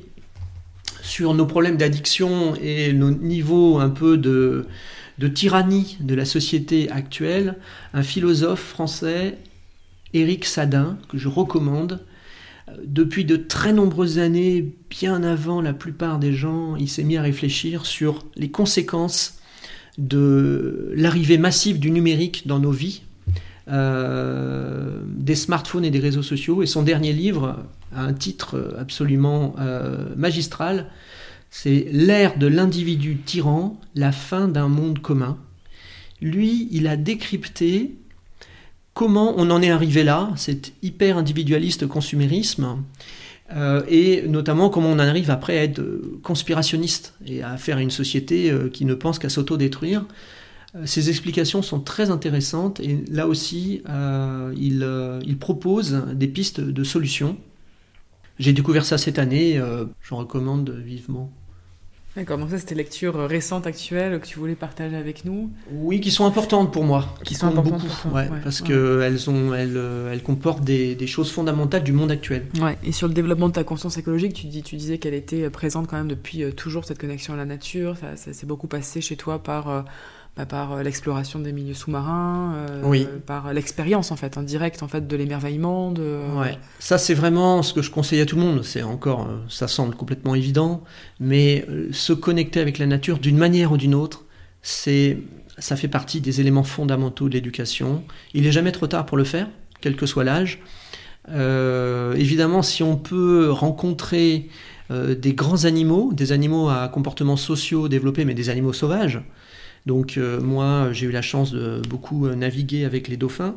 sur 1.01 1.33
nos 1.33 1.45
problèmes 1.45 1.77
d'addiction 1.77 2.55
et 2.55 2.93
nos 2.93 3.11
niveaux 3.11 3.79
un 3.79 3.89
peu 3.89 4.17
de, 4.17 4.67
de 5.17 5.27
tyrannie 5.27 5.97
de 5.99 6.15
la 6.15 6.25
société 6.25 6.89
actuelle, 6.91 7.55
un 7.93 8.03
philosophe 8.03 8.61
français, 8.61 9.37
Éric 10.13 10.45
Sadin, 10.45 10.97
que 11.09 11.17
je 11.17 11.27
recommande. 11.27 12.01
Depuis 12.83 13.25
de 13.25 13.35
très 13.35 13.73
nombreuses 13.73 14.19
années, 14.19 14.73
bien 14.89 15.23
avant 15.23 15.61
la 15.61 15.73
plupart 15.73 16.19
des 16.19 16.33
gens, 16.33 16.75
il 16.75 16.89
s'est 16.89 17.03
mis 17.03 17.17
à 17.17 17.21
réfléchir 17.21 17.85
sur 17.85 18.25
les 18.35 18.51
conséquences 18.51 19.39
de 19.97 20.91
l'arrivée 20.95 21.37
massive 21.37 21.79
du 21.79 21.91
numérique 21.91 22.45
dans 22.45 22.59
nos 22.59 22.71
vies, 22.71 23.03
euh, 23.69 25.01
des 25.07 25.35
smartphones 25.35 25.85
et 25.85 25.91
des 25.91 25.99
réseaux 25.99 26.23
sociaux. 26.23 26.61
Et 26.61 26.65
son 26.65 26.83
dernier 26.83 27.13
livre 27.13 27.65
a 27.95 28.03
un 28.03 28.13
titre 28.13 28.75
absolument 28.77 29.55
euh, 29.59 30.13
magistral 30.15 30.87
c'est 31.49 31.87
l'ère 31.91 32.37
de 32.37 32.47
l'individu 32.47 33.17
tyran, 33.17 33.79
la 33.95 34.11
fin 34.11 34.47
d'un 34.47 34.67
monde 34.67 34.99
commun. 34.99 35.37
Lui, 36.21 36.67
il 36.71 36.87
a 36.87 36.97
décrypté 36.97 37.95
comment 38.97 39.35
on 39.37 39.51
en 39.51 39.61
est 39.61 39.69
arrivé 39.69 40.03
là, 40.03 40.31
cet 40.37 40.73
hyper 40.81 41.19
individualiste 41.19 41.85
consumérisme, 41.85 42.83
euh, 43.55 43.83
et 43.87 44.23
notamment 44.27 44.71
comment 44.71 44.89
on 44.89 44.93
en 44.93 44.99
arrive 44.99 45.29
après 45.29 45.59
à 45.59 45.63
être 45.63 45.83
conspirationniste 46.23 47.13
et 47.27 47.43
à 47.43 47.57
faire 47.57 47.77
une 47.77 47.91
société 47.91 48.49
euh, 48.49 48.69
qui 48.69 48.85
ne 48.85 48.95
pense 48.95 49.19
qu'à 49.19 49.29
s'auto-détruire. 49.29 50.03
Euh, 50.75 50.87
ces 50.87 51.11
explications 51.11 51.61
sont 51.61 51.79
très 51.79 52.09
intéressantes 52.09 52.79
et 52.79 53.05
là 53.11 53.27
aussi, 53.27 53.83
il, 54.57 55.37
propose 55.39 56.03
des 56.15 56.27
pistes 56.27 56.59
de 56.59 56.83
solutions. 56.83 57.37
J'ai 58.39 58.51
découvert 58.51 58.83
ça 58.83 58.97
cette 58.97 59.19
année, 59.19 59.61
je 60.01 60.13
recommande 60.15 60.71
vivement. 60.71 61.31
D'accord, 62.17 62.39
donc 62.39 62.49
ça 62.49 62.57
c'était 62.57 62.73
lectures 62.73 63.13
récentes, 63.13 63.67
actuelles, 63.67 64.19
que 64.19 64.25
tu 64.25 64.39
voulais 64.39 64.55
partager 64.55 64.95
avec 64.95 65.23
nous 65.23 65.51
Oui, 65.71 66.01
qui 66.01 66.09
sont 66.09 66.25
importantes 66.25 66.73
pour 66.73 66.83
moi. 66.83 67.05
Qui, 67.23 67.35
sont 67.35 67.45
importantes 67.45 67.83
beaucoup, 67.83 68.15
ouais, 68.15 68.27
parce 68.43 68.61
qu'elles 68.61 68.73
elles, 68.75 69.77
euh, 69.77 70.11
elles 70.11 70.23
comportent 70.23 70.63
des, 70.63 70.95
des, 70.95 71.05
choses 71.05 71.31
fondamentales 71.31 71.83
du 71.83 71.91
monde 71.91 72.09
actuel. 72.09 72.47
Ouais, 72.59 72.75
et 72.83 72.91
sur 72.91 73.07
le 73.07 73.13
développement 73.13 73.49
de 73.49 73.53
ta 73.53 73.63
conscience 73.63 73.99
écologique, 73.99 74.33
tu, 74.33 74.47
dis, 74.47 74.63
tu 74.63 74.77
disais 74.77 74.97
qu'elle 74.97 75.13
était 75.13 75.47
présente 75.51 75.85
quand 75.85 75.97
même 75.97 76.07
depuis 76.07 76.43
euh, 76.43 76.51
toujours, 76.51 76.85
cette 76.85 76.97
connexion 76.97 77.35
à 77.35 77.37
la 77.37 77.45
nature. 77.45 77.97
Ça, 77.97 78.15
ça 78.15 78.33
s'est 78.33 78.47
beaucoup 78.47 78.67
passé 78.67 78.99
chez 78.99 79.15
toi 79.15 79.37
par 79.37 79.69
euh, 79.69 79.81
bah, 80.37 80.45
par 80.45 80.73
euh, 80.73 80.83
l'exploration 80.83 81.39
des 81.39 81.51
milieux 81.51 81.73
sous-marins, 81.73 82.53
euh, 82.69 83.05
par 83.25 83.53
l'expérience 83.53 84.11
en 84.11 84.15
fait, 84.15 84.37
en 84.37 84.43
direct 84.43 84.83
en 84.83 84.87
fait 84.87 85.07
de 85.07 85.15
l'émerveillement. 85.15 85.91
De... 85.91 86.19
Ouais. 86.37 86.59
Ça 86.77 86.99
c'est 86.99 87.15
vraiment 87.15 87.63
ce 87.63 87.73
que 87.73 87.81
je 87.81 87.89
conseille 87.89 88.21
à 88.21 88.25
tout 88.27 88.35
le 88.35 88.43
monde. 88.43 88.63
C'est 88.63 88.83
encore, 88.83 89.23
euh, 89.23 89.37
ça 89.49 89.67
semble 89.67 89.95
complètement 89.95 90.35
évident, 90.35 90.83
mais 91.19 91.65
se 91.91 92.13
connecter 92.13 92.59
avec 92.59 92.77
la 92.77 92.85
nature 92.85 93.17
d'une 93.17 93.37
manière 93.37 93.71
ou 93.71 93.77
d'une 93.77 93.95
autre, 93.95 94.25
c'est, 94.61 95.17
ça 95.57 95.75
fait 95.75 95.87
partie 95.87 96.21
des 96.21 96.39
éléments 96.39 96.63
fondamentaux 96.63 97.29
de 97.29 97.33
l'éducation. 97.33 98.03
Il 98.35 98.43
n'est 98.43 98.51
jamais 98.51 98.71
trop 98.71 98.85
tard 98.85 99.07
pour 99.07 99.17
le 99.17 99.23
faire, 99.23 99.47
quel 99.81 99.95
que 99.95 100.05
soit 100.05 100.23
l'âge. 100.23 100.59
évidemment, 101.27 102.61
si 102.61 102.83
on 102.83 102.95
peut 102.95 103.49
rencontrer 103.49 104.49
des 104.89 105.33
grands 105.33 105.65
animaux, 105.65 106.11
des 106.13 106.31
animaux 106.31 106.69
à 106.69 106.87
comportements 106.89 107.37
sociaux 107.37 107.87
développés, 107.87 108.25
mais 108.25 108.33
des 108.33 108.49
animaux 108.49 108.73
sauvages, 108.73 109.21
donc 109.87 110.17
euh, 110.17 110.41
moi, 110.41 110.91
j'ai 110.91 111.05
eu 111.07 111.11
la 111.11 111.21
chance 111.21 111.51
de 111.51 111.81
beaucoup 111.89 112.27
euh, 112.27 112.35
naviguer 112.35 112.83
avec 112.83 113.07
les 113.07 113.15
dauphins. 113.15 113.55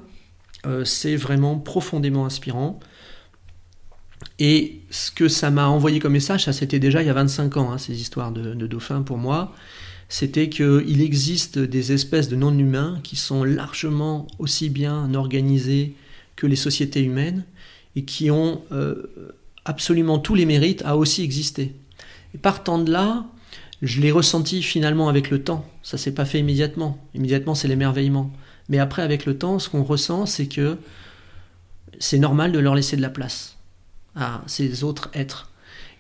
Euh, 0.65 0.85
c'est 0.85 1.17
vraiment 1.17 1.59
profondément 1.59 2.25
inspirant. 2.25 2.79
Et 4.39 4.81
ce 4.91 5.11
que 5.11 5.27
ça 5.27 5.51
m'a 5.51 5.67
envoyé 5.67 5.99
comme 5.99 6.13
message, 6.13 6.45
ça 6.45 6.53
c'était 6.53 6.79
déjà 6.79 7.03
il 7.03 7.07
y 7.07 7.11
a 7.11 7.15
25 7.15 7.57
ans, 7.57 7.73
hein, 7.73 7.79
ces 7.79 8.01
histoires 8.01 8.31
de, 8.31 8.55
dauphins 8.67 9.03
pour 9.03 9.19
moi, 9.19 9.55
c'était 10.09 10.49
qu'il 10.49 11.03
existe 11.03 11.59
des 11.59 11.93
espèces 11.93 12.29
de 12.29 12.37
non-humains 12.37 13.01
qui 13.03 13.17
sont 13.17 13.43
largement 13.43 14.29
aussi 14.39 14.71
bien 14.71 15.13
organisées 15.15 15.95
que 16.37 16.47
les 16.47 16.57
sociétés 16.57 17.03
humaines 17.03 17.45
et 17.97 18.05
qui 18.05 18.31
ont 18.31 18.63
absolument 19.65 20.19
tous 20.19 20.35
les 20.35 20.47
mérites 20.47 20.83
à 20.85 20.97
aussi 20.97 21.23
exister. 21.23 21.75
Et 22.35 22.39
partant 22.39 22.79
de 22.79 22.91
là, 22.91 23.27
je 23.83 24.01
l'ai 24.01 24.11
ressenti 24.11 24.63
finalement 24.63 25.09
avec 25.09 25.31
le 25.31 25.43
temps. 25.43 25.67
Ça 25.83 25.97
s'est 25.97 26.13
pas 26.13 26.25
fait 26.25 26.41
immédiatement. 26.41 26.99
Immédiatement, 27.15 27.55
c'est 27.55 27.69
l'émerveillement. 27.69 28.31
Mais 28.69 28.79
après, 28.79 29.03
avec 29.03 29.27
le 29.27 29.39
temps, 29.39 29.59
ce 29.59 29.69
qu'on 29.69 29.83
ressent, 29.83 30.27
c'est 30.27 30.47
que 30.47 30.77
c'est 31.99 32.19
normal 32.19 32.53
de 32.53 32.59
leur 32.59 32.75
laisser 32.75 32.97
de 32.97 33.03
la 33.03 33.11
place 33.11 33.57
à 34.17 34.43
ces 34.47 34.85
autres 34.85 35.11
êtres. 35.15 35.51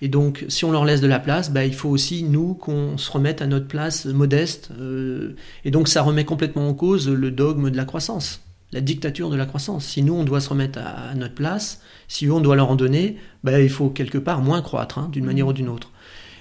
Et 0.03 0.09
donc, 0.09 0.45
si 0.49 0.65
on 0.65 0.73
leur 0.73 0.85
laisse 0.85 1.01
de 1.01 1.07
la 1.07 1.19
place, 1.19 1.51
bah, 1.51 1.65
il 1.65 1.75
faut 1.75 1.91
aussi, 1.91 2.23
nous, 2.23 2.55
qu'on 2.55 2.97
se 2.97 3.11
remette 3.11 3.43
à 3.43 3.47
notre 3.47 3.67
place 3.67 4.07
modeste. 4.07 4.71
Euh, 4.79 5.37
et 5.65 5.71
donc, 5.71 5.89
ça 5.89 6.03
remet 6.03 6.25
complètement 6.25 6.69
en 6.69 6.75
cause 6.75 7.09
le 7.09 7.31
dogme 7.31 7.71
de 7.71 7.77
la 7.77 7.85
croissance, 7.85 8.41
la 8.73 8.81
dictature 8.81 9.29
de 9.29 9.37
la 9.37 9.45
croissance. 9.45 9.85
Si 9.85 10.03
nous, 10.03 10.15
on 10.15 10.25
doit 10.25 10.41
se 10.41 10.49
remettre 10.49 10.79
à, 10.79 11.15
notre 11.15 11.35
place, 11.35 11.83
si 12.09 12.27
eux, 12.27 12.33
on 12.33 12.41
doit 12.41 12.57
leur 12.57 12.71
en 12.71 12.77
donner, 12.77 13.19
bah, 13.45 13.61
il 13.61 13.69
faut 13.69 13.91
quelque 13.91 14.19
part 14.19 14.41
moins 14.41 14.63
croître, 14.63 14.99
hein, 14.99 15.09
d'une 15.13 15.27
manière 15.27 15.49
ou 15.49 15.53
d'une 15.53 15.69
autre. 15.69 15.91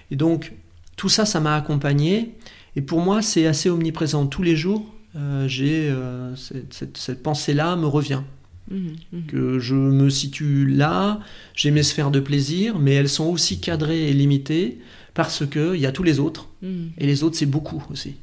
Et 0.10 0.16
donc, 0.16 0.54
tout 1.00 1.08
ça, 1.08 1.26
ça 1.26 1.40
m'a 1.40 1.56
accompagné. 1.56 2.36
Et 2.76 2.82
pour 2.82 3.00
moi, 3.00 3.22
c'est 3.22 3.48
assez 3.48 3.70
omniprésent. 3.70 4.28
Tous 4.28 4.44
les 4.44 4.58
jours, 4.58 4.86
euh, 5.16 5.48
j'ai 5.48 5.90
euh, 5.90 6.36
cette, 6.36 7.24
pensée-là 7.24 7.78
me 7.78 7.86
revient. 7.86 8.22
Mmh, 8.70 8.88
mmh. 9.14 9.22
Que 9.28 9.60
je 9.60 9.76
me 9.76 10.10
situe 10.10 10.66
là, 10.68 11.22
j'ai 11.56 11.72
mes 11.72 11.84
sphères 11.84 12.12
de 12.12 12.20
plaisir, 12.20 12.80
mais 12.80 12.96
elles 12.96 13.08
sont 13.08 13.28
aussi 13.28 13.62
cadrées 13.62 14.10
et 14.10 14.14
limitées 14.14 14.80
parce 15.14 15.48
qu'il 15.48 15.78
y 15.78 15.86
a 15.86 15.94
tous 15.94 16.04
les 16.04 16.20
autres. 16.20 16.50
Mmh. 16.62 16.88
Et 16.98 17.08
les 17.08 17.24
autres, 17.24 17.38
c'est 17.38 17.46
beaucoup 17.46 17.82
aussi. 17.90 18.18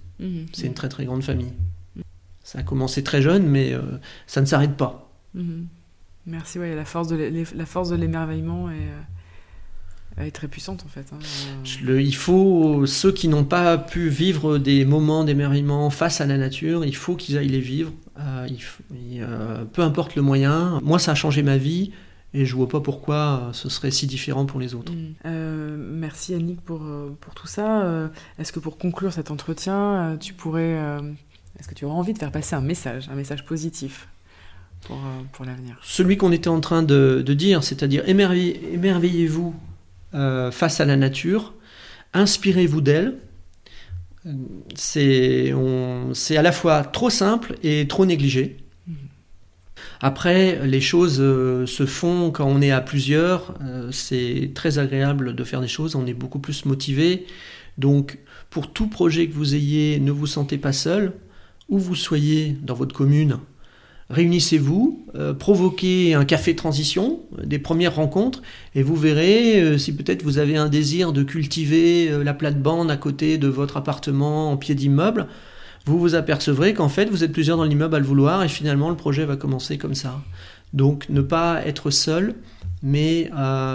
C'est 0.53 0.67
une 0.67 0.75
très 0.75 0.91
très 0.91 1.07
grande 1.07 1.23
famille. 1.23 1.53
Ça 2.45 2.59
a 2.59 2.63
commencé 2.63 3.03
très 3.03 3.23
jeune, 3.23 3.49
mais 3.49 3.73
euh, 3.73 3.81
ça 4.27 4.43
ne 4.43 4.47
s'arrête 4.47 4.77
pas. 4.77 5.11
Merci, 6.27 6.59
ouais, 6.59 6.75
la 6.75 6.85
force 6.85 7.09
de 7.09 7.97
l'émerveillement 7.97 8.71
et 8.71 8.85
elle 10.17 10.27
est 10.27 10.31
très 10.31 10.49
puissante 10.49 10.83
en 10.85 10.89
fait. 10.89 11.07
Hein. 11.13 11.19
il 11.65 12.15
faut 12.15 12.87
ceux 12.87 13.13
qui 13.13 13.29
n'ont 13.29 13.45
pas 13.45 13.77
pu 13.79 14.09
vivre 14.09 14.59
des 14.59 14.85
moments 14.85 15.25
d'émerveillement 15.25 15.91
face 15.91 16.21
à 16.21 16.27
la 16.27 16.39
nature, 16.39 16.85
il 16.85 16.97
faut 16.97 17.17
qu'ils 17.17 17.37
aillent 17.39 17.49
les 17.49 17.61
vivre. 17.61 17.93
Euh, 18.19 18.49
euh, 19.19 19.65
peu 19.65 19.83
importe 19.83 20.15
le 20.15 20.23
moyen. 20.23 20.81
Moi, 20.83 20.99
ça 20.99 21.13
a 21.13 21.15
changé 21.15 21.43
ma 21.43 21.59
vie. 21.59 21.93
Et 22.35 22.45
je 22.45 22.55
vois 22.55 22.69
pas 22.69 22.81
pourquoi 22.81 23.51
ce 23.53 23.71
serait 23.71 23.91
si 23.91 24.07
différent 24.07 24.45
pour 24.45 24.61
les 24.61 24.75
autres. 24.75 24.93
Mm. 24.93 25.15
Euh, 25.25 25.77
merci 25.79 26.35
Annick 26.35 26.61
pour, 26.61 26.83
pour 27.21 27.35
tout 27.35 27.47
ça. 27.47 28.11
Est-ce 28.39 28.53
que 28.53 28.59
pour 28.59 28.77
conclure 28.79 29.13
cet 29.13 29.31
entretien, 29.31 30.17
tu 30.21 30.35
pourrais 30.35 30.79
Est-ce 31.59 31.69
que 31.69 31.75
tu 31.75 31.85
auras 31.85 31.95
envie 31.95 32.13
de 32.13 32.19
faire 32.19 32.33
passer 32.33 32.55
un 32.55 32.61
message, 32.61 33.09
un 33.11 33.15
message 33.15 33.45
positif 33.47 34.09
pour, 34.83 34.97
euh, 34.97 35.23
pour 35.33 35.45
l'avenir? 35.45 35.79
Celui 35.83 36.17
qu'on 36.17 36.33
était 36.33 36.49
en 36.49 36.61
train 36.61 36.83
de, 36.83 37.23
de 37.25 37.35
dire, 37.35 37.65
c'est-à-dire 37.65 38.03
émerveillez- 38.07 38.61
émerveillez-vous 38.75 39.55
euh, 40.17 40.51
face 40.51 40.81
à 40.81 40.85
la 40.85 40.97
nature, 40.97 41.55
inspirez-vous 42.13 42.81
d'elle. 42.81 43.19
C'est 44.75 45.53
à 45.53 46.43
la 46.43 46.53
fois 46.53 46.83
trop 46.83 47.11
simple 47.11 47.55
et 47.63 47.87
trop 47.87 48.07
négligé. 48.07 48.57
Après, 50.01 50.67
les 50.67 50.81
choses 50.81 51.19
euh, 51.21 51.65
se 51.67 51.87
font 51.87 52.31
quand 52.31 52.47
on 52.47 52.61
est 52.61 52.71
à 52.71 52.81
plusieurs. 52.81 53.55
euh, 53.63 53.91
c'est 53.93 54.51
très 54.55 54.79
agréable 54.79 55.35
de 55.35 55.45
faire 55.45 55.61
des 55.61 55.69
choses. 55.69 55.95
On 55.95 56.07
est 56.07 56.15
beaucoup 56.15 56.39
plus 56.39 56.65
motivé. 56.65 57.27
Donc, 57.79 58.19
pour 58.51 58.73
tout 58.73 58.89
projet 58.89 59.29
que 59.29 59.35
vous 59.35 59.55
ayez, 59.55 59.99
ne 60.01 60.11
vous 60.11 60.27
sentez 60.27 60.59
pas 60.59 60.73
seul. 60.73 61.13
Où 61.69 61.79
vous 61.79 61.95
soyez 61.95 62.57
dans 62.63 62.75
votre 62.75 62.95
commune, 62.95 63.39
réunissez-vous, 64.11 65.05
euh, 65.17 65.35
provoquez 65.35 66.15
un 66.15 66.25
café 66.25 66.55
transition, 66.55 67.21
euh, 67.39 67.45
des 67.45 67.59
premières 67.59 67.97
rencontres, 67.97 68.43
et 68.75 68.83
vous 68.83 68.97
verrez 68.97 69.61
euh, 69.61 69.79
si 69.79 69.95
peut-être 69.95 70.23
vous 70.23 70.39
avez 70.39 70.57
un 70.57 70.69
désir 70.69 71.13
de 71.13 71.23
cultiver 71.23 72.11
la 72.23 72.35
plate-bande 72.35 72.91
à 72.91 72.97
côté 72.97 73.39
de 73.39 73.49
votre 73.49 73.77
appartement 73.77 74.51
en 74.53 74.57
pied 74.57 74.75
d'immeuble. 74.75 75.27
Vous 75.87 75.99
vous 75.99 76.15
apercevrez 76.15 76.75
qu'en 76.75 76.89
fait 76.89 77.07
vous 77.07 77.25
êtes 77.25 77.33
plusieurs 77.33 77.57
dans 77.57 77.65
l'immeuble 77.65 77.95
à 77.95 77.99
le 77.99 78.05
vouloir 78.05 78.43
et 78.43 78.49
finalement 78.49 78.91
le 78.91 78.97
projet 78.97 79.25
va 79.25 79.37
commencer 79.37 79.79
comme 79.79 79.95
ça. 79.95 80.21
Donc 80.73 81.09
ne 81.09 81.21
pas 81.21 81.65
être 81.65 81.91
seul, 81.91 82.35
mais 82.83 83.31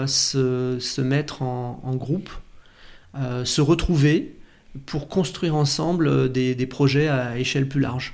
se, 0.06 1.00
mettre 1.00 1.40
en, 1.40 1.94
groupe, 1.94 2.28
se 3.44 3.60
retrouver 3.62 4.36
pour 4.84 5.08
construire 5.08 5.54
ensemble 5.54 6.30
des 6.30 6.66
projets 6.66 7.08
à 7.08 7.38
échelle 7.38 7.66
plus 7.66 7.80
large. 7.80 8.12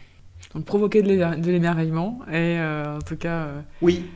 Donc 0.55 0.65
provoquer 0.65 1.03
de 1.03 1.09
l'émer- 1.09 1.37
de 1.37 1.51
l'émerveillement 1.51 2.21
et 2.29 2.59
euh, 2.59 2.97
en 2.97 3.01
tout 3.03 3.17
cas 3.17 3.43
euh, 3.43 3.61
Oui, 3.83 4.07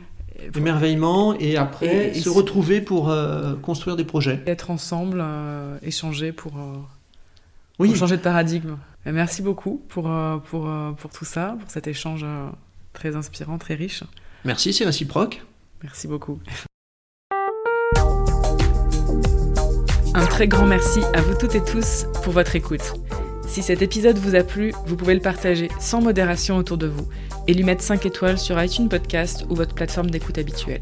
émerveillement 0.57 1.35
et 1.39 1.57
après 1.57 1.87
Et- 2.09 2.17
et 2.19 2.21
se 2.21 2.29
retrouver 2.31 2.81
pour 2.81 3.11
euh, 3.11 3.55
construire 3.57 3.97
des 3.97 4.05
projets. 4.05 4.43
être 4.47 4.71
ensemble, 4.71 5.19
euh, 5.23 5.77
échanger 5.83 6.33
pour, 6.33 6.53
euh, 6.57 6.77
Oui, 7.79 7.89
pour 7.89 7.97
changer 7.99 8.17
de 8.17 8.23
paradigme. 8.23 8.77
Et 9.05 9.13
merci 9.13 9.43
beaucoup 9.43 9.83
pour, 9.89 10.11
pour, 10.49 10.71
pour 10.97 11.11
tout 11.11 11.25
ça, 11.25 11.57
pour 11.61 11.71
cet 11.71 11.87
échange 11.87 12.25
très 12.93 13.17
inspirant, 13.17 13.59
très 13.59 13.75
riche. 13.75 14.05
merci, 14.45 14.73
c'est 14.73 14.85
réciproque. 14.85 15.43
Merci 15.83 16.07
beaucoup. 16.09 16.39
Un 20.15 20.27
très 20.27 20.47
grand 20.47 20.67
merci 20.67 21.01
à 21.15 21.21
vous 21.23 21.35
toutes 21.35 21.55
et 21.57 21.65
tous 21.65 22.07
pour 22.23 22.33
votre 22.33 22.55
écoute. 22.55 22.93
Si 23.47 23.63
cet 23.63 23.83
épisode 23.83 24.19
vous 24.19 24.35
a 24.35 24.43
plu, 24.43 24.73
vous 24.87 24.97
pouvez 24.97 25.15
le 25.15 25.21
partager 25.21 25.69
sans 25.81 26.01
modération 26.01 26.57
autour 26.57 26.79
de 26.79 26.87
vous 26.87 27.07
et 27.47 27.55
lui 27.55 27.65
mettre 27.65 27.83
5 27.83 28.07
étoiles 28.07 28.39
sur 28.39 28.63
iTunes 28.63 28.89
Podcast 28.89 29.45
ou 29.51 29.55
votre 29.55 29.75
plateforme 29.75 30.11
d'écoute 30.11 30.39
habituelle. 30.39 30.81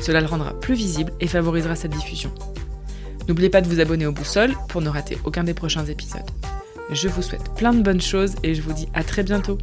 Cela 0.00 0.20
le 0.20 0.26
rendra 0.26 0.58
plus 0.58 0.74
visible 0.74 1.12
et 1.20 1.26
favorisera 1.26 1.76
sa 1.76 1.88
diffusion. 1.88 2.32
N'oubliez 3.28 3.50
pas 3.50 3.60
de 3.60 3.68
vous 3.68 3.80
abonner 3.80 4.06
au 4.06 4.12
Boussole 4.12 4.54
pour 4.68 4.80
ne 4.80 4.88
rater 4.88 5.18
aucun 5.24 5.44
des 5.44 5.54
prochains 5.54 5.84
épisodes. 5.84 6.30
Je 6.90 7.08
vous 7.08 7.22
souhaite 7.22 7.54
plein 7.56 7.72
de 7.72 7.82
bonnes 7.82 8.00
choses 8.00 8.34
et 8.42 8.54
je 8.54 8.62
vous 8.62 8.72
dis 8.72 8.88
à 8.94 9.04
très 9.04 9.22
bientôt. 9.22 9.58